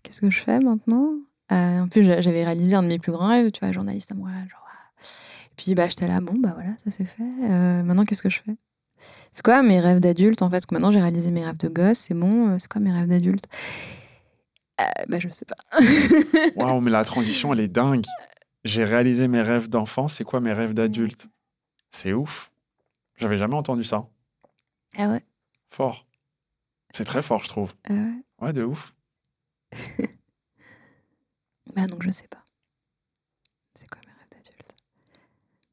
qu'est-ce 0.03 0.21
que 0.21 0.29
je 0.29 0.39
fais 0.41 0.59
maintenant? 0.59 1.09
Euh, 1.51 1.81
En 1.81 1.87
plus, 1.87 2.03
j'a- 2.03 2.21
j'avais 2.21 2.43
réalisé 2.43 2.75
un 2.75 2.83
de 2.83 2.87
mes 2.87 2.99
plus 2.99 3.11
grands 3.11 3.29
rêves, 3.29 3.51
tu 3.51 3.61
vois, 3.61 3.71
journaliste 3.71 4.11
à 4.11 4.15
Montréal, 4.15 4.47
genre, 4.47 4.63
ah. 4.67 4.91
Et 5.01 5.53
puis 5.57 5.73
bah 5.73 5.87
j'étais 5.87 6.07
là, 6.07 6.21
bon 6.21 6.33
bah 6.37 6.51
voilà, 6.53 6.71
ça 6.83 6.91
c'est 6.91 7.05
fait, 7.05 7.23
Euh, 7.49 7.81
maintenant 7.81 8.05
qu'est-ce 8.05 8.21
que 8.21 8.29
je 8.29 8.41
fais? 8.43 8.55
C'est 9.33 9.43
quoi 9.43 9.63
mes 9.63 9.79
rêves 9.79 9.99
d'adulte 9.99 10.43
en 10.43 10.49
fait? 10.49 10.57
Parce 10.57 10.65
que 10.67 10.75
maintenant 10.75 10.91
j'ai 10.91 11.01
réalisé 11.01 11.31
mes 11.31 11.43
rêves 11.43 11.57
de 11.57 11.67
gosse, 11.67 11.97
c'est 11.97 12.13
bon, 12.13 12.49
euh, 12.49 12.55
c'est 12.59 12.71
quoi 12.71 12.81
mes 12.81 12.91
rêves 12.91 13.07
d'adulte? 13.07 13.45
Euh, 14.81 14.83
Bah 15.09 15.17
je 15.19 15.29
sais 15.29 15.45
pas. 15.45 15.55
Waouh, 16.55 16.79
mais 16.81 16.91
la 16.91 17.03
transition, 17.05 17.51
elle 17.53 17.59
est 17.61 17.67
dingue. 17.67 18.05
J'ai 18.65 18.83
réalisé 18.83 19.27
mes 19.27 19.41
rêves 19.41 19.69
d'enfant, 19.69 20.07
c'est 20.07 20.23
quoi 20.25 20.41
mes 20.41 20.51
rêves 20.51 20.73
d'adulte? 20.73 21.29
C'est 21.91 22.11
ouf. 22.13 22.51
J'avais 23.15 23.37
jamais 23.37 23.55
entendu 23.55 23.83
ça. 23.83 24.07
Ah 24.97 25.09
ouais, 25.09 25.23
Fort. 25.69 26.03
C'est 26.91 27.05
très 27.05 27.21
fort, 27.21 27.43
je 27.43 27.49
trouve. 27.49 27.73
ah 27.89 27.93
ouais? 27.93 28.23
Ouais, 28.41 28.53
de 28.53 28.63
ouf. 28.63 28.93
Bah 31.75 31.87
donc 31.87 32.03
je 32.03 32.09
sais 32.11 32.27
pas. 32.27 32.43
C'est 33.79 33.87
quoi 33.87 33.99
mes 34.05 34.11
rêves 34.13 34.29
d'adulte? 34.31 34.75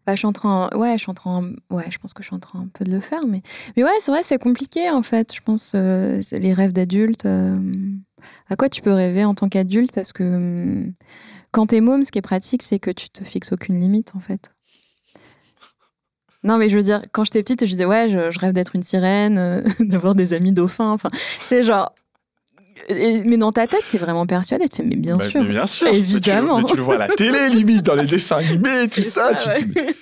Bah 0.06 0.14
je 0.14 0.18
suis 0.18 0.26
en 0.26 0.32
train, 0.32 0.68
ouais, 0.76 0.92
je 0.94 0.98
suis 1.02 1.10
en 1.10 1.14
train, 1.14 1.52
ouais, 1.70 1.90
je 1.90 1.98
pense 1.98 2.12
que 2.14 2.22
je 2.22 2.28
suis 2.28 2.34
en 2.36 2.40
train 2.40 2.60
un 2.60 2.68
peu 2.68 2.84
de 2.84 2.90
le 2.90 3.00
faire, 3.00 3.24
mais 3.26 3.42
mais 3.76 3.84
ouais, 3.84 3.90
c'est 4.00 4.10
vrai, 4.10 4.22
c'est 4.22 4.38
compliqué 4.38 4.90
en 4.90 5.02
fait. 5.02 5.34
Je 5.34 5.40
pense 5.40 5.72
euh, 5.74 6.20
les 6.32 6.52
rêves 6.54 6.72
d'adulte. 6.72 7.26
euh, 7.26 7.56
à 8.48 8.56
quoi 8.56 8.68
tu 8.68 8.82
peux 8.82 8.92
rêver 8.92 9.24
en 9.24 9.34
tant 9.34 9.48
qu'adulte? 9.48 9.92
Parce 9.92 10.12
que 10.12 10.22
hum, 10.24 10.92
quand 11.52 11.66
t'es 11.68 11.80
môme, 11.80 12.02
ce 12.04 12.10
qui 12.10 12.18
est 12.18 12.22
pratique, 12.22 12.62
c'est 12.62 12.78
que 12.78 12.90
tu 12.90 13.08
te 13.10 13.22
fixes 13.24 13.52
aucune 13.52 13.78
limite 13.80 14.12
en 14.16 14.20
fait. 14.20 14.50
Non, 16.44 16.56
mais 16.58 16.68
je 16.68 16.76
veux 16.76 16.82
dire, 16.82 17.02
quand 17.12 17.24
j'étais 17.24 17.42
petite, 17.42 17.64
je 17.66 17.70
disais, 17.70 17.84
ouais, 17.84 18.08
je, 18.08 18.32
je 18.32 18.38
rêve 18.40 18.52
d'être 18.52 18.74
une 18.74 18.82
sirène, 18.82 19.38
euh, 19.38 19.62
d'avoir 19.80 20.14
des 20.16 20.34
amis 20.34 20.50
dauphins. 20.52 20.90
Enfin, 20.90 21.10
c'est 21.46 21.62
genre. 21.62 21.94
et- 22.88 23.22
mais 23.24 23.36
dans 23.36 23.52
ta 23.52 23.68
tête, 23.68 23.84
t'es 23.92 23.98
vraiment 23.98 24.26
persuadée. 24.26 24.68
Tu 24.68 24.78
fais, 24.78 24.82
mais 24.82 24.96
bien 24.96 25.18
Bah, 25.18 25.28
sûr. 25.28 25.42
mais 25.44 25.50
bien 25.50 25.66
sûr. 25.68 25.86
Mais 25.86 25.92
tu- 25.92 25.98
Évidemment. 26.00 26.58
Mais 26.58 26.64
tu, 26.64 26.76
le 26.76 26.82
vois 26.82 26.96
à 26.96 26.98
la 26.98 27.08
télé, 27.08 27.48
limite, 27.48 27.82
dans 27.84 27.94
les 27.94 28.06
dessins 28.08 28.38
animés, 28.38 28.88
tout 28.92 29.02
ça. 29.02 29.34
tu 29.34 29.48
ouais. 29.50 29.62
dis, 29.62 29.72
mais 29.76 29.94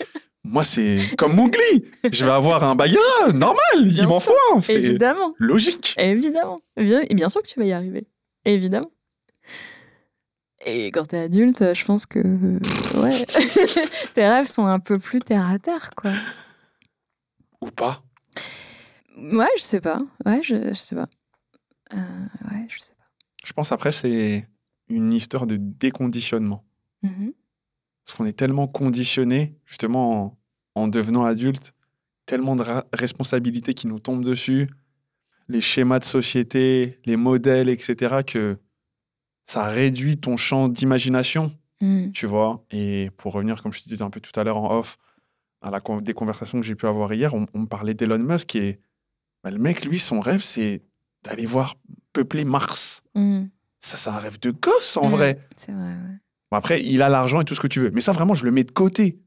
moi, 0.44 0.64
c'est 0.64 0.96
comme 1.18 1.34
Mowgli. 1.34 1.84
Je 2.10 2.24
vais 2.24 2.30
avoir 2.32 2.64
un 2.64 2.74
bagarre, 2.74 3.34
normal. 3.34 3.58
Bien 3.84 4.04
il 4.04 4.08
m'en 4.08 4.18
faut 4.18 4.32
un. 4.54 4.62
C'est 4.62 4.76
Évidemment. 4.76 5.34
logique. 5.38 5.94
Évidemment. 5.98 6.56
Et 6.78 7.14
bien 7.14 7.28
sûr 7.28 7.42
que 7.42 7.48
tu 7.48 7.60
vas 7.60 7.66
y 7.66 7.72
arriver. 7.72 8.06
Évidemment. 8.46 8.90
Et 10.64 10.90
quand 10.90 11.06
t'es 11.06 11.18
adulte, 11.18 11.74
je 11.74 11.84
pense 11.84 12.04
que 12.06 12.18
ouais, 12.98 13.24
tes 14.14 14.26
rêves 14.26 14.46
sont 14.46 14.66
un 14.66 14.78
peu 14.78 14.98
plus 14.98 15.20
terre 15.20 15.48
à 15.48 15.58
terre, 15.58 15.90
quoi. 15.96 16.12
Ou 17.62 17.70
pas. 17.70 18.02
Ouais, 19.16 19.48
je 19.56 19.62
sais 19.62 19.80
pas. 19.80 20.00
Ouais, 20.26 20.42
je, 20.42 20.68
je 20.68 20.74
sais 20.74 20.96
pas. 20.96 21.08
Euh, 21.94 22.26
ouais, 22.50 22.66
je 22.68 22.78
sais 22.78 22.94
pas. 22.94 23.04
Je 23.44 23.52
pense 23.52 23.72
après, 23.72 23.92
c'est 23.92 24.46
une 24.88 25.12
histoire 25.12 25.46
de 25.46 25.56
déconditionnement. 25.56 26.64
Mhm. 27.02 27.32
Parce 28.04 28.16
qu'on 28.16 28.26
est 28.26 28.36
tellement 28.36 28.66
conditionné, 28.66 29.56
justement, 29.64 30.36
en, 30.74 30.82
en 30.82 30.88
devenant 30.88 31.24
adulte, 31.24 31.72
tellement 32.26 32.56
de 32.56 32.64
responsabilités 32.92 33.72
qui 33.74 33.86
nous 33.86 33.98
tombent 33.98 34.24
dessus, 34.24 34.68
les 35.48 35.60
schémas 35.60 35.98
de 35.98 36.04
société, 36.04 37.00
les 37.04 37.16
modèles, 37.16 37.68
etc., 37.68 38.22
que 38.26 38.58
ça 39.50 39.66
réduit 39.66 40.16
ton 40.18 40.36
champ 40.36 40.68
d'imagination, 40.68 41.52
Mhm. 41.80 42.12
tu 42.12 42.26
vois. 42.26 42.64
Et 42.70 43.10
pour 43.16 43.32
revenir, 43.32 43.62
comme 43.62 43.72
je 43.72 43.82
te 43.82 43.88
disais 43.88 44.02
un 44.02 44.10
peu 44.10 44.20
tout 44.20 44.38
à 44.38 44.44
l'heure 44.44 44.58
en 44.58 44.78
off, 44.78 44.96
à 45.62 45.70
la 45.70 45.80
con- 45.80 46.00
des 46.00 46.12
conversations 46.14 46.60
que 46.60 46.66
j'ai 46.66 46.74
pu 46.74 46.86
avoir 46.86 47.12
hier, 47.12 47.34
on, 47.34 47.46
on 47.54 47.60
me 47.60 47.66
parlait 47.66 47.94
d'Elon 47.94 48.18
Musk 48.18 48.54
et 48.56 48.80
bah, 49.42 49.50
le 49.50 49.58
mec, 49.58 49.84
lui, 49.84 49.98
son 49.98 50.20
rêve, 50.20 50.42
c'est 50.42 50.82
d'aller 51.24 51.46
voir 51.46 51.74
peupler 52.12 52.44
Mars. 52.44 53.02
Mhm. 53.14 53.50
Ça, 53.80 53.96
c'est 53.96 54.10
un 54.10 54.18
rêve 54.18 54.38
de 54.40 54.50
gosse, 54.50 54.96
en 54.96 55.08
vrai. 55.08 55.46
C'est 55.56 55.72
vrai, 55.72 55.82
ouais. 55.94 56.18
Bon, 56.50 56.56
après, 56.58 56.84
il 56.84 57.02
a 57.02 57.08
l'argent 57.08 57.40
et 57.40 57.44
tout 57.44 57.54
ce 57.54 57.60
que 57.60 57.66
tu 57.66 57.80
veux. 57.80 57.90
Mais 57.92 58.00
ça, 58.02 58.12
vraiment, 58.12 58.34
je 58.34 58.44
le 58.44 58.50
mets 58.50 58.64
de 58.64 58.70
côté. 58.72 59.18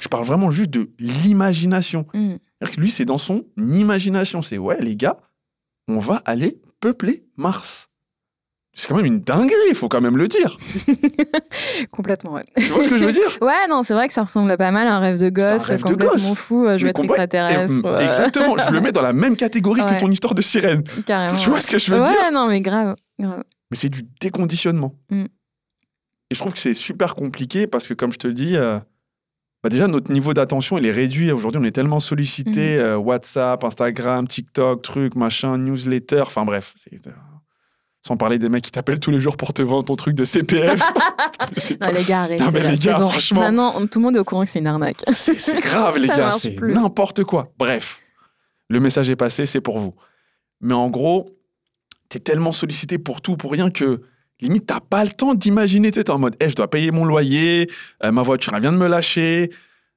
Je 0.00 0.08
parle 0.08 0.24
vraiment 0.24 0.50
juste 0.50 0.70
de 0.70 0.90
l'imagination. 0.98 2.04
Que 2.04 2.80
lui, 2.80 2.90
c'est 2.90 3.04
dans 3.04 3.18
son 3.18 3.44
imagination. 3.56 4.40
C'est 4.42 4.58
ouais, 4.58 4.80
les 4.80 4.96
gars, 4.96 5.18
on 5.88 5.98
va 5.98 6.16
aller 6.24 6.60
peupler 6.80 7.24
Mars. 7.36 7.90
C'est 8.80 8.86
quand 8.86 8.94
même 8.94 9.06
une 9.06 9.20
dinguerie, 9.22 9.56
il 9.70 9.74
faut 9.74 9.88
quand 9.88 10.00
même 10.00 10.16
le 10.16 10.28
dire. 10.28 10.56
Complètement, 11.90 12.34
ouais. 12.34 12.42
Tu 12.56 12.62
vois 12.66 12.84
ce 12.84 12.88
que 12.88 12.96
je 12.96 13.04
veux 13.04 13.10
dire? 13.12 13.22
Ouais, 13.40 13.66
non, 13.68 13.82
c'est 13.82 13.92
vrai 13.94 14.06
que 14.06 14.14
ça 14.14 14.22
ressemble 14.22 14.56
pas 14.56 14.70
mal 14.70 14.86
à 14.86 14.94
un 14.94 14.98
rêve 15.00 15.18
de 15.18 15.28
gosse, 15.30 15.64
rêve 15.64 15.82
de 15.82 15.88
complètement 15.88 16.12
gosse. 16.30 16.34
fou. 16.38 16.64
euh, 16.64 16.78
Je 16.78 16.84
vais 16.84 16.90
être 16.90 17.02
extraterrestre. 17.02 17.72
Et, 17.74 17.78
mm, 17.80 17.84
ouais. 17.84 18.06
Exactement, 18.06 18.56
je 18.56 18.70
le 18.70 18.80
mets 18.80 18.92
dans 18.92 19.02
la 19.02 19.12
même 19.12 19.34
catégorie 19.36 19.80
Ouais. 19.82 19.96
que 19.96 20.00
ton 20.00 20.10
histoire 20.10 20.34
de 20.34 20.42
sirène. 20.42 20.84
Carrément. 21.06 21.34
Tu 21.38 21.50
vois 21.50 21.60
ce 21.60 21.70
que 21.70 21.78
je 21.78 21.92
veux 21.92 22.00
ouais, 22.00 22.06
dire 22.08 22.32
non, 22.32 22.46
mais 22.46 22.60
grave. 22.60 22.94
grave. 23.18 23.42
Mais 23.70 23.76
c'est 23.76 23.88
du 23.88 24.02
déconditionnement. 24.20 24.94
Mm. 25.10 25.24
Et 26.30 26.34
je 26.34 26.38
trouve 26.38 26.52
que 26.52 26.58
c'est 26.60 26.74
super 26.74 27.14
compliqué 27.16 27.66
parce 27.66 27.88
que, 27.88 27.94
comme 27.94 28.12
je 28.12 28.18
te 28.18 28.28
le 28.28 28.34
dis, 28.34 28.56
euh, 28.56 28.78
bah 29.64 29.70
déjà, 29.70 29.88
notre 29.88 30.12
niveau 30.12 30.34
d'attention, 30.34 30.78
il 30.78 30.86
est 30.86 30.92
réduit. 30.92 31.32
Aujourd'hui, 31.32 31.60
on 31.60 31.64
est 31.64 31.72
tellement 31.72 31.98
sollicité. 32.00 32.76
Mm. 32.76 32.80
euh, 32.80 32.96
WhatsApp, 32.96 33.64
Instagram, 33.64 34.28
TikTok, 34.28 34.82
truc, 34.82 35.16
machin, 35.16 35.58
newsletter. 35.58 36.20
Enfin, 36.22 36.44
bref. 36.44 36.74
c'est- 36.76 37.06
euh, 37.08 37.10
sans 38.08 38.16
parler 38.16 38.38
des 38.38 38.48
mecs 38.48 38.64
qui 38.64 38.70
t'appellent 38.70 39.00
tous 39.00 39.10
les 39.10 39.20
jours 39.20 39.36
pour 39.36 39.52
te 39.52 39.60
vendre 39.60 39.84
ton 39.84 39.94
truc 39.94 40.14
de 40.14 40.24
CPF. 40.24 40.80
C'est 41.58 41.80
Non, 41.80 41.86
pas- 41.88 41.92
les 41.92 42.04
gars, 42.04 42.22
arrêtez. 42.22 42.42
Non, 42.42 42.50
mais 42.50 42.62
là, 42.62 42.70
les 42.72 42.78
gars, 42.78 42.98
bon. 42.98 43.08
franchement. 43.10 43.40
Maintenant, 43.42 43.86
tout 43.86 43.98
le 43.98 44.04
monde 44.04 44.16
est 44.16 44.18
au 44.18 44.24
courant 44.24 44.44
que 44.44 44.50
c'est 44.50 44.58
une 44.60 44.66
arnaque. 44.66 45.02
c'est 45.14 45.60
grave, 45.60 45.98
les 45.98 46.08
gars. 46.18 46.32
C'est 46.38 46.58
n'importe 46.60 47.24
quoi. 47.24 47.52
Bref. 47.58 48.00
Le 48.68 48.80
message 48.80 49.10
est 49.10 49.16
passé, 49.16 49.44
c'est 49.46 49.60
pour 49.60 49.78
vous. 49.78 49.94
Mais 50.62 50.72
en 50.74 50.88
gros, 50.88 51.30
tu 52.10 52.16
es 52.16 52.20
tellement 52.20 52.52
sollicité 52.52 52.96
pour 52.98 53.20
tout, 53.20 53.36
pour 53.36 53.52
rien 53.52 53.70
que 53.70 54.00
limite, 54.40 54.66
t'as 54.66 54.80
pas 54.80 55.04
le 55.04 55.10
temps 55.10 55.34
d'imaginer. 55.34 55.92
Tu 55.92 56.00
es 56.00 56.10
en 56.10 56.18
mode, 56.18 56.34
hey, 56.40 56.48
je 56.48 56.54
dois 56.56 56.68
payer 56.70 56.90
mon 56.90 57.04
loyer, 57.04 57.70
euh, 58.04 58.10
ma 58.10 58.22
voiture, 58.22 58.54
elle 58.54 58.62
vient 58.62 58.72
de 58.72 58.78
me 58.78 58.88
lâcher, 58.88 59.50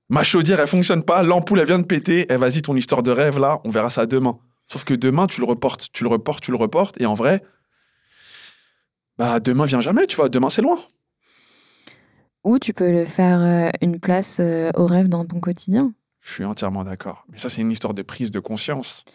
ma 0.10 0.24
chaudière, 0.24 0.60
elle 0.60 0.68
fonctionne 0.68 1.04
pas, 1.04 1.24
l'ampoule, 1.24 1.60
elle 1.60 1.68
vient 1.68 1.80
de 1.80 1.86
péter. 1.86 2.26
Eh, 2.30 2.36
vas-y, 2.36 2.62
ton 2.62 2.76
histoire 2.76 3.04
de 3.04 3.12
rêve, 3.12 3.40
là, 3.40 3.60
on 3.64 3.70
verra 3.70 3.90
ça 3.90 4.06
demain. 4.06 4.38
Sauf 4.68 4.84
que 4.84 4.94
demain, 4.94 5.28
tu 5.28 5.40
le 5.42 5.46
reportes, 5.48 5.88
tu 5.94 6.04
le 6.04 6.10
reportes, 6.10 6.44
tu 6.44 6.52
le 6.52 6.58
reportes. 6.58 7.00
Et 7.00 7.06
en 7.06 7.14
vrai, 7.14 7.42
bah, 9.22 9.40
demain 9.40 9.66
vient 9.66 9.82
jamais, 9.82 10.08
tu 10.08 10.16
vois. 10.16 10.30
Demain, 10.30 10.50
c'est 10.50 10.64
loin. 10.64 10.80
Ou 12.44 12.58
tu 12.58 12.74
peux 12.74 12.92
le 12.92 13.06
faire 13.06 13.40
euh, 13.40 13.70
une 13.80 14.00
place 14.00 14.40
euh, 14.40 14.72
au 14.74 14.88
rêve 14.88 15.10
dans 15.10 15.26
ton 15.26 15.40
quotidien. 15.40 15.94
Je 16.22 16.32
suis 16.32 16.44
entièrement 16.44 16.84
d'accord. 16.84 17.24
Mais 17.30 17.38
ça, 17.38 17.48
c'est 17.48 17.62
une 17.62 17.70
histoire 17.70 17.94
de 17.94 18.02
prise 18.02 18.32
de 18.32 18.40
conscience. 18.40 19.06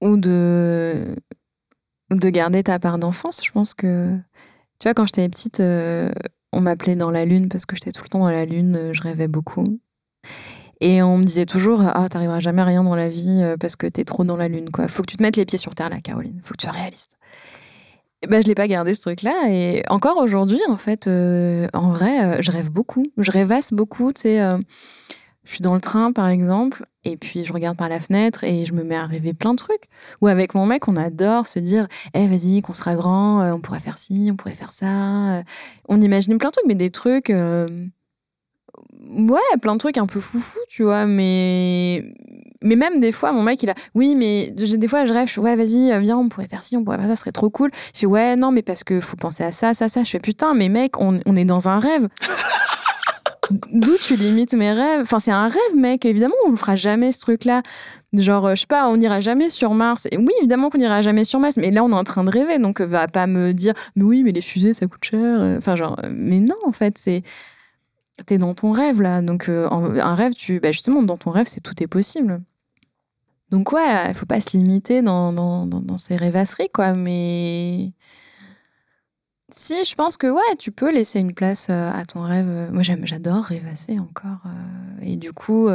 Ou 0.00 0.16
de, 0.16 1.16
de 2.12 2.30
garder 2.30 2.62
ta 2.62 2.78
part 2.78 3.00
d'enfance. 3.00 3.44
Je 3.44 3.50
pense 3.50 3.74
que, 3.74 4.16
tu 4.78 4.84
vois, 4.84 4.94
quand 4.94 5.06
j'étais 5.06 5.28
petite, 5.28 5.58
euh, 5.58 6.12
on 6.52 6.60
m'appelait 6.60 6.94
dans 6.94 7.10
la 7.10 7.24
lune 7.24 7.48
parce 7.48 7.66
que 7.66 7.74
j'étais 7.74 7.90
tout 7.90 8.04
le 8.04 8.08
temps 8.08 8.20
dans 8.20 8.30
la 8.30 8.44
lune, 8.44 8.92
je 8.92 9.02
rêvais 9.02 9.26
beaucoup. 9.26 9.64
Et 10.80 11.02
on 11.02 11.18
me 11.18 11.24
disait 11.24 11.44
toujours, 11.44 11.82
ah, 11.82 12.08
t'arriveras 12.08 12.38
jamais 12.38 12.62
à 12.62 12.66
rien 12.66 12.84
dans 12.84 12.94
la 12.94 13.08
vie 13.08 13.42
parce 13.58 13.74
que 13.74 13.88
t'es 13.88 14.04
trop 14.04 14.22
dans 14.22 14.36
la 14.36 14.46
lune, 14.46 14.70
quoi. 14.70 14.86
Faut 14.86 15.02
que 15.02 15.10
tu 15.10 15.16
te 15.16 15.22
mettes 15.24 15.36
les 15.36 15.44
pieds 15.44 15.58
sur 15.58 15.74
terre, 15.74 15.90
là, 15.90 16.00
Caroline. 16.00 16.40
Faut 16.44 16.52
que 16.52 16.58
tu 16.58 16.68
sois 16.68 16.72
réaliste. 16.72 17.16
Je 18.22 18.28
bah, 18.28 18.40
je 18.42 18.46
l'ai 18.46 18.54
pas 18.54 18.68
gardé 18.68 18.92
ce 18.92 19.00
truc-là. 19.00 19.48
Et 19.48 19.82
encore 19.88 20.18
aujourd'hui, 20.18 20.60
en 20.68 20.76
fait, 20.76 21.06
euh, 21.06 21.68
en 21.72 21.90
vrai, 21.90 22.24
euh, 22.24 22.42
je 22.42 22.50
rêve 22.50 22.70
beaucoup. 22.70 23.04
Je 23.16 23.30
rêvasse 23.30 23.72
beaucoup. 23.72 24.12
Euh, 24.26 24.58
je 25.44 25.50
suis 25.50 25.62
dans 25.62 25.74
le 25.74 25.80
train, 25.80 26.12
par 26.12 26.28
exemple, 26.28 26.84
et 27.04 27.16
puis 27.16 27.44
je 27.46 27.52
regarde 27.52 27.78
par 27.78 27.88
la 27.88 27.98
fenêtre 27.98 28.44
et 28.44 28.66
je 28.66 28.74
me 28.74 28.84
mets 28.84 28.96
à 28.96 29.06
rêver 29.06 29.32
plein 29.32 29.52
de 29.52 29.56
trucs. 29.56 29.88
Ou 30.20 30.26
avec 30.26 30.54
mon 30.54 30.66
mec, 30.66 30.86
on 30.86 30.96
adore 30.96 31.46
se 31.46 31.58
dire, 31.58 31.88
eh, 32.12 32.26
vas-y, 32.28 32.60
qu'on 32.60 32.74
sera 32.74 32.94
grand, 32.94 33.42
on 33.52 33.60
pourrait 33.60 33.80
faire 33.80 33.96
ci, 33.96 34.28
on 34.30 34.36
pourrait 34.36 34.54
faire 34.54 34.74
ça. 34.74 35.42
On 35.88 36.00
imagine 36.00 36.36
plein 36.36 36.50
de 36.50 36.52
trucs, 36.52 36.66
mais 36.66 36.74
des 36.74 36.90
trucs 36.90 37.32
ouais, 39.10 39.58
plein 39.60 39.74
de 39.74 39.78
trucs 39.78 39.98
un 39.98 40.06
peu 40.06 40.20
foufou, 40.20 40.58
tu 40.68 40.82
vois, 40.82 41.06
mais 41.06 42.04
mais 42.62 42.76
même 42.76 43.00
des 43.00 43.12
fois, 43.12 43.32
mon 43.32 43.42
mec, 43.42 43.62
il 43.62 43.70
a, 43.70 43.74
oui, 43.94 44.14
mais 44.14 44.50
des 44.50 44.88
fois, 44.88 45.06
je 45.06 45.12
rêve, 45.12 45.28
je 45.28 45.34
fais, 45.34 45.40
ouais, 45.40 45.56
vas-y, 45.56 45.98
viens, 46.00 46.18
on 46.18 46.28
pourrait 46.28 46.48
faire 46.48 46.62
ci, 46.62 46.76
on 46.76 46.84
pourrait 46.84 46.98
faire 46.98 47.08
ça, 47.08 47.16
ce 47.16 47.20
serait 47.22 47.32
trop 47.32 47.48
cool. 47.48 47.70
Il 47.94 47.98
fait, 48.00 48.06
ouais, 48.06 48.36
non, 48.36 48.50
mais 48.50 48.62
parce 48.62 48.84
que 48.84 49.00
faut 49.00 49.16
penser 49.16 49.44
à 49.44 49.52
ça, 49.52 49.72
ça, 49.72 49.88
ça. 49.88 50.04
Je 50.04 50.10
fais, 50.10 50.18
putain, 50.18 50.52
mais 50.54 50.68
mec, 50.68 51.00
on, 51.00 51.18
on 51.24 51.36
est 51.36 51.46
dans 51.46 51.68
un 51.68 51.78
rêve. 51.78 52.08
D'où 53.72 53.96
tu 53.96 54.14
limites 54.14 54.52
mes 54.52 54.72
rêves? 54.72 55.00
Enfin, 55.00 55.18
c'est 55.18 55.32
un 55.32 55.48
rêve, 55.48 55.76
mec. 55.76 56.04
Évidemment, 56.04 56.34
on 56.46 56.50
ne 56.50 56.56
fera 56.56 56.76
jamais 56.76 57.10
ce 57.10 57.18
truc-là. 57.18 57.62
Genre, 58.12 58.50
je 58.50 58.60
sais 58.60 58.66
pas, 58.68 58.88
on 58.88 58.96
n'ira 58.96 59.20
jamais 59.20 59.48
sur 59.48 59.74
Mars. 59.74 60.06
Et 60.12 60.18
oui, 60.18 60.32
évidemment 60.40 60.70
qu'on 60.70 60.78
n'ira 60.78 61.02
jamais 61.02 61.24
sur 61.24 61.40
Mars, 61.40 61.56
mais 61.56 61.70
là, 61.70 61.82
on 61.82 61.90
est 61.90 61.94
en 61.94 62.04
train 62.04 62.22
de 62.22 62.30
rêver. 62.30 62.58
Donc, 62.58 62.80
va 62.80 63.08
pas 63.08 63.26
me 63.26 63.52
dire, 63.52 63.72
mais 63.96 64.04
oui, 64.04 64.22
mais 64.22 64.32
les 64.32 64.40
fusées, 64.40 64.72
ça 64.72 64.86
coûte 64.86 65.02
cher. 65.02 65.56
Enfin, 65.56 65.74
genre, 65.74 65.98
mais 66.10 66.38
non, 66.38 66.54
en 66.64 66.72
fait, 66.72 66.96
c'est 66.96 67.22
t'es 68.24 68.38
dans 68.38 68.54
ton 68.54 68.72
rêve 68.72 69.02
là. 69.02 69.22
Donc 69.22 69.48
euh, 69.48 69.68
un 69.70 70.14
rêve, 70.14 70.34
tu, 70.34 70.60
bah, 70.60 70.72
justement, 70.72 71.02
dans 71.02 71.16
ton 71.16 71.30
rêve, 71.30 71.46
c'est 71.46 71.60
tout 71.60 71.80
est 71.82 71.86
possible. 71.86 72.40
Donc 73.50 73.72
ouais, 73.72 74.08
il 74.08 74.14
faut 74.14 74.26
pas 74.26 74.40
se 74.40 74.56
limiter 74.56 75.02
dans, 75.02 75.32
dans, 75.32 75.66
dans, 75.66 75.96
ces 75.96 76.16
rêvasseries, 76.16 76.70
quoi. 76.72 76.92
Mais 76.94 77.92
si, 79.50 79.84
je 79.84 79.94
pense 79.94 80.16
que 80.16 80.28
ouais, 80.28 80.56
tu 80.58 80.70
peux 80.70 80.92
laisser 80.92 81.20
une 81.20 81.34
place 81.34 81.68
euh, 81.70 81.90
à 81.92 82.04
ton 82.04 82.22
rêve. 82.22 82.70
Moi, 82.72 82.82
j'adore 82.82 83.44
rêvasser 83.44 83.98
encore. 83.98 84.42
Euh, 84.46 85.02
et 85.02 85.16
du 85.16 85.32
coup, 85.32 85.66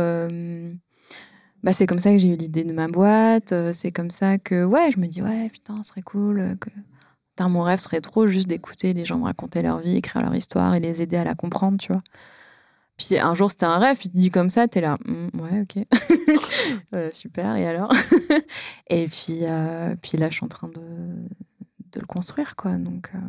bah, 1.63 1.73
c'est 1.73 1.87
comme 1.87 1.99
ça 1.99 2.11
que 2.11 2.17
j'ai 2.17 2.29
eu 2.29 2.37
l'idée 2.37 2.63
de 2.63 2.73
ma 2.73 2.87
boîte. 2.87 3.53
C'est 3.73 3.91
comme 3.91 4.11
ça 4.11 4.37
que 4.37 4.63
ouais, 4.63 4.91
je 4.91 4.99
me 4.99 5.07
dis 5.07 5.21
ouais, 5.21 5.49
putain, 5.49 5.83
ce 5.83 5.89
serait 5.89 6.01
cool 6.01 6.57
que 6.61 6.69
mon 7.43 7.63
rêve 7.63 7.79
serait 7.79 8.01
trop 8.01 8.27
juste 8.27 8.47
d'écouter 8.47 8.93
les 8.93 9.05
gens 9.05 9.17
me 9.17 9.25
raconter 9.25 9.61
leur 9.61 9.79
vie, 9.79 9.97
écrire 9.97 10.21
leur 10.21 10.35
histoire 10.35 10.73
et 10.75 10.79
les 10.79 11.01
aider 11.01 11.17
à 11.17 11.23
la 11.23 11.35
comprendre, 11.35 11.77
tu 11.77 11.91
vois. 11.91 12.01
Puis 12.97 13.17
un 13.19 13.35
jour, 13.35 13.51
c'était 13.51 13.65
un 13.65 13.77
rêve, 13.77 13.97
puis 13.97 14.09
tu 14.09 14.17
dis 14.17 14.31
comme 14.31 14.49
ça, 14.49 14.67
t'es 14.67 14.79
là, 14.81 14.97
«Mmh, 15.05 15.27
ouais, 15.41 15.61
ok. 15.61 15.85
Euh, 16.93 17.09
super, 17.11 17.55
et 17.57 17.67
alors? 17.67 17.91
Et 18.89 19.07
puis, 19.07 19.39
euh, 19.43 19.95
puis 20.01 20.17
là, 20.17 20.29
je 20.29 20.35
suis 20.35 20.45
en 20.45 20.47
train 20.47 20.67
de, 20.69 20.79
de 20.79 21.99
le 21.99 22.05
construire, 22.05 22.55
quoi. 22.55 22.71
Donc, 22.73 23.11
euh, 23.13 23.19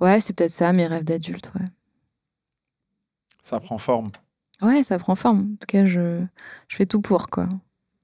ouais, 0.00 0.20
c'est 0.20 0.32
peut-être 0.32 0.50
ça, 0.52 0.72
mes 0.72 0.86
rêves 0.86 1.04
d'adulte, 1.04 1.50
ouais. 1.54 1.66
Ça 3.42 3.58
prend 3.60 3.78
forme. 3.78 4.10
Ouais, 4.62 4.82
ça 4.82 4.98
prend 4.98 5.16
forme. 5.16 5.38
En 5.38 5.56
tout 5.56 5.66
cas, 5.66 5.84
je, 5.86 6.24
je 6.68 6.76
fais 6.76 6.86
tout 6.86 7.00
pour, 7.00 7.28
quoi. 7.28 7.48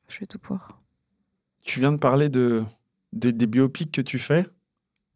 Je 0.08 0.16
fais 0.16 0.26
tout 0.26 0.38
pour. 0.38 0.58
Tu 1.62 1.80
viens 1.80 1.92
de 1.92 1.98
parler 1.98 2.28
de, 2.28 2.64
des 3.12 3.32
biopics 3.46 3.92
que 3.92 4.02
tu 4.02 4.18
fais? 4.18 4.44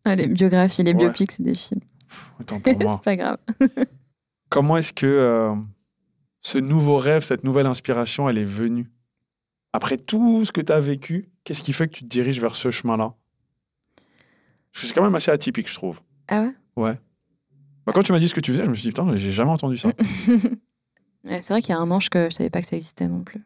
Ah, 0.05 0.15
Les 0.15 0.29
biographies, 0.29 0.83
les 0.85 0.95
biopics, 0.95 1.33
c'est 1.33 1.43
des 1.43 1.55
films. 1.55 1.81
Autant 2.41 2.61
pour 2.61 2.73
moi. 2.81 2.93
c'est 2.93 3.05
pas 3.05 3.17
grave. 3.17 3.39
Comment 4.55 4.77
est-ce 4.77 4.93
que 4.93 5.05
euh, 5.05 5.53
ce 6.41 6.59
nouveau 6.59 6.97
rêve, 6.97 7.25
cette 7.25 7.43
nouvelle 7.43 7.67
inspiration, 7.67 8.29
elle 8.29 8.39
est 8.39 8.45
venue? 8.45 8.89
Après 9.73 9.97
tout 9.97 10.45
ce 10.45 10.53
que 10.53 10.61
tu 10.61 10.73
as 10.73 10.79
vécu, 10.79 11.29
qu'est-ce 11.43 11.61
qui 11.61 11.73
fait 11.73 11.89
que 11.89 11.95
tu 11.95 12.05
te 12.05 12.09
diriges 12.09 12.41
vers 12.41 12.55
ce 12.55 12.71
chemin-là? 12.71 13.15
C'est 14.73 14.95
quand 14.95 15.03
même 15.03 15.17
assez 15.17 15.33
atypique, 15.33 15.69
je 15.69 15.75
trouve. 15.75 15.99
Ah 16.29 16.43
ouais? 16.43 16.53
Ouais. 16.77 17.01
Bah, 17.85 17.91
quand 17.93 18.05
tu 18.05 18.13
m'as 18.13 18.21
dit 18.21 18.29
ce 18.29 18.35
que 18.37 18.41
tu 18.41 18.53
faisais, 18.53 18.65
je 18.65 18.71
me 18.71 18.77
suis 18.77 18.85
dit, 18.85 18.89
putain, 18.91 19.17
j'ai 19.17 19.33
jamais 19.33 19.51
entendu 19.51 19.77
ça. 19.77 19.89
c'est 21.25 21.49
vrai 21.49 21.61
qu'il 21.61 21.71
y 21.71 21.77
a 21.77 21.81
un 21.81 21.91
an 21.91 21.99
que 21.99 22.27
je 22.31 22.37
savais 22.37 22.51
pas 22.51 22.61
que 22.61 22.69
ça 22.69 22.77
existait 22.77 23.09
non 23.09 23.25
plus. 23.25 23.43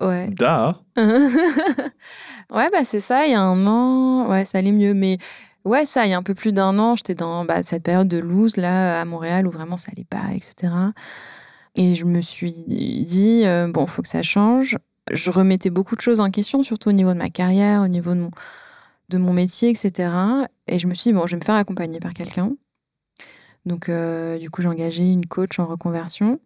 Ouais. 0.00 0.30
Da. 0.30 0.80
ouais, 0.96 2.70
bah 2.72 2.84
c'est 2.84 2.98
ça, 2.98 3.24
il 3.24 3.30
y 3.30 3.36
a 3.36 3.40
un 3.40 3.64
an, 3.68 4.28
ouais, 4.30 4.44
ça 4.46 4.58
allait 4.58 4.72
mieux. 4.72 4.94
Mais 4.94 5.18
Ouais, 5.66 5.84
ça, 5.84 6.06
il 6.06 6.10
y 6.10 6.12
a 6.14 6.16
un 6.16 6.22
peu 6.22 6.36
plus 6.36 6.52
d'un 6.52 6.78
an, 6.78 6.94
j'étais 6.94 7.16
dans 7.16 7.44
bah, 7.44 7.64
cette 7.64 7.82
période 7.82 8.06
de 8.06 8.18
loose, 8.18 8.56
là, 8.56 9.00
à 9.00 9.04
Montréal, 9.04 9.48
où 9.48 9.50
vraiment 9.50 9.76
ça 9.76 9.90
allait 9.90 10.04
pas, 10.04 10.32
etc. 10.32 10.72
Et 11.74 11.96
je 11.96 12.04
me 12.04 12.20
suis 12.20 12.52
dit, 12.52 13.42
euh, 13.44 13.66
bon, 13.68 13.88
faut 13.88 14.00
que 14.00 14.06
ça 14.06 14.22
change. 14.22 14.78
Je 15.10 15.28
remettais 15.32 15.70
beaucoup 15.70 15.96
de 15.96 16.00
choses 16.00 16.20
en 16.20 16.30
question, 16.30 16.62
surtout 16.62 16.90
au 16.90 16.92
niveau 16.92 17.12
de 17.12 17.18
ma 17.18 17.30
carrière, 17.30 17.82
au 17.82 17.88
niveau 17.88 18.14
de 18.14 18.20
mon, 18.20 18.30
de 19.08 19.18
mon 19.18 19.32
métier, 19.32 19.68
etc. 19.70 20.08
Et 20.68 20.78
je 20.78 20.86
me 20.86 20.94
suis 20.94 21.10
dit, 21.10 21.14
bon, 21.14 21.26
je 21.26 21.32
vais 21.32 21.40
me 21.40 21.44
faire 21.44 21.56
accompagner 21.56 21.98
par 21.98 22.14
quelqu'un. 22.14 22.52
Donc, 23.64 23.88
euh, 23.88 24.38
du 24.38 24.50
coup, 24.50 24.62
j'ai 24.62 24.68
engagé 24.68 25.02
une 25.10 25.26
coach 25.26 25.58
en 25.58 25.66
reconversion. 25.66 26.38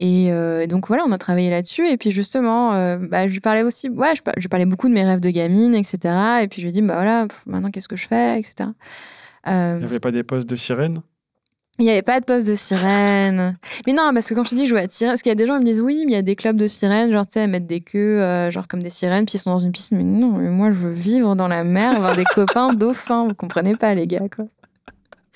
Euh, 0.00 0.60
et 0.60 0.66
donc 0.66 0.86
voilà, 0.88 1.04
on 1.06 1.12
a 1.12 1.18
travaillé 1.18 1.50
là-dessus. 1.50 1.88
Et 1.88 1.96
puis 1.96 2.10
justement, 2.10 2.74
euh, 2.74 2.96
bah, 2.96 3.26
je 3.26 3.32
lui 3.32 3.40
parlais 3.40 3.62
aussi, 3.62 3.88
ouais, 3.88 4.14
je, 4.14 4.22
je, 4.36 4.48
parlais 4.48 4.66
beaucoup 4.66 4.88
de 4.88 4.94
mes 4.94 5.04
rêves 5.04 5.20
de 5.20 5.30
gamine, 5.30 5.74
etc. 5.74 6.14
Et 6.42 6.48
puis 6.48 6.60
je 6.60 6.66
lui 6.66 6.70
ai 6.70 6.72
dit, 6.72 6.82
bah 6.82 6.94
voilà, 6.94 7.26
maintenant 7.46 7.70
qu'est-ce 7.70 7.88
que 7.88 7.96
je 7.96 8.06
fais, 8.06 8.38
etc. 8.38 8.70
Euh, 9.48 9.76
il 9.80 9.86
n'y 9.86 9.90
avait 9.90 10.00
pas 10.00 10.12
des 10.12 10.22
postes 10.22 10.48
de 10.48 10.56
sirène? 10.56 10.98
Il 11.80 11.84
n'y 11.84 11.92
avait 11.92 12.02
pas 12.02 12.18
de 12.18 12.24
poste 12.24 12.48
de 12.48 12.56
sirène. 12.56 13.56
Mais 13.86 13.92
non, 13.92 14.10
parce 14.12 14.28
que 14.28 14.34
quand 14.34 14.42
je 14.42 14.50
te 14.50 14.54
dis 14.56 14.62
que 14.62 14.68
je 14.68 14.74
jouais 14.74 14.82
à 14.82 14.88
sirène, 14.88 15.12
parce 15.12 15.22
qu'il 15.22 15.30
y 15.30 15.32
a 15.32 15.36
des 15.36 15.46
gens 15.46 15.54
qui 15.54 15.60
me 15.60 15.64
disent 15.64 15.80
oui, 15.80 16.02
mais 16.06 16.12
il 16.12 16.14
y 16.14 16.18
a 16.18 16.22
des 16.22 16.34
clubs 16.34 16.56
de 16.56 16.66
sirènes, 16.66 17.12
genre 17.12 17.26
tu 17.26 17.34
sais, 17.34 17.46
mettre 17.46 17.66
des 17.66 17.80
queues, 17.80 18.50
genre 18.50 18.66
comme 18.66 18.82
des 18.82 18.90
sirènes, 18.90 19.26
puis 19.26 19.36
ils 19.36 19.38
sont 19.40 19.50
dans 19.50 19.58
une 19.58 19.72
piscine. 19.72 19.96
Mais 19.98 20.04
non, 20.04 20.32
mais 20.32 20.50
moi 20.50 20.70
je 20.72 20.76
veux 20.76 20.90
vivre 20.90 21.36
dans 21.36 21.48
la 21.48 21.62
mer, 21.64 21.96
avoir 21.96 22.16
des 22.16 22.24
copains 22.34 22.72
dauphins. 22.72 23.28
Vous 23.28 23.34
comprenez 23.34 23.76
pas, 23.76 23.94
les 23.94 24.08
gars, 24.08 24.28
quoi. 24.34 24.46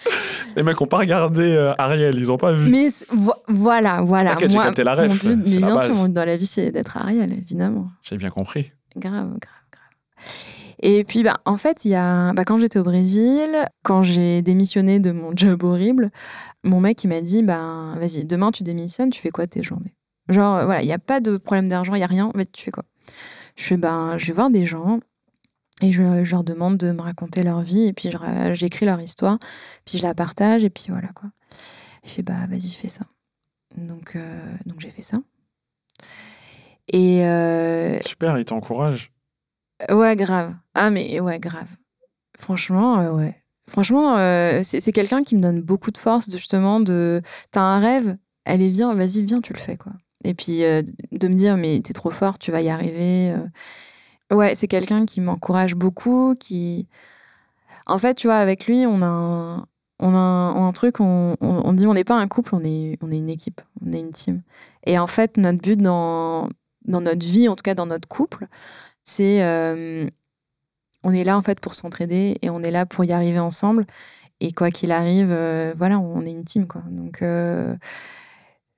Les 0.57 0.63
mecs 0.63 0.81
n'ont 0.81 0.87
pas 0.87 0.99
regardé 0.99 1.55
euh, 1.55 1.73
Ariel, 1.79 2.17
ils 2.17 2.29
n'ont 2.29 2.39
pas 2.39 2.53
vu. 2.53 2.71
Mais 2.71 2.89
voilà, 3.49 4.03
voilà. 4.03 4.33
T'inquiète, 4.33 4.51
j'ai 4.51 4.59
capté 4.59 4.85
la 4.85 4.95
ref. 4.95 5.25
mais 5.25 5.35
bien 5.59 5.79
sûr, 5.79 6.09
dans 6.09 6.25
la 6.25 6.37
vie, 6.37 6.47
c'est 6.47 6.71
d'être 6.71 6.97
Ariel, 6.97 7.33
évidemment. 7.33 7.89
J'ai 8.03 8.17
bien 8.17 8.31
compris. 8.31 8.73
Grave, 8.97 9.15
grave, 9.15 9.39
grave. 9.71 10.27
Et 10.85 11.05
puis, 11.05 11.23
bah, 11.23 11.39
en 11.45 11.57
fait, 11.57 11.85
il 11.85 11.93
y 11.93 11.95
a, 11.95 12.33
bah, 12.33 12.45
quand 12.45 12.59
j'étais 12.59 12.79
au 12.79 12.83
Brésil, 12.83 13.49
quand 13.85 14.03
j'ai 14.03 14.43
démissionné 14.43 14.99
de 14.99 15.13
mon 15.13 15.33
job 15.35 15.63
horrible, 15.63 16.11
mon 16.65 16.81
mec, 16.81 17.03
il 17.05 17.09
m'a 17.09 17.21
dit, 17.21 17.43
bah, 17.43 17.95
vas-y, 17.97 18.25
demain, 18.25 18.51
tu 18.51 18.65
démissionnes, 18.65 19.11
tu 19.11 19.21
fais 19.21 19.31
quoi 19.31 19.47
tes 19.47 19.63
journées? 19.63 19.95
Genre, 20.29 20.65
voilà, 20.65 20.83
il 20.83 20.87
n'y 20.87 20.93
a 20.93 20.99
pas 20.99 21.21
de 21.21 21.37
problème 21.37 21.69
d'argent, 21.69 21.95
il 21.95 21.99
n'y 21.99 22.05
a 22.05 22.09
rien, 22.09 22.31
mais 22.35 22.47
tu 22.47 22.65
fais 22.65 22.71
quoi? 22.71 22.85
Je 23.57 23.65
fais, 23.65 23.77
ben, 23.77 24.19
je 24.19 24.27
vais 24.27 24.33
voir 24.33 24.51
des 24.51 24.65
gens, 24.65 25.01
et 25.83 25.93
je, 25.93 26.31
leur 26.31 26.45
demande 26.45 26.79
de 26.79 26.93
me 26.93 27.03
raconter 27.03 27.43
leur 27.43 27.61
vie, 27.61 27.87
et 27.87 27.93
puis 27.93 28.11
j'écris 28.55 28.87
leur 28.87 29.01
histoire, 29.01 29.39
puis 29.85 29.99
je 29.99 30.03
la 30.03 30.15
partage, 30.15 30.65
et 30.65 30.71
puis 30.71 30.87
voilà 30.89 31.09
quoi. 31.09 31.31
Il 32.05 32.11
fait 32.11 32.23
bah 32.23 32.47
vas-y, 32.49 32.71
fais 32.71 32.89
ça. 32.89 33.05
Donc, 33.77 34.17
euh, 34.17 34.41
donc 34.67 34.81
j'ai 34.81 34.91
fait 34.91 35.03
ça. 35.03 35.19
Et. 36.89 37.25
Euh, 37.27 38.01
Super, 38.03 38.39
il 38.39 38.45
t'encourage. 38.45 39.13
Ouais, 39.91 40.15
grave. 40.17 40.55
Ah, 40.75 40.91
mais 40.91 41.21
ouais, 41.21 41.39
grave. 41.39 41.69
Franchement, 42.39 43.01
euh, 43.01 43.11
ouais. 43.13 43.37
Franchement, 43.69 44.17
c'est 44.63 44.93
quelqu'un 44.93 45.23
qui 45.23 45.37
me 45.37 45.41
donne 45.41 45.63
beaucoup 45.63 45.91
de 45.91 45.99
force, 45.99 46.31
justement, 46.31 46.81
de. 46.81 47.23
T'as 47.51 47.63
un 47.63 47.81
rêve, 47.81 48.17
allez, 48.45 48.71
viens, 48.71 48.95
vas-y, 48.95 49.23
viens, 49.23 49.41
tu 49.41 49.53
le 49.53 49.59
fais, 49.59 49.77
quoi. 49.77 49.93
Et 50.25 50.35
puis 50.35 50.59
de 50.59 51.29
me 51.29 51.35
dire, 51.35 51.57
mais 51.57 51.81
t'es 51.81 51.93
trop 51.93 52.11
fort, 52.11 52.39
tu 52.39 52.51
vas 52.51 52.61
y 52.61 52.69
arriver. 52.69 53.35
Ouais, 54.33 54.55
c'est 54.55 54.69
quelqu'un 54.69 55.05
qui 55.07 55.21
m'encourage 55.21 55.75
beaucoup, 55.75 56.35
qui... 56.39 56.87
En 57.87 57.99
fait, 57.99 58.15
tu 58.15 58.29
vois, 58.29 58.37
avec 58.37 58.67
lui, 58.67 58.87
on 58.87 59.03
a, 59.03 59.07
un, 59.07 59.67
on 59.99 60.15
a 60.15 60.19
un 60.19 60.73
truc, 60.73 61.01
on, 61.01 61.37
dit 61.73 61.87
on 61.87 61.95
n'est 61.95 62.05
pas 62.05 62.15
un 62.15 62.29
couple, 62.29 62.55
on 62.55 62.65
est, 62.65 62.97
on 63.03 63.11
est 63.11 63.19
une 63.19 63.29
équipe, 63.31 63.61
on 63.85 63.93
est 63.93 64.01
une 64.01 64.11
team. 64.13 64.43
Et 64.87 64.99
en 64.99 65.07
fait, 65.09 65.37
notre 65.37 65.61
but 65.61 65.77
dans, 65.81 66.49
dans 66.87 67.01
notre 67.01 67.27
vie, 67.27 67.49
en 67.49 67.57
tout 67.57 67.63
cas 67.63 67.75
dans 67.75 67.87
notre 67.87 68.09
couple, 68.09 68.47
c'est 69.03 69.43
euh, 69.45 70.09
on 71.05 71.15
est 71.15 71.25
là 71.25 71.37
en 71.39 71.43
fait 71.43 71.61
pour 71.61 71.75
s'entraider 71.75 72.39
et 72.43 72.51
on 72.51 72.63
est 72.63 72.71
là 72.71 72.87
pour 72.87 73.05
y 73.05 73.13
arriver 73.13 73.41
ensemble. 73.41 73.87
Et 74.41 74.53
quoi 74.53 74.71
qu'il 74.71 74.93
arrive, 74.93 75.31
euh, 75.33 75.75
voilà, 75.77 75.99
on 76.01 76.25
est 76.27 76.33
une 76.33 76.45
team. 76.45 76.67
Donc 76.91 77.23
euh, 77.23 77.77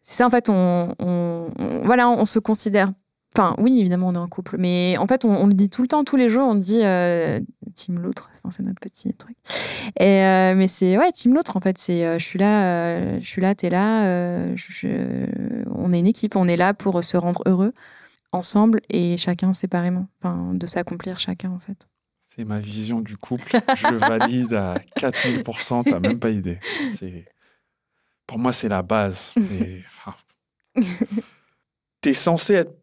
c'est 0.02 0.24
en 0.24 0.30
fait, 0.30 0.48
on- 0.48 0.94
on- 0.98 1.50
voilà, 1.84 2.08
on 2.10 2.24
se 2.24 2.38
considère. 2.38 2.88
Enfin, 3.36 3.56
oui, 3.58 3.80
évidemment, 3.80 4.08
on 4.08 4.14
est 4.14 4.18
un 4.18 4.28
couple, 4.28 4.56
mais 4.58 4.96
en 4.98 5.06
fait, 5.08 5.24
on, 5.24 5.30
on 5.30 5.46
le 5.48 5.54
dit 5.54 5.68
tout 5.68 5.82
le 5.82 5.88
temps, 5.88 6.04
tous 6.04 6.14
les 6.16 6.28
jours, 6.28 6.46
on 6.46 6.54
dit 6.54 6.82
euh, 6.84 7.40
team 7.74 7.98
l'autre. 8.00 8.30
Enfin, 8.36 8.50
c'est 8.56 8.62
notre 8.62 8.78
petit 8.80 9.12
truc. 9.14 9.36
Et 9.98 10.22
euh, 10.22 10.54
mais 10.54 10.68
c'est 10.68 10.96
ouais, 10.98 11.10
team 11.10 11.34
l'autre 11.34 11.56
en 11.56 11.60
fait. 11.60 11.76
C'est 11.76 12.06
euh, 12.06 12.18
je 12.20 12.24
suis 12.24 12.38
là, 12.38 12.64
euh, 12.64 13.18
je 13.20 13.26
suis 13.26 13.40
là, 13.42 13.54
t'es 13.56 13.70
là. 13.70 14.54
je- 14.54 15.26
on 15.74 15.92
est 15.92 15.98
une 15.98 16.06
équipe, 16.06 16.36
on 16.36 16.46
est 16.46 16.56
là 16.56 16.74
pour 16.74 17.02
se 17.02 17.16
rendre 17.16 17.42
heureux 17.46 17.72
ensemble 18.30 18.80
et 18.88 19.16
chacun 19.16 19.52
séparément. 19.52 20.06
Enfin, 20.20 20.52
de 20.54 20.66
s'accomplir 20.68 21.18
chacun 21.18 21.50
en 21.50 21.58
fait. 21.58 21.88
C'est 22.36 22.44
ma 22.44 22.60
vision 22.60 23.00
du 23.00 23.16
couple. 23.16 23.50
Je 23.76 23.88
le 23.88 23.96
valide 23.96 24.54
à 24.54 24.74
4000%. 24.96 25.84
T'as 25.90 25.98
même 26.00 26.18
pas 26.20 26.30
idée. 26.30 26.58
C'est- 26.96 27.24
Pour 28.28 28.38
moi, 28.38 28.52
c'est 28.52 28.68
la 28.68 28.82
base. 28.82 29.32
T'es 32.00 32.12
censé 32.12 32.54
être 32.54 32.74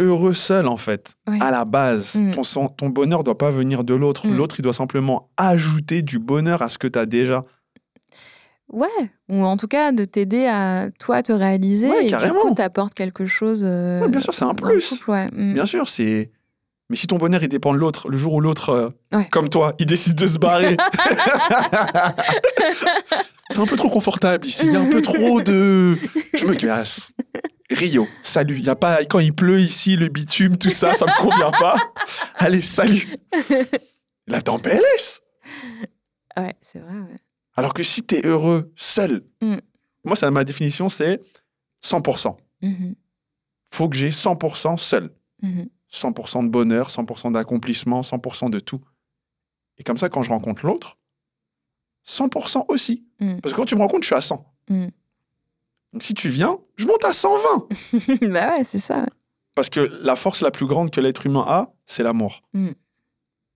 heureux 0.00 0.32
seul, 0.34 0.66
en 0.66 0.76
fait, 0.76 1.14
à 1.40 1.50
la 1.50 1.64
base. 1.64 2.14
Mm. 2.16 2.34
Ton, 2.76 2.88
bonheur 2.88 3.22
doit 3.22 3.36
pas 3.36 3.50
venir 3.50 3.84
de 3.84 3.94
l'autre. 3.94 4.26
Mm. 4.26 4.36
L'autre, 4.36 4.56
il 4.58 4.62
doit 4.62 4.72
simplement 4.72 5.30
ajouter 5.36 6.02
du 6.02 6.18
bonheur 6.18 6.62
à 6.62 6.68
ce 6.68 6.78
que 6.78 6.88
t'as 6.88 7.06
déjà. 7.06 7.44
Ouais, 8.72 8.88
ou 9.28 9.44
en 9.44 9.56
tout 9.56 9.66
cas 9.66 9.90
de 9.90 10.04
t'aider 10.04 10.46
à 10.46 10.90
toi 10.98 11.22
te 11.22 11.32
réaliser 11.32 11.88
Ouais, 11.90 12.02
et 12.02 12.04
du 12.04 12.10
carrément. 12.10 12.40
coup 12.42 12.54
t'apportes 12.54 12.94
quelque 12.94 13.26
chose. 13.26 13.62
euh, 13.64 14.00
Ouais, 14.00 14.08
bien 14.08 14.20
sûr, 14.20 14.32
c'est 14.32 14.44
un 14.44 14.54
plus. 14.54 14.90
couple, 14.90 15.10
ouais. 15.10 15.26
Mm. 15.32 15.54
Bien 15.54 15.66
sûr, 15.66 15.88
c'est. 15.88 16.30
Mais 16.88 16.96
si 16.96 17.06
ton 17.06 17.18
bonheur, 17.18 17.42
il 17.42 17.48
dépend 17.48 17.72
de 17.72 17.78
l'autre, 17.78 18.08
le 18.08 18.16
jour 18.16 18.34
où 18.34 18.40
l'autre, 18.40 18.70
euh, 19.12 19.22
comme 19.30 19.48
toi, 19.48 19.74
il 19.78 19.86
décide 19.86 20.16
de 20.16 20.26
se 20.26 20.38
barrer. 20.38 20.76
c'est 23.50 23.60
un 23.60 23.66
peu 23.66 23.76
trop 23.76 23.88
confortable 23.88 24.44
ici. 24.46 24.66
Il 24.66 24.72
y 24.72 24.76
a 24.76 24.80
un 24.80 24.90
peu 24.90 25.00
trop 25.00 25.40
de. 25.40 25.96
Je 26.34 26.46
me 26.46 26.54
glace. 26.54 27.12
Rio, 27.70 28.08
salut. 28.22 28.58
Il 28.58 28.64
y 28.64 28.68
a 28.68 28.74
pas 28.76 29.04
quand 29.04 29.20
il 29.20 29.32
pleut 29.34 29.60
ici, 29.60 29.96
le 29.96 30.08
bitume, 30.08 30.56
tout 30.58 30.70
ça, 30.70 30.94
ça 30.94 31.06
me 31.06 31.18
convient 31.22 31.52
pas. 31.52 31.76
Allez, 32.36 32.62
salut. 32.62 33.06
Là, 34.26 34.40
t'es 34.42 34.48
en 34.50 34.58
PLS. 34.58 35.20
Ouais, 36.36 36.54
c'est 36.60 36.80
vrai. 36.80 36.92
Ouais. 36.98 37.16
Alors 37.54 37.74
que 37.74 37.82
si 37.82 38.02
t'es 38.02 38.26
heureux 38.26 38.72
seul, 38.76 39.24
Mm. 39.40 39.56
moi, 40.04 40.16
ça, 40.16 40.30
ma 40.30 40.44
définition, 40.44 40.88
c'est 40.88 41.20
100%. 41.84 42.36
Mhm, 42.62 42.94
Faut 43.72 43.88
que 43.88 43.96
j'ai 43.96 44.10
100% 44.10 44.76
seul. 44.76 45.10
mhm. 45.42 45.68
100% 45.92 46.44
de 46.44 46.48
bonheur, 46.48 46.90
100% 46.90 47.32
d'accomplissement, 47.32 48.02
100% 48.02 48.48
de 48.48 48.60
tout. 48.60 48.78
Et 49.78 49.82
comme 49.82 49.96
ça, 49.96 50.08
quand 50.08 50.22
je 50.22 50.30
rencontre 50.30 50.64
l'autre, 50.64 50.98
100% 52.06 52.64
aussi. 52.68 53.04
Mm. 53.20 53.40
Parce 53.40 53.52
que 53.54 53.56
quand 53.56 53.64
tu 53.66 53.74
me 53.76 53.80
rencontres, 53.80 54.02
je 54.02 54.06
suis 54.06 54.14
à 54.14 54.20
100. 54.20 54.44
Donc 55.92 56.02
si 56.02 56.14
tu 56.14 56.28
viens, 56.28 56.58
je 56.76 56.86
monte 56.86 57.04
à 57.04 57.12
120. 57.12 57.68
bah 58.30 58.54
ouais, 58.56 58.64
c'est 58.64 58.78
ça. 58.78 59.06
Parce 59.54 59.68
que 59.70 59.80
la 59.80 60.14
force 60.16 60.42
la 60.42 60.50
plus 60.50 60.66
grande 60.66 60.90
que 60.90 61.00
l'être 61.00 61.26
humain 61.26 61.44
a, 61.46 61.72
c'est 61.86 62.02
l'amour. 62.02 62.42
Mm. 62.54 62.70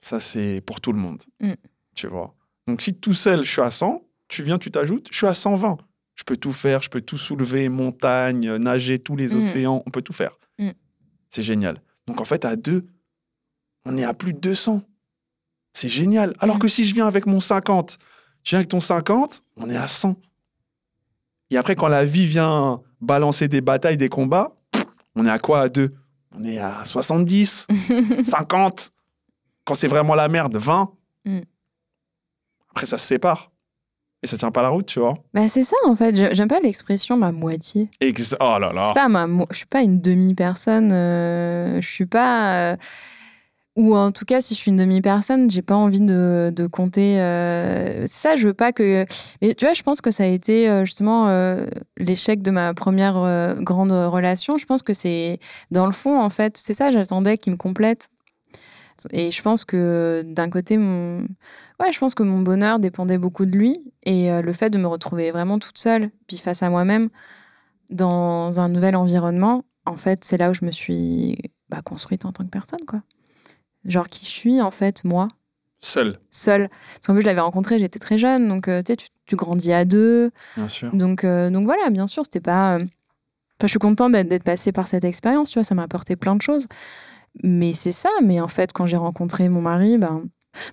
Ça, 0.00 0.20
c'est 0.20 0.60
pour 0.66 0.80
tout 0.80 0.92
le 0.92 0.98
monde. 0.98 1.22
Mm. 1.40 1.52
Tu 1.94 2.08
vois. 2.08 2.34
Donc 2.66 2.82
si 2.82 2.94
tout 2.94 3.12
seul, 3.14 3.44
je 3.44 3.50
suis 3.50 3.62
à 3.62 3.70
100, 3.70 4.02
tu 4.28 4.42
viens, 4.42 4.58
tu 4.58 4.70
t'ajoutes, 4.70 5.08
je 5.12 5.16
suis 5.16 5.26
à 5.26 5.34
120. 5.34 5.78
Je 6.16 6.24
peux 6.24 6.36
tout 6.36 6.52
faire, 6.52 6.82
je 6.82 6.90
peux 6.90 7.00
tout 7.00 7.16
soulever, 7.16 7.68
montagne, 7.68 8.56
nager, 8.56 8.98
tous 8.98 9.16
les 9.16 9.28
Mm. 9.34 9.38
océans, 9.38 9.82
on 9.86 9.90
peut 9.90 10.02
tout 10.02 10.12
faire. 10.12 10.36
C'est 11.30 11.42
génial. 11.42 11.82
Donc 12.06 12.20
en 12.20 12.24
fait, 12.24 12.44
à 12.44 12.54
deux, 12.54 12.86
on 13.84 13.96
est 13.96 14.04
à 14.04 14.14
plus 14.14 14.32
de 14.34 14.38
200. 14.38 14.82
C'est 15.72 15.88
génial. 15.88 16.34
Alors 16.38 16.60
que 16.60 16.68
si 16.68 16.84
je 16.84 16.94
viens 16.94 17.06
avec 17.08 17.26
mon 17.26 17.40
50, 17.40 17.98
tu 18.44 18.50
viens 18.50 18.58
avec 18.60 18.68
ton 18.68 18.78
50, 18.78 19.42
on 19.56 19.68
est 19.68 19.76
à 19.76 19.88
100. 19.88 20.14
Et 21.54 21.56
après, 21.56 21.76
quand 21.76 21.86
la 21.88 22.04
vie 22.04 22.26
vient 22.26 22.80
balancer 23.00 23.46
des 23.46 23.60
batailles, 23.60 23.96
des 23.96 24.08
combats, 24.08 24.56
on 25.14 25.24
est 25.24 25.30
à 25.30 25.38
quoi 25.38 25.60
à 25.62 25.68
deux? 25.68 25.94
On 26.36 26.42
est 26.42 26.58
à 26.58 26.84
70, 26.84 27.68
50. 28.24 28.90
Quand 29.64 29.74
c'est 29.76 29.86
vraiment 29.86 30.16
la 30.16 30.26
merde, 30.28 30.56
20. 30.56 30.90
Mm. 31.24 31.38
Après, 32.70 32.86
ça 32.86 32.98
se 32.98 33.06
sépare. 33.06 33.52
Et 34.22 34.26
ça 34.26 34.36
tient 34.36 34.50
pas 34.50 34.62
la 34.62 34.68
route, 34.70 34.86
tu 34.86 34.98
vois. 35.00 35.14
Bah 35.32 35.48
c'est 35.48 35.62
ça 35.62 35.76
en 35.86 35.94
fait. 35.94 36.16
J'ai- 36.16 36.34
J'aime 36.34 36.48
pas 36.48 36.58
l'expression 36.58 37.16
ma 37.16 37.30
moitié. 37.30 37.88
Ex- 38.00 38.34
oh 38.40 38.56
là 38.58 38.72
là. 38.72 38.86
C'est 38.88 38.94
pas 38.94 39.08
ma, 39.08 39.26
mo- 39.26 39.46
je 39.50 39.58
suis 39.58 39.66
pas 39.66 39.82
une 39.82 40.00
demi-personne. 40.00 40.90
euh, 40.92 41.80
je 41.80 41.86
suis 41.88 42.06
pas. 42.06 42.52
euh, 42.72 42.76
ou 43.76 43.96
en 43.96 44.12
tout 44.12 44.24
cas, 44.24 44.40
si 44.40 44.54
je 44.54 44.60
suis 44.60 44.70
une 44.70 44.76
demi-personne, 44.76 45.50
j'ai 45.50 45.62
pas 45.62 45.74
envie 45.74 46.00
de, 46.00 46.68
compter. 46.70 47.20
euh, 47.20 48.06
ça, 48.06 48.36
je 48.36 48.46
veux 48.46 48.54
pas 48.54 48.72
que. 48.72 49.04
Mais 49.42 49.54
tu 49.54 49.64
vois, 49.64 49.74
je 49.74 49.82
pense 49.82 50.00
que 50.00 50.12
ça 50.12 50.22
a 50.24 50.26
été 50.26 50.68
euh, 50.68 50.84
justement 50.84 51.28
euh, 51.28 51.66
l'échec 51.98 52.40
de 52.40 52.52
ma 52.52 52.72
première 52.72 53.16
euh, 53.16 53.54
grande 53.56 53.90
relation. 53.90 54.58
Je 54.58 54.66
pense 54.66 54.84
que 54.84 54.92
c'est 54.92 55.40
dans 55.72 55.86
le 55.86 55.92
fond, 55.92 56.20
en 56.20 56.30
fait, 56.30 56.56
c'est 56.56 56.74
ça. 56.74 56.92
J'attendais 56.92 57.36
qu'il 57.36 57.52
me 57.52 57.56
complète. 57.58 58.10
Et 59.12 59.32
je 59.32 59.42
pense 59.42 59.64
que 59.64 60.22
d'un 60.24 60.48
côté, 60.48 60.78
ouais, 60.78 61.92
je 61.92 61.98
pense 61.98 62.14
que 62.14 62.22
mon 62.22 62.40
bonheur 62.40 62.78
dépendait 62.78 63.18
beaucoup 63.18 63.44
de 63.44 63.56
lui. 63.56 63.82
Et 64.04 64.30
le 64.40 64.52
fait 64.52 64.70
de 64.70 64.78
me 64.78 64.86
retrouver 64.86 65.32
vraiment 65.32 65.58
toute 65.58 65.78
seule, 65.78 66.10
puis 66.28 66.36
face 66.38 66.62
à 66.62 66.70
moi-même, 66.70 67.08
dans 67.90 68.60
un 68.60 68.68
nouvel 68.68 68.94
environnement, 68.94 69.64
en 69.84 69.96
fait, 69.96 70.22
c'est 70.22 70.36
là 70.36 70.50
où 70.50 70.54
je 70.54 70.64
me 70.64 70.70
suis 70.70 71.38
bah, 71.70 71.82
construite 71.82 72.24
en 72.24 72.30
tant 72.30 72.44
que 72.44 72.50
personne, 72.50 72.84
quoi. 72.86 73.02
Genre 73.84 74.08
qui 74.08 74.24
je 74.24 74.30
suis, 74.30 74.60
en 74.60 74.70
fait, 74.70 75.04
moi, 75.04 75.28
Seul, 75.80 76.18
seule. 76.30 76.68
Parce 76.94 77.06
qu'en 77.06 77.12
plus, 77.12 77.20
je 77.22 77.26
l'avais 77.26 77.40
rencontré, 77.40 77.78
j'étais 77.78 77.98
très 77.98 78.18
jeune, 78.18 78.48
donc 78.48 78.68
euh, 78.68 78.80
tu 78.82 78.92
sais, 78.94 78.96
tu, 79.26 79.36
grandis 79.36 79.70
à 79.72 79.84
deux. 79.84 80.30
bien 80.56 80.66
sûr. 80.68 80.90
Donc, 80.94 81.24
euh, 81.24 81.50
donc 81.50 81.64
voilà, 81.66 81.90
bien 81.90 82.06
sûr, 82.06 82.24
c'était 82.24 82.40
pas. 82.40 82.76
euh, 82.76 82.78
Enfin, 83.58 83.66
je 83.66 83.68
suis 83.68 83.78
contente 83.78 84.12
d'être 84.12 84.42
passée 84.42 84.72
par 84.72 84.88
cette 84.88 85.04
expérience, 85.04 85.50
tu 85.50 85.58
vois, 85.58 85.64
ça 85.64 85.74
m'a 85.74 85.82
apporté 85.84 86.16
plein 86.16 86.34
de 86.36 86.42
choses. 86.42 86.66
Mais 87.42 87.72
c'est 87.74 87.92
ça, 87.92 88.08
mais 88.22 88.40
en 88.40 88.48
fait, 88.48 88.72
quand 88.72 88.86
j'ai 88.86 88.96
rencontré 88.96 89.48
mon 89.48 89.60
mari, 89.60 89.96
ben. 89.98 90.22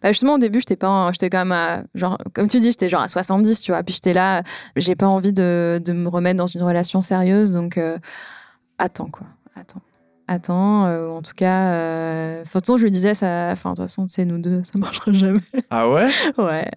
bah, 0.01 0.11
justement, 0.11 0.35
au 0.35 0.37
début, 0.39 0.59
j'étais 0.59 0.77
pas, 0.77 1.11
j'étais 1.11 1.29
quand 1.29 1.39
même 1.39 1.51
à, 1.51 1.83
genre, 1.93 2.17
comme 2.33 2.47
tu 2.47 2.59
dis, 2.59 2.67
j'étais 2.71 2.87
genre 2.89 3.01
à 3.01 3.07
70, 3.09 3.61
tu 3.61 3.71
vois. 3.71 3.83
Puis 3.83 3.93
j'étais 3.95 4.13
là, 4.13 4.43
j'ai 4.77 4.95
pas 4.95 5.07
envie 5.07 5.33
de, 5.33 5.81
de 5.83 5.91
me 5.93 6.07
remettre 6.09 6.37
dans 6.37 6.47
une 6.47 6.63
relation 6.63 7.01
sérieuse, 7.01 7.51
donc 7.51 7.77
euh, 7.77 7.97
attends, 8.77 9.09
quoi. 9.09 9.27
Attends. 9.55 9.81
Attends, 10.27 10.85
euh, 10.85 11.09
en 11.09 11.21
tout 11.21 11.33
cas, 11.35 11.71
euh, 11.71 12.39
de 12.39 12.43
toute 12.43 12.51
façon, 12.51 12.77
je 12.77 12.83
lui 12.83 12.91
disais, 12.91 13.13
ça, 13.13 13.49
enfin, 13.51 13.71
de 13.71 13.75
toute 13.75 13.83
façon, 13.85 14.07
c'est 14.07 14.25
nous 14.25 14.37
deux, 14.39 14.63
ça 14.63 14.77
marchera 14.77 15.11
jamais. 15.11 15.39
Ah 15.69 15.89
ouais? 15.89 16.09
Ouais. 16.37 16.69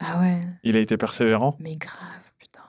Ah 0.00 0.20
ouais. 0.20 0.40
Il 0.64 0.76
a 0.76 0.80
été 0.80 0.96
persévérant? 0.96 1.56
Mais 1.60 1.76
grave, 1.76 1.98
putain. 2.38 2.60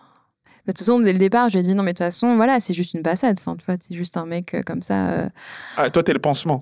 Mais 0.65 0.73
de 0.73 0.77
toute 0.77 0.79
façon, 0.79 0.99
dès 0.99 1.13
le 1.13 1.19
départ, 1.19 1.49
je 1.49 1.57
lui 1.57 1.59
ai 1.59 1.67
dit 1.67 1.75
non, 1.75 1.83
mais 1.83 1.93
de 1.93 1.97
toute 1.97 2.05
façon, 2.05 2.35
voilà, 2.35 2.59
c'est 2.59 2.73
juste 2.73 2.93
une 2.93 3.03
passade. 3.03 3.37
Enfin, 3.39 3.55
tu 3.55 3.65
vois, 3.65 3.75
c'est 3.79 3.95
juste 3.95 4.17
un 4.17 4.25
mec 4.25 4.53
euh, 4.53 4.61
comme 4.63 4.81
ça. 4.81 5.29
Ah, 5.77 5.89
toi, 5.89 6.03
t'es 6.03 6.13
le 6.13 6.19
pansement. 6.19 6.61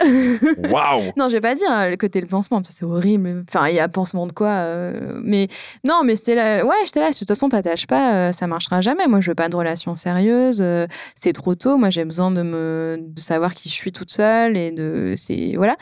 Waouh 0.70 1.12
Non, 1.16 1.28
je 1.28 1.32
vais 1.32 1.40
pas 1.40 1.54
dire 1.54 1.68
le 1.90 1.96
côté 1.96 2.20
le 2.20 2.26
pansement, 2.26 2.62
c'est 2.68 2.84
horrible. 2.84 3.44
Enfin, 3.48 3.68
il 3.68 3.74
y 3.74 3.80
a 3.80 3.88
pansement 3.88 4.26
de 4.26 4.32
quoi 4.32 4.48
euh, 4.48 5.20
Mais 5.22 5.48
non, 5.84 6.02
mais 6.04 6.16
c'était 6.16 6.34
là. 6.34 6.64
Ouais, 6.64 6.74
j'étais 6.84 7.00
là. 7.00 7.10
De 7.10 7.16
toute 7.16 7.28
façon, 7.28 7.48
t'attaches 7.48 7.86
pas, 7.86 8.14
euh, 8.14 8.32
ça 8.32 8.46
marchera 8.46 8.80
jamais. 8.80 9.06
Moi, 9.06 9.20
je 9.20 9.30
veux 9.30 9.34
pas 9.34 9.48
de 9.48 9.56
relation 9.56 9.94
sérieuse. 9.94 10.60
euh, 10.62 10.86
c'est 11.14 11.32
trop 11.32 11.54
tôt. 11.54 11.76
Moi, 11.76 11.90
j'ai 11.90 12.04
besoin 12.04 12.30
de 12.30 12.42
me 12.42 12.98
de 13.00 13.20
savoir 13.20 13.54
qui 13.54 13.68
je 13.68 13.74
suis 13.74 13.92
toute 13.92 14.10
seule 14.10 14.56
et 14.56 14.70
de 14.72 15.14
c'est 15.16 15.54
voilà. 15.56 15.76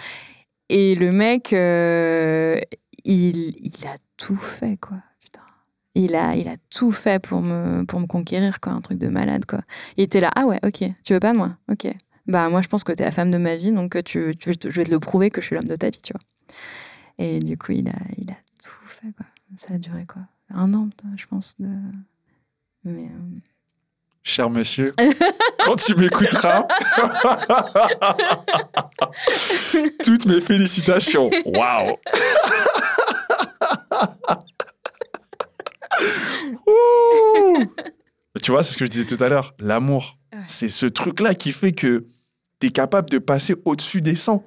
Et 0.69 0.95
le 0.95 1.11
mec, 1.11 1.51
il, 1.53 2.67
il 3.05 3.87
a 3.87 3.97
tout 4.17 4.37
fait, 4.37 4.77
quoi. 4.81 4.99
Il 5.97 6.15
a, 6.15 6.37
il 6.37 6.47
a 6.49 6.55
tout 6.71 6.93
fait 6.93 7.21
pour 7.21 7.43
me, 7.43 7.83
pour 7.85 7.99
me 7.99 8.07
conquérir, 8.07 8.61
quoi. 8.61 8.73
Un 8.73 8.81
truc 8.81 8.99
de 8.99 9.09
malade, 9.09 9.45
quoi. 9.45 9.61
Il 9.97 10.05
était 10.05 10.21
là, 10.21 10.31
ah 10.37 10.47
ouais, 10.47 10.61
ok, 10.65 10.85
tu 11.05 11.13
veux 11.13 11.21
pas 11.21 11.33
de 11.33 11.37
moi? 11.39 11.57
Ok. 11.71 11.89
Bah, 12.31 12.49
moi, 12.49 12.63
je 12.63 12.69
pense 12.69 12.85
que 12.85 12.93
t'es 12.93 13.03
la 13.05 13.11
femme 13.11 13.31
de 13.33 13.39
ma 13.39 13.57
vie, 13.57 13.73
donc 13.73 13.97
euh, 13.97 14.03
tu, 14.03 14.33
tu, 14.39 14.53
je 14.63 14.69
vais 14.71 14.85
te 14.85 14.91
le 14.91 15.01
prouver 15.01 15.31
que 15.31 15.41
je 15.41 15.47
suis 15.47 15.57
l'homme 15.57 15.65
de 15.67 15.75
ta 15.77 15.91
vie, 15.91 16.01
tu 16.01 16.13
vois. 16.13 16.21
Et 17.19 17.41
du 17.41 17.59
coup, 17.59 17.73
il 17.73 17.89
a, 17.89 17.93
il 18.17 18.31
a 18.31 18.37
tout 18.63 18.71
fait, 18.87 19.09
quoi. 19.17 19.27
Ça 19.57 19.75
a 19.75 19.79
duré, 19.79 20.07
quoi 20.07 20.23
Un 20.55 20.73
an, 20.75 20.89
je 21.17 21.27
pense. 21.27 21.55
De... 21.59 21.69
Mais, 22.85 23.07
euh, 23.07 23.41
Cher 24.23 24.49
monsieur, 24.51 24.93
quand 25.65 25.75
tu 25.77 25.95
m'écouteras, 25.97 26.69
toutes 30.05 30.27
mes 30.27 30.41
félicitations. 30.41 31.31
Waouh 31.47 31.97
Ouh 36.67 37.65
Tu 38.43 38.51
vois, 38.51 38.63
c'est 38.63 38.73
ce 38.75 38.79
que 38.79 38.85
je 38.85 38.91
disais 38.91 39.07
tout 39.07 39.23
à 39.23 39.29
l'heure. 39.29 39.55
L'amour, 39.59 40.17
Ouais. 40.33 40.39
c'est 40.47 40.69
ce 40.69 40.87
truc-là 40.87 41.35
qui 41.35 41.51
fait 41.53 41.73
que 41.73 42.07
tu 42.61 42.67
es 42.67 42.71
capable 42.71 43.11
de 43.11 43.19
passer 43.19 43.57
au-dessus 43.65 44.01
des 44.01 44.15
100. 44.15 44.45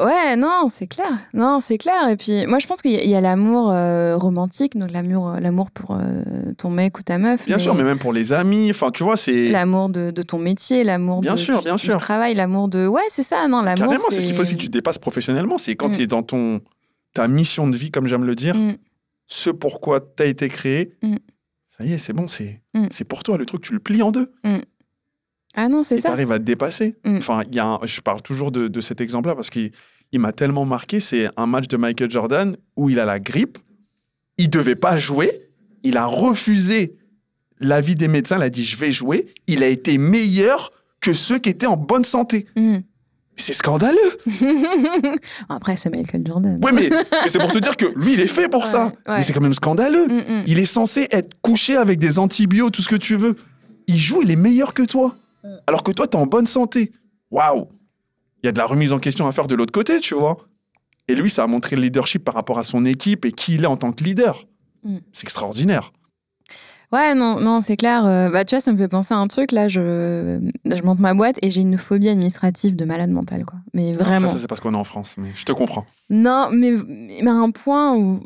Ouais, 0.00 0.34
non, 0.34 0.66
c'est 0.68 0.88
clair. 0.88 1.12
Non, 1.32 1.60
c'est 1.60 1.78
clair. 1.78 2.08
Et 2.08 2.16
puis, 2.16 2.44
moi, 2.46 2.58
je 2.58 2.66
pense 2.66 2.82
qu'il 2.82 2.90
y 2.90 3.14
a, 3.14 3.20
l'amour 3.20 3.70
euh, 3.70 4.16
romantique, 4.16 4.76
donc 4.76 4.90
l'amour, 4.90 5.28
euh, 5.28 5.38
l'amour 5.38 5.70
pour 5.70 5.92
euh, 5.92 6.52
ton 6.58 6.70
mec 6.70 6.98
ou 6.98 7.02
ta 7.02 7.18
meuf. 7.18 7.46
Bien 7.46 7.60
sûr, 7.60 7.72
mais 7.76 7.84
même 7.84 8.00
pour 8.00 8.12
les 8.12 8.32
amis. 8.32 8.68
Enfin, 8.70 8.90
tu 8.90 9.04
vois, 9.04 9.16
c'est. 9.16 9.48
L'amour 9.48 9.88
de, 9.88 10.10
ton 10.22 10.38
métier, 10.38 10.82
l'amour 10.82 11.20
bien 11.20 11.34
de, 11.34 11.38
sûr, 11.38 11.62
bien 11.62 11.76
du, 11.76 11.84
sûr. 11.84 11.98
travail, 11.98 12.34
l'amour 12.34 12.68
de. 12.68 12.88
Ouais, 12.88 13.02
c'est 13.10 13.22
ça, 13.22 13.46
non, 13.46 13.62
l'amour. 13.62 13.86
Carrément, 13.86 14.04
c'est 14.10 14.22
ce 14.22 14.26
qu'il 14.26 14.34
faut 14.34 14.42
aussi 14.42 14.56
que 14.56 14.62
tu 14.62 14.68
dépasses 14.68 14.98
professionnellement. 14.98 15.56
C'est 15.56 15.76
quand 15.76 15.90
mm. 15.90 15.92
tu 15.92 16.02
es 16.02 16.06
dans 16.08 16.24
ton, 16.24 16.60
ta 17.14 17.28
mission 17.28 17.68
de 17.68 17.76
vie, 17.76 17.92
comme 17.92 18.08
j'aime 18.08 18.24
le 18.24 18.34
dire, 18.34 18.56
mm. 18.56 18.78
ce 19.28 19.50
pourquoi 19.50 20.00
tu 20.00 20.24
as 20.24 20.26
été 20.26 20.48
créé, 20.48 20.94
mm. 21.02 21.14
ça 21.68 21.84
y 21.84 21.92
est, 21.92 21.98
c'est 21.98 22.12
bon, 22.12 22.26
c'est, 22.26 22.60
c'est 22.90 23.04
pour 23.04 23.22
toi. 23.22 23.38
Le 23.38 23.46
truc, 23.46 23.62
tu 23.62 23.72
le 23.72 23.78
plies 23.78 24.02
en 24.02 24.10
deux. 24.10 24.32
Ah 25.56 25.68
non, 25.68 25.82
c'est 25.82 25.96
ça. 25.96 26.10
Tu 26.10 26.12
arrives 26.12 26.32
à 26.32 26.38
te 26.38 26.44
dépasser. 26.44 26.94
Enfin, 27.04 27.42
y 27.50 27.58
a 27.58 27.78
je 27.84 28.00
parle 28.00 28.22
toujours 28.22 28.52
de, 28.52 28.68
de 28.68 28.80
cet 28.80 29.00
exemple-là 29.00 29.34
parce 29.34 29.50
qu'il 29.50 29.72
il 30.12 30.20
m'a 30.20 30.32
tellement 30.32 30.64
marqué. 30.64 31.00
C'est 31.00 31.28
un 31.36 31.46
match 31.46 31.66
de 31.66 31.76
Michael 31.76 32.10
Jordan 32.10 32.56
où 32.76 32.90
il 32.90 33.00
a 33.00 33.04
la 33.04 33.18
grippe. 33.18 33.58
Il 34.38 34.50
devait 34.50 34.76
pas 34.76 34.98
jouer. 34.98 35.48
Il 35.82 35.96
a 35.96 36.06
refusé 36.06 36.96
l'avis 37.58 37.96
des 37.96 38.08
médecins. 38.08 38.36
Il 38.36 38.42
a 38.42 38.50
dit 38.50 38.64
je 38.64 38.76
vais 38.76 38.92
jouer. 38.92 39.26
Il 39.46 39.62
a 39.62 39.68
été 39.68 39.98
meilleur 39.98 40.72
que 41.00 41.12
ceux 41.12 41.38
qui 41.38 41.48
étaient 41.48 41.66
en 41.66 41.76
bonne 41.76 42.04
santé. 42.04 42.46
Mm. 42.56 42.78
C'est 43.38 43.52
scandaleux. 43.52 43.98
Après, 45.50 45.76
c'est 45.76 45.90
Michael 45.90 46.22
Jordan. 46.26 46.58
Oui, 46.62 46.70
mais, 46.72 46.88
c'est 47.28 47.38
pour 47.38 47.50
te 47.50 47.58
dire 47.58 47.76
que 47.76 47.84
lui, 47.94 48.14
il 48.14 48.20
est 48.20 48.26
fait 48.26 48.48
pour 48.48 48.66
ça. 48.66 48.92
Mais 49.06 49.22
c'est 49.22 49.34
quand 49.34 49.42
même 49.42 49.54
scandaleux. 49.54 50.06
Mm, 50.06 50.40
mm. 50.40 50.44
Il 50.46 50.58
est 50.58 50.64
censé 50.64 51.06
être 51.10 51.34
couché 51.42 51.76
avec 51.76 51.98
des 51.98 52.18
antibiotiques, 52.18 52.74
tout 52.74 52.82
ce 52.82 52.88
que 52.88 52.96
tu 52.96 53.14
veux. 53.14 53.36
Il 53.86 53.98
joue, 53.98 54.22
il 54.22 54.30
est 54.30 54.36
meilleur 54.36 54.72
que 54.74 54.82
toi. 54.82 55.14
Alors 55.66 55.82
que 55.82 55.92
toi, 55.92 56.06
tu 56.06 56.16
es 56.16 56.20
en 56.20 56.26
bonne 56.26 56.46
santé. 56.46 56.92
Waouh 57.30 57.68
il 58.42 58.46
y 58.46 58.48
a 58.48 58.52
de 58.52 58.58
la 58.58 58.66
remise 58.66 58.92
en 58.92 59.00
question 59.00 59.26
à 59.26 59.32
faire 59.32 59.48
de 59.48 59.54
l'autre 59.54 59.72
côté, 59.72 59.98
tu 59.98 60.14
vois. 60.14 60.36
Et 61.08 61.14
lui, 61.14 61.30
ça 61.30 61.44
a 61.44 61.46
montré 61.46 61.74
le 61.74 61.82
leadership 61.82 62.24
par 62.24 62.34
rapport 62.34 62.58
à 62.58 62.64
son 62.64 62.84
équipe 62.84 63.24
et 63.24 63.32
qui 63.32 63.54
il 63.54 63.64
est 63.64 63.66
en 63.66 63.76
tant 63.76 63.92
que 63.92 64.04
leader. 64.04 64.46
Mm. 64.84 64.98
C'est 65.12 65.24
extraordinaire. 65.24 65.92
Ouais, 66.92 67.14
non, 67.14 67.40
non, 67.40 67.60
c'est 67.60 67.76
clair. 67.76 68.06
Euh, 68.06 68.30
bah, 68.30 68.44
tu 68.44 68.54
vois, 68.54 68.60
ça 68.60 68.72
me 68.72 68.78
fait 68.78 68.86
penser 68.86 69.14
à 69.14 69.16
un 69.16 69.26
truc. 69.26 69.50
Là, 69.50 69.66
je, 69.66 70.38
je 70.64 70.82
monte 70.82 71.00
ma 71.00 71.14
boîte 71.14 71.38
et 71.42 71.50
j'ai 71.50 71.62
une 71.62 71.76
phobie 71.76 72.08
administrative 72.08 72.76
de 72.76 72.84
malade 72.84 73.10
mental, 73.10 73.44
quoi. 73.44 73.58
Mais 73.74 73.92
vraiment. 73.92 74.28
ça, 74.28 74.38
c'est 74.38 74.46
parce 74.46 74.60
qu'on 74.60 74.74
est 74.74 74.76
en 74.76 74.84
France, 74.84 75.16
mais 75.18 75.30
je 75.34 75.44
te 75.44 75.52
comprends. 75.52 75.84
Non, 76.08 76.48
mais, 76.52 76.74
mais 77.22 77.30
à 77.30 77.34
un 77.34 77.50
point 77.50 77.96
où 77.96 78.22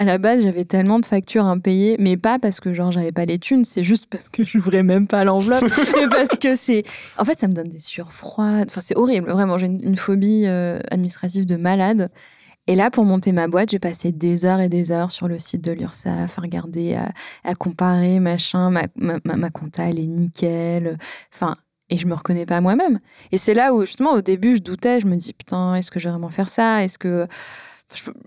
à 0.00 0.04
la 0.04 0.16
base, 0.16 0.42
j'avais 0.42 0.64
tellement 0.64 0.98
de 0.98 1.04
factures 1.04 1.44
impayées, 1.44 1.96
mais 1.98 2.16
pas 2.16 2.38
parce 2.38 2.58
que 2.58 2.72
genre 2.72 2.90
j'avais 2.90 3.12
pas 3.12 3.26
les 3.26 3.38
thunes, 3.38 3.66
c'est 3.66 3.84
juste 3.84 4.06
parce 4.06 4.30
que 4.30 4.46
je 4.46 4.52
j'ouvrais 4.52 4.82
même 4.82 5.06
pas 5.06 5.24
l'enveloppe, 5.24 5.60
parce 6.10 6.38
que 6.38 6.54
c'est, 6.54 6.84
en 7.18 7.26
fait, 7.26 7.38
ça 7.38 7.48
me 7.48 7.52
donne 7.52 7.68
des 7.68 7.80
sueurs 7.80 8.14
froides. 8.14 8.68
Enfin, 8.70 8.80
c'est 8.80 8.96
horrible, 8.96 9.30
vraiment. 9.30 9.58
J'ai 9.58 9.66
une, 9.66 9.96
phobie 9.96 10.46
euh, 10.46 10.80
administrative 10.90 11.44
de 11.44 11.56
malade. 11.56 12.10
Et 12.66 12.76
là, 12.76 12.90
pour 12.90 13.04
monter 13.04 13.32
ma 13.32 13.46
boîte, 13.46 13.72
j'ai 13.72 13.78
passé 13.78 14.10
des 14.10 14.46
heures 14.46 14.60
et 14.60 14.70
des 14.70 14.90
heures 14.90 15.10
sur 15.10 15.28
le 15.28 15.38
site 15.38 15.62
de 15.62 15.72
l'URSSAF 15.72 16.38
à 16.38 16.40
regarder, 16.40 16.98
à, 17.44 17.54
comparer, 17.54 18.20
machin. 18.20 18.70
Ma, 18.70 18.84
ma, 18.96 19.18
ma, 19.24 19.50
compta, 19.50 19.90
elle 19.90 19.98
est 19.98 20.06
nickel. 20.06 20.96
Enfin, 21.34 21.56
et 21.90 21.98
je 21.98 22.06
me 22.06 22.14
reconnais 22.14 22.46
pas 22.46 22.62
moi-même. 22.62 23.00
Et 23.32 23.38
c'est 23.38 23.54
là 23.54 23.74
où, 23.74 23.84
justement, 23.84 24.12
au 24.12 24.22
début, 24.22 24.56
je 24.56 24.62
doutais. 24.62 25.00
Je 25.00 25.06
me 25.06 25.16
dis, 25.16 25.34
putain, 25.34 25.74
est-ce 25.74 25.90
que 25.90 26.00
je 26.00 26.04
vais 26.04 26.12
vraiment 26.12 26.30
faire 26.30 26.48
ça? 26.48 26.82
Est-ce 26.84 26.96
que 26.96 27.26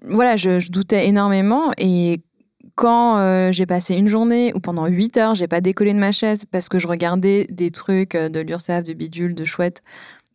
voilà, 0.03 0.35
je, 0.35 0.69
doutais 0.69 1.07
énormément. 1.07 1.71
Et 1.77 2.21
quand 2.75 3.17
euh, 3.17 3.51
j'ai 3.51 3.65
passé 3.65 3.95
une 3.95 4.07
journée 4.07 4.53
ou 4.55 4.59
pendant 4.59 4.87
8 4.87 5.17
heures, 5.17 5.35
j'ai 5.35 5.47
pas 5.47 5.61
décollé 5.61 5.93
de 5.93 5.99
ma 5.99 6.11
chaise 6.11 6.45
parce 6.49 6.69
que 6.69 6.79
je 6.79 6.87
regardais 6.87 7.47
des 7.49 7.71
trucs 7.71 8.15
euh, 8.15 8.29
de 8.29 8.39
l'URSSAF, 8.39 8.83
de 8.83 8.93
bidule, 8.93 9.35
de 9.35 9.45
chouette, 9.45 9.81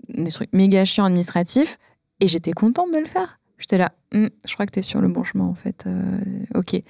des 0.09 0.31
trucs 0.31 0.53
méga 0.53 0.85
chiants 0.85 1.05
administratifs, 1.05 1.79
et 2.20 2.29
j'étais 2.29 2.53
contente 2.53 2.93
de 2.93 2.99
le 2.99 3.07
faire. 3.07 3.39
J'étais 3.59 3.79
là, 3.79 3.93
hum, 4.14 4.31
je 4.47 4.55
crois 4.55 4.66
que 4.66 4.72
tu 4.72 4.79
es 4.79 4.83
sur 4.83 5.01
le 5.01 5.09
bon 5.09 5.24
chemin 5.24 5.45
en 5.45 5.55
fait. 5.55 5.85
Euh, 5.87 6.20
ok. 6.55 6.81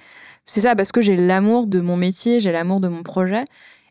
C'est 0.45 0.61
ça, 0.61 0.75
parce 0.75 0.91
que 0.91 1.01
j'ai 1.01 1.15
l'amour 1.15 1.67
de 1.67 1.79
mon 1.79 1.95
métier, 1.95 2.39
j'ai 2.39 2.51
l'amour 2.51 2.79
de 2.79 2.87
mon 2.87 3.03
projet. 3.03 3.45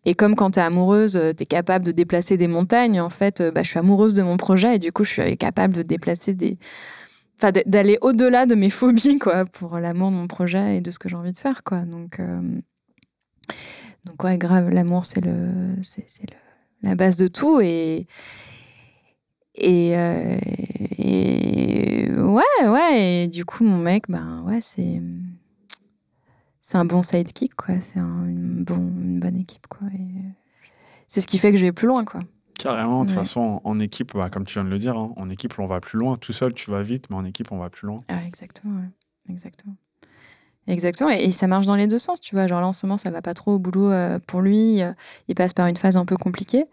Et 0.05 0.14
comme 0.14 0.34
quand 0.36 0.53
tu 0.53 0.59
es 0.59 0.62
amoureuse, 0.62 1.20
tu 1.36 1.42
es 1.42 1.46
capable 1.46 1.84
de 1.84 1.92
déplacer 1.92 2.36
des 2.36 2.49
montagnes, 2.49 3.01
en 3.01 3.11
fait, 3.11 3.42
bah, 3.55 3.62
je 3.62 3.70
suis 3.70 3.78
amoureuse 3.78 4.14
de 4.14 4.22
mon 4.22 4.36
projet 4.36 4.76
et 4.76 4.78
du 4.78 4.90
coup, 4.90 5.05
je 5.05 5.11
suis 5.11 5.36
capable 5.36 5.74
de 5.74 5.82
déplacer 5.82 6.34
des, 6.34 6.57
d'aller 7.41 7.99
au-delà 8.01 8.47
de 8.47 8.55
mes 8.55 8.70
phobies 8.70 9.18
quoi 9.18 9.45
pour 9.45 9.78
l'amour 9.78 10.11
de 10.11 10.16
mon 10.16 10.26
projet 10.26 10.76
et 10.76 10.80
de 10.80 10.91
ce 10.91 10.99
que 10.99 11.09
j'ai 11.09 11.16
envie 11.16 11.32
de 11.32 11.36
faire 11.36 11.62
quoi. 11.62 11.80
Donc 11.80 12.20
euh, 12.20 12.41
donc 14.07 14.22
ouais 14.24 14.39
grave 14.39 14.70
l'amour 14.70 15.05
c'est 15.05 15.20
le 15.20 15.76
c'est 15.82 16.07
la 16.82 16.95
base 16.95 17.16
de 17.16 17.28
tout 17.28 17.61
et 17.61 18.07
et, 19.61 19.97
euh, 19.97 20.39
et, 20.99 22.09
ouais 22.12 22.68
ouais 22.68 23.24
et 23.24 23.28
du 23.28 23.45
coup 23.45 23.64
mon 23.64 23.78
mec 23.78 24.05
ben 24.09 24.43
ouais 24.47 24.61
c'est 24.61 25.03
c'est 26.61 26.76
un 26.76 26.84
bon 26.84 27.03
sidekick 27.03 27.55
quoi. 27.55 27.80
C'est 27.80 27.99
une 27.99 28.62
bon 28.64 28.76
une 28.76 29.20
bonne 29.20 29.36
équipe 29.36 29.66
quoi. 29.68 29.89
C'est 31.09 31.20
ce 31.20 31.26
qui 31.26 31.39
fait 31.39 31.51
que 31.51 31.57
je 31.57 31.64
vais 31.64 31.72
plus 31.72 31.86
loin 31.89 32.05
quoi 32.05 32.20
Carrément, 32.59 33.04
de 33.04 33.11
toute 33.11 33.18
façon, 33.18 33.61
en 33.62 33.78
équipe, 33.78 34.14
bah, 34.14 34.28
comme 34.30 34.44
tu 34.44 34.54
viens 34.54 34.64
de 34.64 34.68
le 34.68 34.78
dire, 34.78 34.96
hein, 34.96 35.12
en 35.16 35.30
équipe, 35.30 35.59
on 35.59 35.66
va 35.66 35.80
plus 35.80 35.98
loin. 35.98 36.16
Tout 36.16 36.32
seul, 36.32 36.52
tu 36.52 36.70
vas 36.70 36.82
vite, 36.82 37.04
mais 37.09 37.16
en 37.16 37.24
équipe, 37.24 37.52
on 37.52 37.59
va 37.59 37.70
plus 37.70 37.86
loin. 37.86 37.98
Ah, 38.09 38.24
exactement, 38.26 38.82
exactement. 39.30 39.76
Exactement, 40.66 41.09
et, 41.09 41.32
ça 41.32 41.46
marche 41.46 41.66
dans 41.66 41.76
les 41.76 41.86
deux 41.86 41.98
sens, 41.98 42.20
tu 42.20 42.34
vois. 42.34 42.46
Genre 42.46 42.61
là, 42.61 42.66
en 42.66 42.72
ce 42.74 42.84
moment, 42.84 42.98
ça 42.98 43.11
va 43.11 43.22
pas 43.22 43.32
trop 43.32 43.54
au 43.54 43.59
boulot 43.59 43.90
euh, 43.90 44.18
pour 44.26 44.42
lui. 44.42 44.82
Euh, 44.82 44.92
il 45.28 45.34
passe 45.34 45.54
par 45.54 45.66
une 45.66 45.76
phase 45.76 45.96
un 45.96 46.04
peu 46.04 46.16
compliquée. 46.16 46.66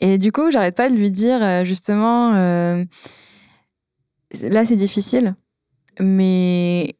Et 0.00 0.18
du 0.18 0.30
coup, 0.30 0.50
j'arrête 0.50 0.76
pas 0.76 0.88
de 0.88 0.94
lui 0.94 1.10
dire, 1.10 1.42
euh, 1.42 1.64
justement, 1.64 2.32
là, 2.32 2.84
c'est 4.64 4.76
difficile, 4.76 5.34
mais 5.98 6.94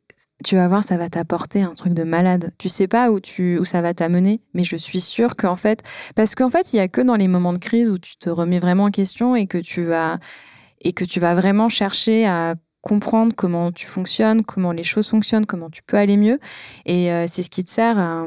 tu 0.45 0.57
vas 0.57 0.69
voir, 0.69 0.85
ça 0.85 0.97
va 0.97 1.09
t'apporter 1.09 1.63
un 1.63 1.75
truc 1.75 1.95
de 1.95 2.03
malade. 2.03 2.53
Tu 2.59 2.69
sais 2.69 2.89
pas 2.89 3.11
où, 3.11 3.21
tu, 3.21 3.59
où 3.59 3.65
ça 3.65 3.81
va 3.81 3.95
t'amener, 3.95 4.41
mais 4.55 4.65
je 4.65 4.77
suis 4.77 5.01
sûre 5.01 5.37
qu'en 5.37 5.57
fait, 5.57 5.83
parce 6.15 6.35
qu'en 6.35 6.51
fait, 6.51 6.73
il 6.73 6.77
y 6.77 6.81
a 6.81 6.89
que 6.89 7.01
dans 7.01 7.15
les 7.15 7.29
moments 7.29 7.53
de 7.53 7.59
crise 7.59 7.89
où 7.89 7.99
tu 7.99 8.17
te 8.17 8.29
remets 8.29 8.59
vraiment 8.59 8.85
en 8.85 8.91
question 8.91 9.35
et 9.35 9.47
que 9.47 9.59
tu 9.59 9.85
vas, 9.85 10.19
et 10.81 10.93
que 10.93 11.05
tu 11.05 11.21
vas 11.21 11.35
vraiment 11.35 11.69
chercher 11.69 12.27
à 12.27 12.55
comprendre 12.83 13.35
comment 13.35 13.73
tu 13.73 13.87
fonctionnes, 13.87 14.45
comment 14.45 14.73
les 14.73 14.85
choses 14.85 15.09
fonctionnent, 15.09 15.47
comment 15.47 15.71
tu 15.71 15.83
peux 15.83 15.97
aller 15.97 16.17
mieux. 16.17 16.39
Et 16.85 17.11
euh, 17.11 17.27
c'est 17.27 17.43
ce 17.43 17.51
qui 17.51 17.65
te 17.65 17.71
sert 17.71 17.99
à, 17.99 18.25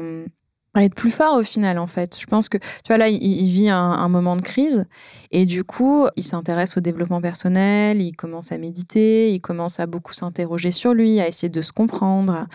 être 0.76 0.94
plus 0.94 1.10
fort 1.10 1.36
au 1.36 1.42
final 1.42 1.78
en 1.78 1.86
fait. 1.86 2.18
Je 2.18 2.26
pense 2.26 2.48
que 2.48 2.58
tu 2.58 2.88
vois 2.88 2.98
là 2.98 3.08
il, 3.08 3.48
vit 3.48 3.68
un, 3.68 4.08
moment 4.08 4.36
de 4.36 4.42
crise 4.42 4.86
et 5.32 5.46
du 5.46 5.64
coup 5.64 6.06
il 6.16 6.22
s'intéresse 6.22 6.76
au 6.76 6.80
développement 6.80 7.20
personnel, 7.20 8.00
il 8.00 8.14
commence 8.14 8.52
à 8.52 8.58
méditer, 8.58 9.32
il 9.32 9.40
commence 9.40 9.80
à 9.80 9.86
beaucoup 9.86 10.12
s'interroger 10.12 10.70
sur 10.70 10.94
lui, 10.94 11.20
à 11.20 11.26
essayer 11.26 11.48
de 11.48 11.62
se 11.62 11.72
comprendre. 11.72 12.46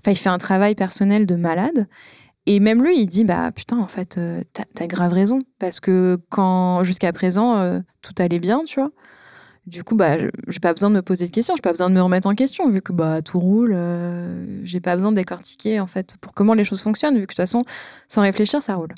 Enfin 0.00 0.10
il 0.10 0.16
fait 0.16 0.28
un 0.28 0.38
travail 0.38 0.74
personnel 0.74 1.26
de 1.26 1.36
malade 1.36 1.86
et 2.46 2.58
même 2.58 2.82
lui 2.82 2.98
il 2.98 3.06
dit 3.06 3.24
bah 3.24 3.52
putain 3.52 3.78
en 3.78 3.88
fait 3.88 4.18
euh, 4.18 4.42
t'as 4.52 4.64
as 4.82 4.86
grave 4.86 5.12
raison 5.12 5.38
parce 5.58 5.78
que 5.78 6.18
quand 6.30 6.82
jusqu'à 6.84 7.12
présent 7.12 7.56
euh, 7.56 7.80
tout 8.02 8.14
allait 8.18 8.40
bien 8.40 8.64
tu 8.64 8.80
vois 8.80 8.90
du 9.70 9.84
coup, 9.84 9.94
bah, 9.94 10.16
j'ai 10.48 10.58
pas 10.60 10.74
besoin 10.74 10.90
de 10.90 10.96
me 10.96 11.02
poser 11.02 11.26
de 11.26 11.30
questions, 11.30 11.54
j'ai 11.56 11.62
pas 11.62 11.70
besoin 11.70 11.88
de 11.88 11.94
me 11.94 12.02
remettre 12.02 12.26
en 12.26 12.34
question, 12.34 12.68
vu 12.68 12.82
que 12.82 12.92
bah, 12.92 13.22
tout 13.22 13.38
roule. 13.38 13.72
Euh, 13.72 14.60
j'ai 14.64 14.80
pas 14.80 14.96
besoin 14.96 15.12
de 15.12 15.16
décortiquer, 15.16 15.78
en 15.78 15.86
fait, 15.86 16.16
pour 16.20 16.34
comment 16.34 16.54
les 16.54 16.64
choses 16.64 16.82
fonctionnent, 16.82 17.14
vu 17.14 17.20
que 17.20 17.26
de 17.26 17.28
toute 17.28 17.36
façon, 17.36 17.62
sans 18.08 18.22
réfléchir, 18.22 18.60
ça 18.60 18.74
roule. 18.74 18.92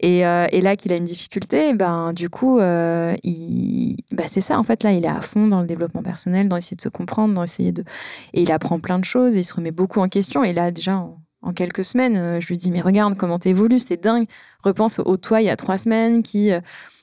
Et, 0.00 0.26
euh, 0.26 0.46
et 0.52 0.60
là 0.60 0.74
qu'il 0.74 0.92
a 0.92 0.96
une 0.96 1.04
difficulté, 1.04 1.74
ben, 1.74 2.12
du 2.12 2.30
coup, 2.30 2.58
euh, 2.58 3.14
il... 3.24 3.96
bah, 4.12 4.24
c'est 4.26 4.40
ça, 4.40 4.58
en 4.58 4.62
fait, 4.62 4.82
là, 4.82 4.92
il 4.92 5.04
est 5.04 5.08
à 5.08 5.20
fond 5.20 5.48
dans 5.48 5.60
le 5.60 5.66
développement 5.66 6.02
personnel, 6.02 6.48
dans 6.48 6.56
essayer 6.56 6.76
de 6.76 6.82
se 6.82 6.88
comprendre, 6.88 7.34
dans 7.34 7.44
essayer 7.44 7.72
de. 7.72 7.84
Et 8.32 8.42
il 8.42 8.52
apprend 8.52 8.80
plein 8.80 8.98
de 8.98 9.04
choses, 9.04 9.36
il 9.36 9.44
se 9.44 9.54
remet 9.54 9.70
beaucoup 9.70 10.00
en 10.00 10.08
question. 10.08 10.42
Et 10.44 10.54
là, 10.54 10.70
déjà, 10.70 10.96
en, 11.42 11.52
quelques 11.52 11.84
semaines, 11.84 12.40
je 12.40 12.46
lui 12.48 12.56
dis 12.56 12.70
Mais 12.70 12.80
regarde 12.80 13.16
comment 13.16 13.38
t'évolues, 13.38 13.80
c'est 13.80 14.02
dingue. 14.02 14.26
Repense 14.64 14.98
au 14.98 15.16
toi 15.16 15.40
il 15.40 15.44
y 15.44 15.50
a 15.50 15.56
trois 15.56 15.78
semaines 15.78 16.24
qui 16.24 16.50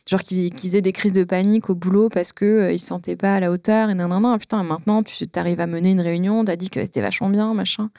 genre 0.05 0.21
qui, 0.21 0.49
qui, 0.51 0.67
faisait 0.67 0.81
des 0.81 0.91
crises 0.91 1.13
de 1.13 1.23
panique 1.23 1.69
au 1.69 1.75
boulot 1.75 2.09
parce 2.09 2.33
que 2.33 2.45
euh, 2.45 2.71
il 2.71 2.79
se 2.79 2.87
sentait 2.87 3.15
pas 3.15 3.35
à 3.35 3.39
la 3.39 3.51
hauteur 3.51 3.89
et 3.89 3.93
non 3.93 4.37
putain 4.37 4.63
maintenant 4.63 5.01
tu 5.01 5.25
arrives 5.35 5.61
à 5.61 5.67
mener 5.67 5.91
une 5.91 6.01
réunion 6.01 6.43
t'as 6.43 6.55
dit 6.55 6.69
que 6.69 6.81
c'était 6.81 7.01
vachement 7.01 7.29
bien 7.29 7.53
machin. 7.53 7.89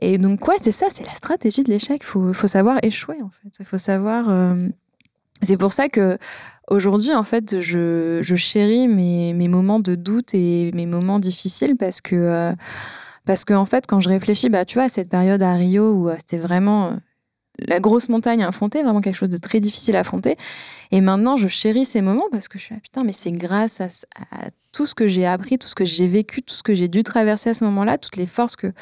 Et 0.00 0.18
donc 0.18 0.40
quoi 0.40 0.54
c'est 0.60 0.72
ça 0.72 0.86
c'est 0.90 1.04
la 1.04 1.14
stratégie 1.14 1.62
de 1.62 1.70
l'échec. 1.70 2.02
Faut 2.02 2.32
faut 2.32 2.48
savoir 2.48 2.78
échouer 2.82 3.22
en 3.22 3.30
fait. 3.30 3.48
Il 3.60 3.64
faut 3.64 3.78
savoir 3.78 4.28
euh, 4.28 4.56
c'est 5.42 5.56
pour 5.56 5.72
ça 5.72 5.88
que 5.88 6.18
aujourd'hui 6.68 7.14
en 7.14 7.24
fait 7.24 7.60
je, 7.60 8.20
je 8.22 8.34
chéris 8.34 8.88
mes, 8.88 9.48
moments 9.48 9.80
de 9.80 9.94
doute 9.94 10.34
et 10.34 10.72
mes 10.74 10.86
moments 10.86 11.20
difficiles 11.20 11.76
parce 11.76 12.00
que 12.00 12.16
euh, 12.16 12.52
parce 13.24 13.44
que 13.44 13.54
en 13.54 13.66
fait 13.66 13.86
quand 13.86 14.00
je 14.00 14.08
réfléchis 14.08 14.48
bah 14.48 14.64
tu 14.64 14.74
vois 14.74 14.84
à 14.84 14.88
cette 14.88 15.10
période 15.10 15.42
à 15.42 15.54
Rio 15.54 15.92
où 15.92 16.10
c'était 16.18 16.38
vraiment 16.38 16.96
la 17.58 17.80
grosse 17.80 18.08
montagne 18.08 18.42
à 18.42 18.48
affronter, 18.48 18.82
vraiment 18.82 19.00
quelque 19.00 19.14
chose 19.14 19.28
de 19.28 19.38
très 19.38 19.60
difficile 19.60 19.96
à 19.96 20.00
affronter. 20.00 20.36
Et 20.90 21.00
maintenant, 21.00 21.36
je 21.36 21.48
chéris 21.48 21.84
ces 21.84 22.00
moments 22.00 22.28
parce 22.30 22.48
que 22.48 22.58
je 22.58 22.64
suis 22.64 22.74
là, 22.74 22.80
putain, 22.80 23.04
mais 23.04 23.12
c'est 23.12 23.32
grâce 23.32 23.80
à, 23.80 23.88
tout 24.72 24.86
ce 24.86 24.94
que 24.94 25.06
j'ai 25.06 25.24
appris, 25.24 25.58
tout 25.58 25.68
ce 25.68 25.74
que 25.74 25.84
j'ai 25.84 26.08
vécu, 26.08 26.42
tout 26.42 26.54
ce 26.54 26.62
que 26.62 26.74
j'ai 26.74 26.88
dû 26.88 27.04
traverser 27.04 27.50
à 27.50 27.54
ce 27.54 27.64
moment-là, 27.64 27.96
toutes 27.96 28.16
les 28.16 28.26
forces 28.26 28.56
que, 28.56 28.72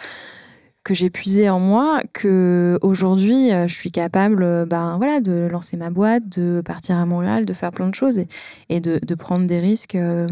que 0.84 0.94
j'ai 0.94 1.10
puisées 1.10 1.50
en 1.50 1.60
moi, 1.60 2.00
que 2.14 2.78
aujourd'hui, 2.80 3.52
euh, 3.52 3.68
je 3.68 3.74
suis 3.74 3.92
capable 3.92 4.66
ben, 4.66 4.96
voilà, 4.96 5.20
de 5.20 5.48
lancer 5.50 5.76
ma 5.76 5.90
boîte, 5.90 6.26
de 6.38 6.62
partir 6.64 6.96
à 6.96 7.04
Montréal, 7.04 7.44
de 7.44 7.52
faire 7.52 7.72
plein 7.72 7.88
de 7.88 7.94
choses 7.94 8.24
et, 8.70 8.80
de, 8.80 9.14
prendre 9.14 9.46
des 9.46 9.60
risques. 9.60 9.96
Euh, 9.96 10.26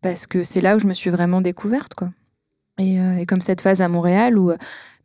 parce 0.00 0.26
que 0.26 0.44
c'est 0.44 0.60
là 0.60 0.76
où 0.76 0.78
je 0.78 0.86
me 0.86 0.94
suis 0.94 1.10
vraiment 1.10 1.40
découverte, 1.40 1.94
quoi. 1.94 2.10
Et, 2.78 3.00
euh, 3.00 3.16
et 3.18 3.26
comme 3.26 3.40
cette 3.40 3.62
phase 3.62 3.80
à 3.82 3.88
Montréal 3.88 4.38
où, 4.38 4.52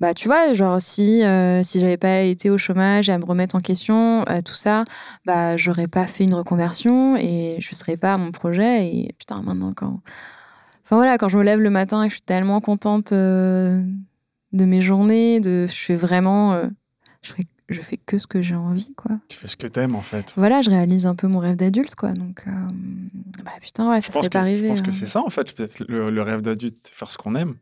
bah, 0.01 0.15
tu 0.15 0.27
vois, 0.27 0.53
genre 0.53 0.81
si 0.81 1.23
euh, 1.23 1.61
si 1.61 1.79
j'avais 1.79 1.95
pas 1.95 2.21
été 2.21 2.49
au 2.49 2.57
chômage 2.57 3.07
et 3.07 3.13
à 3.13 3.19
me 3.19 3.23
remettre 3.23 3.55
en 3.55 3.59
question, 3.59 4.25
euh, 4.29 4.41
tout 4.41 4.55
ça, 4.55 4.83
bah, 5.25 5.57
j'aurais 5.57 5.87
pas 5.87 6.07
fait 6.07 6.23
une 6.23 6.33
reconversion 6.33 7.15
et 7.17 7.57
je 7.59 7.75
serais 7.75 7.97
pas 7.97 8.15
à 8.15 8.17
mon 8.17 8.31
projet. 8.31 8.87
Et 8.87 9.13
putain, 9.19 9.43
maintenant 9.43 9.73
quand, 9.75 10.01
enfin 10.83 10.95
voilà, 10.95 11.19
quand 11.19 11.29
je 11.29 11.37
me 11.37 11.43
lève 11.43 11.59
le 11.59 11.69
matin 11.69 12.01
et 12.01 12.07
que 12.07 12.13
je 12.13 12.17
suis 12.17 12.25
tellement 12.25 12.61
contente 12.61 13.11
euh, 13.11 13.79
de 14.53 14.65
mes 14.65 14.81
journées, 14.81 15.39
de, 15.39 15.67
je 15.67 15.85
fais 15.85 15.95
vraiment, 15.95 16.59
je 17.73 17.81
fais 17.81 17.97
que 17.97 18.17
ce 18.17 18.27
que 18.27 18.41
j'ai 18.41 18.55
envie, 18.55 18.93
quoi. 18.95 19.11
Tu 19.27 19.37
fais 19.37 19.47
ce 19.47 19.57
que 19.57 19.67
t'aimes 19.67 19.95
en 19.95 20.01
fait. 20.01 20.33
Voilà, 20.37 20.61
je 20.61 20.69
réalise 20.69 21.05
un 21.05 21.15
peu 21.15 21.27
mon 21.27 21.39
rêve 21.39 21.55
d'adulte, 21.55 21.95
quoi. 21.95 22.13
Donc, 22.13 22.43
euh, 22.47 22.51
bah 23.43 23.51
putain, 23.61 23.89
ouais, 23.89 24.01
ça 24.01 24.11
serait 24.11 24.29
pas 24.29 24.39
arrivé. 24.41 24.63
je 24.67 24.73
pense 24.73 24.81
que 24.81 24.89
hein. 24.89 24.91
c'est 24.91 25.05
ça 25.05 25.21
en 25.21 25.29
fait, 25.29 25.53
peut-être 25.55 25.79
le, 25.87 26.09
le 26.09 26.21
rêve 26.21 26.41
d'adulte, 26.41 26.77
c'est 26.77 26.93
faire 26.93 27.09
ce 27.11 27.17
qu'on 27.17 27.35
aime. 27.35 27.55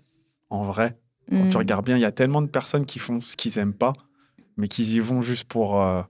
En 0.50 0.64
vrai, 0.64 0.98
quand 1.30 1.50
tu 1.50 1.58
regardes 1.58 1.86
bien, 1.86 1.96
il 1.98 2.02
y 2.02 2.06
a 2.06 2.12
tellement 2.12 2.42
de 2.42 2.48
personnes 2.48 2.86
qui 2.86 2.98
font 3.00 3.22
ce 3.22 3.36
qu'ils 3.36 3.58
aiment 3.60 3.74
pas, 3.74 3.94
mais 4.58 4.68
qui 4.68 4.84
y 4.84 5.00
vont 5.00 5.22
juste 5.22 5.44
pour 5.48 5.80
euh, 5.82 6.02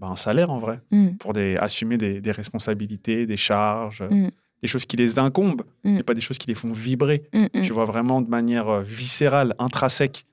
bah, 0.00 0.08
un 0.08 0.16
salaire 0.16 0.50
en 0.50 0.58
vrai, 0.58 0.80
Mm. 0.92 1.16
pour 1.16 1.32
des, 1.32 1.56
assumer 1.56 1.96
des, 1.96 2.20
des 2.20 2.30
responsabilités, 2.30 3.26
des 3.26 3.36
charges, 3.38 4.02
Mm. 4.10 4.28
des 4.62 4.68
choses 4.68 4.84
qui 4.84 4.96
les 4.98 5.18
incombent, 5.18 5.62
et 5.84 6.02
pas 6.02 6.12
des 6.12 6.20
choses 6.20 6.36
qui 6.36 6.46
les 6.48 6.54
font 6.54 6.72
vibrer. 6.72 7.22
Tu 7.62 7.72
vois 7.72 7.86
vraiment 7.86 8.20
de 8.20 8.28
manière 8.28 8.68
euh, 8.68 8.82
viscérale, 8.82 9.54
intrinsèque. 9.58 10.26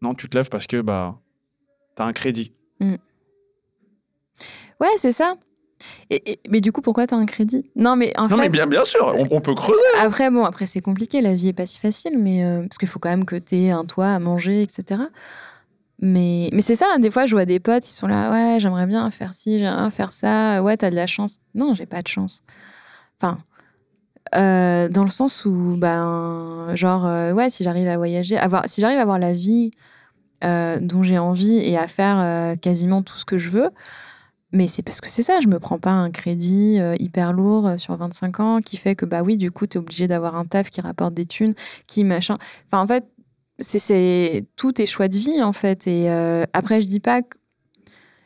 Non, 0.00 0.14
tu 0.14 0.28
te 0.28 0.36
lèves 0.38 0.48
parce 0.48 0.66
que 0.66 0.80
bah, 0.80 1.18
tu 1.98 2.02
as 2.02 2.06
un 2.06 2.12
crédit. 2.12 2.52
Ouais, 4.80 4.88
c'est 4.96 5.12
ça. 5.12 5.34
Et, 6.10 6.32
et- 6.32 6.40
mais 6.50 6.60
du 6.60 6.72
coup, 6.72 6.80
pourquoi 6.82 7.06
t'as 7.06 7.16
un 7.16 7.26
crédit? 7.26 7.70
Non, 7.76 7.94
mais 7.96 8.12
en 8.18 8.22
non, 8.28 8.36
fait. 8.36 8.42
mais 8.42 8.48
bien, 8.48 8.66
bien 8.66 8.84
sûr, 8.84 9.12
on, 9.16 9.26
on 9.36 9.40
peut 9.40 9.54
creuser. 9.54 9.80
Après, 10.00 10.30
bon, 10.30 10.44
après, 10.44 10.66
c'est 10.66 10.80
compliqué, 10.80 11.20
la 11.20 11.34
vie 11.34 11.48
est 11.48 11.52
pas 11.52 11.66
si 11.66 11.78
facile, 11.78 12.18
mais 12.18 12.44
euh, 12.44 12.62
parce 12.62 12.78
qu'il 12.78 12.88
faut 12.88 12.98
quand 12.98 13.08
même 13.10 13.24
que 13.24 13.36
t'aies 13.36 13.70
un 13.70 13.84
toit 13.84 14.08
à 14.08 14.18
manger, 14.18 14.62
etc. 14.62 15.02
Mais, 16.00 16.48
mais 16.52 16.62
c'est 16.62 16.74
ça, 16.76 16.86
des 16.98 17.10
fois, 17.10 17.26
je 17.26 17.34
vois 17.34 17.44
des 17.44 17.58
potes 17.60 17.82
qui 17.84 17.92
sont 17.92 18.06
là, 18.06 18.30
ouais, 18.30 18.60
j'aimerais 18.60 18.86
bien 18.86 19.08
faire 19.10 19.34
ci, 19.34 19.58
j'aimerais 19.58 19.90
faire 19.90 20.12
ça, 20.12 20.62
ouais, 20.62 20.76
t'as 20.76 20.90
de 20.90 20.94
la 20.96 21.06
chance. 21.08 21.38
Non, 21.54 21.74
j'ai 21.74 21.86
pas 21.86 22.02
de 22.02 22.08
chance. 22.08 22.42
Enfin, 23.20 23.36
euh, 24.36 24.88
dans 24.88 25.02
le 25.04 25.10
sens 25.10 25.44
où, 25.44 25.74
ben, 25.76 26.68
genre, 26.74 27.06
euh, 27.06 27.32
ouais, 27.32 27.50
si 27.50 27.64
j'arrive 27.64 27.88
à 27.88 27.96
voyager, 27.96 28.36
avoir, 28.36 28.68
si 28.68 28.80
j'arrive 28.80 28.98
à 28.98 29.02
avoir 29.02 29.18
la 29.18 29.32
vie 29.32 29.72
euh, 30.44 30.78
dont 30.80 31.02
j'ai 31.02 31.18
envie 31.18 31.58
et 31.58 31.76
à 31.76 31.88
faire 31.88 32.18
euh, 32.20 32.56
quasiment 32.56 33.02
tout 33.02 33.16
ce 33.16 33.24
que 33.24 33.38
je 33.38 33.50
veux, 33.50 33.70
mais 34.52 34.66
c'est 34.66 34.82
parce 34.82 35.00
que 35.00 35.08
c'est 35.08 35.22
ça, 35.22 35.40
je 35.40 35.48
me 35.48 35.58
prends 35.58 35.78
pas 35.78 35.90
un 35.90 36.10
crédit 36.10 36.78
euh, 36.80 36.94
hyper 36.98 37.32
lourd 37.32 37.74
sur 37.78 37.96
25 37.96 38.40
ans 38.40 38.60
qui 38.60 38.76
fait 38.76 38.94
que, 38.94 39.04
bah 39.04 39.22
oui, 39.22 39.36
du 39.36 39.50
coup, 39.50 39.66
tu 39.66 39.76
es 39.76 39.78
obligé 39.78 40.06
d'avoir 40.06 40.36
un 40.36 40.44
taf 40.46 40.70
qui 40.70 40.80
rapporte 40.80 41.14
des 41.14 41.26
thunes, 41.26 41.54
qui 41.86 42.04
machin. 42.04 42.36
Enfin, 42.66 42.82
en 42.82 42.86
fait, 42.86 43.04
c'est- 43.58 44.44
tout 44.56 44.72
tes 44.72 44.86
choix 44.86 45.08
de 45.08 45.16
vie, 45.16 45.42
en 45.42 45.52
fait. 45.52 45.86
Et 45.86 46.08
après, 46.52 46.80
je 46.80 46.88
dis 46.88 47.00
pas 47.00 47.22
que 47.22 47.36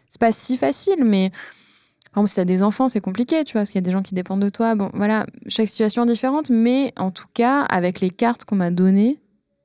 c'est 0.09 0.21
pas 0.21 0.33
si 0.33 0.59
facile, 0.59 1.03
mais 1.05 1.31
par 2.13 2.23
exemple, 2.23 2.41
si 2.41 2.45
des 2.45 2.63
enfants, 2.63 2.89
c'est 2.91 3.01
compliqué, 3.01 3.43
tu 3.45 3.55
vois, 3.55 3.63
parce 3.63 3.71
qu'il 3.71 3.79
y 3.79 3.85
a 3.85 3.87
des 3.87 3.93
gens 3.93 4.03
qui 4.03 4.15
dépendent 4.15 4.43
de 4.43 4.51
toi. 4.51 4.75
Bon, 4.75 4.91
voilà, 4.93 5.25
chaque 5.49 5.69
situation 5.69 6.05
est 6.05 6.09
différente, 6.09 6.51
mais 6.51 6.93
en 6.99 7.11
tout 7.11 7.25
cas, 7.33 7.63
avec 7.63 8.01
les 8.01 8.11
cartes 8.11 8.45
qu'on 8.45 8.57
m'a 8.57 8.71
données, 8.71 9.19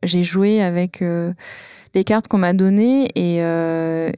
j'ai 0.07 0.23
joué 0.23 0.61
avec 0.61 1.01
euh, 1.01 1.33
les 1.93 2.03
cartes 2.03 2.27
qu'on 2.27 2.37
m'a 2.37 2.53
données 2.53 3.09
et 3.15 3.43
euh, 3.43 4.11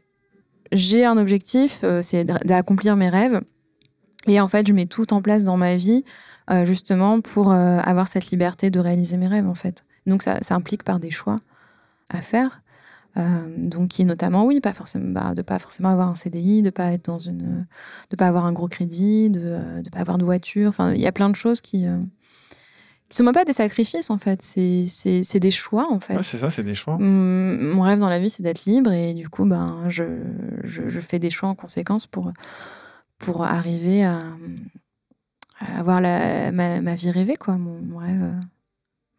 j'ai 0.72 1.06
un 1.06 1.18
objectif, 1.18 1.82
euh, 1.84 2.02
c'est 2.02 2.24
d'a- 2.24 2.40
d'accomplir 2.40 2.96
mes 2.96 3.10
rêves. 3.10 3.42
Et 4.28 4.40
en 4.40 4.48
fait, 4.48 4.68
je 4.68 4.74
mets 4.74 4.86
tout 4.86 5.14
en 5.14 5.22
place 5.22 5.46
dans 5.46 5.58
ma 5.58 5.76
vie, 5.76 6.04
justement, 6.66 7.22
pour 7.22 7.54
avoir 7.54 8.08
cette 8.08 8.32
liberté 8.32 8.70
de 8.70 8.80
réaliser 8.80 9.16
mes 9.16 9.28
rêves, 9.28 9.48
en 9.48 9.54
fait. 9.54 9.86
Donc, 10.06 10.24
ça, 10.24 10.40
implique 10.50 10.84
par 10.84 11.00
des 11.00 11.10
choix 11.10 11.38
à 12.10 12.22
faire. 12.22 12.62
Donc, 13.16 13.88
qui 13.88 14.02
est 14.02 14.06
notamment, 14.06 14.46
oui, 14.46 14.60
pas 14.60 14.74
forcément, 14.74 15.10
bah, 15.14 15.34
de 15.36 15.42
pas 15.42 15.58
forcément 15.58 15.90
avoir 15.90 16.10
un 16.10 16.16
CDI, 16.16 16.62
de 16.62 16.70
pas 16.70 16.92
être 16.92 17.06
dans 17.06 17.18
une, 17.18 17.66
de 18.10 18.16
pas 18.18 18.28
avoir 18.28 18.46
un 18.46 18.52
gros 18.52 18.68
crédit, 18.68 19.30
de, 19.30 19.82
de 19.82 19.90
pas 19.90 20.00
avoir 20.00 20.18
de 20.18 20.26
voiture. 20.26 20.68
Enfin, 20.68 20.94
il 20.94 21.02
y 21.02 21.08
a 21.08 21.14
plein 21.14 21.30
de 21.30 21.36
choses 21.36 21.62
qui, 21.62 21.88
sont 23.18 23.24
même 23.24 23.34
pas 23.34 23.46
des 23.46 23.54
sacrifices, 23.54 24.10
en 24.10 24.18
fait. 24.18 24.42
C'est, 24.42 24.86
c'est, 24.88 25.24
c'est 25.24 25.40
des 25.40 25.52
choix, 25.52 25.92
en 25.92 26.00
fait. 26.00 26.16
Ouais, 26.16 26.24
c'est 26.24 26.38
ça, 26.38 26.50
c'est 26.50 26.64
des 26.64 26.76
choix. 26.76 26.98
Mon 27.00 27.82
rêve 27.82 28.00
dans 28.00 28.10
la 28.10 28.20
vie, 28.20 28.30
c'est 28.30 28.44
d'être 28.44 28.66
libre 28.66 28.92
et 28.92 29.14
du 29.14 29.30
coup, 29.30 29.46
ben, 29.46 29.90
je, 29.90 30.04
je, 30.64 30.90
je 30.90 31.00
fais 31.00 31.20
des 31.20 31.32
choix 31.32 31.50
en 31.50 31.56
conséquence 31.56 32.06
pour, 32.06 32.32
pour 33.18 33.44
arriver 33.44 34.04
à, 34.04 34.22
à 35.60 35.80
avoir 35.80 36.02
la, 36.02 36.52
ma, 36.52 36.82
ma 36.82 36.96
vie 36.96 37.12
rêvée, 37.12 37.36
quoi, 37.36 37.56
mon, 37.56 37.82
mon 37.82 37.98
rêve, 37.98 38.34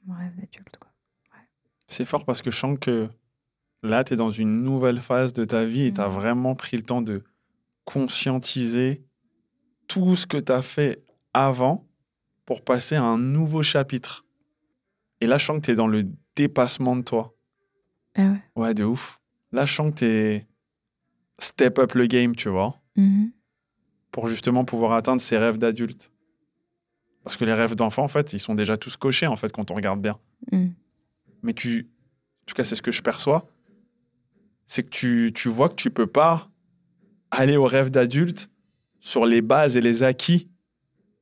mon 0.06 0.14
rêve 0.14 0.34
d'adulte. 0.36 0.78
Quoi. 0.78 0.88
C'est 1.88 2.04
fort 2.04 2.24
parce 2.24 2.42
que 2.42 2.50
je 2.50 2.56
sens 2.56 2.78
que 2.80 3.08
là, 3.82 4.04
tu 4.04 4.14
es 4.14 4.16
dans 4.16 4.30
une 4.30 4.62
nouvelle 4.62 5.00
phase 5.00 5.32
de 5.32 5.44
ta 5.44 5.64
vie 5.64 5.86
et 5.86 5.92
tu 5.92 6.00
as 6.00 6.08
vraiment 6.08 6.54
pris 6.54 6.76
le 6.76 6.84
temps 6.84 7.02
de 7.02 7.24
conscientiser 7.84 9.02
tout 9.88 10.14
ce 10.14 10.26
que 10.26 10.36
tu 10.36 10.52
as 10.52 10.62
fait 10.62 11.02
avant 11.34 11.84
pour 12.50 12.64
passer 12.64 12.96
à 12.96 13.04
un 13.04 13.16
nouveau 13.16 13.62
chapitre. 13.62 14.26
Et 15.20 15.28
là, 15.28 15.38
je 15.38 15.44
sens 15.46 15.58
que 15.60 15.66
tu 15.66 15.70
es 15.70 15.74
dans 15.76 15.86
le 15.86 16.02
dépassement 16.34 16.96
de 16.96 17.02
toi. 17.02 17.36
Ah 18.16 18.22
ouais. 18.28 18.42
Ouais, 18.56 18.74
de 18.74 18.82
ouf. 18.82 19.20
Là, 19.52 19.66
je 19.66 19.72
sens 19.72 19.90
que 19.94 19.98
tu 20.00 20.04
es 20.04 20.48
step 21.38 21.78
up 21.78 21.92
le 21.94 22.06
game, 22.08 22.34
tu 22.34 22.48
vois, 22.48 22.74
Mhm. 22.96 23.30
pour 24.10 24.26
justement 24.26 24.64
pouvoir 24.64 24.94
atteindre 24.94 25.22
ses 25.22 25.38
rêves 25.38 25.58
d'adulte. 25.58 26.10
Parce 27.22 27.36
que 27.36 27.44
les 27.44 27.54
rêves 27.54 27.76
d'enfant, 27.76 28.02
en 28.02 28.08
fait, 28.08 28.32
ils 28.32 28.40
sont 28.40 28.56
déjà 28.56 28.76
tous 28.76 28.96
cochés, 28.96 29.28
en 29.28 29.36
fait, 29.36 29.52
quand 29.52 29.70
on 29.70 29.74
regarde 29.76 30.02
bien. 30.02 30.18
Mhm. 30.50 30.74
mais 31.44 31.54
tu, 31.54 31.88
en 32.42 32.46
tout 32.46 32.54
cas 32.56 32.64
c'est 32.64 32.74
ce 32.74 32.82
que 32.82 32.90
je 32.90 33.00
perçois, 33.00 33.46
c'est 34.66 34.82
que 34.82 34.88
tu, 34.88 35.30
tu 35.32 35.48
vois 35.48 35.68
que 35.68 35.76
tu 35.76 35.92
peux 35.92 36.08
pas 36.08 36.50
aller 37.30 37.56
au 37.56 37.64
rêve 37.66 37.90
d'adulte 37.92 38.50
sur 38.98 39.24
les 39.24 39.40
bases 39.40 39.76
et 39.76 39.80
les 39.80 40.02
acquis 40.02 40.50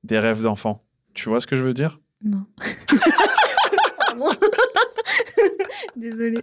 des 0.04 0.18
rêves 0.18 0.40
d'enfant. 0.42 0.82
Tu 1.18 1.28
vois 1.28 1.40
ce 1.40 1.48
que 1.48 1.56
je 1.56 1.62
veux 1.62 1.74
dire? 1.74 1.98
Non. 2.22 2.44
Désolée. 5.96 6.38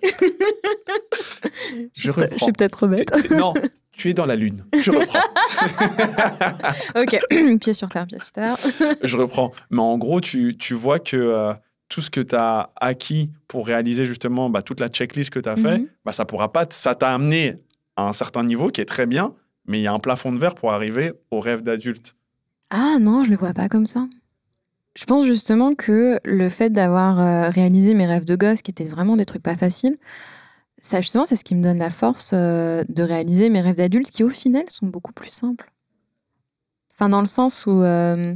Je 1.94 2.12
je 2.12 2.38
suis 2.44 2.52
peut-être 2.52 2.72
trop 2.78 2.88
bête. 2.88 3.10
Non, 3.32 3.54
tu 3.94 4.10
es 4.10 4.14
dans 4.14 4.26
la 4.26 4.36
lune. 4.36 4.66
Je 4.78 4.92
reprends. 4.92 5.20
ok, 7.02 7.20
pied 7.62 7.74
sur 7.74 7.90
terre, 7.90 8.06
pied 8.06 8.20
sur 8.20 8.34
terre. 8.34 8.58
je 9.02 9.16
reprends. 9.16 9.54
Mais 9.70 9.80
en 9.82 9.98
gros, 9.98 10.20
tu, 10.20 10.58
tu 10.58 10.74
vois 10.74 11.00
que 11.00 11.16
euh, 11.16 11.54
tout 11.88 12.02
ce 12.02 12.10
que 12.10 12.20
tu 12.20 12.36
as 12.36 12.72
acquis 12.76 13.32
pour 13.48 13.66
réaliser 13.66 14.04
justement 14.04 14.50
bah, 14.50 14.62
toute 14.62 14.82
la 14.82 14.90
checklist 14.90 15.30
que 15.30 15.40
tu 15.40 15.48
as 15.48 15.56
fait, 15.56 15.78
Mhm. 15.78 15.88
bah, 16.04 16.12
ça 16.12 16.26
pourra 16.26 16.52
pas, 16.52 16.66
ça 16.70 16.96
t'a 16.96 17.14
amené 17.14 17.56
à 17.96 18.10
un 18.10 18.14
certain 18.14 18.44
niveau 18.44 18.72
qui 18.72 18.82
est 18.82 18.86
très 18.86 19.06
bien, 19.06 19.34
mais 19.68 19.80
il 19.80 19.84
y 19.84 19.88
a 19.88 19.94
un 19.94 20.00
plafond 20.00 20.34
de 20.34 20.38
verre 20.38 20.56
pour 20.56 20.74
arriver 20.74 21.14
au 21.32 21.40
rêve 21.40 21.62
d'adulte. 21.62 22.14
Ah 22.72 22.98
non, 23.00 23.24
je 23.24 23.30
le 23.30 23.38
vois 23.38 23.54
pas 23.54 23.70
comme 23.70 23.88
ça. 23.88 24.06
Je 24.96 25.06
pense 25.06 25.26
justement 25.26 25.76
que 25.76 26.20
le 26.24 26.50
fait 26.50 26.70
d'avoir 26.70 27.20
euh, 27.20 27.50
réalisé 27.50 27.94
mes 27.94 28.06
rêves 28.06 28.26
de 28.26 28.36
gosse, 28.36 28.62
qui 28.62 28.72
étaient 28.72 28.86
vraiment 28.86 29.18
des 29.18 29.26
trucs 29.26 29.44
pas 29.44 29.56
faciles, 29.56 29.98
ça 30.86 31.02
justement, 31.02 31.26
c'est 31.26 31.36
ce 31.36 31.44
qui 31.44 31.56
me 31.56 31.64
donne 31.64 31.80
la 31.80 31.90
force 31.90 32.32
euh, 32.34 32.84
de 32.90 33.02
réaliser 33.02 33.50
mes 33.50 33.60
rêves 33.60 33.76
d'adulte, 33.76 34.12
qui 34.12 34.24
au 34.24 34.30
final 34.30 34.66
sont 34.70 34.86
beaucoup 34.86 35.14
plus 35.14 35.32
simples. 35.32 35.72
Enfin, 36.94 37.10
dans 37.10 37.22
le 37.22 37.26
sens 37.26 37.66
où 37.66 37.82
euh, 37.82 38.36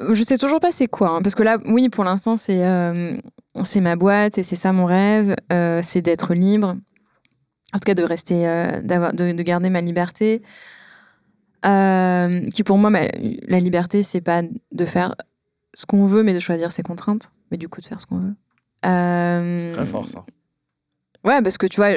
je 0.00 0.22
sais 0.24 0.38
toujours 0.38 0.58
pas 0.58 0.72
c'est 0.72 0.88
quoi, 0.88 1.10
hein, 1.10 1.22
parce 1.22 1.36
que 1.36 1.44
là, 1.44 1.58
oui, 1.66 1.88
pour 1.88 2.02
l'instant, 2.02 2.34
c'est 2.34 2.66
euh, 2.66 3.16
c'est 3.62 3.80
ma 3.80 3.94
boîte 3.94 4.38
et 4.38 4.42
c'est 4.42 4.56
ça 4.56 4.72
mon 4.72 4.86
rêve, 4.86 5.36
c'est 5.82 6.02
d'être 6.02 6.34
libre, 6.34 6.76
en 7.72 7.78
tout 7.78 7.86
cas 7.86 7.94
de 7.94 8.02
rester, 8.02 8.42
d'avoir, 8.82 9.12
de 9.12 9.30
garder 9.42 9.70
ma 9.70 9.80
liberté. 9.80 10.42
Euh, 11.66 12.46
qui 12.50 12.62
pour 12.62 12.78
moi, 12.78 12.90
ma- 12.90 13.08
la 13.48 13.58
liberté, 13.60 14.02
c'est 14.02 14.20
pas 14.20 14.42
de 14.42 14.84
faire 14.84 15.14
ce 15.74 15.86
qu'on 15.86 16.06
veut, 16.06 16.22
mais 16.22 16.34
de 16.34 16.40
choisir 16.40 16.70
ses 16.72 16.82
contraintes, 16.82 17.30
mais 17.50 17.56
du 17.56 17.68
coup 17.68 17.80
de 17.80 17.86
faire 17.86 18.00
ce 18.00 18.06
qu'on 18.06 18.18
veut. 18.18 18.34
Euh, 18.86 19.72
Très 19.74 19.86
fort 19.86 20.08
ça. 20.08 20.24
Ouais, 21.24 21.40
parce 21.42 21.56
que 21.58 21.66
tu 21.66 21.76
vois, 21.76 21.90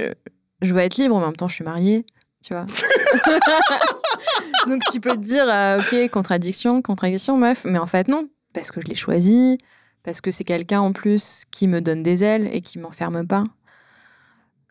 je 0.61 0.74
veux 0.74 0.80
être 0.80 0.95
libre, 0.97 1.18
mais 1.18 1.24
en 1.24 1.28
même 1.28 1.36
temps, 1.36 1.47
je 1.49 1.55
suis 1.55 1.63
mariée, 1.65 2.05
tu 2.41 2.53
vois. 2.53 2.65
Donc 4.68 4.82
tu 4.91 4.99
peux 5.01 5.11
te 5.11 5.18
dire, 5.22 5.47
euh, 5.49 5.80
ok, 5.80 6.09
contradiction, 6.11 6.82
contradiction, 6.82 7.38
meuf, 7.38 7.65
mais 7.65 7.78
en 7.80 7.88
fait, 7.88 8.07
non, 8.07 8.28
parce 8.53 8.72
que 8.72 8.80
je 8.82 8.88
l'ai 8.88 8.95
choisi, 8.95 9.57
parce 10.03 10.22
que 10.22 10.32
c'est 10.32 10.43
quelqu'un 10.45 10.80
en 10.80 10.93
plus 10.93 11.43
qui 11.51 11.68
me 11.68 11.82
donne 11.82 12.03
des 12.03 12.24
ailes 12.24 12.49
et 12.53 12.61
qui 12.61 12.80
m'enferme 12.80 13.28
pas, 13.28 13.43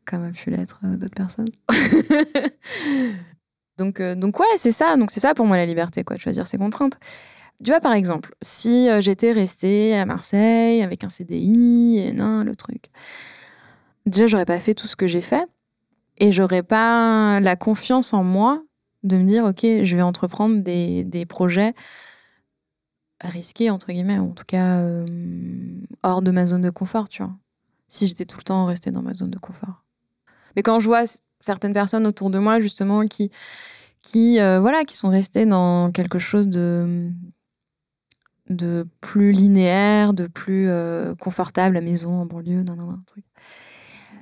comme 0.07 0.25
a 0.25 0.31
pu 0.31 0.51
l'être 0.51 0.81
d'autres 0.85 1.15
personnes. 1.15 1.49
donc, 3.79 4.01
euh, 4.01 4.15
donc 4.15 4.39
ouais, 4.41 4.47
c'est 4.57 4.73
ça, 4.73 4.97
donc 4.97 5.11
c'est 5.11 5.21
ça 5.21 5.35
pour 5.35 5.47
moi 5.47 5.57
la 5.57 5.67
liberté, 5.67 6.05
quoi, 6.05 6.17
de 6.17 6.21
choisir 6.21 6.47
ses 6.47 6.59
contraintes. 6.59 6.99
Tu 7.65 7.71
vois, 7.71 7.81
par 7.81 7.93
exemple, 7.93 8.35
si 8.43 8.89
euh, 8.89 9.01
j'étais 9.01 9.33
restée 9.33 9.97
à 9.97 10.05
Marseille 10.05 10.83
avec 10.83 11.05
un 11.05 11.09
CDI, 11.09 11.99
et 11.99 12.13
non, 12.13 12.45
le 12.45 12.55
truc 12.55 12.91
déjà 14.07 14.27
j'aurais 14.29 14.45
pas 14.45 14.61
fait 14.61 14.75
tout 14.75 14.87
ce 14.87 14.97
que 14.97 15.07
j'ai 15.07 15.21
fait 15.21 15.47
et 16.19 16.33
j'aurais 16.33 16.63
pas 16.63 17.41
la 17.41 17.57
confiance 17.57 18.15
en 18.15 18.23
moi 18.23 18.63
de 19.03 19.17
me 19.17 19.25
dire 19.25 19.45
ok 19.45 19.83
je 19.83 19.97
vais 19.97 20.03
entreprendre 20.03 20.63
des, 20.63 21.05
des 21.05 21.27
projets 21.27 21.75
risqué, 23.21 23.71
entre 23.71 23.89
guillemets, 23.89 24.19
en 24.19 24.31
tout 24.31 24.45
cas 24.47 24.79
euh, 24.79 25.07
hors 26.03 26.23
de 26.23 26.31
ma 26.31 26.47
zone 26.47 26.63
de 26.63 26.71
confort, 26.71 27.09
tu 27.09 27.23
vois. 27.23 27.33
Si 27.89 28.07
j'étais 28.07 28.25
tout 28.25 28.39
le 28.39 28.43
temps 28.43 28.67
restée 28.67 28.91
dans 28.91 29.03
ma 29.03 29.15
zone 29.15 29.31
de 29.31 29.39
confort. 29.39 29.85
Mais 30.55 30.63
quand 30.63 30.79
je 30.81 30.87
vois 30.87 31.05
certaines 31.47 31.73
personnes 31.73 32.07
autour 32.07 32.31
de 32.31 32.39
moi, 32.39 32.61
justement, 32.61 33.03
qui, 33.07 33.31
euh, 34.41 34.61
voilà, 34.61 34.85
qui 34.85 34.97
sont 34.97 35.09
restées 35.09 35.47
dans 35.47 35.91
quelque 35.93 36.19
chose 36.19 36.49
de, 36.49 37.13
plus 39.01 39.33
linéaire, 39.33 40.13
de 40.13 40.27
plus 40.27 40.69
euh, 40.69 41.15
confortable, 41.15 41.75
la 41.75 41.81
maison 41.81 42.21
en 42.21 42.27
banlieue. 42.27 42.65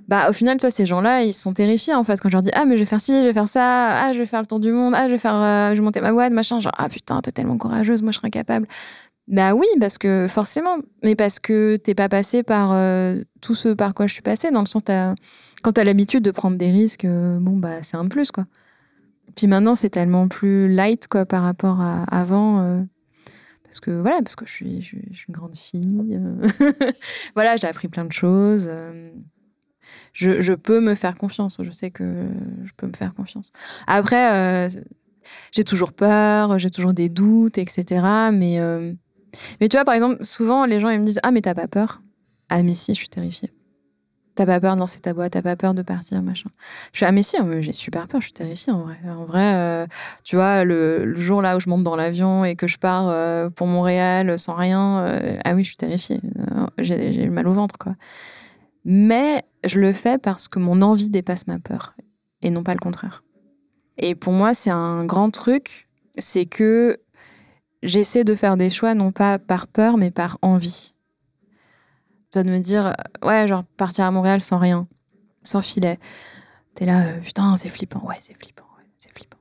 Bah, 0.07 0.29
au 0.29 0.33
final, 0.35 0.59
toi, 0.59 0.71
ces 0.71 0.85
gens-là, 0.85 1.23
ils 1.23 1.33
sont 1.33 1.55
terrifiés 1.55 1.95
en 1.95 2.05
fait 2.05 2.21
quand 2.21 2.29
je 2.29 2.35
leur 2.35 2.43
dis 2.43 2.51
ah 2.53 2.67
mais 2.67 2.75
je 2.77 2.81
vais 2.81 2.87
faire 2.87 3.01
ci, 3.01 3.23
je 3.23 3.27
vais 3.27 3.33
faire 3.33 3.49
ça, 3.49 4.03
ah 4.03 4.13
je 4.13 4.19
vais 4.19 4.27
faire 4.27 4.41
le 4.41 4.47
tour 4.47 4.61
du 4.61 4.71
monde, 4.71 4.93
ah 4.95 5.07
je 5.07 5.13
vais 5.13 5.19
faire, 5.19 5.35
euh, 5.35 5.71
je 5.71 5.77
vais 5.77 5.85
monter 5.85 6.03
ma 6.03 6.13
boîte, 6.13 6.33
machin. 6.33 6.61
Genre 6.61 6.75
ah 6.77 6.91
putain, 6.91 7.23
t'es 7.23 7.33
tellement 7.33 7.57
courageuse, 7.57 8.03
moi 8.03 8.13
je 8.13 8.19
serais 8.19 8.29
incapable. 8.29 8.67
Bah 9.27 9.55
oui, 9.55 9.67
parce 9.81 9.97
que 9.97 10.27
forcément, 10.29 10.77
mais 11.03 11.15
parce 11.17 11.39
que 11.39 11.77
t'es 11.77 11.95
pas 11.95 12.11
passé 12.11 12.43
par 12.43 12.73
euh, 12.73 13.23
tout 13.41 13.55
ce 13.55 13.71
par 13.71 13.95
quoi 13.95 14.07
je 14.07 14.13
suis 14.13 14.23
passée, 14.23 14.51
dans 14.51 14.61
le 14.61 14.67
sens 14.67 14.85
t'as- 14.85 15.15
quand 15.63 15.73
t'as 15.73 15.85
l'habitude 15.85 16.23
de 16.23 16.31
prendre 16.31 16.59
des 16.59 16.71
risques, 16.71 17.07
euh, 17.07 17.39
bon 17.41 17.57
bah 17.57 17.83
c'est 17.83 17.97
un 17.97 18.07
plus 18.09 18.31
quoi. 18.31 18.45
Puis 19.37 19.47
maintenant 19.49 19.75
c'est 19.75 19.91
tellement 19.91 20.29
plus 20.29 20.69
light 20.69 21.09
quoi 21.09 21.27
par 21.27 21.43
rapport 21.45 21.81
à 21.81 22.05
avant. 22.05 22.61
euh, 22.63 22.83
parce 23.65 23.81
que 23.81 23.91
voilà, 23.93 24.19
parce 24.23 24.37
que 24.37 24.47
je 24.47 24.53
suis, 24.53 24.83
je, 24.83 24.87
suis- 24.89 25.25
une 25.29 25.35
grande 25.35 25.57
fille. 25.57 26.21
voilà, 27.35 27.57
j'ai 27.57 27.67
appris 27.69 27.89
plein 27.89 28.05
de 28.05 28.13
choses. 28.13 28.71
Je, 30.13 30.41
je 30.41 30.53
peux 30.53 30.81
me 30.81 30.95
faire 30.95 31.17
confiance. 31.17 31.59
Je 31.63 31.71
sais 31.71 31.91
que 31.91 32.27
je 32.65 32.73
peux 32.77 32.87
me 32.87 32.93
faire 32.93 33.15
confiance. 33.15 33.51
Après, 33.87 34.69
j'ai 35.53 35.65
toujours 35.65 35.93
peur, 35.93 36.59
j'ai 36.59 36.71
toujours 36.71 36.95
des 36.95 37.09
doutes, 37.09 37.59
etc. 37.59 38.31
Mais, 38.33 38.59
mais 39.61 39.69
tu 39.69 39.77
vois, 39.77 39.85
par 39.85 39.95
exemple, 39.95 40.25
souvent 40.25 40.67
les 40.67 40.81
gens 40.81 40.91
ils 40.91 41.01
me 41.01 41.07
disent 41.07 41.21
Ah, 41.23 41.31
mais 41.31 41.41
t'as 41.41 41.55
pas 41.55 41.69
peur? 41.69 42.03
Ah, 42.49 42.63
mais 42.63 42.75
si, 42.75 42.95
je 42.95 42.99
suis 42.99 43.09
terrifiée. 43.09 43.51
T'as 44.35 44.47
pas 44.47 44.59
peur 44.59 44.75
de 44.75 44.81
lancer 44.81 44.99
ta 45.01 45.15
boîte, 45.15 45.33
t'as 45.33 45.43
pas 45.43 45.55
peur 45.55 45.75
de 45.75 45.83
partir, 45.83 46.21
machin. 46.21 46.51
Je 46.93 46.99
suis 46.99 47.07
Ah, 47.07 47.13
mais 47.13 47.23
si, 47.23 47.37
j'ai 47.61 47.73
super 47.73 48.09
peur, 48.09 48.21
je 48.21 48.27
suis 48.27 48.33
terrifiée 48.33 48.73
en 48.73 48.81
vrai. 48.81 48.99
En 49.09 49.25
vrai, 49.25 49.55
euh, 49.55 49.87
tu 50.25 50.35
vois, 50.35 50.65
le, 50.65 51.13
jour 51.15 51.41
là 51.41 51.57
où 51.57 51.61
je 51.61 51.69
monte 51.69 51.85
dans 51.85 51.95
l'avion 51.95 52.45
et 52.45 52.57
que 52.57 52.67
je 52.67 52.79
pars 52.79 53.09
euh, 53.09 53.49
pour 53.49 53.69
Montréal 53.69 54.37
sans 54.39 54.55
rien, 54.55 55.05
euh, 55.07 55.39
ah 55.45 55.55
oui, 55.55 55.63
je 55.63 55.69
suis 55.69 55.77
terrifiée. 55.77 56.21
Euh, 56.39 56.67
J'ai 56.79 57.29
mal 57.29 57.47
au 57.47 57.53
ventre, 57.53 57.79
quoi. 57.79 57.95
Mais 58.85 59.43
je 59.65 59.79
le 59.79 59.93
fais 59.93 60.19
parce 60.19 60.49
que 60.49 60.59
mon 60.59 60.83
envie 60.83 61.11
dépasse 61.11 61.47
ma 61.47 61.59
peur 61.59 61.95
et 62.43 62.51
non 62.51 62.65
pas 62.65 62.75
le 62.75 62.81
contraire. 62.81 63.23
Et 63.97 64.15
pour 64.15 64.33
moi, 64.33 64.55
c'est 64.55 64.71
un 64.71 65.05
grand 65.05 65.31
truc, 65.31 65.89
c'est 66.19 66.47
que 66.47 66.99
j'essaie 67.85 68.25
de 68.25 68.35
faire 68.35 68.57
des 68.57 68.71
choix 68.71 68.95
non 68.95 69.13
pas 69.13 69.39
par 69.39 69.69
peur, 69.69 69.97
mais 69.97 70.11
par 70.11 70.39
envie. 70.43 70.95
Tu 72.33 72.39
vas 72.39 72.43
de 72.43 72.51
me 72.51 72.59
dire, 72.59 72.87
euh, 72.87 73.27
ouais, 73.27 73.47
genre 73.47 73.63
partir 73.77 74.07
à 74.07 74.11
Montréal 74.11 74.41
sans 74.41 74.59
rien, 74.59 74.89
sans 75.45 75.63
filet. 75.63 76.01
T'es 76.75 76.87
là, 76.87 77.03
euh, 77.03 77.21
putain, 77.21 77.57
c'est 77.57 77.69
flippant. 77.69 78.05
Ouais, 78.05 78.17
c'est 78.19 78.35
flippant. 78.35 78.65
Ouais, 78.77 78.85
c'est 78.99 79.13
flippant. 79.17 79.39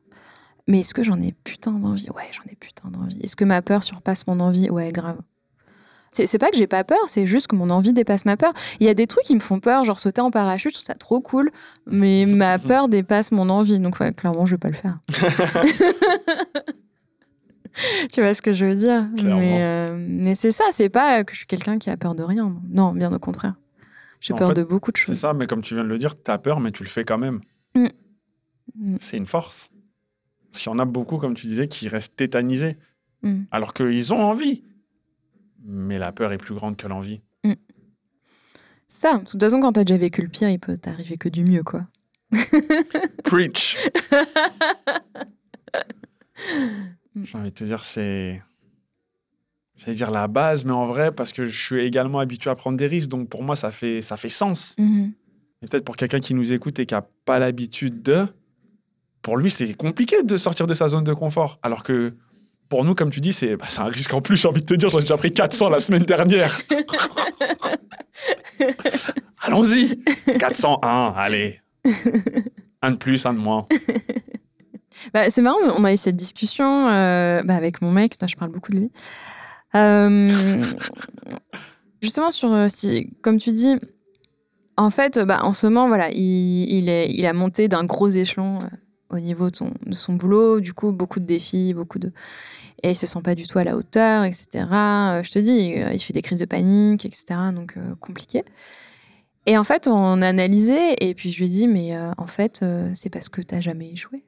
Mais 0.68 0.82
est-ce 0.82 0.94
que 0.94 1.02
j'en 1.02 1.20
ai 1.22 1.32
putain 1.32 1.72
d'envie? 1.72 2.10
Ouais, 2.12 2.30
j'en 2.32 2.44
ai 2.52 2.56
putain 2.56 2.90
d'envie. 2.90 3.20
Est-ce 3.22 3.36
que 3.36 3.46
ma 3.46 3.62
peur 3.62 3.84
surpasse 3.84 4.28
mon 4.28 4.40
envie? 4.40 4.70
Ouais, 4.70 4.92
grave. 4.92 5.18
C'est 6.14 6.28
c'est 6.28 6.38
pas 6.38 6.52
que 6.52 6.58
j'ai 6.58 6.68
pas 6.68 6.84
peur, 6.84 7.00
c'est 7.08 7.26
juste 7.26 7.48
que 7.48 7.56
mon 7.56 7.72
envie 7.72 7.92
dépasse 7.92 8.26
ma 8.26 8.38
peur. 8.38 8.54
Il 8.80 8.86
y 8.86 8.90
a 8.90 8.94
des 8.94 9.08
trucs 9.08 9.24
qui 9.24 9.34
me 9.34 9.40
font 9.40 9.60
peur, 9.60 9.84
genre 9.84 9.98
sauter 9.98 10.22
en 10.22 10.30
parachute, 10.30 10.70
je 10.70 10.76
trouve 10.76 10.86
ça 10.86 10.94
trop 10.94 11.20
cool, 11.22 11.50
mais 11.88 12.26
ma 12.28 12.60
peur 12.60 12.88
dépasse 12.88 13.32
mon 13.32 13.50
envie. 13.50 13.80
Donc, 13.80 14.00
ouais, 14.00 14.14
clairement, 14.14 14.46
je 14.46 14.54
vais 14.54 14.60
pas 14.60 14.68
le 14.68 14.76
faire. 14.76 15.00
tu 18.12 18.22
vois 18.22 18.34
ce 18.34 18.42
que 18.42 18.54
je 18.54 18.66
veux 18.66 18.76
dire 18.76 19.08
Clairement. 19.18 19.40
Mais, 19.40 19.64
euh, 19.64 19.96
mais 19.98 20.36
c'est 20.36 20.52
ça, 20.52 20.66
c'est 20.72 20.90
pas 20.90 21.24
que 21.24 21.34
je 21.34 21.40
suis 21.40 21.48
quelqu'un 21.48 21.78
qui 21.80 21.90
a 21.90 21.98
peur 21.98 22.16
de 22.16 22.24
rien. 22.24 22.56
Non, 22.70 22.92
bien 22.94 23.12
au 23.14 23.20
contraire. 23.20 23.56
J'ai 24.22 24.34
peur 24.34 24.50
fait, 24.50 24.54
de 24.56 24.64
beaucoup 24.64 24.92
de 24.92 24.98
C'est 24.98 25.06
choses. 25.06 25.20
ça, 25.20 25.34
mais 25.34 25.48
comme 25.48 25.62
tu 25.62 25.74
viens 25.74 25.84
de 25.84 25.90
le 25.90 25.98
dire, 26.00 26.16
t'as 26.22 26.38
peur, 26.38 26.60
mais 26.60 26.72
tu 26.72 26.84
le 26.84 26.90
fais 26.90 27.04
quand 27.04 27.18
même. 27.18 27.42
Mm. 27.76 27.88
Mm. 28.76 28.98
C'est 29.00 29.18
une 29.18 29.28
force. 29.28 29.70
Parce 30.52 30.64
qu'il 30.64 30.72
y 30.72 30.76
en 30.76 30.80
a 30.80 30.86
beaucoup, 30.86 31.18
comme 31.18 31.34
tu 31.34 31.48
disais, 31.48 31.68
qui 31.68 31.88
restent 31.90 32.16
tétanisés. 32.16 32.78
Mm. 33.22 33.44
Alors 33.52 33.74
qu'ils 33.74 34.14
ont 34.14 34.22
envie. 34.22 34.64
Mais 35.66 35.98
la 35.98 36.12
peur 36.12 36.32
est 36.34 36.38
plus 36.38 36.54
grande 36.56 36.78
que 36.78 36.88
l'envie. 36.88 37.22
Ça, 38.90 39.14
parce 39.14 39.22
que 39.22 39.26
de 39.26 39.32
toute 39.32 39.42
façon, 39.42 39.60
quand 39.60 39.72
t'as 39.74 39.84
déjà 39.86 39.98
vécu 39.98 40.22
le 40.22 40.28
pire, 40.28 40.50
il 40.50 40.60
peut 40.60 40.78
t'arriver 40.78 41.18
que 41.18 41.28
du 41.28 41.44
mieux, 41.44 41.64
quoi. 41.64 41.88
Preach 43.24 43.76
J'ai 47.22 47.38
envie 47.38 47.50
de 47.50 47.54
te 47.54 47.64
dire, 47.64 47.84
c'est. 47.84 48.42
J'allais 49.76 49.96
dire 49.96 50.12
la 50.12 50.28
base, 50.28 50.66
mais 50.66 50.72
en 50.72 50.86
vrai, 50.86 51.12
parce 51.12 51.32
que 51.32 51.46
je 51.46 51.60
suis 51.60 51.82
également 51.82 52.20
habitué 52.20 52.50
à 52.50 52.56
prendre 52.56 52.78
des 52.78 52.88
risques, 52.88 53.10
donc 53.10 53.28
pour 53.28 53.44
moi, 53.44 53.56
ça 53.56 53.72
fait, 53.72 54.02
ça 54.02 54.18
fait 54.18 54.30
sens. 54.30 54.76
Mhm. 54.78 55.14
Et 55.62 55.68
peut-être 55.68 55.86
pour 55.86 55.96
quelqu'un 55.96 56.20
qui 56.20 56.34
nous 56.34 56.54
écoute 56.54 56.78
et 56.80 56.86
qui 56.86 56.94
n'a 56.94 57.06
pas 57.26 57.40
l'habitude 57.40 58.04
de, 58.04 58.28
pour 59.22 59.38
lui, 59.38 59.50
c'est 59.50 59.74
compliqué 59.74 60.22
de 60.24 60.38
sortir 60.38 60.68
de 60.68 60.74
sa 60.74 60.90
zone 60.90 61.04
de 61.04 61.14
confort. 61.14 61.60
Alors 61.64 61.82
que 61.82 62.14
pour 62.70 62.86
nous, 62.86 62.94
comme 62.94 63.10
tu 63.10 63.22
dis, 63.22 63.34
c'est 63.34 63.56
bah, 63.56 63.66
c'est 63.68 63.82
un 63.82 63.86
risque 63.86 64.14
en 64.14 64.22
plus, 64.22 64.38
j'ai 64.38 64.48
envie 64.48 64.62
de 64.62 64.66
te 64.66 64.74
dire, 64.74 64.90
j'en 64.90 65.00
ai 65.00 65.02
déjà 65.02 65.18
pris 65.18 65.34
400 65.34 65.70
la 65.70 65.80
semaine 65.80 66.04
dernière. 66.04 66.60
Allons-y 69.40 70.00
401, 70.40 71.14
allez. 71.16 71.60
Un 72.82 72.92
de 72.92 72.98
plus, 72.98 73.26
un 73.26 73.34
de 73.34 73.40
moins. 73.40 73.68
Bah, 75.14 75.30
c'est 75.30 75.42
marrant, 75.42 75.58
on 75.76 75.84
a 75.84 75.94
eu 75.94 75.98
cette 75.98 76.16
discussion 76.16 76.88
euh, 76.88 77.44
bah, 77.44 77.56
avec 77.56 77.82
mon 77.82 77.92
mec, 77.92 78.16
je 78.26 78.36
parle 78.36 78.52
beaucoup 78.52 78.72
de 78.72 78.78
lui. 78.78 78.92
Euh, 79.76 80.64
justement, 82.02 82.32
sur, 82.32 82.54
euh, 82.54 82.68
comme 83.22 83.38
tu 83.38 83.52
dis, 83.52 83.76
en 84.78 84.90
fait, 84.90 85.20
bah, 85.20 85.40
en 85.44 85.54
ce 85.54 85.68
moment, 85.68 85.88
voilà, 85.88 86.10
il, 86.12 87.26
a 87.26 87.34
monté 87.34 87.68
d'un 87.68 87.84
gros 87.84 88.10
échelon 88.10 88.60
au 89.10 89.20
niveau 89.20 89.50
de 89.50 89.56
son, 89.92 90.14
boulot, 90.14 90.60
du 90.60 90.74
coup, 90.74 90.92
beaucoup 90.92 91.20
de 91.20 91.26
défis, 91.26 91.74
beaucoup 91.74 92.00
de. 92.00 92.12
Et 92.82 92.92
il 92.92 92.96
se 92.96 93.08
sent 93.08 93.22
pas 93.24 93.36
du 93.36 93.48
tout 93.48 93.60
à 93.60 93.64
la 93.64 93.78
hauteur, 93.78 94.24
etc. 94.24 94.46
Je 94.54 95.32
te 95.32 95.40
dis, 95.40 95.76
il 95.94 96.00
fait 96.00 96.14
des 96.14 96.22
crises 96.22 96.40
de 96.40 96.46
panique, 96.46 97.06
etc. 97.06 97.26
Donc, 97.54 97.78
compliqué. 98.00 98.44
Et 99.46 99.58
en 99.58 99.64
fait, 99.64 99.88
on 99.88 100.22
a 100.22 100.28
analysé, 100.28 100.96
et 101.00 101.14
puis 101.14 101.32
je 101.32 101.38
lui 101.38 101.46
ai 101.46 101.50
dit, 101.50 101.68
mais 101.68 101.92
en 102.18 102.28
fait, 102.28 102.66
c'est 102.94 103.10
parce 103.10 103.30
que 103.30 103.42
tu 103.42 103.62
jamais 103.62 103.92
échoué. 103.92 104.24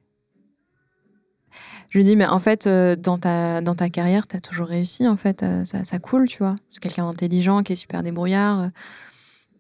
Je 1.96 2.00
lui 2.02 2.04
dis, 2.04 2.18
mais 2.18 2.26
en 2.26 2.40
fait, 2.40 2.68
euh, 2.68 2.98
dans, 2.98 3.18
ta, 3.18 3.62
dans 3.62 3.74
ta 3.74 3.90
carrière, 3.90 4.28
tu 4.28 4.36
as 4.36 4.42
toujours 4.42 4.68
réussi, 4.68 5.08
en 5.08 5.16
fait, 5.16 5.44
euh, 5.44 5.64
ça, 5.64 5.86
ça 5.86 5.98
coule, 5.98 6.28
tu 6.28 6.40
vois. 6.40 6.56
C'est 6.70 6.82
quelqu'un 6.82 7.06
d'intelligent, 7.06 7.64
qui 7.64 7.72
est 7.72 7.78
super 7.78 8.04
débrouillard. 8.04 8.64
euh, 8.64 8.68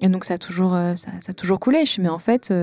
et 0.01 0.09
donc, 0.09 0.25
ça 0.25 0.33
a 0.33 0.38
toujours, 0.38 0.77
ça, 0.97 1.33
toujours 1.33 1.61
coulé. 1.61 1.86
Je 1.86 1.95
dis, 1.95 2.01
mais 2.01 2.09
en 2.09 2.19
fait, 2.19 2.53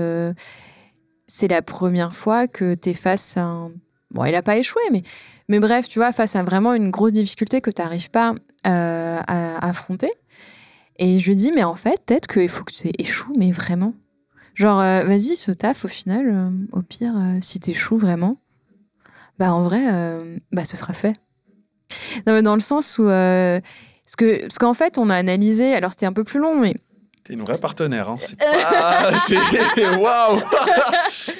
c'est 1.25 1.47
la 1.47 1.63
première 1.63 2.13
fois 2.13 2.47
que 2.47 2.75
tu 2.75 2.89
es 2.89 2.93
face 2.93 3.35
à 3.35 3.45
un. 3.45 3.71
Bon, 4.11 4.25
il 4.25 4.33
n'a 4.33 4.43
pas 4.43 4.57
échoué, 4.57 4.83
mais, 4.91 5.01
mais 5.49 5.59
bref, 5.59 5.89
tu 5.89 5.97
vois, 5.97 6.13
face 6.13 6.35
à 6.35 6.43
vraiment 6.43 6.75
une 6.75 6.91
grosse 6.91 7.13
difficulté 7.13 7.59
que 7.59 7.71
tu 7.71 7.81
n'arrives 7.81 8.11
pas 8.11 8.35
à 8.63 9.67
affronter. 9.67 10.11
Et 10.99 11.19
je 11.19 11.29
lui 11.29 11.35
dis, 11.35 11.51
mais 11.51 11.63
en 11.63 11.73
fait, 11.73 11.99
peut-être 12.05 12.27
qu'il 12.27 12.47
faut 12.47 12.63
que 12.63 12.73
tu 12.73 12.91
échoues, 12.99 13.33
mais 13.39 13.51
vraiment. 13.51 13.95
Genre, 14.53 14.77
vas-y, 14.77 15.35
ce 15.35 15.51
taf, 15.51 15.85
au 15.85 15.87
final, 15.87 16.51
au 16.71 16.83
pire, 16.83 17.17
euh, 17.17 17.39
si 17.41 17.59
tu 17.59 17.71
échoues 17.71 17.97
vraiment, 17.97 18.33
bah 19.39 19.53
en 19.53 19.63
vrai, 19.63 19.81
euh, 19.91 20.37
bah 20.51 20.65
ce 20.65 20.77
sera 20.77 20.93
fait. 20.93 21.13
Non, 22.27 22.33
mais 22.33 22.41
dans 22.41 22.55
le 22.55 22.61
sens 22.61 22.97
où. 22.99 23.07
euh, 23.07 23.59
parce 24.05 24.15
que- 24.17 24.41
parce 24.41 24.57
qu'en 24.57 24.73
fait, 24.73 24.97
on 24.97 25.09
a 25.09 25.15
analysé, 25.15 25.73
alors 25.73 25.91
c'était 25.91 26.05
un 26.05 26.13
peu 26.13 26.23
plus 26.23 26.39
long, 26.39 26.59
mais 26.59 26.75
T'es 27.23 27.33
une 27.35 27.43
vraie 27.45 27.57
partenaire. 27.61 28.09
Hein. 28.09 28.17
Waouh 29.97 30.41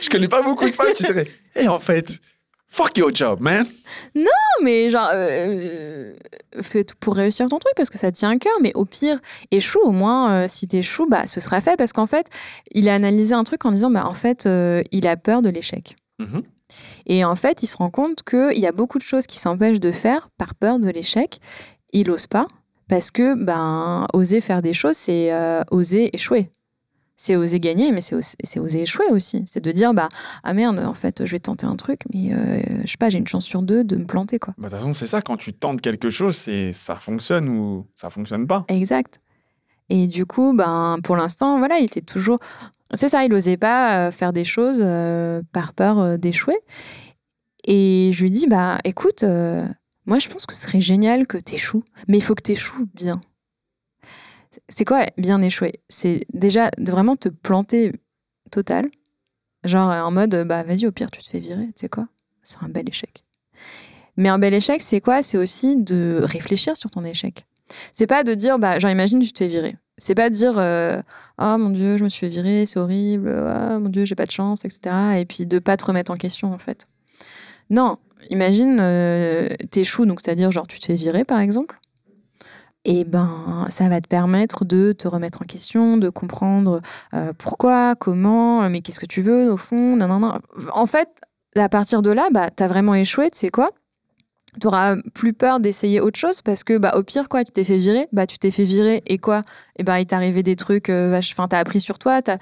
Je 0.01 0.09
connais 0.09 0.27
pas 0.29 0.41
beaucoup 0.41 0.65
de 0.69 0.71
femmes 0.73 0.93
qui 0.95 1.03
diraient 1.03 1.27
Et 1.57 1.67
en 1.67 1.79
fait, 1.79 2.19
fuck 2.69 2.97
your 2.97 3.13
job, 3.13 3.41
man. 3.41 3.65
Non, 4.15 4.23
mais 4.63 4.89
genre, 4.89 5.09
euh, 5.13 5.27
euh, 5.49 6.13
fais 6.61 6.85
tout 6.85 6.95
pour 7.01 7.15
réussir 7.15 7.49
ton 7.49 7.59
truc 7.59 7.73
parce 7.75 7.89
que 7.89 7.97
ça 7.97 8.11
te 8.13 8.17
tient 8.17 8.29
à 8.31 8.37
cœur. 8.37 8.53
Mais 8.61 8.71
au 8.75 8.85
pire, 8.85 9.19
échoue 9.51 9.81
au 9.83 9.91
moins. 9.91 10.31
euh, 10.31 10.45
si 10.47 10.67
t'échoues, 10.69 11.07
bah, 11.09 11.27
ce 11.27 11.41
sera 11.41 11.59
fait 11.59 11.75
parce 11.77 11.91
qu'en 11.91 12.07
fait, 12.07 12.27
il 12.71 12.87
a 12.87 12.93
analysé 12.95 13.33
un 13.35 13.43
truc 13.43 13.65
en 13.65 13.71
disant, 13.71 13.91
bah, 13.91 14.05
en 14.07 14.13
fait, 14.13 14.45
euh, 14.45 14.81
il 14.91 15.05
a 15.05 15.17
peur 15.17 15.41
de 15.41 15.49
l'échec. 15.49 15.97
Mhm. 16.19 16.43
Et 17.05 17.25
en 17.25 17.35
fait, 17.35 17.63
il 17.63 17.67
se 17.67 17.77
rend 17.77 17.89
compte 17.89 18.23
qu'il 18.23 18.59
y 18.59 18.67
a 18.67 18.71
beaucoup 18.71 18.97
de 18.97 19.03
choses 19.03 19.27
qui 19.27 19.39
s'empêchent 19.39 19.79
de 19.79 19.91
faire 19.91 20.29
par 20.37 20.55
peur 20.55 20.79
de 20.79 20.89
l'échec. 20.89 21.39
Il 21.91 22.09
ose 22.09 22.27
pas 22.27 22.47
parce 22.89 23.11
que, 23.11 23.35
ben, 23.35 24.07
oser 24.13 24.41
faire 24.41 24.61
des 24.61 24.73
choses, 24.73 24.97
c'est 24.97 25.31
euh, 25.31 25.63
oser 25.71 26.15
échouer. 26.15 26.49
C'est 27.15 27.35
oser 27.35 27.59
gagner, 27.59 27.91
mais 27.91 28.01
c'est 28.01 28.59
oser 28.59 28.81
échouer 28.81 29.05
aussi. 29.11 29.43
C'est 29.47 29.63
de 29.63 29.71
dire, 29.71 29.93
bah, 29.93 30.09
ah 30.43 30.53
merde, 30.53 30.79
en 30.79 30.93
fait, 30.93 31.25
je 31.25 31.31
vais 31.31 31.39
tenter 31.39 31.65
un 31.65 31.75
truc, 31.75 32.01
mais 32.13 32.33
euh, 32.33 32.61
je 32.83 32.91
sais 32.91 32.97
pas, 32.97 33.09
j'ai 33.09 33.19
une 33.19 33.27
chance 33.27 33.45
sur 33.45 33.61
deux 33.61 33.83
de 33.83 33.95
me 33.95 34.05
planter, 34.05 34.39
quoi. 34.39 34.53
Bah, 34.57 34.67
De 34.67 34.69
toute 34.71 34.79
façon, 34.79 34.93
c'est 34.93 35.05
ça. 35.05 35.21
Quand 35.21 35.37
tu 35.37 35.53
tentes 35.53 35.79
quelque 35.79 36.09
chose, 36.09 36.35
c'est 36.35 36.73
ça 36.73 36.95
fonctionne 36.95 37.47
ou 37.49 37.87
ça 37.95 38.09
fonctionne 38.09 38.47
pas. 38.47 38.65
Exact. 38.67 39.21
Et 39.89 40.07
du 40.07 40.25
coup, 40.25 40.53
ben, 40.53 40.97
pour 41.03 41.15
l'instant, 41.15 41.57
voilà, 41.57 41.77
il 41.77 41.85
était 41.85 42.01
toujours. 42.01 42.39
C'est 42.93 43.09
ça, 43.09 43.23
il 43.25 43.31
n'osait 43.31 43.57
pas 43.57 44.07
euh, 44.07 44.11
faire 44.11 44.33
des 44.33 44.45
choses 44.45 44.81
euh, 44.81 45.41
par 45.51 45.73
peur 45.73 45.99
euh, 45.99 46.17
d'échouer. 46.17 46.57
Et 47.65 48.11
je 48.13 48.23
lui 48.23 48.31
dis, 48.31 48.47
bah, 48.47 48.77
écoute, 48.83 49.23
Moi, 50.05 50.19
je 50.19 50.27
pense 50.27 50.45
que 50.45 50.53
ce 50.53 50.61
serait 50.61 50.81
génial 50.81 51.27
que 51.27 51.37
tu 51.37 51.55
échoues, 51.55 51.83
mais 52.09 52.17
il 52.17 52.21
faut 52.21 52.35
que 52.35 52.43
tu 52.43 52.51
échoues 52.51 52.87
bien. 52.93 53.21
C'est 54.67 54.83
quoi 54.85 55.05
bien 55.17 55.41
échouer? 55.41 55.81
C'est 55.87 56.25
déjà 56.33 56.69
de 56.77 56.91
vraiment 56.91 57.15
te 57.15 57.29
planter 57.29 57.93
total. 58.51 58.89
Genre 59.63 59.89
en 59.89 60.11
mode, 60.11 60.43
bah 60.45 60.63
vas-y, 60.63 60.85
au 60.85 60.91
pire, 60.91 61.09
tu 61.09 61.23
te 61.23 61.29
fais 61.29 61.39
virer, 61.39 61.67
tu 61.67 61.73
sais 61.77 61.89
quoi? 61.89 62.07
C'est 62.43 62.57
un 62.61 62.67
bel 62.67 62.87
échec. 62.89 63.23
Mais 64.17 64.29
un 64.29 64.39
bel 64.39 64.53
échec, 64.53 64.81
c'est 64.81 64.99
quoi? 64.99 65.23
C'est 65.23 65.37
aussi 65.37 65.77
de 65.77 66.19
réfléchir 66.21 66.75
sur 66.75 66.91
ton 66.91 67.05
échec. 67.05 67.45
C'est 67.93 68.07
pas 68.07 68.23
de 68.23 68.33
dire, 68.33 68.59
bah, 68.59 68.79
genre, 68.79 68.91
imagine, 68.91 69.21
tu 69.21 69.31
te 69.31 69.39
fais 69.39 69.47
virer. 69.47 69.75
C'est 69.97 70.15
pas 70.15 70.29
de 70.29 70.35
dire, 70.35 70.57
euh, 70.57 71.01
oh 71.39 71.57
mon 71.57 71.69
Dieu, 71.69 71.97
je 71.97 72.03
me 72.03 72.09
suis 72.09 72.21
fait 72.21 72.29
virer, 72.29 72.65
c'est 72.65 72.79
horrible, 72.79 73.29
oh 73.29 73.79
mon 73.79 73.89
Dieu, 73.89 74.05
j'ai 74.05 74.15
pas 74.15 74.25
de 74.25 74.31
chance, 74.31 74.65
etc. 74.65 75.19
Et 75.19 75.25
puis 75.25 75.45
de 75.45 75.59
pas 75.59 75.77
te 75.77 75.85
remettre 75.85 76.11
en 76.11 76.15
question, 76.15 76.51
en 76.51 76.57
fait. 76.57 76.87
Non, 77.69 77.97
imagine, 78.29 78.77
euh, 78.79 79.49
t'échoues, 79.71 80.05
donc 80.05 80.19
c'est-à-dire, 80.21 80.51
genre, 80.51 80.67
tu 80.67 80.79
te 80.79 80.85
fais 80.85 80.95
virer, 80.95 81.23
par 81.23 81.39
exemple. 81.39 81.79
Et 82.85 83.05
ben, 83.05 83.65
ça 83.69 83.87
va 83.87 84.01
te 84.01 84.07
permettre 84.07 84.65
de 84.65 84.91
te 84.91 85.07
remettre 85.07 85.41
en 85.41 85.45
question, 85.45 85.97
de 85.97 86.09
comprendre 86.09 86.81
euh, 87.13 87.31
pourquoi, 87.37 87.95
comment, 87.95 88.67
mais 88.69 88.81
qu'est-ce 88.81 88.99
que 88.99 89.05
tu 89.05 89.21
veux 89.21 89.51
au 89.51 89.57
fond. 89.57 89.95
Non, 89.95 90.07
non, 90.07 90.19
non. 90.19 90.39
En 90.73 90.85
fait, 90.85 91.09
à 91.55 91.69
partir 91.69 92.01
de 92.01 92.11
là, 92.11 92.27
bah, 92.31 92.49
t'as 92.53 92.67
vraiment 92.67 92.93
échoué, 92.95 93.31
tu 93.31 93.39
sais 93.39 93.49
quoi? 93.49 93.71
Tu 94.59 94.67
auras 94.67 94.95
plus 95.13 95.33
peur 95.33 95.59
d'essayer 95.59 95.99
autre 95.99 96.19
chose 96.19 96.41
parce 96.41 96.63
que 96.63 96.77
bah 96.77 96.93
au 96.95 97.03
pire 97.03 97.29
quoi 97.29 97.43
tu 97.43 97.51
t'es 97.51 97.63
fait 97.63 97.77
virer 97.77 98.07
bah 98.11 98.27
tu 98.27 98.37
t'es 98.37 98.51
fait 98.51 98.63
virer 98.63 99.01
et 99.07 99.17
quoi? 99.17 99.41
Et 99.77 99.83
bah 99.83 99.99
il 99.99 100.05
t'est 100.05 100.15
arrivé 100.15 100.43
des 100.43 100.55
trucs 100.55 100.89
euh, 100.89 101.17
enfin 101.17 101.47
t'as 101.47 101.59
appris 101.59 101.81
sur 101.81 101.99
toi 101.99 102.21
t'as 102.21 102.37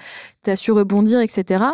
as 0.46 0.56
su 0.56 0.72
rebondir 0.72 1.20
etc 1.20 1.64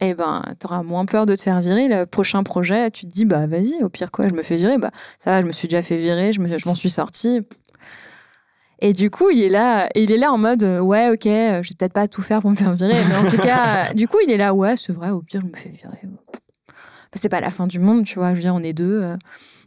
et 0.00 0.14
ben 0.14 0.42
t'auras 0.60 0.82
moins 0.82 1.06
peur 1.06 1.26
de 1.26 1.34
te 1.34 1.42
faire 1.42 1.60
virer. 1.60 1.88
Le 1.88 2.06
prochain 2.06 2.42
projet 2.42 2.90
tu 2.90 3.06
te 3.06 3.12
dis 3.12 3.24
bah 3.24 3.46
vas-y 3.46 3.82
au 3.82 3.88
pire 3.88 4.10
quoi 4.10 4.28
je 4.28 4.34
me 4.34 4.42
fais 4.42 4.56
virer. 4.56 4.78
Bah 4.78 4.90
ça 5.18 5.32
va 5.32 5.42
je 5.42 5.46
me 5.46 5.52
suis 5.52 5.68
déjà 5.68 5.82
fait 5.82 5.96
virer 5.96 6.32
je 6.32 6.40
m'en 6.68 6.74
suis 6.74 6.90
sorti 6.90 7.40
et 8.80 8.92
du 8.92 9.10
coup 9.10 9.30
il 9.30 9.42
est 9.42 9.48
là 9.48 9.88
il 9.94 10.12
est 10.12 10.18
là 10.18 10.32
en 10.32 10.38
mode 10.38 10.62
euh, 10.62 10.80
ouais 10.80 11.08
ok 11.10 11.24
je 11.24 11.68
vais 11.68 11.74
peut-être 11.76 11.92
pas 11.92 12.06
tout 12.06 12.22
faire 12.22 12.40
pour 12.40 12.50
me 12.50 12.54
faire 12.54 12.72
virer 12.74 12.94
mais 13.08 13.16
en 13.16 13.28
tout 13.30 13.38
cas 13.38 13.92
du 13.94 14.06
coup 14.06 14.18
il 14.24 14.30
est 14.30 14.36
là 14.36 14.54
ouais 14.54 14.76
c'est 14.76 14.92
vrai 14.92 15.10
au 15.10 15.20
pire 15.20 15.40
je 15.40 15.46
me 15.46 15.56
fais 15.56 15.70
virer. 15.70 16.00
C'est 17.14 17.28
pas 17.28 17.40
la 17.40 17.50
fin 17.50 17.66
du 17.66 17.80
monde 17.80 18.04
tu 18.04 18.18
vois 18.18 18.30
je 18.30 18.36
veux 18.36 18.42
dire 18.42 18.54
on 18.54 18.62
est 18.62 18.72
deux 18.72 19.02
euh 19.02 19.16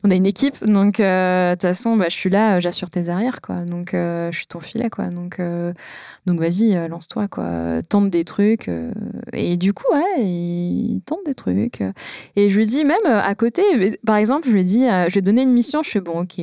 on 0.04 0.10
a 0.10 0.16
une 0.16 0.26
équipe, 0.26 0.66
donc 0.66 0.99
euh, 0.99 1.52
de 1.52 1.56
toute 1.56 1.62
façon, 1.62 1.95
bah, 1.95 2.06
je 2.10 2.16
suis 2.16 2.30
là, 2.30 2.60
j'assure 2.60 2.89
tes 2.89 3.10
arrières, 3.10 3.39
quoi. 3.41 3.62
Donc, 3.66 3.93
euh, 3.93 4.32
je 4.32 4.38
suis 4.38 4.47
ton 4.47 4.60
filet, 4.60 4.89
quoi. 4.89 5.08
Donc, 5.08 5.39
euh, 5.39 5.74
donc 6.26 6.39
vas-y, 6.39 6.74
lance-toi, 6.89 7.28
quoi. 7.28 7.82
Tente 7.88 8.10
des 8.10 8.24
trucs. 8.24 8.70
et 9.34 9.58
du 9.58 9.74
coup, 9.74 9.86
ouais, 9.93 10.24
il 10.24 11.02
tente 11.06 11.24
des 11.26 11.36
trucs. 11.36 11.84
Et 12.36 12.49
je 12.49 12.58
lui 12.58 12.66
dis 12.66 12.84
même 12.84 13.06
à 13.06 13.36
côté, 13.36 13.62
par 14.06 14.16
exemple, 14.16 14.47
je 14.47 14.54
lui 14.54 14.66
dit, 14.66 14.86
je 14.86 15.20
ai 15.20 15.22
donné 15.22 15.43
une 15.43 15.54
mission. 15.54 15.84
Je 15.84 15.89
fais 15.89 16.02
bon, 16.02 16.22
ok. 16.22 16.39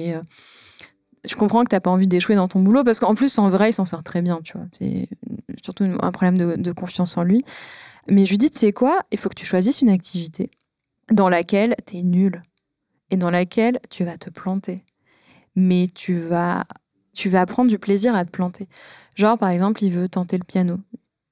je 1.25 1.35
comprends 1.35 1.65
que 1.65 1.71
tu 1.71 1.75
n'as 1.75 1.81
pas 1.81 1.91
envie 1.91 2.07
d'échouer 2.09 2.37
dans 2.37 2.49
ton 2.49 2.61
boulot 2.61 2.85
parce 2.85 3.01
qu'en 3.01 3.15
plus, 3.17 3.39
en 3.39 3.49
vrai, 3.49 3.71
il 3.71 3.73
s'en 3.73 3.85
sort 3.85 4.05
très 4.05 4.23
bien, 4.23 4.41
tu 4.45 4.53
vois. 4.53 4.67
C'est 4.73 5.09
surtout 5.65 5.85
un 6.01 6.13
problème 6.13 6.63
de, 6.63 6.73
confiance 6.73 7.17
en 7.17 7.25
lui. 7.25 7.45
Mais 8.09 8.25
je 8.25 8.31
lui 8.31 8.39
dis, 8.39 8.51
tu 8.51 8.59
sais 8.59 8.73
quoi, 8.73 9.01
il 9.11 9.19
faut 9.19 9.29
que 9.29 9.35
tu 9.35 9.47
choisisses 9.47 9.83
une 9.83 9.91
activité 9.91 10.51
dans 11.11 11.29
laquelle 11.29 11.75
tu 11.87 11.99
es 11.99 12.03
nul 12.03 12.41
et 13.11 13.17
dans 13.17 13.31
laquelle 13.31 13.81
tu 13.91 14.05
vas 14.05 14.19
te 14.19 14.31
planter. 14.31 14.77
Mais 15.57 15.89
tu 15.93 16.19
vas, 16.19 16.65
tu 17.13 17.29
vas 17.29 17.47
prendre 17.47 17.71
du 17.71 17.79
plaisir 17.79 18.15
à 18.15 18.25
te 18.25 18.31
planter. 18.31 18.69
Genre, 19.15 19.39
par 19.39 19.49
exemple, 19.49 19.83
il 19.83 19.91
veut 19.91 20.09
tenter 20.09 20.39
le 20.39 20.45
piano. 20.45 20.79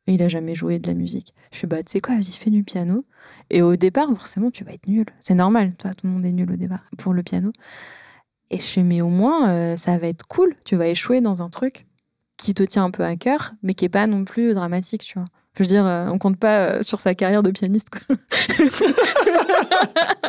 Il 0.09 0.22
a 0.22 0.29
jamais 0.29 0.55
joué 0.55 0.79
de 0.79 0.87
la 0.87 0.95
musique. 0.95 1.35
Je 1.53 1.59
suis 1.59 1.66
bah, 1.66 1.83
tu 1.83 1.93
sais 1.93 2.01
quoi, 2.01 2.14
vas-y, 2.14 2.33
fais 2.33 2.51
du 2.51 2.62
piano. 2.62 3.05
Et 3.51 3.62
au 3.62 3.77
départ, 3.77 4.09
forcément, 4.09 4.51
tu 4.51 4.64
vas 4.64 4.72
être 4.72 4.87
nul. 4.87 5.07
C'est 5.20 5.35
normal, 5.35 5.74
toi, 5.79 5.95
tout 5.95 6.07
le 6.07 6.12
monde 6.12 6.24
est 6.24 6.33
nul 6.33 6.51
au 6.51 6.57
départ 6.57 6.85
pour 6.99 7.12
le 7.12 7.22
piano. 7.22 7.53
Et 8.51 8.59
je 8.59 8.64
fais, 8.64 8.83
mais 8.83 9.01
au 9.01 9.09
moins, 9.09 9.51
euh, 9.51 9.77
ça 9.77 9.99
va 9.99 10.07
être 10.07 10.27
cool. 10.27 10.55
Tu 10.64 10.77
vas 10.77 10.87
échouer 10.87 11.20
dans 11.20 11.43
un 11.43 11.51
truc 11.51 11.87
qui 12.37 12.55
te 12.55 12.62
tient 12.62 12.85
un 12.85 12.91
peu 12.91 13.05
à 13.05 13.16
cœur, 13.16 13.53
mais 13.62 13.74
qui 13.74 13.85
est 13.85 13.89
pas 13.89 14.07
non 14.07 14.24
plus 14.24 14.55
dramatique, 14.55 15.03
tu 15.03 15.18
vois. 15.18 15.27
Je 15.55 15.62
veux 15.62 15.68
dire, 15.68 15.87
euh, 15.87 16.09
on 16.11 16.18
compte 16.18 16.39
pas 16.39 16.59
euh, 16.59 16.83
sur 16.83 17.01
sa 17.01 17.14
carrière 17.14 17.43
de 17.43 17.51
pianiste, 17.51 17.89
quoi. 17.91 18.16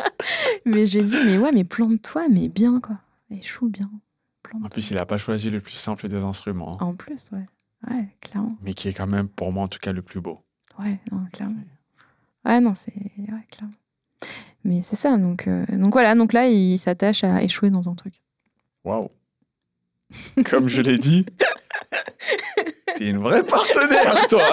mais 0.64 0.86
j'ai 0.86 1.02
dit, 1.02 1.16
mais 1.24 1.38
ouais, 1.38 1.52
mais 1.52 1.64
plante-toi, 1.64 2.28
mais 2.28 2.48
bien, 2.48 2.80
quoi. 2.80 2.98
Échoue 3.30 3.68
bien. 3.68 3.90
En 4.64 4.68
plus, 4.68 4.90
il 4.90 4.96
n'a 4.96 5.06
pas 5.06 5.18
choisi 5.18 5.50
le 5.50 5.60
plus 5.60 5.74
simple 5.74 6.08
des 6.08 6.24
instruments. 6.24 6.78
Hein. 6.80 6.86
En 6.86 6.94
plus, 6.94 7.30
ouais. 7.32 7.46
Ouais, 7.88 8.08
clairement. 8.20 8.48
Mais 8.62 8.74
qui 8.74 8.88
est 8.88 8.94
quand 8.94 9.06
même, 9.06 9.28
pour 9.28 9.52
moi, 9.52 9.64
en 9.64 9.68
tout 9.68 9.78
cas, 9.78 9.92
le 9.92 10.02
plus 10.02 10.20
beau. 10.20 10.38
Ouais, 10.78 10.98
non, 11.12 11.24
clairement. 11.32 11.62
Ouais, 12.44 12.60
non, 12.60 12.74
c'est. 12.74 12.94
Ouais, 12.94 13.46
clairement. 13.50 13.74
Mais 14.64 14.82
c'est 14.82 14.96
ça, 14.96 15.16
donc, 15.16 15.46
euh, 15.46 15.64
donc 15.70 15.92
voilà, 15.92 16.14
donc 16.14 16.32
là, 16.32 16.48
il 16.48 16.78
s'attache 16.78 17.24
à 17.24 17.42
échouer 17.42 17.70
dans 17.70 17.88
un 17.88 17.94
truc. 17.94 18.14
Waouh! 18.84 19.10
Comme 20.50 20.68
je 20.68 20.82
l'ai 20.82 20.98
dit, 20.98 21.26
t'es 22.96 23.08
une 23.08 23.18
vraie 23.18 23.44
partenaire, 23.44 24.26
toi! 24.28 24.52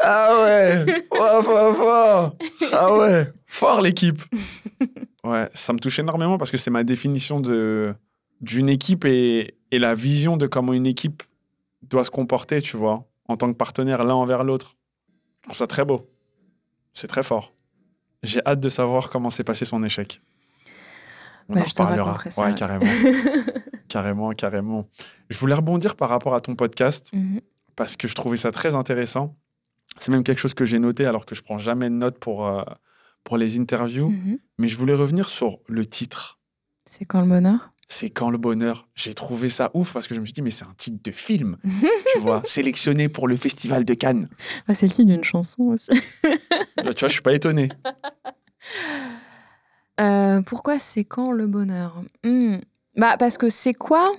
ah 0.00 0.42
ouais! 0.42 0.84
Fort, 1.12 1.44
fort, 1.44 1.76
fort! 1.76 2.36
Ah 2.72 2.96
ouais! 2.96 3.32
Fort 3.50 3.82
l'équipe! 3.82 4.22
Ouais, 5.22 5.50
ça 5.52 5.74
me 5.74 5.78
touche 5.78 5.98
énormément 5.98 6.38
parce 6.38 6.50
que 6.50 6.56
c'est 6.56 6.70
ma 6.70 6.82
définition 6.82 7.40
de 7.40 7.94
d'une 8.40 8.70
équipe 8.70 9.04
et, 9.04 9.58
et 9.70 9.78
la 9.78 9.94
vision 9.94 10.38
de 10.38 10.46
comment 10.46 10.72
une 10.72 10.86
équipe 10.86 11.22
doit 11.82 12.06
se 12.06 12.10
comporter, 12.10 12.62
tu 12.62 12.78
vois, 12.78 13.06
en 13.28 13.36
tant 13.36 13.52
que 13.52 13.56
partenaire 13.58 14.02
l'un 14.02 14.14
envers 14.14 14.44
l'autre. 14.44 14.76
Je 15.42 15.48
trouve 15.48 15.56
ça 15.58 15.66
très 15.66 15.84
beau. 15.84 16.08
C'est 16.94 17.06
très 17.06 17.22
fort. 17.22 17.52
J'ai 18.22 18.40
hâte 18.46 18.60
de 18.60 18.70
savoir 18.70 19.10
comment 19.10 19.28
s'est 19.28 19.44
passé 19.44 19.66
son 19.66 19.84
échec. 19.84 20.22
On 21.50 21.58
en 21.58 21.64
reparlera. 21.64 22.18
ouais, 22.38 22.54
carrément. 22.54 22.86
carrément, 23.88 24.30
carrément. 24.30 24.88
Je 25.28 25.36
voulais 25.38 25.54
rebondir 25.54 25.96
par 25.96 26.08
rapport 26.08 26.34
à 26.34 26.40
ton 26.40 26.54
podcast 26.54 27.10
Mhm. 27.12 27.42
parce 27.76 27.94
que 27.96 28.08
je 28.08 28.14
trouvais 28.14 28.38
ça 28.38 28.52
très 28.52 28.74
intéressant. 28.74 29.36
C'est 29.98 30.10
même 30.12 30.24
quelque 30.24 30.38
chose 30.38 30.54
que 30.54 30.64
j'ai 30.64 30.78
noté 30.78 31.04
alors 31.04 31.26
que 31.26 31.34
je 31.34 31.42
prends 31.42 31.58
jamais 31.58 31.90
de 31.90 31.94
notes 31.94 32.18
pour, 32.18 32.46
euh, 32.46 32.62
pour 33.24 33.36
les 33.38 33.58
interviews. 33.58 34.08
Mhm. 34.10 34.38
Mais 34.58 34.68
je 34.68 34.76
voulais 34.76 34.94
revenir 34.94 35.28
sur 35.28 35.58
le 35.68 35.86
titre. 35.86 36.38
C'est 36.86 37.04
quand 37.04 37.20
le 37.20 37.28
bonheur? 37.28 37.72
C'est 37.92 38.10
quand 38.10 38.30
le 38.30 38.38
bonheur. 38.38 38.88
J'ai 38.94 39.14
trouvé 39.14 39.48
ça 39.48 39.70
ouf 39.74 39.92
parce 39.92 40.06
que 40.06 40.14
je 40.14 40.20
me 40.20 40.24
suis 40.24 40.32
dit, 40.32 40.42
mais 40.42 40.50
c'est 40.52 40.64
un 40.64 40.74
titre 40.76 40.98
de 41.02 41.10
film, 41.10 41.56
tu 42.12 42.18
vois, 42.20 42.40
sélectionné 42.44 43.08
pour 43.08 43.26
le 43.26 43.36
festival 43.36 43.84
de 43.84 43.94
Cannes. 43.94 44.28
Ah, 44.68 44.74
C'est 44.74 44.86
le 44.86 44.92
titre 44.92 45.08
d'une 45.10 45.24
chanson 45.24 45.64
aussi. 45.64 45.90
Là, 46.76 46.94
tu 46.94 47.00
vois, 47.00 47.08
je 47.08 47.12
suis 47.14 47.22
pas 47.22 47.32
étonné. 47.34 47.68
Euh, 50.00 50.40
pourquoi 50.42 50.78
c'est 50.78 51.04
quand 51.04 51.32
le 51.32 51.46
bonheur? 51.46 52.00
Hmm. 52.24 52.56
Bah 52.96 53.16
parce 53.18 53.38
que 53.38 53.48
c'est 53.48 53.74
quoi? 53.74 54.12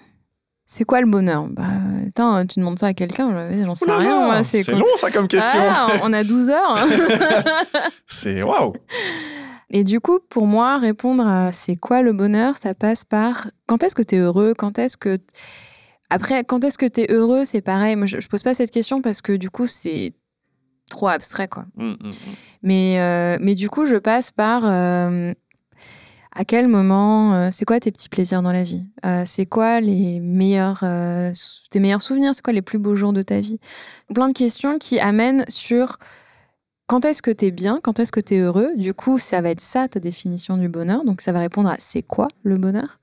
C'est 0.74 0.86
quoi 0.86 1.02
le 1.02 1.08
bonheur 1.08 1.48
Bah 1.50 1.66
attends, 2.08 2.46
tu 2.46 2.62
demandes 2.62 2.80
ça 2.80 2.88
à 2.88 2.94
quelqu'un, 2.94 3.52
j'en 3.62 3.76
sais 3.76 3.92
rien. 3.92 4.26
moi, 4.26 4.42
c'est 4.42 4.66
long 4.70 4.86
ça 4.96 5.12
comme 5.12 5.28
question. 5.28 5.60
Ah, 5.62 5.90
on 6.02 6.14
a 6.14 6.24
12 6.24 6.50
heures. 6.50 6.78
C'est 8.08 8.42
waouh. 8.42 8.72
Et 9.70 9.84
du 9.84 10.00
coup, 10.00 10.20
pour 10.30 10.48
moi, 10.48 10.78
répondre 10.78 11.28
à 11.28 11.52
c'est 11.52 11.76
quoi 11.76 12.02
le 12.02 12.14
bonheur, 12.14 12.56
ça 12.56 12.74
passe 12.74 13.04
par 13.04 13.52
quand 13.68 13.84
est-ce 13.84 13.96
que 13.96 14.02
tu 14.02 14.16
es 14.16 14.20
heureux, 14.20 14.54
quand 14.58 14.80
est-ce 14.80 14.96
que 14.96 15.20
après 16.10 16.46
quand 16.46 16.64
est-ce 16.64 16.78
que 16.78 16.86
tu 16.86 17.02
es 17.02 17.12
heureux, 17.12 17.44
c'est 17.44 17.62
pareil. 17.62 17.98
Moi, 17.98 18.06
je, 18.06 18.22
je 18.22 18.30
pose 18.30 18.42
pas 18.42 18.54
cette 18.54 18.72
question 18.72 19.02
parce 19.02 19.22
que 19.22 19.34
du 19.34 19.50
coup, 19.50 19.68
c'est 19.68 20.14
trop 20.90 21.10
abstrait 21.10 21.50
quoi. 21.50 21.66
Mm, 21.76 21.84
mm, 21.84 21.96
mm. 22.08 22.12
Mais, 22.64 23.00
euh, 23.02 23.38
mais 23.42 23.56
du 23.56 23.70
coup, 23.70 23.86
je 23.86 23.98
passe 23.98 24.32
par 24.32 24.62
euh, 24.64 25.34
à 26.34 26.46
quel 26.46 26.68
moment, 26.68 27.34
euh, 27.34 27.50
c'est 27.52 27.66
quoi 27.66 27.80
tes 27.80 27.92
petits 27.92 28.08
plaisirs 28.08 28.42
dans 28.42 28.54
la 28.54 28.64
vie? 28.64 28.86
Euh, 29.06 29.24
C'est 29.26 29.46
quoi 29.46 29.82
les 29.82 30.20
meilleurs, 30.22 30.80
euh, 30.84 31.34
tes 31.70 31.80
meilleurs 31.80 32.02
souvenirs? 32.02 32.34
C'est 32.34 32.42
quoi 32.42 32.54
les 32.54 32.62
plus 32.62 32.80
beaux 32.80 32.96
jours 32.96 33.12
de 33.12 33.22
ta 33.22 33.40
vie? 33.42 33.60
Plein 34.14 34.30
de 34.30 34.34
questions 34.34 34.78
qui 34.80 35.00
amènent 35.00 35.44
sur 35.50 35.98
quand 36.88 37.04
est-ce 37.06 37.22
que 37.22 37.32
tu 37.32 37.46
es 37.46 37.52
bien, 37.52 37.80
quand 37.84 38.00
est-ce 38.00 38.12
que 38.12 38.20
tu 38.22 38.36
es 38.36 38.40
heureux? 38.40 38.72
Du 38.76 38.94
coup, 38.94 39.20
ça 39.20 39.42
va 39.42 39.50
être 39.50 39.62
ça 39.62 39.88
ta 39.88 40.00
définition 40.00 40.58
du 40.58 40.70
bonheur. 40.70 41.04
Donc, 41.04 41.22
ça 41.22 41.32
va 41.34 41.40
répondre 41.40 41.70
à 41.70 41.76
c'est 41.80 42.02
quoi 42.02 42.30
le 42.44 42.56
bonheur? 42.56 43.00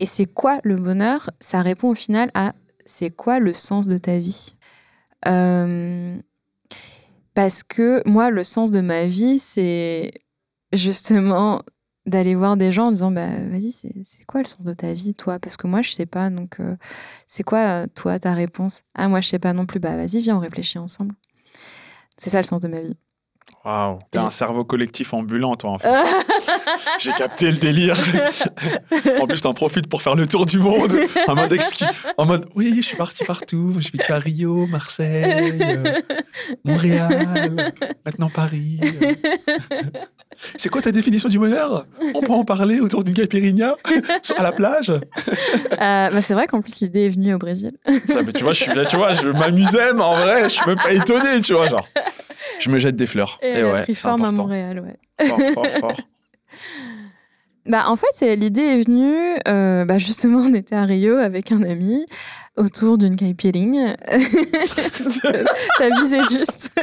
Et 0.00 0.06
c'est 0.06 0.26
quoi 0.26 0.60
le 0.62 0.76
bonheur? 0.76 1.30
Ça 1.40 1.62
répond 1.62 1.90
au 1.90 1.94
final 1.94 2.30
à 2.34 2.52
c'est 2.84 3.10
quoi 3.10 3.38
le 3.38 3.54
sens 3.54 3.86
de 3.86 3.98
ta 3.98 4.18
vie? 4.18 4.56
Parce 7.34 7.62
que 7.62 8.02
moi, 8.08 8.30
le 8.30 8.44
sens 8.44 8.70
de 8.70 8.80
ma 8.80 9.04
vie, 9.04 9.38
c'est 9.38 10.10
justement 10.72 11.62
d'aller 12.08 12.34
voir 12.34 12.56
des 12.56 12.72
gens 12.72 12.86
en 12.86 12.90
disant 12.90 13.10
bah 13.10 13.28
vas-y 13.50 13.70
c'est 13.70 13.92
c'est 14.02 14.24
quoi 14.24 14.40
le 14.42 14.46
sens 14.46 14.64
de 14.64 14.72
ta 14.72 14.92
vie 14.92 15.14
toi? 15.14 15.38
Parce 15.38 15.56
que 15.56 15.66
moi 15.66 15.82
je 15.82 15.92
sais 15.92 16.06
pas 16.06 16.30
donc 16.30 16.58
euh, 16.60 16.76
c'est 17.26 17.42
quoi 17.42 17.58
euh, 17.58 17.86
toi 17.94 18.18
ta 18.18 18.32
réponse? 18.34 18.82
Ah 18.94 19.08
moi 19.08 19.20
je 19.20 19.28
sais 19.28 19.38
pas 19.38 19.52
non 19.52 19.66
plus 19.66 19.80
bah 19.80 19.96
vas-y 19.96 20.20
viens 20.20 20.36
on 20.36 20.40
réfléchit 20.40 20.78
ensemble 20.78 21.14
c'est 22.16 22.30
ça 22.30 22.38
le 22.38 22.44
sens 22.46 22.60
de 22.60 22.68
ma 22.68 22.80
vie 22.80 22.96
Waouh. 23.64 23.98
Et- 24.14 24.18
un 24.18 24.30
cerveau 24.30 24.62
collectif 24.64 25.12
ambulant, 25.14 25.56
toi, 25.56 25.70
en 25.70 25.78
fait. 25.78 25.88
J'ai 27.00 27.12
capté 27.12 27.50
le 27.50 27.56
délire. 27.56 27.96
en 29.20 29.26
plus, 29.26 29.40
t'en 29.40 29.54
profites 29.54 29.88
pour 29.88 30.02
faire 30.02 30.14
le 30.14 30.26
tour 30.26 30.44
du 30.46 30.58
monde. 30.58 30.92
En 31.26 31.34
mode, 31.34 31.52
excu- 31.52 31.84
en 32.18 32.26
mode 32.26 32.46
oui, 32.54 32.74
je 32.76 32.82
suis 32.82 32.96
parti 32.96 33.24
partout. 33.24 33.74
J'ai 33.78 33.90
vécu 33.90 34.12
à 34.12 34.18
Rio, 34.18 34.66
Marseille, 34.66 35.60
euh, 35.62 35.94
Montréal, 36.64 37.72
maintenant 38.04 38.28
Paris. 38.30 38.80
euh. 38.82 39.14
C'est 40.56 40.68
quoi 40.68 40.80
ta 40.80 40.92
définition 40.92 41.28
du 41.28 41.38
bonheur? 41.38 41.84
On 42.14 42.20
peut 42.20 42.32
en 42.32 42.44
parler 42.44 42.80
autour 42.80 43.04
d'une 43.04 43.14
caipirinha 43.14 43.76
à 44.36 44.42
la 44.42 44.52
plage? 44.52 44.90
Euh, 44.90 45.00
bah, 46.10 46.22
c'est 46.22 46.34
vrai 46.34 46.46
qu'en 46.46 46.60
plus, 46.60 46.80
l'idée 46.80 47.06
est 47.06 47.10
venue 47.10 47.34
au 47.34 47.38
Brésil. 47.38 47.72
Ça, 48.06 48.22
mais 48.22 48.32
tu 48.32 48.42
vois, 48.42 48.52
je 48.52 48.62
suis 48.62 48.74
là, 48.74 48.84
tu 48.86 48.96
vois, 48.96 49.12
je 49.12 49.28
m'amusais, 49.28 49.92
mais 49.94 50.02
en 50.02 50.16
vrai, 50.16 50.44
je 50.44 50.48
suis 50.50 50.66
même 50.66 50.76
pas 50.78 50.92
étonné, 50.92 51.40
tu 51.40 51.54
vois, 51.54 51.68
genre. 51.68 51.88
Je 52.60 52.70
me 52.70 52.78
jette 52.78 52.96
des 52.96 53.06
fleurs. 53.06 53.38
Et, 53.42 53.46
Et 53.46 53.50
elle 53.50 53.66
a 53.76 53.82
pris 53.82 53.94
forme 53.94 54.24
à. 54.24 54.30
Montréal, 54.30 54.80
ouais. 54.80 55.26
Fort, 55.28 55.40
fort, 55.54 55.66
fort. 55.80 55.92
Bah, 57.68 57.84
en 57.88 57.96
fait, 57.96 58.36
l'idée 58.36 58.62
est 58.62 58.82
venue, 58.82 59.36
euh, 59.46 59.84
bah, 59.84 59.98
justement, 59.98 60.38
on 60.38 60.54
était 60.54 60.74
à 60.74 60.84
Rio 60.84 61.16
avec 61.16 61.52
un 61.52 61.62
ami 61.62 62.06
autour 62.56 62.96
d'une 62.96 63.14
caipirinha. 63.14 63.96
Ta 65.78 65.90
vie, 65.90 66.06
c'est 66.06 66.24
juste. 66.24 66.80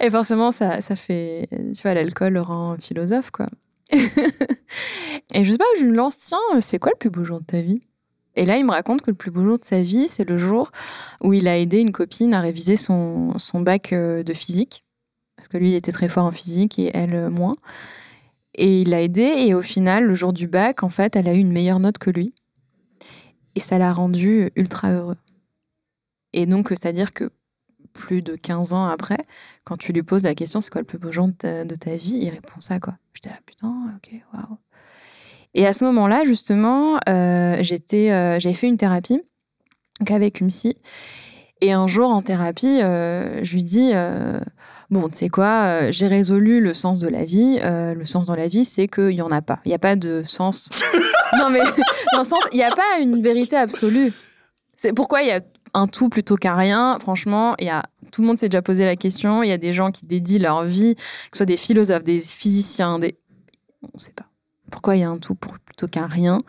Et 0.00 0.10
forcément, 0.10 0.50
ça, 0.50 0.80
ça 0.80 0.96
fait, 0.96 1.48
tu 1.50 1.82
vois, 1.82 1.94
l'alcool 1.94 2.32
le 2.32 2.40
rend 2.40 2.76
philosophe, 2.78 3.30
quoi. 3.30 3.46
Et 3.92 5.44
je 5.44 5.52
sais 5.52 5.58
pas, 5.58 5.64
je 5.78 5.84
me 5.84 5.94
lance, 5.94 6.18
tiens, 6.18 6.38
c'est 6.60 6.80
quoi 6.80 6.90
le 6.92 6.98
plus 6.98 7.10
beau 7.10 7.22
jour 7.22 7.40
de 7.40 7.46
ta 7.46 7.60
vie? 7.60 7.80
Et 8.34 8.44
là, 8.46 8.58
il 8.58 8.66
me 8.66 8.72
raconte 8.72 9.02
que 9.02 9.10
le 9.10 9.16
plus 9.16 9.30
beau 9.30 9.44
jour 9.44 9.58
de 9.58 9.64
sa 9.64 9.80
vie, 9.80 10.08
c'est 10.08 10.28
le 10.28 10.36
jour 10.36 10.70
où 11.22 11.32
il 11.32 11.46
a 11.48 11.56
aidé 11.56 11.78
une 11.78 11.92
copine 11.92 12.34
à 12.34 12.40
réviser 12.40 12.76
son, 12.76 13.38
son 13.38 13.60
bac 13.60 13.92
euh, 13.92 14.22
de 14.22 14.34
physique. 14.34 14.84
Parce 15.36 15.48
que 15.48 15.56
lui, 15.56 15.70
il 15.70 15.74
était 15.74 15.92
très 15.92 16.08
fort 16.08 16.24
en 16.24 16.32
physique 16.32 16.78
et 16.78 16.90
elle, 16.94 17.14
euh, 17.14 17.30
moins. 17.30 17.54
Et 18.56 18.82
il 18.82 18.90
l'a 18.90 19.02
aidé 19.02 19.22
et 19.22 19.54
au 19.54 19.62
final, 19.62 20.04
le 20.04 20.14
jour 20.14 20.32
du 20.32 20.48
bac, 20.48 20.82
en 20.82 20.88
fait, 20.88 21.14
elle 21.14 21.28
a 21.28 21.34
eu 21.34 21.38
une 21.38 21.52
meilleure 21.52 21.78
note 21.78 21.98
que 21.98 22.10
lui. 22.10 22.34
Et 23.54 23.60
ça 23.60 23.78
l'a 23.78 23.92
rendu 23.92 24.50
ultra 24.56 24.92
heureux. 24.92 25.16
Et 26.32 26.46
donc, 26.46 26.68
c'est-à-dire 26.70 27.12
que 27.12 27.30
plus 27.92 28.22
de 28.22 28.36
15 28.36 28.72
ans 28.72 28.86
après, 28.86 29.26
quand 29.64 29.76
tu 29.76 29.92
lui 29.92 30.02
poses 30.02 30.22
la 30.22 30.34
question, 30.34 30.60
c'est 30.60 30.70
quoi 30.70 30.80
le 30.80 30.86
plus 30.86 30.98
beau 30.98 31.12
jour 31.12 31.28
de 31.28 31.74
ta, 31.74 31.96
vie 31.96 32.18
Il 32.22 32.30
répond 32.30 32.60
ça, 32.60 32.80
quoi. 32.80 32.96
J'étais 33.14 33.30
là, 33.30 33.38
putain, 33.46 33.94
ok, 33.96 34.20
waouh. 34.34 34.58
Et 35.54 35.66
à 35.66 35.72
ce 35.72 35.84
moment-là, 35.86 36.24
justement, 36.24 36.98
euh, 37.08 37.56
j'étais, 37.62 38.12
euh, 38.12 38.38
j'avais 38.38 38.54
fait 38.54 38.66
une 38.66 38.76
thérapie 38.76 39.22
donc 40.00 40.10
avec 40.10 40.40
une 40.40 40.48
psy. 40.48 40.76
Et 41.60 41.72
un 41.72 41.86
jour, 41.86 42.10
en 42.10 42.22
thérapie, 42.22 42.82
euh, 42.82 43.42
je 43.42 43.54
lui 43.54 43.64
dis 43.64 43.92
euh, 43.94 44.38
Bon, 44.90 45.08
tu 45.08 45.16
sais 45.16 45.28
quoi, 45.28 45.64
euh, 45.64 45.88
j'ai 45.92 46.06
résolu 46.06 46.60
le 46.60 46.72
sens 46.72 47.00
de 47.00 47.08
la 47.08 47.24
vie. 47.24 47.58
Euh, 47.62 47.94
le 47.94 48.04
sens 48.04 48.26
dans 48.26 48.36
la 48.36 48.46
vie, 48.46 48.64
c'est 48.64 48.86
qu'il 48.86 49.08
n'y 49.08 49.22
en 49.22 49.30
a 49.30 49.42
pas. 49.42 49.60
Il 49.64 49.68
n'y 49.68 49.74
a 49.74 49.78
pas 49.80 49.96
de 49.96 50.22
sens. 50.24 50.70
non, 51.38 51.50
mais 51.50 51.60
dans 52.12 52.18
le 52.20 52.24
sens, 52.24 52.42
il 52.52 52.58
n'y 52.58 52.62
a 52.64 52.70
pas 52.70 53.00
une 53.00 53.20
vérité 53.20 53.56
absolue. 53.56 54.12
C'est 54.76 54.92
pourquoi 54.92 55.22
il 55.22 55.28
y 55.28 55.32
a 55.32 55.40
un 55.74 55.88
tout 55.88 56.08
plutôt 56.08 56.36
qu'un 56.36 56.54
rien. 56.54 56.98
Franchement, 57.00 57.54
il 57.58 57.66
y 57.66 57.70
a, 57.70 57.82
tout 58.12 58.20
le 58.22 58.28
monde 58.28 58.38
s'est 58.38 58.48
déjà 58.48 58.62
posé 58.62 58.84
la 58.84 58.94
question. 58.94 59.42
Il 59.42 59.48
y 59.48 59.52
a 59.52 59.58
des 59.58 59.72
gens 59.72 59.90
qui 59.90 60.06
dédient 60.06 60.38
leur 60.40 60.64
vie, 60.64 60.94
que 60.94 61.02
ce 61.32 61.38
soit 61.38 61.46
des 61.46 61.56
philosophes, 61.56 62.04
des 62.04 62.20
physiciens, 62.20 62.98
des. 63.00 63.18
On 63.82 63.88
ne 63.94 63.98
sait 64.00 64.12
pas. 64.12 64.26
Pourquoi 64.70 64.94
il 64.96 65.00
y 65.00 65.04
a 65.04 65.08
un 65.10 65.18
tout 65.18 65.34
pour- 65.34 65.58
plutôt 65.58 65.88
qu'un 65.88 66.06
rien? 66.06 66.40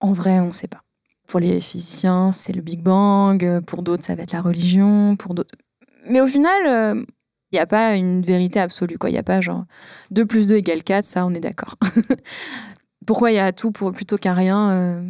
En 0.00 0.12
vrai, 0.12 0.38
on 0.40 0.46
ne 0.46 0.52
sait 0.52 0.68
pas. 0.68 0.82
Pour 1.26 1.40
les 1.40 1.60
physiciens, 1.60 2.30
c'est 2.32 2.52
le 2.52 2.60
Big 2.62 2.82
Bang. 2.82 3.60
Pour 3.66 3.82
d'autres, 3.82 4.04
ça 4.04 4.14
va 4.14 4.22
être 4.22 4.32
la 4.32 4.40
religion. 4.42 5.16
Pour 5.16 5.34
d'autres. 5.34 5.54
Mais 6.08 6.20
au 6.20 6.26
final, 6.26 6.66
euh, 6.66 7.04
il 7.52 7.56
n'y 7.56 7.60
a 7.60 7.66
pas 7.66 7.94
une 7.94 8.22
vérité 8.22 8.60
absolue. 8.60 8.96
Il 9.04 9.10
n'y 9.10 9.18
a 9.18 9.22
pas 9.22 9.40
genre 9.40 9.64
2 10.10 10.24
plus 10.26 10.48
2 10.48 10.56
égale 10.56 10.82
4, 10.82 11.04
ça, 11.04 11.26
on 11.26 11.30
est 11.30 11.40
d'accord. 11.40 11.76
Pourquoi 13.06 13.30
il 13.30 13.34
y 13.34 13.38
a 13.38 13.52
tout 13.52 13.72
pour, 13.72 13.92
plutôt 13.92 14.16
qu'un 14.16 14.34
rien 14.34 14.70
euh, 14.70 15.02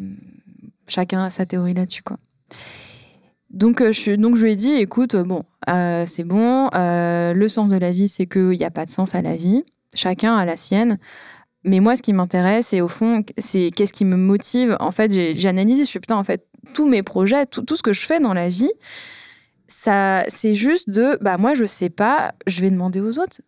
Chacun 0.88 1.24
a 1.24 1.30
sa 1.30 1.46
théorie 1.46 1.74
là-dessus. 1.74 2.02
quoi. 2.02 2.16
Donc, 3.50 3.80
euh, 3.80 3.92
je, 3.92 4.12
lui 4.12 4.52
ai 4.52 4.56
dit, 4.56 4.72
écoute, 4.72 5.14
euh, 5.14 5.22
bon, 5.22 5.42
euh, 5.68 6.04
c'est 6.06 6.24
bon. 6.24 6.68
euh, 6.74 7.34
le 7.34 7.48
sens 7.48 7.68
de 7.68 7.76
la 7.76 7.92
vie, 7.92 8.08
c'est 8.08 8.26
qu'il 8.26 8.50
n'y 8.50 8.64
a 8.64 8.70
pas 8.70 8.86
de 8.86 8.90
sens 8.90 9.14
à 9.14 9.22
la 9.22 9.36
vie. 9.36 9.62
Chacun 9.94 10.34
a 10.34 10.44
la 10.44 10.56
sienne. 10.56 10.98
Mais 11.64 11.78
moi, 11.78 11.94
ce 11.94 12.02
qui 12.02 12.12
m'intéresse, 12.12 12.72
et 12.72 12.80
au 12.80 12.88
fond, 12.88 13.22
c'est 13.38 13.70
qu'est-ce 13.70 13.92
qui 13.92 14.04
me 14.04 14.16
motive. 14.16 14.76
En 14.80 14.90
fait, 14.90 15.12
j'ai 15.12 15.48
analysé, 15.48 15.84
je 15.84 15.88
suis 15.88 16.00
putain, 16.00 16.16
en 16.16 16.24
fait, 16.24 16.46
tous 16.74 16.88
mes 16.88 17.02
projets, 17.02 17.46
tout 17.46 17.76
ce 17.76 17.82
que 17.82 17.92
je 17.92 18.00
fais 18.00 18.18
dans 18.18 18.34
la 18.34 18.48
vie, 18.48 18.72
ça, 19.72 20.24
c'est 20.28 20.54
juste 20.54 20.90
de, 20.90 21.18
bah 21.20 21.38
moi, 21.38 21.54
je 21.54 21.64
sais 21.64 21.90
pas, 21.90 22.34
je 22.46 22.60
vais 22.60 22.70
demander 22.70 23.00
aux 23.00 23.18
autres. 23.18 23.40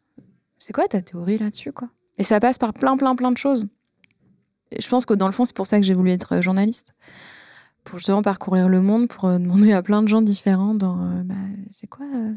C'est 0.59 0.73
quoi 0.73 0.89
ta 0.89 1.03
théorie 1.03 1.39
là-dessus, 1.39 1.73
quoi? 1.73 1.89
Et 2.19 2.25
ça 2.25 2.41
passe 2.41 2.59
par 2.59 2.73
plein, 2.73 2.97
plein, 2.97 3.15
plein 3.15 3.33
de 3.33 3.37
choses. 3.39 3.67
Et 4.71 4.81
je 4.81 4.89
pense 4.89 5.05
que 5.07 5.15
dans 5.15 5.27
le 5.27 5.33
fond, 5.33 5.45
c'est 5.45 5.55
pour 5.55 5.67
ça 5.67 5.79
que 5.79 5.85
j'ai 5.87 5.95
voulu 5.95 6.11
être 6.11 6.41
journaliste. 6.41 6.95
Pour 7.85 7.99
justement 7.99 8.23
parcourir 8.23 8.69
le 8.69 8.81
monde, 8.81 9.09
pour 9.09 9.27
euh, 9.27 9.39
demander 9.39 9.73
à 9.73 9.83
plein 9.83 10.03
de 10.03 10.09
gens 10.09 10.23
différents 10.23 10.75
dans, 10.75 10.99
euh, 11.01 11.23
bah, 11.23 11.35
c'est 11.71 11.87
quoi, 11.87 12.07
euh, 12.15 12.33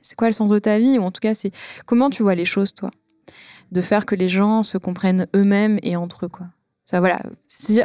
c'est- 0.00 0.14
quoi 0.16 0.28
le 0.28 0.32
sens 0.32 0.50
de 0.50 0.58
ta 0.58 0.78
vie? 0.78 0.98
Ou 0.98 1.02
en 1.02 1.10
tout 1.10 1.20
cas, 1.20 1.34
c'est 1.34 1.50
comment 1.84 2.08
tu 2.08 2.22
vois 2.22 2.34
les 2.34 2.46
choses, 2.46 2.72
toi? 2.72 2.90
De 3.72 3.82
faire 3.82 4.06
que 4.06 4.14
les 4.14 4.28
gens 4.30 4.62
se 4.62 4.78
comprennent 4.78 5.26
eux-mêmes 5.36 5.78
et 5.82 5.96
entre 5.96 6.24
eux, 6.26 6.28
quoi. 6.28 6.46
Ça, 6.86 7.00
voilà. 7.00 7.20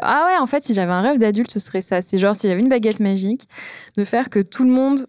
Ah 0.04 0.26
ouais, 0.28 0.38
en 0.40 0.46
fait, 0.48 0.64
si 0.64 0.74
j'avais 0.76 0.92
un 0.94 1.02
rêve 1.02 1.18
d'adulte, 1.18 1.52
ce 1.52 1.60
serait 1.60 1.82
ça. 1.82 2.02
C'est 2.04 2.18
genre, 2.20 2.36
si 2.36 2.48
j'avais 2.48 2.62
une 2.62 2.70
baguette 2.70 3.00
magique, 3.00 3.50
de 3.98 4.06
faire 4.06 4.30
que 4.30 4.40
tout 4.40 4.64
le 4.64 4.70
monde 4.70 5.08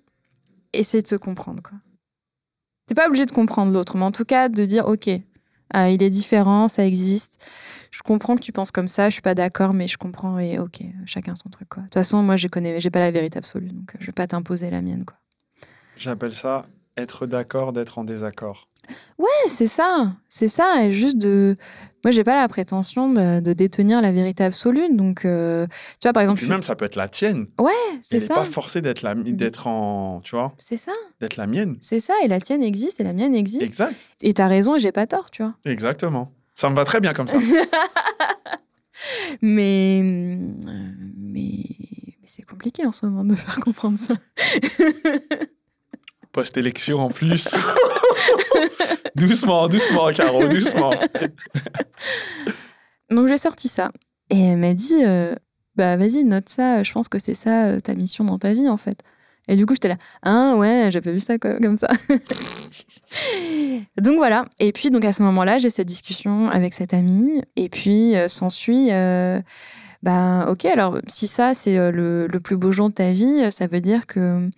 essaie 0.73 1.03
de 1.03 1.07
se 1.07 1.16
comprendre, 1.16 1.62
quoi. 1.62 1.79
T'es 2.87 2.95
pas 2.95 3.07
obligé 3.07 3.27
de 3.27 3.31
comprendre 3.31 3.73
l'autre, 3.73 3.97
mais 3.97 4.05
en 4.05 4.12
tout 4.12 4.25
cas, 4.25 4.49
de 4.49 4.64
dire, 4.64 4.87
OK, 4.87 5.09
ah, 5.73 5.91
il 5.91 6.03
est 6.03 6.11
différent, 6.11 6.68
ça 6.68 6.85
existe. 6.85 7.43
Je 7.91 8.03
comprends 8.03 8.37
que 8.37 8.43
tu 8.43 8.53
penses 8.53 8.70
comme 8.70 8.89
ça, 8.89 9.09
je 9.09 9.14
suis 9.14 9.23
pas 9.23 9.35
d'accord, 9.35 9.73
mais 9.73 9.89
je 9.89 9.97
comprends 9.97 10.39
et 10.39 10.59
OK, 10.59 10.81
chacun 11.07 11.35
son 11.35 11.49
truc. 11.49 11.68
De 11.77 11.83
toute 11.83 11.95
façon, 11.95 12.23
moi, 12.23 12.37
je 12.37 12.49
connais, 12.49 12.81
j'ai 12.81 12.91
pas 12.91 13.01
la 13.01 13.11
vérité 13.11 13.39
absolue, 13.39 13.68
donc 13.68 13.95
euh, 13.95 13.99
je 14.01 14.07
vais 14.07 14.12
pas 14.12 14.27
t'imposer 14.27 14.70
la 14.70 14.83
mienne, 14.83 15.05
quoi. 15.05 15.16
J'appelle 15.97 16.35
ça 16.35 16.66
être 16.97 17.26
d'accord 17.26 17.72
d'être 17.72 17.99
en 17.99 18.05
désaccord. 18.05 18.68
Ouais, 19.18 19.28
c'est 19.49 19.68
ça, 19.68 20.12
c'est 20.28 20.49
ça, 20.49 20.84
et 20.84 20.90
juste 20.90 21.16
de. 21.18 21.57
Moi, 22.05 22.11
j'ai 22.11 22.24
pas 22.24 22.34
la 22.40 22.49
prétention 22.49 23.12
de, 23.12 23.38
de 23.38 23.53
détenir 23.53 24.03
la 24.03 24.11
vérité 24.11 24.43
absolue, 24.43 24.93
donc 24.97 25.24
euh, 25.24 25.68
tu 26.01 26.09
vois, 26.09 26.12
par 26.12 26.22
exemple, 26.22 26.40
puis 26.40 26.49
même, 26.49 26.62
ça 26.62 26.74
peut 26.74 26.84
être 26.84 26.97
la 26.97 27.07
tienne. 27.09 27.47
c'est 28.03 28.16
Elle 28.16 28.20
n'est 28.20 28.26
ça, 28.26 28.34
pas 28.34 28.45
forcée 28.45 28.82
d'être 28.82 29.03
la, 29.03 29.14
d'être 29.14 29.68
en, 29.68 30.20
tu 30.24 30.34
vois, 30.34 30.53
c'est 30.59 30.76
ça, 30.76 30.90
d'être 31.20 31.36
la 31.36 31.47
mienne. 31.47 31.76
c'est 31.80 32.01
ça, 32.01 32.14
et 32.24 32.28
la 32.28 32.40
tienne 32.40 32.62
existe 32.64 33.01
et 33.01 33.05
la 33.05 33.12
mienne 33.12 33.36
existe, 33.36 33.62
Exact. 33.62 33.95
et 34.20 34.34
t'as 34.34 34.49
raison 34.49 34.74
et 34.74 34.80
j'ai 34.80 34.90
pas 34.93 35.07
tort, 35.07 35.30
tu 35.30 35.43
vois. 35.45 35.55
Exactement. 35.64 36.32
Ça 36.57 36.68
me 36.68 36.74
va 36.74 36.84
très 36.84 37.01
bien 37.01 37.14
comme 37.14 37.28
ça. 37.28 37.38
Mais, 39.40 40.01
mais, 40.03 40.38
mais 41.16 41.62
c'est 42.24 42.43
compliqué 42.43 42.86
en 42.86 42.93
ce 42.93 43.05
moment 43.07 43.24
de 43.24 43.34
faire 43.34 43.59
comprendre 43.59 43.99
ça. 43.99 44.14
Post-élection 46.33 46.99
en 46.99 47.11
plus. 47.11 47.55
doucement, 49.16 49.68
doucement, 49.68 50.11
Caro, 50.12 50.47
doucement. 50.49 50.91
Donc 53.11 53.28
j'ai 53.28 53.39
sorti 53.39 53.68
ça. 53.68 53.91
Et 54.30 54.41
elle 54.41 54.57
m'a 54.59 54.72
dit, 54.74 55.05
euh, 55.05 55.35
bah 55.76 55.97
vas-y, 55.97 56.24
note 56.24 56.49
ça, 56.49 56.83
je 56.83 56.93
pense 56.93 57.09
que 57.09 57.18
c'est 57.18 57.34
ça 57.34 57.67
euh, 57.67 57.80
ta 57.80 57.95
mission 57.95 58.25
dans 58.25 58.38
ta 58.38 58.53
vie 58.54 58.68
en 58.68 58.79
fait. 58.79 58.99
Et 59.49 59.57
du 59.57 59.67
coup, 59.67 59.75
j'étais 59.75 59.88
là, 59.88 59.96
ah 60.22 60.54
ouais, 60.57 60.88
j'avais 60.91 61.13
vu 61.13 61.21
ça 61.21 61.37
co- 61.37 61.59
comme 61.61 61.76
ça. 61.76 61.88
donc 64.00 64.17
voilà. 64.17 64.45
Et 64.59 64.72
puis, 64.72 64.91
donc 64.91 65.04
à 65.04 65.13
ce 65.13 65.22
moment-là, 65.25 65.59
j'ai 65.59 65.68
cette 65.68 65.88
discussion 65.88 66.49
avec 66.49 66.72
cette 66.72 66.95
amie. 66.95 67.42
Et 67.57 67.68
puis, 67.68 68.17
euh, 68.17 68.29
s'ensuit, 68.29 68.88
bah 70.03 70.46
ok, 70.49 70.64
alors 70.64 70.99
si 71.09 71.26
ça, 71.29 71.54
c'est 71.54 71.76
le, 71.91 72.26
le 72.26 72.41
plus 72.41 72.57
beau 72.57 72.72
jour 72.72 72.88
de 72.88 72.95
ta 72.95 73.11
vie, 73.11 73.50
ça 73.50 73.67
veut 73.67 73.80
dire 73.80 74.07
que 74.07 74.49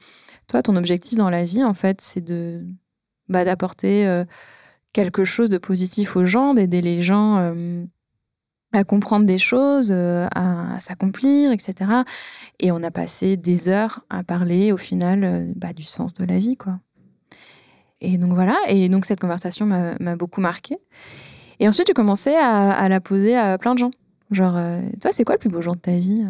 toi, 0.46 0.62
ton 0.62 0.76
objectif 0.76 1.18
dans 1.18 1.30
la 1.30 1.44
vie, 1.44 1.64
en 1.64 1.74
fait, 1.74 2.00
c'est 2.00 2.20
de 2.20 2.64
bah, 3.28 3.44
d'apporter 3.44 4.06
euh, 4.06 4.24
quelque 4.92 5.24
chose 5.24 5.50
de 5.50 5.58
positif 5.58 6.16
aux 6.16 6.24
gens, 6.24 6.54
d'aider 6.54 6.80
les 6.80 7.02
gens. 7.02 7.38
euh, 7.38 7.84
à 8.76 8.82
comprendre 8.82 9.24
des 9.24 9.38
choses, 9.38 9.90
euh, 9.92 10.26
à, 10.34 10.80
s'accomplir, 10.80 11.52
etc. 11.52 12.02
Et 12.58 12.72
on 12.72 12.82
a 12.82 12.90
passé 12.90 13.36
des 13.36 13.68
heures 13.68 14.04
à 14.10 14.24
parler 14.24 14.72
au 14.72 14.76
final 14.76 15.52
bah, 15.54 15.72
du 15.72 15.84
sens 15.84 16.12
de 16.12 16.24
la 16.24 16.38
vie, 16.38 16.56
quoi. 16.56 16.80
Et 18.00 18.18
donc 18.18 18.32
voilà, 18.32 18.56
et 18.66 18.88
donc 18.88 19.04
cette 19.04 19.20
conversation 19.20 19.64
m'a 19.64 20.16
beaucoup 20.16 20.40
marquée. 20.40 20.78
Et 21.60 21.68
ensuite, 21.68 21.86
j'ai 21.86 21.94
commencé 21.94 22.34
à, 22.34 22.72
à 22.72 22.88
la 22.88 23.00
poser 23.00 23.36
à 23.36 23.56
plein 23.58 23.74
de 23.74 23.78
gens. 23.78 23.92
Genre, 24.32 24.58
toi, 25.00 25.12
c'est 25.12 25.22
quoi 25.22 25.36
le 25.36 25.38
plus 25.38 25.50
beau 25.50 25.62
jour 25.62 25.76
de 25.76 25.80
ta 25.80 25.96
vie? 25.96 26.26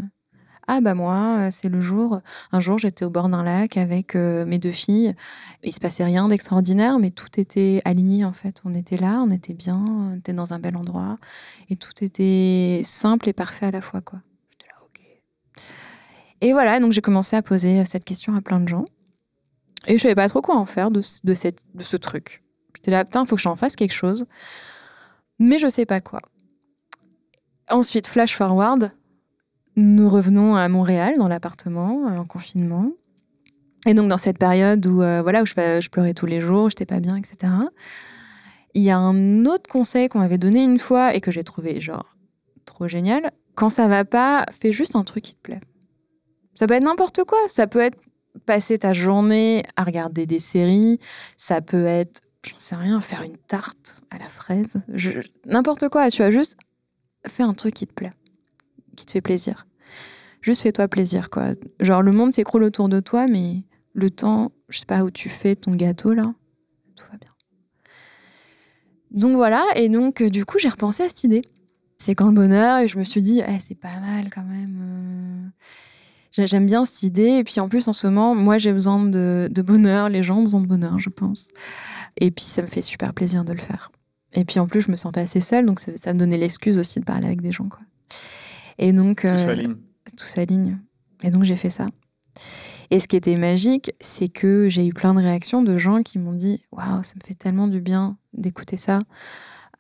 Ah 0.67 0.81
bah 0.81 0.95
moi, 0.95 1.37
euh, 1.41 1.49
c'est 1.51 1.69
le 1.69 1.81
jour. 1.81 2.21
Un 2.51 2.61
jour, 2.61 2.79
j'étais 2.79 3.05
au 3.05 3.11
bord 3.11 3.29
d'un 3.29 3.43
lac 3.43 3.77
avec 3.77 4.17
euh, 4.17 4.47
mes 4.47 4.59
deux 4.59 4.71
filles. 4.71 5.13
Il 5.63 5.73
se 5.73 5.81
passait 5.81 6.05
rien 6.05 6.29
d'extraordinaire, 6.29 6.99
mais 6.99 7.11
tout 7.11 7.39
était 7.39 7.83
aligné 7.85 8.25
en 8.25 8.33
fait. 8.33 8.61
On 8.65 8.75
était 8.75 8.97
là, 8.97 9.21
on 9.27 9.31
était 9.31 9.53
bien, 9.53 9.77
on 9.87 10.15
était 10.17 10.33
dans 10.33 10.55
un 10.55 10.59
bel 10.59 10.77
endroit, 10.77 11.19
et 11.69 11.77
tout 11.77 11.93
était 12.03 12.81
simple 12.85 13.29
et 13.29 13.33
parfait 13.35 13.67
à 13.67 13.71
la 13.71 13.83
fois, 13.83 14.01
quoi. 14.01 14.21
J'étais 14.53 14.69
là, 14.69 14.77
ok. 14.85 15.03
Et 16.41 16.53
voilà, 16.53 16.81
donc 16.81 16.93
j'ai 16.93 17.03
commencé 17.03 17.37
à 17.37 17.43
poser 17.43 17.85
cette 17.85 18.05
question 18.05 18.35
à 18.35 18.41
plein 18.41 18.61
de 18.61 18.69
gens. 18.69 18.85
Et 19.87 19.99
je 19.99 20.03
savais 20.03 20.15
pas 20.15 20.29
trop 20.29 20.41
quoi 20.41 20.57
en 20.57 20.65
faire 20.65 20.91
de, 20.91 21.03
ce- 21.03 21.97
truc. 21.97 22.43
J'étais 22.75 22.91
là, 22.91 23.05
putain, 23.05 23.27
faut 23.27 23.37
que 23.37 23.43
j'en 23.43 23.55
fasse 23.55 23.77
quelque 23.77 23.93
chose. 23.93 24.25
Mais 25.39 25.59
je 25.59 25.69
sais 25.69 25.85
pas 25.85 26.01
quoi. 26.01 26.21
Ensuite, 27.71 28.07
flash 28.07 28.35
forward, 28.35 28.93
nous 29.77 30.09
revenons 30.09 30.57
à 30.57 30.69
Montréal, 30.69 31.15
dans 31.17 31.29
l'appartement, 31.29 32.09
euh, 32.09 32.17
en 32.17 32.25
confinement. 32.25 32.91
Et 33.87 33.95
donc, 33.95 34.09
dans 34.09 34.19
cette 34.19 34.39
période 34.39 34.87
où, 34.87 35.03
euh, 35.03 35.23
voilà, 35.23 35.43
où 35.43 35.47
je, 35.47 35.89
pleurais 35.89 36.15
tous 36.15 36.27
les 36.27 36.41
jours, 36.41 36.71
j'étais 36.71 36.87
pas 36.87 37.01
bien, 37.01 37.17
etc. 37.17 37.53
il 38.75 38.83
y 38.83 38.91
a 38.91 38.97
un 38.97 39.45
autre 39.45 39.71
conseil 39.71 40.09
qu'on 40.09 40.21
m'avait 40.21 40.39
donné 40.39 40.63
une 40.63 40.79
fois 40.79 41.15
et 41.15 41.21
que 41.21 41.31
j'ai 41.31 41.45
trouvé 41.45 41.81
genre 41.81 42.17
trop 42.65 42.89
génial. 42.89 43.31
Quand 43.55 43.69
ça 43.69 43.87
va 43.89 44.05
pas, 44.05 44.47
fais 44.51 44.73
juste 44.73 44.97
un 44.97 45.05
truc 45.05 45.25
qui 45.25 45.35
te 45.35 45.41
plaît. 45.41 45.61
Ça 46.55 46.67
peut 46.67 46.75
être 46.75 46.85
n'importe 46.85 47.25
quoi. 47.25 47.39
Ça 47.49 47.67
peut 47.67 47.81
être 47.81 47.99
passer 48.47 48.79
ta 48.79 48.93
journée 48.93 49.63
à 49.77 49.85
regarder 49.85 50.27
des 50.27 50.39
séries. 50.39 50.99
Ça 51.37 51.61
peut 51.61 51.87
être, 51.87 52.21
j'en 52.47 52.59
sais 52.59 52.77
rien, 52.77 53.01
faire 53.01 53.23
une 53.23 53.37
tarte 53.37 54.01
à 54.11 54.19
la 54.19 54.29
fraise. 54.29 54.81
N'importe 55.47 55.89
quoi. 55.89 56.11
Tu 56.11 56.23
as 56.23 56.31
juste 56.31 56.57
fait 57.27 57.43
un 57.43 57.55
truc 57.55 57.75
qui 57.75 57.87
te 57.87 57.93
plaît, 57.93 58.13
qui 58.95 59.07
te 59.07 59.11
fait 59.13 59.21
plaisir. 59.21 59.67
Juste 60.41 60.63
fais-toi 60.63 60.89
plaisir, 60.89 61.31
quoi. 61.31 61.51
Genre, 61.81 62.03
le 62.03 62.13
monde 62.13 62.33
s'écroule 62.33 62.65
autour 62.65 62.89
de 62.89 63.01
toi, 63.01 63.27
mais 63.27 63.63
le 63.95 64.11
temps, 64.11 64.53
je 64.69 64.79
sais 64.79 64.87
pas 64.87 65.03
où 65.05 65.11
tu 65.11 65.29
fais 65.29 65.55
ton 65.55 65.71
gâteau, 65.73 66.13
là, 66.13 66.25
tout 66.97 67.05
va 67.11 67.17
bien. 67.19 67.31
Donc 69.11 69.37
voilà, 69.37 69.63
et 69.77 69.89
donc, 69.89 70.21
euh, 70.21 70.29
du 70.31 70.45
coup, 70.45 70.59
j'ai 70.59 70.69
repensé 70.69 71.03
à 71.05 71.09
cette 71.09 71.25
idée. 71.25 71.43
C'est 71.99 72.15
quand 72.15 72.27
le 72.27 72.35
bonheur, 72.35 72.81
et 72.81 72.89
je 72.89 72.99
me 72.99 73.05
suis 73.05 73.23
dit, 73.23 73.41
Eh, 73.47 73.61
c'est 73.61 73.77
pas 73.79 74.01
mal 74.01 74.29
quand 74.35 74.43
même. 74.43 74.79
euh. 74.81 75.49
J'ai- 76.33 76.49
J'aime 76.49 76.67
bien 76.67 76.85
cette 76.85 77.05
idée, 77.05 77.39
et 77.39 77.45
puis 77.45 77.61
en 77.61 77.69
plus, 77.69 77.87
en 77.87 77.93
ce 77.93 78.09
moment, 78.09 78.35
moi, 78.35 78.59
j'ai 78.59 78.73
besoin 78.73 79.03
de, 79.05 79.49
de 79.51 79.63
bonheur, 79.63 80.09
les 80.09 80.23
gens 80.25 80.39
ont 80.39 80.43
besoin 80.43 80.61
de 80.61 80.67
bonheur, 80.67 80.99
je 80.99 81.09
pense. 81.09 81.49
Et 82.21 82.31
puis, 82.33 82.45
ça 82.45 82.61
me 82.63 82.67
fait 82.67 82.83
super 82.83 83.15
plaisir 83.15 83.45
de 83.45 83.53
le 83.53 83.59
faire. 83.61 83.93
Et 84.33 84.45
puis, 84.45 84.59
en 84.59 84.67
plus, 84.67 84.81
je 84.83 84.91
me 84.91 84.97
sentais 84.97 85.21
assez 85.21 85.41
seule, 85.41 85.65
donc 85.65 85.79
ça 85.79 86.13
me 86.13 86.19
donnait 86.19 86.37
l'excuse 86.37 86.77
aussi 86.79 86.99
de 86.99 87.05
parler 87.05 87.27
avec 87.27 87.41
des 87.41 87.53
gens, 87.53 87.69
quoi. 87.69 87.81
Et 88.79 88.93
donc. 88.93 89.21
Tout 89.21 89.29
euh, 89.29 89.37
s'aligne. 89.37 89.75
tout 90.17 90.27
s'aligne. 90.27 90.79
Et 91.23 91.31
donc 91.31 91.45
j'ai 91.45 91.57
fait 91.57 91.71
ça. 91.71 91.87
Et 92.91 93.01
ce 93.01 93.09
qui 93.09 93.17
était 93.17 93.37
magique, 93.37 93.93
c'est 94.01 94.29
que 94.29 94.69
j'ai 94.69 94.87
eu 94.87 94.93
plein 94.93 95.15
de 95.15 95.21
réactions 95.21 95.63
de 95.63 95.77
gens 95.77 96.03
qui 96.03 96.19
m'ont 96.19 96.33
dit 96.33 96.63
Waouh, 96.73 97.03
ça 97.03 97.15
me 97.17 97.27
fait 97.27 97.35
tellement 97.35 97.69
du 97.69 97.81
bien 97.81 98.17
d'écouter 98.35 98.77
ça 98.77 99.01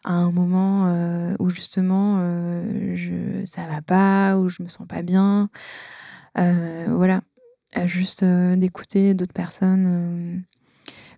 à 0.04 0.12
un 0.12 0.30
moment 0.30 0.84
euh, 0.86 1.34
où 1.38 1.48
justement 1.48 2.18
euh, 2.20 2.94
je, 2.94 3.44
ça 3.44 3.66
va 3.66 3.80
pas, 3.80 4.38
où 4.38 4.48
je 4.48 4.62
me 4.62 4.68
sens 4.68 4.86
pas 4.86 5.02
bien. 5.02 5.48
Euh, 6.38 6.86
voilà. 6.90 7.22
Juste 7.86 8.24
d'écouter 8.24 9.14
d'autres 9.14 9.32
personnes 9.32 10.44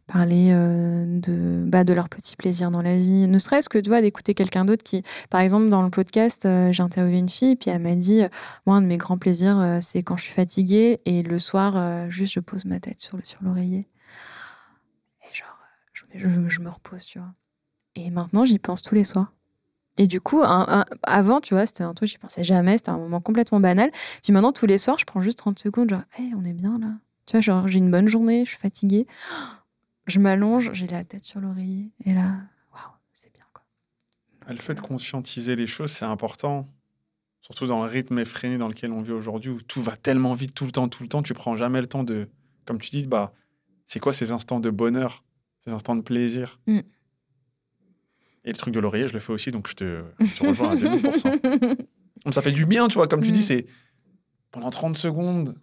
parler 0.07 0.51
euh, 0.53 1.05
de, 1.21 1.65
bah, 1.67 1.85
de 1.85 1.93
leurs 1.93 2.09
petits 2.09 2.37
plaisirs 2.37 2.71
dans 2.71 2.83
la 2.83 2.97
vie. 2.97 3.27
Ne 3.27 3.39
serait-ce 3.39 3.69
que 3.69 3.79
tu 3.79 3.91
vois, 3.91 4.01
d'écouter 4.01 4.35
quelqu'un 4.35 4.65
d'autre 4.65 4.85
qui, 4.85 5.03
par 5.31 5.41
exemple, 5.41 5.69
dans 5.69 5.83
le 5.83 5.91
podcast, 5.91 6.47
euh, 6.47 6.73
j'ai 6.73 6.83
interviewé 6.83 7.19
une 7.19 7.29
fille, 7.29 7.57
puis 7.57 7.71
elle 7.71 7.83
m'a 7.83 7.95
dit 7.97 8.23
moi, 8.67 8.77
un 8.77 8.83
de 8.83 8.87
mes 8.87 8.97
grands 8.99 9.19
plaisirs, 9.19 9.59
euh, 9.59 9.79
c'est 9.81 10.03
quand 10.03 10.17
je 10.17 10.23
suis 10.25 10.33
fatiguée 10.35 10.99
et 11.07 11.23
le 11.23 11.39
soir, 11.39 12.09
juste 12.11 12.33
je 12.33 12.41
pose 12.41 12.65
ma 12.65 12.79
tête 12.81 13.01
sur 13.01 13.17
le 13.17 13.25
sur 13.25 13.43
l'oreiller. 13.43 13.89
Et 15.23 15.35
genre, 15.35 15.59
je, 15.93 16.05
je- 16.49 16.61
me 16.61 16.69
repose, 16.69 17.05
tu 17.05 17.19
vois. 17.19 17.33
Et 17.97 18.11
maintenant, 18.11 18.45
j'y 18.45 18.59
pense 18.59 18.83
tous 18.83 18.95
les 18.95 19.05
soirs. 19.05 19.33
Et 19.99 20.07
du 20.07 20.21
coup, 20.21 20.43
avant, 21.03 21.41
tu 21.41 21.55
vois, 21.55 21.67
c'était 21.67 21.83
un 21.85 21.95
truc, 21.95 22.09
j'y 22.09 22.19
pensais 22.19 22.45
jamais, 22.45 22.77
c'était 22.77 22.91
un 22.91 22.99
moment 22.99 23.21
complètement 23.23 23.61
banal. 23.61 23.91
Puis 24.23 24.33
maintenant, 24.33 24.53
tous 24.53 24.67
les 24.67 24.77
soirs, 24.79 24.99
je 24.99 25.07
prends 25.07 25.23
juste 25.23 25.39
30 25.39 25.59
secondes, 25.59 25.89
genre, 25.89 26.03
Hey, 26.19 26.33
on 26.37 26.45
est 26.45 26.53
bien 26.53 26.79
là. 26.79 26.89
Tu 27.25 27.33
vois, 27.33 27.41
genre, 27.41 27.67
j'ai 27.67 27.79
une 27.79 27.91
bonne 27.91 28.07
journée, 28.07 28.45
je 28.45 28.51
suis 28.51 28.59
fatiguée. 28.59 29.07
Je 30.07 30.21
m'allonge, 30.21 30.73
j'ai 30.73 30.87
la 30.87 31.05
tête 31.05 31.25
sur 31.25 31.41
l'oreiller. 31.41 31.91
Et 32.05 32.13
là, 32.15 32.37
waouh, 32.73 32.93
c'est 33.13 33.33
bien, 33.33 33.45
quoi. 33.53 33.65
Le 34.49 34.57
fait 34.57 34.75
de 34.75 34.81
conscientiser 34.81 35.57
les 35.57 35.67
choses, 35.67 35.91
c'est 35.93 36.05
important. 36.05 36.69
Surtout 37.41 37.67
dans 37.67 37.85
le 37.85 37.91
rythme 37.91 38.19
effréné 38.19 38.59
dans 38.59 38.69
lequel 38.69 38.93
on 38.93 39.03
vit 39.03 39.13
aujourd'hui, 39.13 39.51
où 39.51 39.61
tout 39.63 39.83
va 39.83 39.97
tellement 39.97 40.35
vite, 40.35 40.55
tout 40.55 40.65
le 40.65 40.73
temps, 40.73 40.89
tout 40.89 41.03
le 41.03 41.09
temps, 41.09 41.23
tu 41.23 41.35
prends 41.35 41.55
jamais 41.57 41.81
le 41.81 41.87
temps 41.87 42.03
de, 42.05 42.29
comme 42.65 42.79
tu 42.79 42.91
dis, 42.91 43.07
bah, 43.07 43.33
c'est 43.87 44.01
quoi 44.01 44.13
ces 44.13 44.33
instants 44.33 44.59
de 44.61 44.71
bonheur, 44.71 45.25
ces 45.65 45.73
instants 45.73 45.95
de 45.97 46.03
plaisir? 46.03 46.59
Mm. 46.67 46.79
Et 48.45 48.49
le 48.53 48.57
truc 48.57 48.73
de 48.75 48.81
l'oreiller, 48.81 49.09
je 49.09 49.13
le 49.13 49.21
fais 49.21 49.33
aussi, 49.33 49.51
donc 49.51 49.69
je 49.69 49.75
te, 49.75 50.03
je 50.21 50.39
te 50.39 50.47
rejoins 50.47 50.71
à 50.71 50.75
2000%. 50.77 51.77
Donc 52.25 52.35
ça 52.35 52.43
fait 52.43 52.53
du 52.53 52.65
bien, 52.67 52.87
tu 52.89 52.95
vois, 52.95 53.09
comme 53.09 53.23
tu 53.23 53.31
Mm. 53.31 53.35
dis, 53.35 53.43
c'est 53.43 53.67
pendant 54.51 54.71
30 54.71 54.97
secondes, 54.97 55.57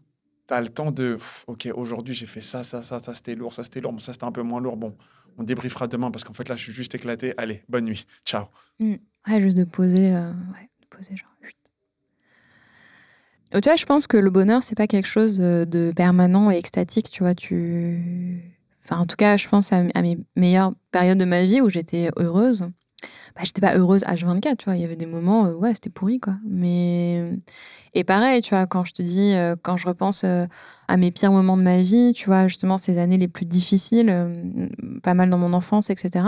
tu 0.47 0.53
as 0.53 0.61
le 0.61 0.69
temps 0.69 0.91
de, 0.91 1.17
ok, 1.47 1.69
aujourd'hui 1.75 2.13
j'ai 2.13 2.25
fait 2.25 2.41
ça, 2.41 2.63
ça, 2.63 2.81
ça, 2.81 2.99
ça 2.99 3.13
c'était 3.13 3.35
lourd, 3.35 3.53
ça 3.53 3.63
c'était 3.63 3.81
lourd, 3.81 3.93
bon, 3.93 3.99
ça 3.99 4.13
c'était 4.13 4.25
un 4.25 4.31
peu 4.31 4.41
moins 4.41 4.61
lourd, 4.61 4.77
bon, 4.77 4.95
on 5.37 5.43
débriefera 5.43 5.87
demain 5.87 6.11
parce 6.11 6.23
qu'en 6.23 6.33
fait 6.33 6.49
là 6.49 6.55
je 6.55 6.63
suis 6.63 6.73
juste 6.73 6.95
éclaté, 6.95 7.33
allez, 7.37 7.63
bonne 7.69 7.85
nuit, 7.85 8.05
ciao. 8.25 8.45
Ouais, 8.79 8.99
juste 9.39 9.57
de 9.57 9.63
poser, 9.63 10.13
euh, 10.13 10.31
ouais, 10.31 10.69
de 10.81 10.87
poser 10.89 11.15
genre. 11.15 11.29
Tu 13.53 13.69
vois, 13.69 13.75
je 13.75 13.85
pense 13.85 14.07
que 14.07 14.17
le 14.17 14.31
bonheur, 14.31 14.63
c'est 14.63 14.73
pas 14.73 14.87
quelque 14.87 15.07
chose 15.07 15.39
euh, 15.39 15.65
de 15.65 15.93
permanent 15.95 16.49
et 16.49 16.55
extatique, 16.57 17.11
tu 17.11 17.21
vois. 17.21 17.35
Tu... 17.35 18.41
Enfin, 18.83 18.97
en 18.97 19.05
tout 19.05 19.15
cas, 19.15 19.37
je 19.37 19.47
pense 19.47 19.71
à, 19.71 19.83
à 19.93 20.01
mes 20.01 20.17
meilleures 20.35 20.73
périodes 20.91 21.19
de 21.19 21.25
ma 21.25 21.43
vie 21.43 21.61
où 21.61 21.69
j'étais 21.69 22.09
heureuse. 22.17 22.71
Bah, 23.35 23.41
j'étais 23.43 23.61
pas 23.61 23.75
heureuse 23.75 24.03
H24, 24.03 24.57
tu 24.57 24.65
vois. 24.65 24.75
Il 24.75 24.81
y 24.81 24.85
avait 24.85 24.95
des 24.95 25.05
moments, 25.05 25.45
euh, 25.47 25.53
ouais, 25.53 25.73
c'était 25.73 25.89
pourri, 25.89 26.19
quoi. 26.19 26.35
Mais. 26.47 27.25
Et 27.93 28.03
pareil, 28.03 28.41
tu 28.41 28.51
vois, 28.55 28.65
quand 28.67 28.85
je 28.85 28.93
te 28.93 29.01
dis, 29.01 29.33
euh, 29.33 29.55
quand 29.61 29.77
je 29.77 29.87
repense 29.87 30.23
euh, 30.23 30.45
à 30.87 30.97
mes 30.97 31.11
pires 31.11 31.31
moments 31.31 31.57
de 31.57 31.63
ma 31.63 31.79
vie, 31.79 32.13
tu 32.15 32.25
vois, 32.25 32.47
justement, 32.47 32.77
ces 32.77 32.97
années 32.97 33.17
les 33.17 33.27
plus 33.27 33.45
difficiles, 33.45 34.09
pas 35.03 35.13
mal 35.13 35.29
dans 35.29 35.37
mon 35.37 35.53
enfance, 35.53 35.89
etc. 35.89 36.25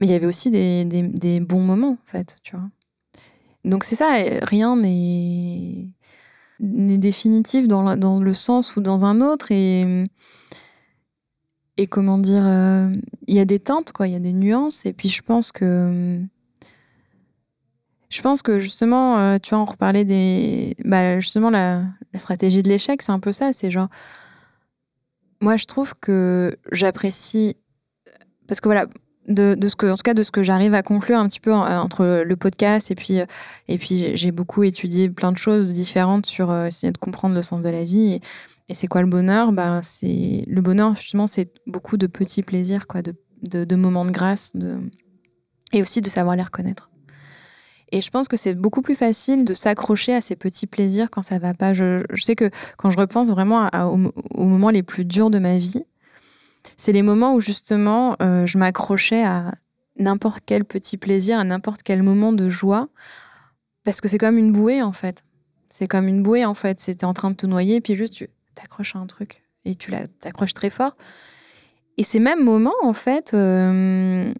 Mais 0.00 0.06
il 0.06 0.10
y 0.10 0.14
avait 0.14 0.26
aussi 0.26 0.50
des, 0.50 0.84
des- 0.84 1.40
bons 1.40 1.60
moments, 1.60 1.92
en 1.92 2.10
fait, 2.10 2.36
tu 2.42 2.56
vois. 2.56 2.68
Donc 3.64 3.84
c'est 3.84 3.94
ça, 3.96 4.12
rien 4.42 4.76
n'est 4.76 5.88
définitif 6.60 7.66
dans, 7.66 7.96
dans 7.96 8.20
le 8.20 8.34
sens 8.34 8.76
ou 8.76 8.80
dans 8.80 9.04
un 9.04 9.20
autre. 9.20 9.50
Et, 9.50 10.04
et 11.76 11.86
comment 11.86 12.18
dire, 12.18 12.44
euh, 12.46 12.88
il 13.26 13.34
y 13.34 13.40
a 13.40 13.44
des 13.44 13.58
teintes, 13.58 13.92
quoi, 13.92 14.06
il 14.06 14.12
y 14.12 14.16
a 14.16 14.20
des 14.20 14.32
nuances. 14.32 14.86
Et 14.86 14.92
puis 14.92 15.08
je 15.08 15.22
pense 15.22 15.52
que... 15.52 16.20
Je 18.10 18.22
pense 18.22 18.42
que 18.42 18.60
justement, 18.60 19.18
euh, 19.18 19.38
tu 19.42 19.50
vois, 19.50 19.58
on 19.58 19.64
reparlait 19.64 20.04
des... 20.04 20.76
Bah, 20.84 21.18
justement, 21.18 21.50
la, 21.50 21.82
stratégie 22.14 22.62
de 22.62 22.68
l'échec, 22.68 23.02
c'est 23.02 23.10
un 23.10 23.18
peu 23.18 23.32
ça. 23.32 23.52
C'est 23.52 23.72
genre... 23.72 23.88
Moi, 25.40 25.56
je 25.56 25.64
trouve 25.66 25.94
que 26.00 26.56
j'apprécie... 26.70 27.56
Parce 28.46 28.60
que 28.60 28.68
voilà, 28.68 28.86
de, 29.26 29.56
ce 29.66 29.74
que, 29.74 29.86
en 29.86 29.96
tout 29.96 30.02
cas, 30.02 30.14
de 30.14 30.22
ce 30.22 30.30
que 30.30 30.44
j'arrive 30.44 30.74
à 30.74 30.82
conclure 30.82 31.18
un 31.18 31.26
petit 31.26 31.40
peu 31.40 31.52
en- 31.52 31.66
entre 31.66 32.22
le 32.24 32.36
podcast 32.36 32.90
et 32.90 32.94
puis, 32.94 33.20
euh, 33.20 33.26
et 33.66 33.78
puis 33.78 34.16
j'ai- 34.16 34.32
beaucoup 34.32 34.62
étudié 34.62 35.10
plein 35.10 35.32
de 35.32 35.38
choses 35.38 35.72
différentes 35.72 36.26
sur 36.26 36.50
euh, 36.50 36.66
essayer 36.66 36.92
de 36.92 36.98
comprendre 36.98 37.34
le 37.34 37.42
sens 37.42 37.62
de 37.62 37.70
la 37.70 37.82
vie. 37.84 38.20
Et 38.68 38.74
c'est 38.74 38.86
quoi 38.86 39.02
le 39.02 39.08
bonheur? 39.08 39.52
Ben, 39.52 39.82
c'est 39.82 40.44
Le 40.46 40.60
bonheur, 40.60 40.94
justement, 40.94 41.26
c'est 41.26 41.52
beaucoup 41.66 41.96
de 41.96 42.06
petits 42.06 42.42
plaisirs, 42.42 42.86
quoi, 42.86 43.02
de, 43.02 43.76
moments 43.76 44.06
de 44.06 44.10
grâce 44.10 44.52
de... 44.54 44.78
et 45.72 45.82
aussi 45.82 46.00
de 46.00 46.08
savoir 46.08 46.34
les 46.36 46.42
reconnaître. 46.42 46.90
Et 47.92 48.00
je 48.00 48.10
pense 48.10 48.26
que 48.26 48.36
c'est 48.36 48.54
beaucoup 48.54 48.82
plus 48.82 48.94
facile 48.94 49.44
de 49.44 49.54
s'accrocher 49.54 50.14
à 50.14 50.20
ces 50.20 50.34
petits 50.34 50.66
plaisirs 50.66 51.10
quand 51.10 51.22
ça 51.22 51.38
va 51.38 51.52
pas. 51.52 51.74
Je, 51.74 52.02
sais 52.16 52.34
que 52.34 52.50
quand 52.78 52.90
je 52.90 52.98
repense 52.98 53.30
vraiment 53.30 53.68
aux 53.72 54.44
moments 54.44 54.70
les 54.70 54.82
plus 54.82 55.04
durs 55.04 55.30
de 55.30 55.38
ma 55.38 55.58
vie, 55.58 55.84
c'est 56.76 56.92
les 56.92 57.02
moments 57.02 57.34
où 57.34 57.40
justement 57.40 58.16
euh, 58.22 58.46
je 58.46 58.56
m'accrochais 58.56 59.22
à 59.22 59.52
n'importe 59.98 60.42
quel 60.46 60.64
petit 60.64 60.96
plaisir, 60.96 61.38
à 61.38 61.44
n'importe 61.44 61.82
quel 61.82 62.02
moment 62.02 62.32
de 62.32 62.48
joie, 62.48 62.88
parce 63.84 64.00
que 64.00 64.08
c'est 64.08 64.18
comme 64.18 64.38
une 64.38 64.50
bouée 64.50 64.82
en 64.82 64.92
fait. 64.92 65.22
C'est 65.68 65.86
comme 65.86 66.08
une 66.08 66.22
bouée 66.22 66.44
en 66.44 66.54
fait. 66.54 66.80
C'était 66.80 67.04
en 67.04 67.14
train 67.14 67.30
de 67.30 67.36
te 67.36 67.46
noyer, 67.46 67.80
puis 67.80 67.94
juste 67.94 68.14
tu 68.14 68.28
t'accroches 68.54 68.96
à 68.96 68.98
un 68.98 69.06
truc 69.06 69.44
et 69.64 69.74
tu 69.74 69.92
t'accroches 70.20 70.54
très 70.54 70.70
fort. 70.70 70.96
Et 71.96 72.02
ces 72.02 72.18
mêmes 72.18 72.42
moments 72.42 72.74
en 72.82 72.92
fait, 72.92 73.32
euh, 73.34 74.32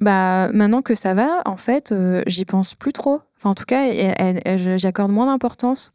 bah 0.00 0.50
maintenant 0.52 0.82
que 0.82 0.94
ça 0.94 1.14
va, 1.14 1.42
en 1.44 1.56
fait, 1.56 1.92
euh, 1.92 2.22
j'y 2.26 2.44
pense 2.44 2.74
plus 2.74 2.92
trop. 2.92 3.20
Enfin, 3.36 3.50
en 3.50 3.54
tout 3.54 3.64
cas, 3.64 3.86
et- 3.86 4.12
et- 4.18 4.48
et 4.48 4.78
j'y 4.78 4.86
accorde 4.86 5.10
moins 5.12 5.26
d'importance. 5.26 5.92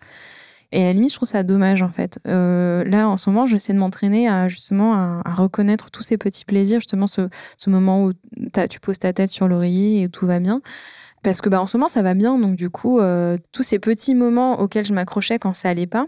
Et 0.73 0.81
à 0.84 0.85
la 0.88 0.93
limite, 0.93 1.11
je 1.11 1.15
trouve 1.15 1.30
ça 1.30 1.43
dommage, 1.43 1.81
en 1.81 1.88
fait. 1.89 2.19
Euh, 2.27 2.84
là, 2.84 3.07
en 3.07 3.15
ce 3.15 3.30
moment, 3.30 3.45
j'essaie 3.45 3.72
de 3.73 3.77
m'entraîner 3.80 4.27
à 4.27 4.49
justement 4.49 4.93
à, 4.95 5.34
reconnaître 5.34 5.91
tous 5.91 6.03
ces 6.03 6.18
petits 6.18 6.43
plaisirs, 6.43 6.80
justement 6.81 7.07
ce, 7.07 7.30
ce 7.57 7.69
moment 7.69 8.03
où 8.03 8.11
tu 8.69 8.80
poses 8.81 8.99
ta 8.99 9.14
tête 9.14 9.30
sur 9.30 9.47
l'oreiller 9.47 10.03
et 10.03 10.09
tout 10.09 10.27
va 10.27 10.39
bien. 10.39 10.61
Parce 11.23 11.39
que 11.41 11.47
bah, 11.49 11.61
en 11.61 11.68
ce 11.68 11.77
moment, 11.77 11.88
ça 11.88 12.01
va 12.01 12.14
bien. 12.14 12.38
Donc, 12.38 12.55
du 12.57 12.69
coup, 12.69 12.99
tous 13.53 13.64
ces 13.64 13.80
petits 13.80 14.14
moments 14.14 14.59
auxquels 14.59 14.85
je 14.85 14.93
m'accrochais 14.93 15.39
quand 15.39 15.53
ça 15.53 15.69
allait 15.69 15.88
pas, 15.88 16.07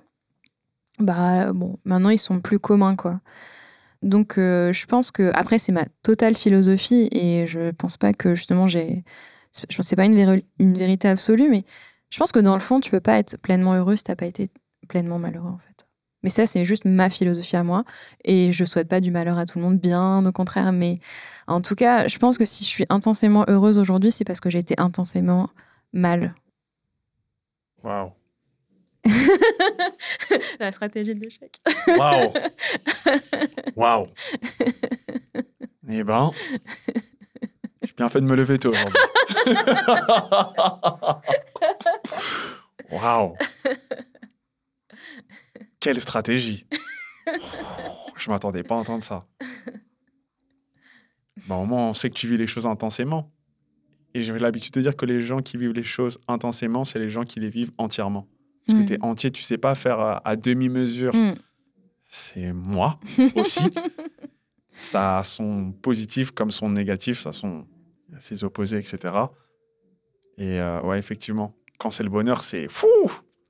bah, 1.00 1.54
bon, 1.54 1.78
maintenant, 1.86 2.10
ils 2.10 2.20
sont 2.20 2.42
plus 2.42 2.60
communs, 2.60 2.96
quoi. 2.96 3.22
Donc, 4.02 4.38
euh, 4.38 4.72
je 4.74 4.86
pense 4.86 5.12
que, 5.12 5.32
après, 5.34 5.60
c'est 5.60 5.72
ma 5.72 5.86
totale 6.04 6.36
philosophie 6.36 7.10
et 7.12 7.48
je 7.48 7.72
pense 7.72 7.98
pas 7.98 8.14
que 8.14 8.36
justement 8.36 8.68
j'ai. 8.68 9.04
Je 9.70 9.82
c'est 9.82 9.96
pas 9.96 10.06
une, 10.06 10.42
une 10.60 10.78
vérité 10.78 11.08
absolue, 11.08 11.50
mais 11.50 11.64
je 12.10 12.18
pense 12.20 12.32
que 12.32 12.40
dans 12.40 12.54
le 12.54 12.62
fond, 12.62 12.80
tu 12.80 12.92
peux 12.92 13.00
pas 13.00 13.18
être 13.18 13.38
pleinement 13.38 13.74
heureux 13.74 13.96
si 13.96 14.04
t'as 14.04 14.16
pas 14.16 14.28
été 14.28 14.50
pleinement 14.88 15.20
malheureux, 15.20 15.50
en 15.50 15.58
fait. 15.58 15.86
Mais 16.24 16.30
ça, 16.30 16.46
c'est 16.46 16.66
juste 16.66 16.86
ma 16.86 17.10
philosophie 17.10 17.56
à 17.56 17.64
moi. 17.64 17.84
Et 18.26 18.52
je 18.52 18.66
souhaite 18.66 18.90
pas 18.90 19.00
du 19.00 19.12
malheur 19.12 19.38
à 19.38 19.46
tout 19.46 19.58
le 19.58 19.64
monde, 19.66 19.78
bien 19.80 20.26
au 20.26 20.32
contraire. 20.32 20.72
Mais 20.74 21.00
en 21.48 21.62
tout 21.62 21.76
cas, 21.76 22.08
je 22.08 22.18
pense 22.20 22.38
que 22.38 22.46
si 22.46 22.64
je 22.64 22.70
suis 22.70 22.86
intensément 22.90 23.46
heureuse 23.48 23.80
aujourd'hui, 23.80 24.12
c'est 24.12 24.26
parce 24.26 24.40
que 24.40 24.50
j'ai 24.50 24.60
été 24.60 24.76
intensément 24.80 25.50
mal. 25.94 26.36
Waouh. 27.84 28.12
La 30.60 30.72
stratégie 30.72 31.16
de 31.16 31.22
l'échec. 31.22 31.60
Waouh. 31.88 32.34
Waouh. 33.76 34.08
Eh 35.90 36.04
ben, 36.04 36.32
Bien 38.00 38.08
fait 38.08 38.22
de 38.22 38.26
me 38.26 38.36
lever 38.38 38.58
tôt 38.58 38.70
aujourd'hui. 38.70 38.96
Waouh 42.92 43.36
Quelle 45.82 46.00
stratégie 46.00 46.66
Je 48.16 48.30
m'attendais 48.30 48.64
pas 48.64 48.76
à 48.76 48.78
entendre 48.78 49.04
ça. 49.04 49.28
Bah, 51.48 51.56
au 51.56 51.66
moins, 51.66 51.90
on 51.90 51.94
sait 51.94 52.10
que 52.10 52.16
tu 52.16 52.26
vis 52.26 52.38
les 52.38 52.48
choses 52.48 52.66
intensément. 52.66 53.34
Et 54.14 54.22
j'avais 54.22 54.40
l'habitude 54.40 54.76
de 54.76 54.82
dire 54.82 54.96
que 54.96 55.06
les 55.06 55.20
gens 55.20 55.42
qui 55.42 55.58
vivent 55.58 55.74
les 55.74 55.84
choses 55.84 56.20
intensément, 56.30 56.86
c'est 56.86 57.00
les 57.00 57.10
gens 57.10 57.26
qui 57.26 57.42
les 57.42 57.50
vivent 57.50 57.72
entièrement. 57.78 58.30
Parce 58.70 58.78
que 58.80 58.84
Mm. 58.84 58.88
tu 58.88 58.94
es 58.94 59.04
entier, 59.04 59.32
tu 59.32 59.42
sais 59.44 59.58
pas 59.58 59.74
faire 59.76 60.00
à, 60.00 60.28
à 60.28 60.36
demi-mesure. 60.36 61.16
Mm. 61.16 61.34
C'est 62.04 62.54
moi 62.54 63.00
aussi. 63.36 63.66
ça 64.72 65.18
a 65.20 65.24
son 65.24 65.72
positif 65.72 66.32
comme 66.32 66.52
son 66.52 66.70
négatif, 66.70 67.22
ça 67.22 67.30
a 67.30 67.32
son, 67.32 67.66
ses 68.20 68.44
opposés, 68.44 68.78
etc. 68.78 68.98
Et 70.38 70.60
euh, 70.60 70.82
ouais, 70.84 70.98
effectivement, 71.00 71.56
quand 71.80 71.90
c'est 71.92 72.04
le 72.04 72.10
bonheur, 72.10 72.44
c'est 72.44 72.68
fou 72.70 72.88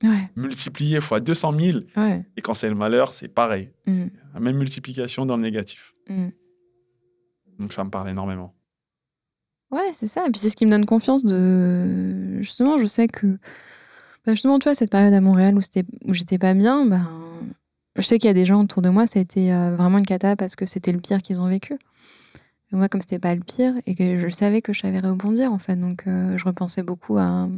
Ouais, 0.02 0.30
multiplié 0.34 0.98
fois 1.02 1.20
200 1.20 1.54
000. 1.58 1.78
ouais. 1.98 2.24
Et 2.36 2.40
quand 2.40 2.54
c'est 2.54 2.70
le 2.70 2.74
malheur, 2.74 3.12
c'est 3.12 3.28
pareil. 3.28 3.70
Mm. 3.86 4.06
La 4.34 4.40
même 4.40 4.56
multiplication 4.56 5.26
dans 5.26 5.36
le 5.36 5.42
négatif. 5.42 5.94
Donc 7.58 7.72
ça 7.74 7.84
me 7.84 7.90
parle 7.90 8.08
énormément. 8.08 8.54
Ouais, 9.70 9.90
c'est 9.92 10.06
ça. 10.08 10.26
Et 10.26 10.30
puis 10.30 10.40
c'est 10.40 10.48
ce 10.50 10.56
qui 10.56 10.64
me 10.66 10.70
donne 10.70 10.86
confiance 10.86 11.22
de. 11.22 12.38
Justement, 12.40 12.78
je 12.78 12.86
sais 12.86 13.06
que. 13.08 13.38
Bah, 14.30 14.34
justement, 14.34 14.58
tu 14.58 14.64
vois, 14.64 14.74
cette 14.74 14.90
période 14.90 15.12
à 15.12 15.20
Montréal 15.20 15.56
où, 15.56 16.14
j'étais 16.14 16.38
pas 16.38 16.54
bien, 16.54 16.86
ben. 16.86 17.06
Je 17.96 18.02
sais 18.02 18.18
qu'il 18.18 18.28
y 18.28 18.30
a 18.30 18.34
des 18.34 18.46
gens 18.46 18.62
autour 18.62 18.82
de 18.82 18.88
moi, 18.88 19.08
ça 19.08 19.18
a 19.18 19.22
été 19.22 19.52
euh, 19.52 19.74
vraiment 19.74 19.98
une 19.98 20.06
cata 20.06 20.36
parce 20.36 20.54
que 20.54 20.64
c'était 20.64 20.92
le 20.92 21.00
pire 21.00 21.18
qu'ils 21.18 21.40
ont 21.40 21.48
vécu. 21.48 21.76
Et 22.72 22.76
moi, 22.76 22.88
comme 22.88 23.00
c'était 23.00 23.18
pas 23.18 23.34
le 23.34 23.40
pire 23.40 23.74
et 23.86 23.94
que 23.94 24.16
je 24.16 24.28
savais 24.28 24.62
que 24.62 24.72
je 24.72 24.80
savais 24.80 25.00
rebondir, 25.00 25.52
en 25.52 25.58
fait, 25.58 25.76
donc 25.76 26.04
euh, 26.06 26.36
je 26.38 26.44
repensais 26.44 26.82
beaucoup 26.82 27.18
à 27.18 27.44
euh, 27.44 27.48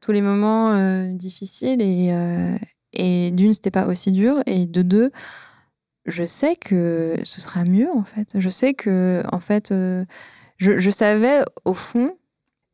tous 0.00 0.12
les 0.12 0.20
moments 0.20 0.72
difficiles 1.12 1.82
et, 1.82 2.12
euh, 2.12 2.56
et 2.92 3.32
d'une, 3.32 3.52
c'était 3.52 3.72
pas 3.72 3.86
aussi 3.86 4.12
dur 4.12 4.42
et 4.46 4.66
de 4.66 4.82
deux, 4.82 5.10
je 6.06 6.24
sais 6.24 6.56
que 6.56 7.16
ce 7.24 7.40
sera 7.40 7.64
mieux, 7.64 7.90
en 7.92 8.04
fait. 8.04 8.34
Je 8.36 8.48
sais 8.48 8.74
que, 8.74 9.22
en 9.32 9.40
fait, 9.40 9.70
je, 9.70 10.04
je 10.78 10.90
savais 10.90 11.42
au 11.64 11.74
fond, 11.74 12.16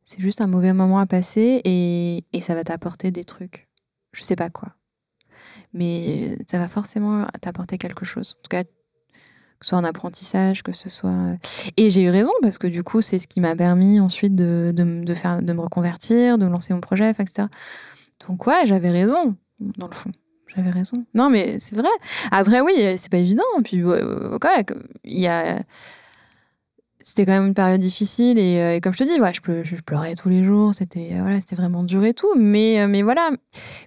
c'est 0.07 0.21
juste 0.21 0.39
un 0.39 0.47
mauvais 0.47 0.71
moment 0.71 0.99
à 0.99 1.05
passer 1.05 1.59
et, 1.65 2.23
et 2.31 2.39
ça 2.39 2.55
va 2.55 2.63
t'apporter 2.63 3.11
des 3.11 3.25
trucs. 3.25 3.67
Je 4.13 4.23
sais 4.23 4.37
pas 4.37 4.49
quoi. 4.49 4.69
Mais 5.73 6.37
ça 6.49 6.59
va 6.59 6.69
forcément 6.69 7.27
t'apporter 7.41 7.77
quelque 7.77 8.05
chose. 8.05 8.37
En 8.39 8.41
tout 8.41 8.49
cas, 8.49 8.63
que 8.63 8.69
ce 9.63 9.69
soit 9.69 9.77
un 9.77 9.83
apprentissage, 9.83 10.63
que 10.63 10.71
ce 10.71 10.89
soit. 10.89 11.35
Et 11.75 11.89
j'ai 11.89 12.03
eu 12.03 12.09
raison 12.09 12.31
parce 12.41 12.57
que 12.57 12.67
du 12.67 12.83
coup, 12.83 13.01
c'est 13.01 13.19
ce 13.19 13.27
qui 13.27 13.41
m'a 13.41 13.53
permis 13.53 13.99
ensuite 13.99 14.33
de, 14.33 14.71
de, 14.73 15.13
faire, 15.13 15.41
de 15.41 15.51
me 15.51 15.59
reconvertir, 15.59 16.37
de 16.37 16.45
lancer 16.45 16.73
mon 16.73 16.79
projet, 16.79 17.09
etc. 17.09 17.47
Donc, 18.29 18.47
ouais, 18.47 18.65
j'avais 18.65 18.91
raison, 18.91 19.35
dans 19.59 19.89
le 19.89 19.93
fond. 19.93 20.11
J'avais 20.55 20.71
raison. 20.71 21.05
Non, 21.15 21.29
mais 21.29 21.59
c'est 21.59 21.75
vrai. 21.75 21.89
Après, 22.31 22.61
oui, 22.61 22.73
c'est 22.95 23.11
pas 23.11 23.17
évident. 23.17 23.43
Puis, 23.61 23.83
ouais, 23.83 24.01
ouais, 24.01 24.65
il 25.03 25.19
y 25.19 25.27
a 25.27 25.61
c'était 27.07 27.25
quand 27.25 27.31
même 27.33 27.47
une 27.47 27.53
période 27.53 27.79
difficile 27.79 28.37
et, 28.37 28.59
euh, 28.59 28.79
comme 28.79 28.93
je 28.93 28.99
te 28.99 29.03
dis 29.03 29.19
ouais, 29.19 29.33
je, 29.33 29.41
pleu- 29.41 29.63
je 29.63 29.75
pleurais 29.77 30.13
tous 30.15 30.29
les 30.29 30.43
jours 30.43 30.73
c'était 30.73 31.09
euh, 31.13 31.21
voilà 31.21 31.39
c'était 31.39 31.55
vraiment 31.55 31.83
dur 31.83 32.03
et 32.03 32.13
tout 32.13 32.33
mais 32.37 32.81
euh, 32.81 32.87
mais 32.87 33.01
voilà 33.01 33.29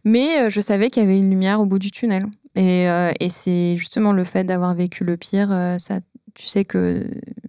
mais 0.04 0.48
je 0.50 0.60
savais 0.60 0.90
qu'il 0.90 1.02
y 1.02 1.06
avait 1.06 1.18
une 1.18 1.30
lumière 1.30 1.60
au 1.60 1.66
bout 1.66 1.78
du 1.78 1.90
tunnel 1.90 2.26
et, 2.56 2.86
et 3.20 3.30
c'est 3.30 3.76
justement 3.76 4.12
le 4.12 4.24
fait 4.24 4.44
d'avoir 4.44 4.74
vécu 4.74 5.04
le 5.04 5.16
pire 5.16 5.48
ça 5.78 6.00
tu 6.34 6.46
sais 6.46 6.64
que 6.64 7.08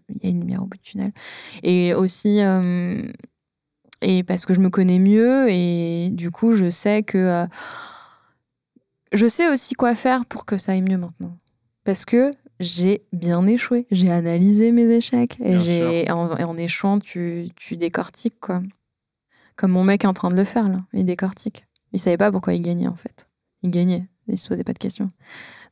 il 0.10 0.24
y 0.24 0.28
a 0.28 0.30
une 0.30 0.40
lumière 0.42 0.62
au 0.62 0.66
bout 0.66 0.78
du 0.78 0.84
tunnel 0.84 1.12
et 1.64 1.94
aussi 1.96 2.40
et 4.02 4.24
parce 4.24 4.46
que 4.46 4.54
je 4.54 4.60
me 4.60 4.70
connais 4.70 5.00
mieux 5.00 5.48
et 5.50 6.10
du 6.12 6.30
coup 6.32 6.52
je 6.54 6.70
sais 6.70 7.02
que 7.04 7.46
je 9.12 9.28
sais 9.28 9.50
aussi 9.50 9.74
quoi 9.76 9.96
faire 9.96 10.26
pour 10.26 10.46
que 10.46 10.58
ça 10.58 10.74
aille 10.74 10.82
mieux 10.82 10.98
maintenant 10.98 11.36
parce 11.84 12.06
que 12.06 12.32
j'ai 12.62 13.04
bien 13.12 13.46
échoué. 13.48 13.88
J'ai 13.92 14.10
analysé 14.12 14.72
mes 14.72 14.84
échecs. 14.94 15.38
Et 15.44 15.60
j'ai 15.60 16.10
en, 16.12 16.58
échouant, 16.58 17.00
tu, 17.00 17.50
tu 17.56 17.76
décortiques, 17.78 18.40
quoi. 18.40 18.62
Comme 19.56 19.72
mon 19.72 19.84
mec 19.84 20.04
est 20.04 20.08
en 20.08 20.14
train 20.14 20.30
de 20.32 20.36
le 20.36 20.44
faire, 20.46 20.70
là. 20.70 20.78
Il 20.94 21.06
décortique. 21.06 21.66
Il 21.94 22.00
savait 22.00 22.18
pas 22.18 22.32
pourquoi 22.32 22.54
il 22.54 22.62
gagnait, 22.62 22.88
en 22.88 22.96
fait. 22.96 23.28
Il 23.64 23.70
gagnait. 23.72 24.08
Il 24.28 24.38
se 24.38 24.48
posait 24.48 24.64
pas 24.64 24.74
de 24.74 24.80
questions. 24.80 25.08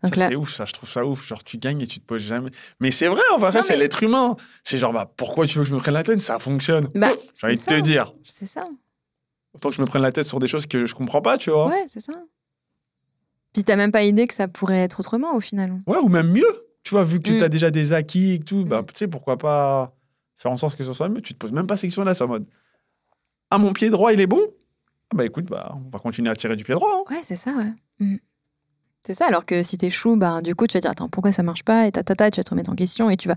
Donc 0.03 0.15
Ça, 0.15 0.21
là, 0.21 0.27
c'est 0.29 0.35
ouf, 0.35 0.51
ça, 0.53 0.65
je 0.65 0.73
trouve 0.73 0.89
ça 0.89 1.05
ouf. 1.05 1.25
Genre, 1.27 1.43
tu 1.43 1.57
gagnes 1.57 1.81
et 1.81 1.87
tu 1.87 1.99
te 1.99 2.05
poses 2.05 2.21
jamais. 2.21 2.51
Mais 2.79 2.91
c'est 2.91 3.07
vrai, 3.07 3.21
en 3.33 3.37
vrai, 3.37 3.51
Non, 3.53 3.61
c'est 3.61 3.73
mais- 3.73 3.79
l'être 3.79 4.01
humain. 4.03 4.35
C'est 4.63 4.77
genre, 4.77 4.91
bah, 4.93 5.11
pourquoi 5.17 5.45
tu 5.47 5.57
veux 5.57 5.63
que 5.63 5.69
je 5.69 5.73
me 5.73 5.79
prenne 5.79 5.93
la 5.93 6.03
tête? 6.03 6.21
Ça 6.21 6.39
fonctionne. 6.39 6.89
bah, 6.95 7.09
J'ai 7.13 7.29
c'est 7.33 7.45
envie 7.47 7.55
de 7.55 7.59
ça. 7.59 7.65
te 7.67 7.79
dire. 7.81 8.13
C'est 8.23 8.45
ça. 8.45 8.65
Autant 9.53 9.69
que 9.69 9.75
je 9.75 9.81
me 9.81 9.87
prenne 9.87 10.01
la 10.01 10.11
tête 10.11 10.25
sur 10.25 10.39
des 10.39 10.47
choses 10.47 10.67
que 10.67 10.85
je 10.85 10.93
comprends 10.93 11.21
pas, 11.21 11.37
tu 11.37 11.49
vois. 11.51 11.67
Ouais, 11.67 11.73
Ouais, 11.73 11.83
c'est 11.87 11.99
ça. 11.99 12.13
Puis 13.53 13.63
t'as 13.63 13.75
même 13.75 13.91
pas 13.91 14.03
idée 14.03 14.27
que 14.27 14.33
ça 14.33 14.47
pourrait 14.47 14.77
être 14.79 14.99
autrement, 14.99 15.33
au 15.35 15.39
final. 15.39 15.81
ou 15.87 16.07
même 16.09 16.31
mieux. 16.31 16.65
Tu 16.89 16.95
vois, 16.95 17.03
vu 17.03 17.19
que 17.21 17.31
Mm. 17.31 17.37
tu 17.37 17.43
as 17.43 17.49
déjà 17.49 17.69
des 17.69 17.93
acquis 17.93 18.33
et 18.33 18.39
tout, 18.39 18.65
bah, 18.65 18.81
Mm. 18.81 18.85
tu 18.87 18.93
sais, 18.95 19.07
pourquoi 19.07 19.37
pas 19.37 19.93
faire 20.37 20.51
en 20.51 20.57
sorte 20.57 20.75
que 20.75 20.83
ce 20.83 20.91
soit 20.91 21.07
mieux 21.07 21.21
Tu 21.21 21.33
te 21.35 21.37
poses 21.37 21.51
même 21.51 21.67
pas 21.67 21.75
cette 21.77 21.83
question-là, 21.83 22.15
c'est 22.15 22.23
en 22.23 22.27
mode 22.29 22.47
Ah, 23.51 23.59
mon 23.59 23.73
pied 23.73 23.91
droit, 23.91 24.11
il 24.11 24.19
est 24.19 24.25
bon? 24.25 24.39
Ah 25.11 25.15
Bah 25.17 25.25
écoute, 25.25 25.45
bah, 25.45 25.71
on 25.75 25.89
va 25.91 25.99
continuer 25.99 26.31
à 26.31 26.35
tirer 26.35 26.55
du 26.55 26.63
pied 26.63 26.73
droit. 26.73 26.89
hein. 26.91 27.03
Ouais, 27.13 27.21
c'est 27.23 27.35
ça, 27.35 27.51
ouais. 27.51 27.71
Mm. 27.99 28.15
C'est 29.05 29.13
ça, 29.13 29.27
alors 29.27 29.45
que 29.45 29.61
si 29.61 29.77
t'échoues, 29.77 30.15
bah, 30.17 30.41
du 30.41 30.55
coup, 30.55 30.65
tu 30.65 30.77
vas 30.77 30.81
dire, 30.81 30.89
attends, 30.89 31.09
pourquoi 31.09 31.31
ça 31.31 31.43
marche 31.43 31.63
pas? 31.63 31.85
Et 31.85 31.91
tata, 31.91 32.31
tu 32.31 32.39
vas 32.39 32.43
te 32.43 32.49
remettre 32.49 32.71
en 32.71 32.75
question 32.75 33.11
et 33.11 33.15
tu 33.17 33.27
vas, 33.27 33.35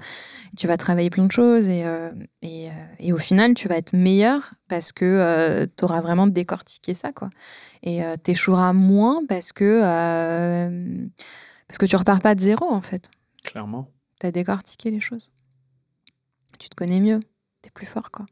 tu 0.57 0.66
vas 0.66 0.79
travailler 0.79 1.11
plein 1.11 1.27
de 1.27 1.31
choses. 1.33 1.69
Et, 1.69 1.85
euh, 1.85 2.11
et, 2.41 2.69
euh, 2.70 2.73
et 3.01 3.12
au 3.12 3.19
final, 3.19 3.53
tu 3.53 3.69
vas 3.69 3.77
être 3.77 3.93
meilleur 3.93 4.55
parce 4.69 4.93
que 4.93 5.66
tu 5.77 5.85
auras 5.85 6.01
vraiment 6.01 6.27
décortiqué 6.27 6.95
ça, 6.95 7.12
quoi. 7.12 7.29
Et 7.83 8.03
euh, 8.03 8.16
t'échoueras 8.16 8.73
moins 8.73 9.20
parce 9.29 9.53
que, 9.53 9.83
euh, 9.85 11.07
parce 11.69 11.77
que 11.79 11.87
tu 11.87 11.97
repars 11.97 12.20
pas 12.20 12.35
de 12.35 12.41
zéro, 12.41 12.65
en 12.70 12.81
fait. 12.83 13.11
Clairement. 13.43 13.90
Tu 14.20 14.27
as 14.27 14.32
décortiqué 14.32 14.90
les 14.90 15.01
choses. 15.01 15.32
Tu 16.59 16.69
te 16.69 16.74
connais 16.74 17.01
mieux. 17.01 17.20
Tu 17.62 17.69
es 17.69 17.70
plus 17.70 17.86
fort, 17.86 18.10
quoi. 18.10 18.27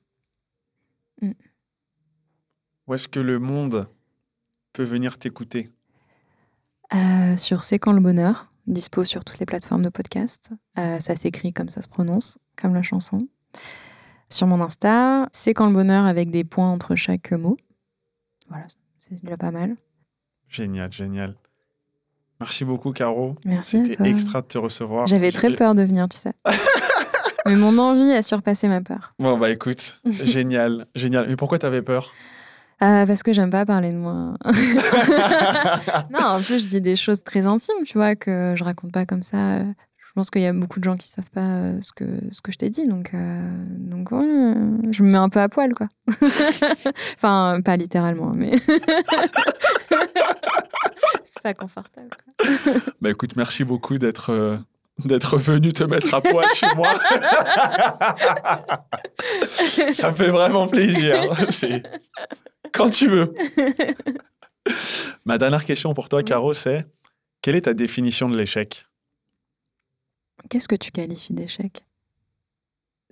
Où 2.87 2.95
est-ce 2.95 3.09
que 3.09 3.21
le 3.21 3.39
monde 3.39 3.89
peut 4.73 4.85
venir 4.85 5.19
t'écouter? 5.19 5.71
Euh, 6.95 7.37
sur 7.37 7.63
C'est 7.63 7.79
quand 7.79 7.93
le 7.93 8.01
bonheur, 8.01 8.51
dispo 8.67 9.05
sur 9.05 9.25
toutes 9.25 9.39
les 9.39 9.47
plateformes 9.47 9.83
de 9.83 9.91
podcast. 9.91 10.51
Euh, 10.79 10.99
ça 11.01 11.15
s'écrit 11.15 11.53
comme 11.53 11.71
ça 11.71 11.83
se 11.83 11.89
prononce, 11.89 12.39
comme 12.57 12.75
la 12.75 12.83
chanson. 12.83 13.19
Sur 14.29 14.47
mon 14.47 14.61
Insta, 14.61 15.29
C'est 15.33 15.55
quand 15.55 15.67
le 15.67 15.75
bonheur 15.75 16.05
avec 16.05 16.31
des 16.31 16.45
points 16.45 16.71
entre 16.71 16.95
chaque 16.95 17.33
mot. 17.33 17.57
Voilà, 18.49 18.67
c'est 18.99 19.23
déjà 19.23 19.37
pas 19.37 19.51
mal. 19.51 19.77
Génial, 20.49 20.93
génial. 20.93 21.37
Merci 22.41 22.65
beaucoup, 22.65 22.93
Caro. 22.93 23.35
Merci 23.45 23.79
C'était 23.85 24.09
extra 24.09 24.41
de 24.41 24.47
te 24.47 24.59
recevoir. 24.59 25.07
J'avais 25.07 25.31
très 25.31 25.55
peur 25.55 25.75
de 25.75 25.83
venir, 25.83 26.09
tu 26.09 26.17
sais. 26.17 26.33
Mais 27.47 27.55
mon 27.55 27.77
envie 27.79 28.13
a 28.13 28.23
surpassé 28.23 28.69
ma 28.69 28.81
peur. 28.81 29.15
Bon, 29.19 29.39
bah 29.39 29.51
écoute, 29.51 29.99
génial, 30.07 30.87
génial. 30.95 31.27
Mais 31.29 31.37
pourquoi 31.37 31.59
t'avais 31.59 31.83
peur? 31.83 32.13
Euh, 32.83 33.05
parce 33.05 33.23
que 33.23 33.33
j'aime 33.35 33.51
pas 33.51 33.67
parler 33.67 33.91
de 33.91 33.97
moi. 33.97 34.35
non, 36.11 36.21
en 36.21 36.41
plus, 36.41 36.65
je 36.65 36.71
dis 36.71 36.81
des 36.81 36.97
choses 36.97 37.23
très 37.23 37.47
intimes, 37.47 37.85
tu 37.85 37.99
vois, 37.99 38.17
que 38.17 38.55
je 38.57 38.65
raconte 38.65 38.93
pas 38.93 39.05
comme 39.05 39.21
ça. 39.21 39.61
Je 40.11 40.13
pense 40.15 40.31
qu'il 40.31 40.43
y 40.43 40.47
a 40.47 40.53
beaucoup 40.53 40.81
de 40.81 40.85
gens 40.85 40.97
qui 40.97 41.09
savent 41.09 41.31
pas 41.31 41.41
euh, 41.41 41.79
ce 41.83 41.93
que, 41.93 42.05
ce 42.33 42.43
que 42.43 42.51
je 42.51 42.59
t'ai 42.59 42.69
dit, 42.71 42.87
donc, 42.87 43.15
euh, 43.15 43.49
donc 43.77 44.11
ouais, 44.11 44.25
euh, 44.25 44.79
je 44.91 45.03
me 45.05 45.13
mets 45.13 45.19
un 45.19 45.29
peu 45.29 45.41
à 45.41 45.49
poil, 45.49 45.73
quoi. 45.75 45.87
enfin, 47.17 47.61
pas 47.65 47.77
littéralement, 47.77 48.33
mais. 48.35 48.53
C'est 51.33 51.43
pas 51.43 51.55
confortable, 51.55 52.11
quoi. 52.37 52.47
Bah 53.01 53.11
écoute, 53.11 53.37
merci 53.37 53.63
beaucoup 53.63 53.99
d'être 53.99 54.31
euh, 54.31 54.57
d'être 55.05 55.39
venu 55.39 55.73
te 55.73 55.85
mettre 55.85 56.13
à 56.13 56.21
poil 56.21 56.45
chez 56.55 56.67
moi. 56.75 56.93
Ça 59.93 60.11
me 60.11 60.17
fait 60.17 60.31
vraiment 60.31 60.67
plaisir. 60.67 61.23
C'est 61.51 61.83
quand 62.73 62.91
tu 62.91 63.09
veux. 63.09 63.33
Ma 65.25 65.39
dernière 65.39 65.65
question 65.65 65.95
pour 65.95 66.09
toi, 66.09 66.23
Caro, 66.23 66.53
c'est 66.53 66.87
quelle 67.43 67.57
est 67.57 67.63
ta 67.63 67.75
définition 67.75 68.29
de 68.29 68.37
l'échec? 68.37 68.87
Qu'est-ce 70.49 70.69
que 70.69 70.77
tu 70.77 70.91
qualifies 70.91 71.33
d'échec? 71.33 71.85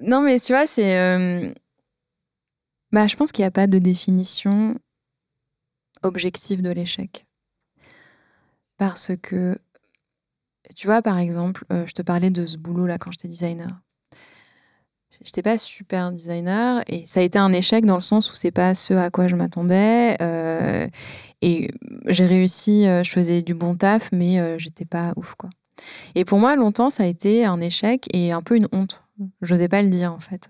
Non, 0.01 0.23
mais 0.23 0.39
tu 0.41 0.53
vois, 0.53 0.67
c'est. 0.67 0.99
euh, 0.99 1.53
Bah, 2.93 3.07
je 3.07 3.17
pense 3.17 3.33
qu'il 3.33 3.43
n'y 3.43 3.47
a 3.49 3.53
pas 3.53 3.67
de 3.67 3.79
définition 3.79 4.75
objective 6.03 6.63
de 6.63 6.71
l'échec. 6.71 7.27
Parce 8.79 9.13
que, 9.23 9.59
tu 10.77 10.87
vois, 10.87 11.03
par 11.03 11.19
exemple, 11.19 11.65
euh, 11.73 11.87
je 11.87 11.93
te 11.93 12.03
parlais 12.03 12.31
de 12.31 12.47
ce 12.47 12.57
boulot-là 12.57 12.99
quand 12.99 13.11
j'étais 13.13 13.29
designer. 13.29 13.69
J'étais 15.25 15.43
pas 15.43 15.59
super 15.59 16.13
designer 16.13 16.83
et 16.87 17.05
ça 17.05 17.19
a 17.21 17.23
été 17.25 17.41
un 17.41 17.53
échec 17.53 17.85
dans 17.85 17.97
le 17.97 18.01
sens 18.03 18.31
où 18.31 18.37
c'est 18.37 18.53
pas 18.53 18.75
ce 18.75 18.95
à 18.95 19.11
quoi 19.11 19.27
je 19.27 19.35
m'attendais. 19.35 20.17
euh, 20.23 20.87
et 21.43 21.71
j'ai 22.07 22.27
réussi, 22.27 22.87
euh, 22.87 23.03
je 23.03 23.11
faisais 23.11 23.43
du 23.43 23.55
bon 23.55 23.75
taf, 23.77 24.11
mais 24.13 24.59
j'étais 24.59 24.85
pas 24.85 25.13
ouf, 25.17 25.35
quoi. 25.37 25.51
Et 26.15 26.25
pour 26.25 26.39
moi, 26.39 26.57
longtemps, 26.57 26.91
ça 26.91 27.05
a 27.05 27.07
été 27.07 27.45
un 27.45 27.61
échec 27.61 28.07
et 28.13 28.33
un 28.33 28.43
peu 28.43 28.57
une 28.57 28.69
honte. 28.73 29.05
Je 29.43 29.55
n'osais 29.55 29.69
pas 29.69 29.83
le 29.83 29.89
dire, 29.89 30.13
en 30.13 30.21
fait. 30.21 30.49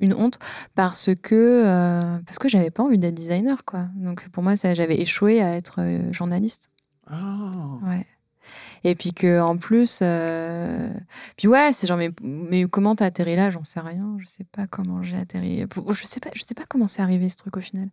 une 0.00 0.14
honte 0.14 0.38
parce 0.74 1.10
que 1.22 1.34
euh, 1.66 2.18
parce 2.26 2.38
que 2.38 2.48
j'avais 2.48 2.70
pas 2.70 2.82
envie 2.84 2.98
d'être 2.98 3.14
designer 3.14 3.64
quoi. 3.64 3.88
Donc 3.96 4.28
pour 4.30 4.42
moi 4.42 4.54
j'avais 4.54 5.00
échoué 5.00 5.40
à 5.42 5.56
être 5.56 5.80
journaliste. 6.12 6.70
Ah. 7.10 7.78
Ouais. 7.82 8.06
Et 8.84 8.94
puis 8.94 9.12
que 9.12 9.40
en 9.40 9.58
plus 9.58 10.00
euh, 10.02 10.88
puis 11.36 11.48
ouais, 11.48 11.72
c'est 11.72 11.86
genre 11.86 11.98
mais, 11.98 12.10
mais 12.22 12.64
comment 12.64 12.94
t'as 12.94 13.06
atterri 13.06 13.36
là, 13.36 13.50
j'en 13.50 13.64
sais 13.64 13.80
rien, 13.80 14.16
je 14.18 14.26
sais 14.26 14.44
pas 14.44 14.66
comment 14.66 15.02
j'ai 15.02 15.16
atterri. 15.16 15.64
Je 15.90 16.04
sais 16.04 16.20
pas 16.20 16.30
je 16.34 16.42
sais 16.42 16.54
pas 16.54 16.64
comment 16.68 16.86
c'est 16.86 17.02
arrivé 17.02 17.28
ce 17.28 17.36
truc 17.36 17.56
au 17.56 17.60
final. 17.60 17.88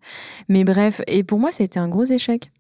Mais 0.47 0.63
bref, 0.63 1.01
et 1.07 1.23
pour 1.23 1.39
moi 1.39 1.51
ça 1.51 1.63
a 1.63 1.65
été 1.65 1.79
un 1.79 1.89
gros 1.89 2.05
échec. 2.05 2.51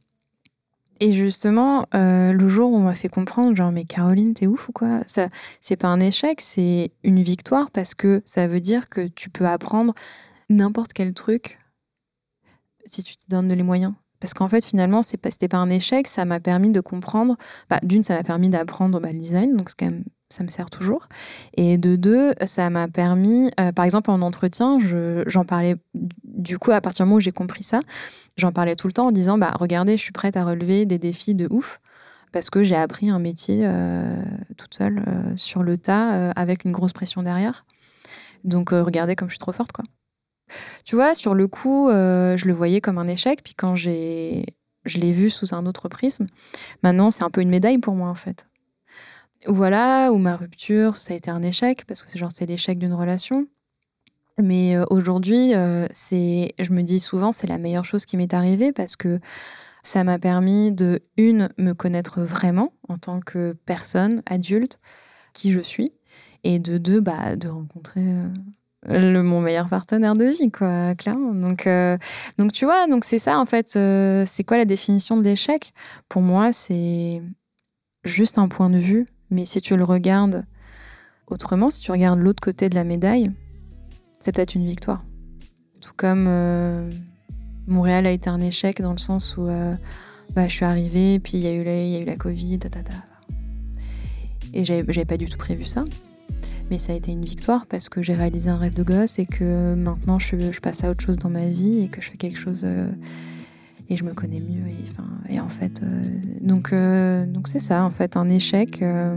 Et 1.01 1.11
justement, 1.11 1.87
euh, 1.93 2.31
le 2.31 2.47
jour 2.47 2.71
où 2.71 2.77
on 2.77 2.81
m'a 2.81 2.95
fait 2.95 3.09
comprendre, 3.09 3.53
genre, 3.53 3.71
mais 3.71 3.83
Caroline, 3.83 4.33
t'es 4.33 4.47
ouf 4.47 4.69
ou 4.69 4.71
quoi? 4.71 5.01
Ça, 5.07 5.27
c'est 5.59 5.75
pas 5.75 5.89
un 5.89 5.99
échec, 5.99 6.39
c'est 6.39 6.91
une 7.03 7.21
victoire 7.21 7.69
parce 7.71 7.93
que 7.93 8.21
ça 8.23 8.47
veut 8.47 8.61
dire 8.61 8.87
que 8.87 9.07
tu 9.07 9.29
peux 9.29 9.45
apprendre 9.45 9.93
n'importe 10.49 10.93
quel 10.93 11.13
truc 11.13 11.59
si 12.85 13.03
tu 13.03 13.17
te 13.17 13.23
donnes 13.29 13.49
les 13.49 13.63
moyens. 13.63 13.93
Parce 14.25 14.33
qu'en 14.33 14.49
fait, 14.49 14.65
finalement, 14.65 15.03
c'est 15.03 15.17
pas, 15.17 15.29
c'était 15.29 15.47
pas 15.47 15.57
un 15.57 15.69
échec, 15.69 16.07
ça 16.07 16.25
m'a 16.25 16.39
permis 16.39 16.71
de 16.71 16.81
comprendre. 16.81 17.37
Bah, 17.69 17.79
d'une, 17.83 18.03
ça 18.03 18.15
m'a 18.15 18.23
permis 18.23 18.49
d'apprendre 18.49 18.99
bah, 18.99 19.11
le 19.11 19.19
design, 19.19 19.55
donc 19.55 19.69
ça 19.69 20.43
me 20.43 20.49
sert 20.49 20.71
toujours. 20.71 21.07
Et 21.57 21.77
de 21.77 21.95
deux, 21.95 22.33
ça 22.43 22.71
m'a 22.71 22.87
permis, 22.87 23.51
euh, 23.59 23.71
par 23.71 23.85
exemple 23.85 24.09
en 24.09 24.23
entretien, 24.23 24.79
je, 24.79 25.21
j'en 25.27 25.45
parlais 25.45 25.75
du 26.23 26.57
coup 26.57 26.71
à 26.71 26.81
partir 26.81 27.05
du 27.05 27.09
moment 27.09 27.17
où 27.17 27.19
j'ai 27.19 27.31
compris 27.31 27.63
ça, 27.63 27.81
j'en 28.35 28.51
parlais 28.51 28.75
tout 28.75 28.87
le 28.87 28.93
temps 28.93 29.05
en 29.05 29.11
disant 29.11 29.37
bah 29.37 29.53
regardez, 29.59 29.95
je 29.95 30.01
suis 30.01 30.11
prête 30.11 30.37
à 30.37 30.43
relever 30.43 30.87
des 30.87 30.97
défis 30.97 31.35
de 31.35 31.47
ouf 31.51 31.79
parce 32.31 32.49
que 32.49 32.63
j'ai 32.63 32.75
appris 32.75 33.11
un 33.11 33.19
métier 33.19 33.59
euh, 33.61 34.23
toute 34.57 34.73
seule 34.73 35.03
euh, 35.07 35.35
sur 35.35 35.61
le 35.61 35.77
tas 35.77 36.15
euh, 36.15 36.31
avec 36.35 36.65
une 36.65 36.71
grosse 36.71 36.93
pression 36.93 37.21
derrière. 37.21 37.63
Donc 38.43 38.71
regardez 38.71 39.15
comme 39.15 39.29
je 39.29 39.33
suis 39.33 39.39
trop 39.39 39.51
forte 39.51 39.71
quoi. 39.71 39.85
Tu 40.85 40.95
vois, 40.95 41.15
sur 41.15 41.33
le 41.33 41.47
coup, 41.47 41.89
euh, 41.89 42.37
je 42.37 42.45
le 42.45 42.53
voyais 42.53 42.81
comme 42.81 42.97
un 42.97 43.07
échec, 43.07 43.41
puis 43.43 43.55
quand 43.55 43.75
j'ai 43.75 44.45
je 44.85 44.99
l'ai 44.99 45.11
vu 45.11 45.31
sous 45.31 45.55
un 45.55 45.65
autre 45.65 45.89
prisme, 45.89 46.27
maintenant 46.83 47.09
c'est 47.09 47.23
un 47.23 47.31
peu 47.31 47.41
une 47.41 47.49
médaille 47.49 47.79
pour 47.79 47.95
moi 47.95 48.07
en 48.07 48.15
fait 48.15 48.45
voilà, 49.47 50.11
où 50.11 50.17
ma 50.17 50.35
rupture, 50.35 50.97
ça 50.97 51.13
a 51.13 51.17
été 51.17 51.31
un 51.31 51.41
échec, 51.41 51.85
parce 51.85 52.03
que 52.03 52.11
c'est 52.11 52.19
genre 52.19 52.31
c'est 52.33 52.45
l'échec 52.45 52.77
d'une 52.79 52.93
relation. 52.93 53.47
Mais 54.41 54.75
euh, 54.75 54.83
aujourd'hui, 54.89 55.55
euh, 55.55 55.87
c'est, 55.93 56.53
je 56.59 56.71
me 56.73 56.81
dis 56.81 56.99
souvent, 56.99 57.31
c'est 57.31 57.47
la 57.47 57.57
meilleure 57.57 57.85
chose 57.85 58.05
qui 58.05 58.17
m'est 58.17 58.33
arrivée 58.33 58.73
parce 58.73 58.95
que 58.95 59.19
ça 59.81 60.03
m'a 60.03 60.19
permis 60.19 60.71
de, 60.73 61.01
une, 61.15 61.49
me 61.57 61.73
connaître 61.73 62.21
vraiment 62.21 62.73
en 62.89 62.97
tant 62.97 63.21
que 63.21 63.55
personne 63.65 64.23
adulte, 64.25 64.79
qui 65.33 65.51
je 65.51 65.61
suis, 65.61 65.91
et 66.43 66.59
de 66.59 66.77
deux, 66.77 66.99
bah, 66.99 67.35
de 67.35 67.47
rencontrer 67.47 68.03
le, 68.87 69.21
mon 69.21 69.41
meilleur 69.41 69.69
partenaire 69.69 70.13
de 70.13 70.25
vie, 70.25 70.51
quoi, 70.51 70.95
clairement. 70.95 71.33
Donc, 71.33 71.67
euh, 71.67 71.97
tu 72.53 72.65
vois, 72.65 72.87
donc 72.87 73.05
c'est 73.05 73.19
ça 73.19 73.39
en 73.39 73.45
fait. 73.45 73.75
euh, 73.75 74.23
c'est 74.25 74.43
quoi 74.43 74.57
la 74.57 74.65
définition 74.65 75.17
de 75.17 75.23
l'échec? 75.23 75.73
Pour 76.09 76.21
moi, 76.21 76.53
c'est 76.53 77.21
juste 78.03 78.37
un 78.37 78.47
point 78.47 78.69
de 78.69 78.77
vue 78.77 79.05
mais 79.31 79.45
si 79.45 79.61
tu 79.61 79.75
le 79.75 79.83
regardes 79.83 80.45
autrement, 81.27 81.69
si 81.69 81.81
tu 81.81 81.91
regardes 81.91 82.19
l'autre 82.19 82.41
côté 82.41 82.69
de 82.69 82.75
la 82.75 82.83
médaille, 82.83 83.31
c'est 84.19 84.33
peut-être 84.33 84.55
une 84.55 84.65
victoire. 84.65 85.03
Tout 85.81 85.91
comme 85.97 86.25
euh, 86.27 86.89
Montréal 87.67 88.05
a 88.05 88.11
été 88.11 88.29
un 88.29 88.39
échec 88.39 88.81
dans 88.81 88.91
le 88.91 88.97
sens 88.97 89.37
où 89.37 89.47
bah, 90.35 90.47
je 90.47 90.53
suis 90.53 90.65
arrivée, 90.65 91.19
puis 91.19 91.37
il 91.37 91.41
y, 91.41 91.47
a 91.47 91.53
eu 92.01 92.05
la- 92.05 92.15
Covid, 92.15 92.59
ta, 92.59 92.69
ta, 92.69 92.81
ta. 92.81 92.93
et 94.53 94.63
j'avais 94.63 95.05
pas 95.05 95.17
du 95.17 95.25
tout 95.25 95.37
prévu 95.37 95.65
ça. 95.65 95.83
Mais 96.71 96.79
ça 96.79 96.93
a 96.93 96.95
été 96.95 97.11
une 97.11 97.23
victoire 97.23 97.65
parce 97.67 97.89
que 97.89 98.01
j'ai 98.01 98.15
réalisé 98.15 98.49
un 98.49 98.57
rêve 98.57 98.73
de 98.73 98.83
gosse 98.83 99.19
et 99.19 99.25
que 99.25 99.75
maintenant 99.75 100.17
je, 100.19 100.51
je 100.51 100.59
passe 100.59 100.83
à 100.83 100.89
autre 100.89 101.03
chose 101.03 101.17
dans 101.17 101.29
ma 101.29 101.45
vie 101.45 101.81
et 101.83 101.87
que 101.89 102.01
je 102.01 102.09
fais 102.09 102.17
quelque 102.17 102.39
chose 102.39 102.61
euh, 102.63 102.87
et 103.89 103.97
je 103.97 104.03
me 104.03 104.13
connais 104.13 104.39
mieux. 104.39 104.67
Et, 104.67 104.75
enfin, 104.89 105.07
et 105.29 105.39
en 105.39 105.49
fait, 105.49 105.81
euh, 105.83 105.85
donc 106.41 106.73
euh, 106.73 107.25
donc 107.27 107.47
c'est 107.47 107.59
ça, 107.59 107.83
en 107.83 107.91
fait, 107.91 108.17
un 108.17 108.29
échec. 108.29 108.81
euh, 108.81 109.15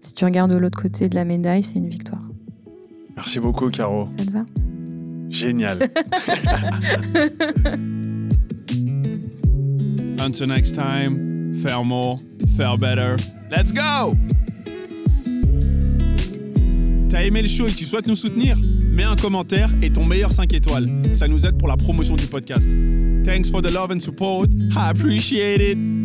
si 0.00 0.14
tu 0.14 0.24
regardes 0.26 0.52
de 0.52 0.58
l'autre 0.58 0.80
côté 0.80 1.08
de 1.08 1.14
la 1.14 1.24
médaille, 1.24 1.62
c'est 1.64 1.78
une 1.78 1.88
victoire. 1.88 2.22
Merci 3.16 3.40
beaucoup, 3.40 3.70
Caro. 3.70 4.06
Ça 4.18 4.24
te 4.24 4.30
va? 4.30 4.44
Génial. 5.30 5.78
Until 10.18 10.46
next 10.46 10.74
time, 10.74 11.52
faire 11.54 11.84
more, 11.84 12.20
faire 12.56 12.76
better. 12.78 13.16
Let's 13.50 13.72
go! 13.72 14.14
T'as 17.12 17.24
aimé 17.24 17.42
le 17.42 17.48
show 17.48 17.66
et 17.66 17.72
tu 17.72 17.84
souhaites 17.84 18.06
nous 18.06 18.16
soutenir? 18.16 18.56
Mets 18.90 19.02
un 19.02 19.16
commentaire 19.16 19.68
et 19.82 19.90
ton 19.90 20.02
meilleur 20.02 20.32
5 20.32 20.50
étoiles. 20.54 20.88
Ça 21.12 21.28
nous 21.28 21.44
aide 21.44 21.58
pour 21.58 21.68
la 21.68 21.76
promotion 21.76 22.16
du 22.16 22.24
podcast. 22.24 22.70
Thanks 23.22 23.50
for 23.50 23.60
the 23.60 23.70
love 23.70 23.92
and 23.92 23.98
support. 23.98 24.48
I 24.74 24.88
appreciate 24.88 25.60
it. 25.60 26.01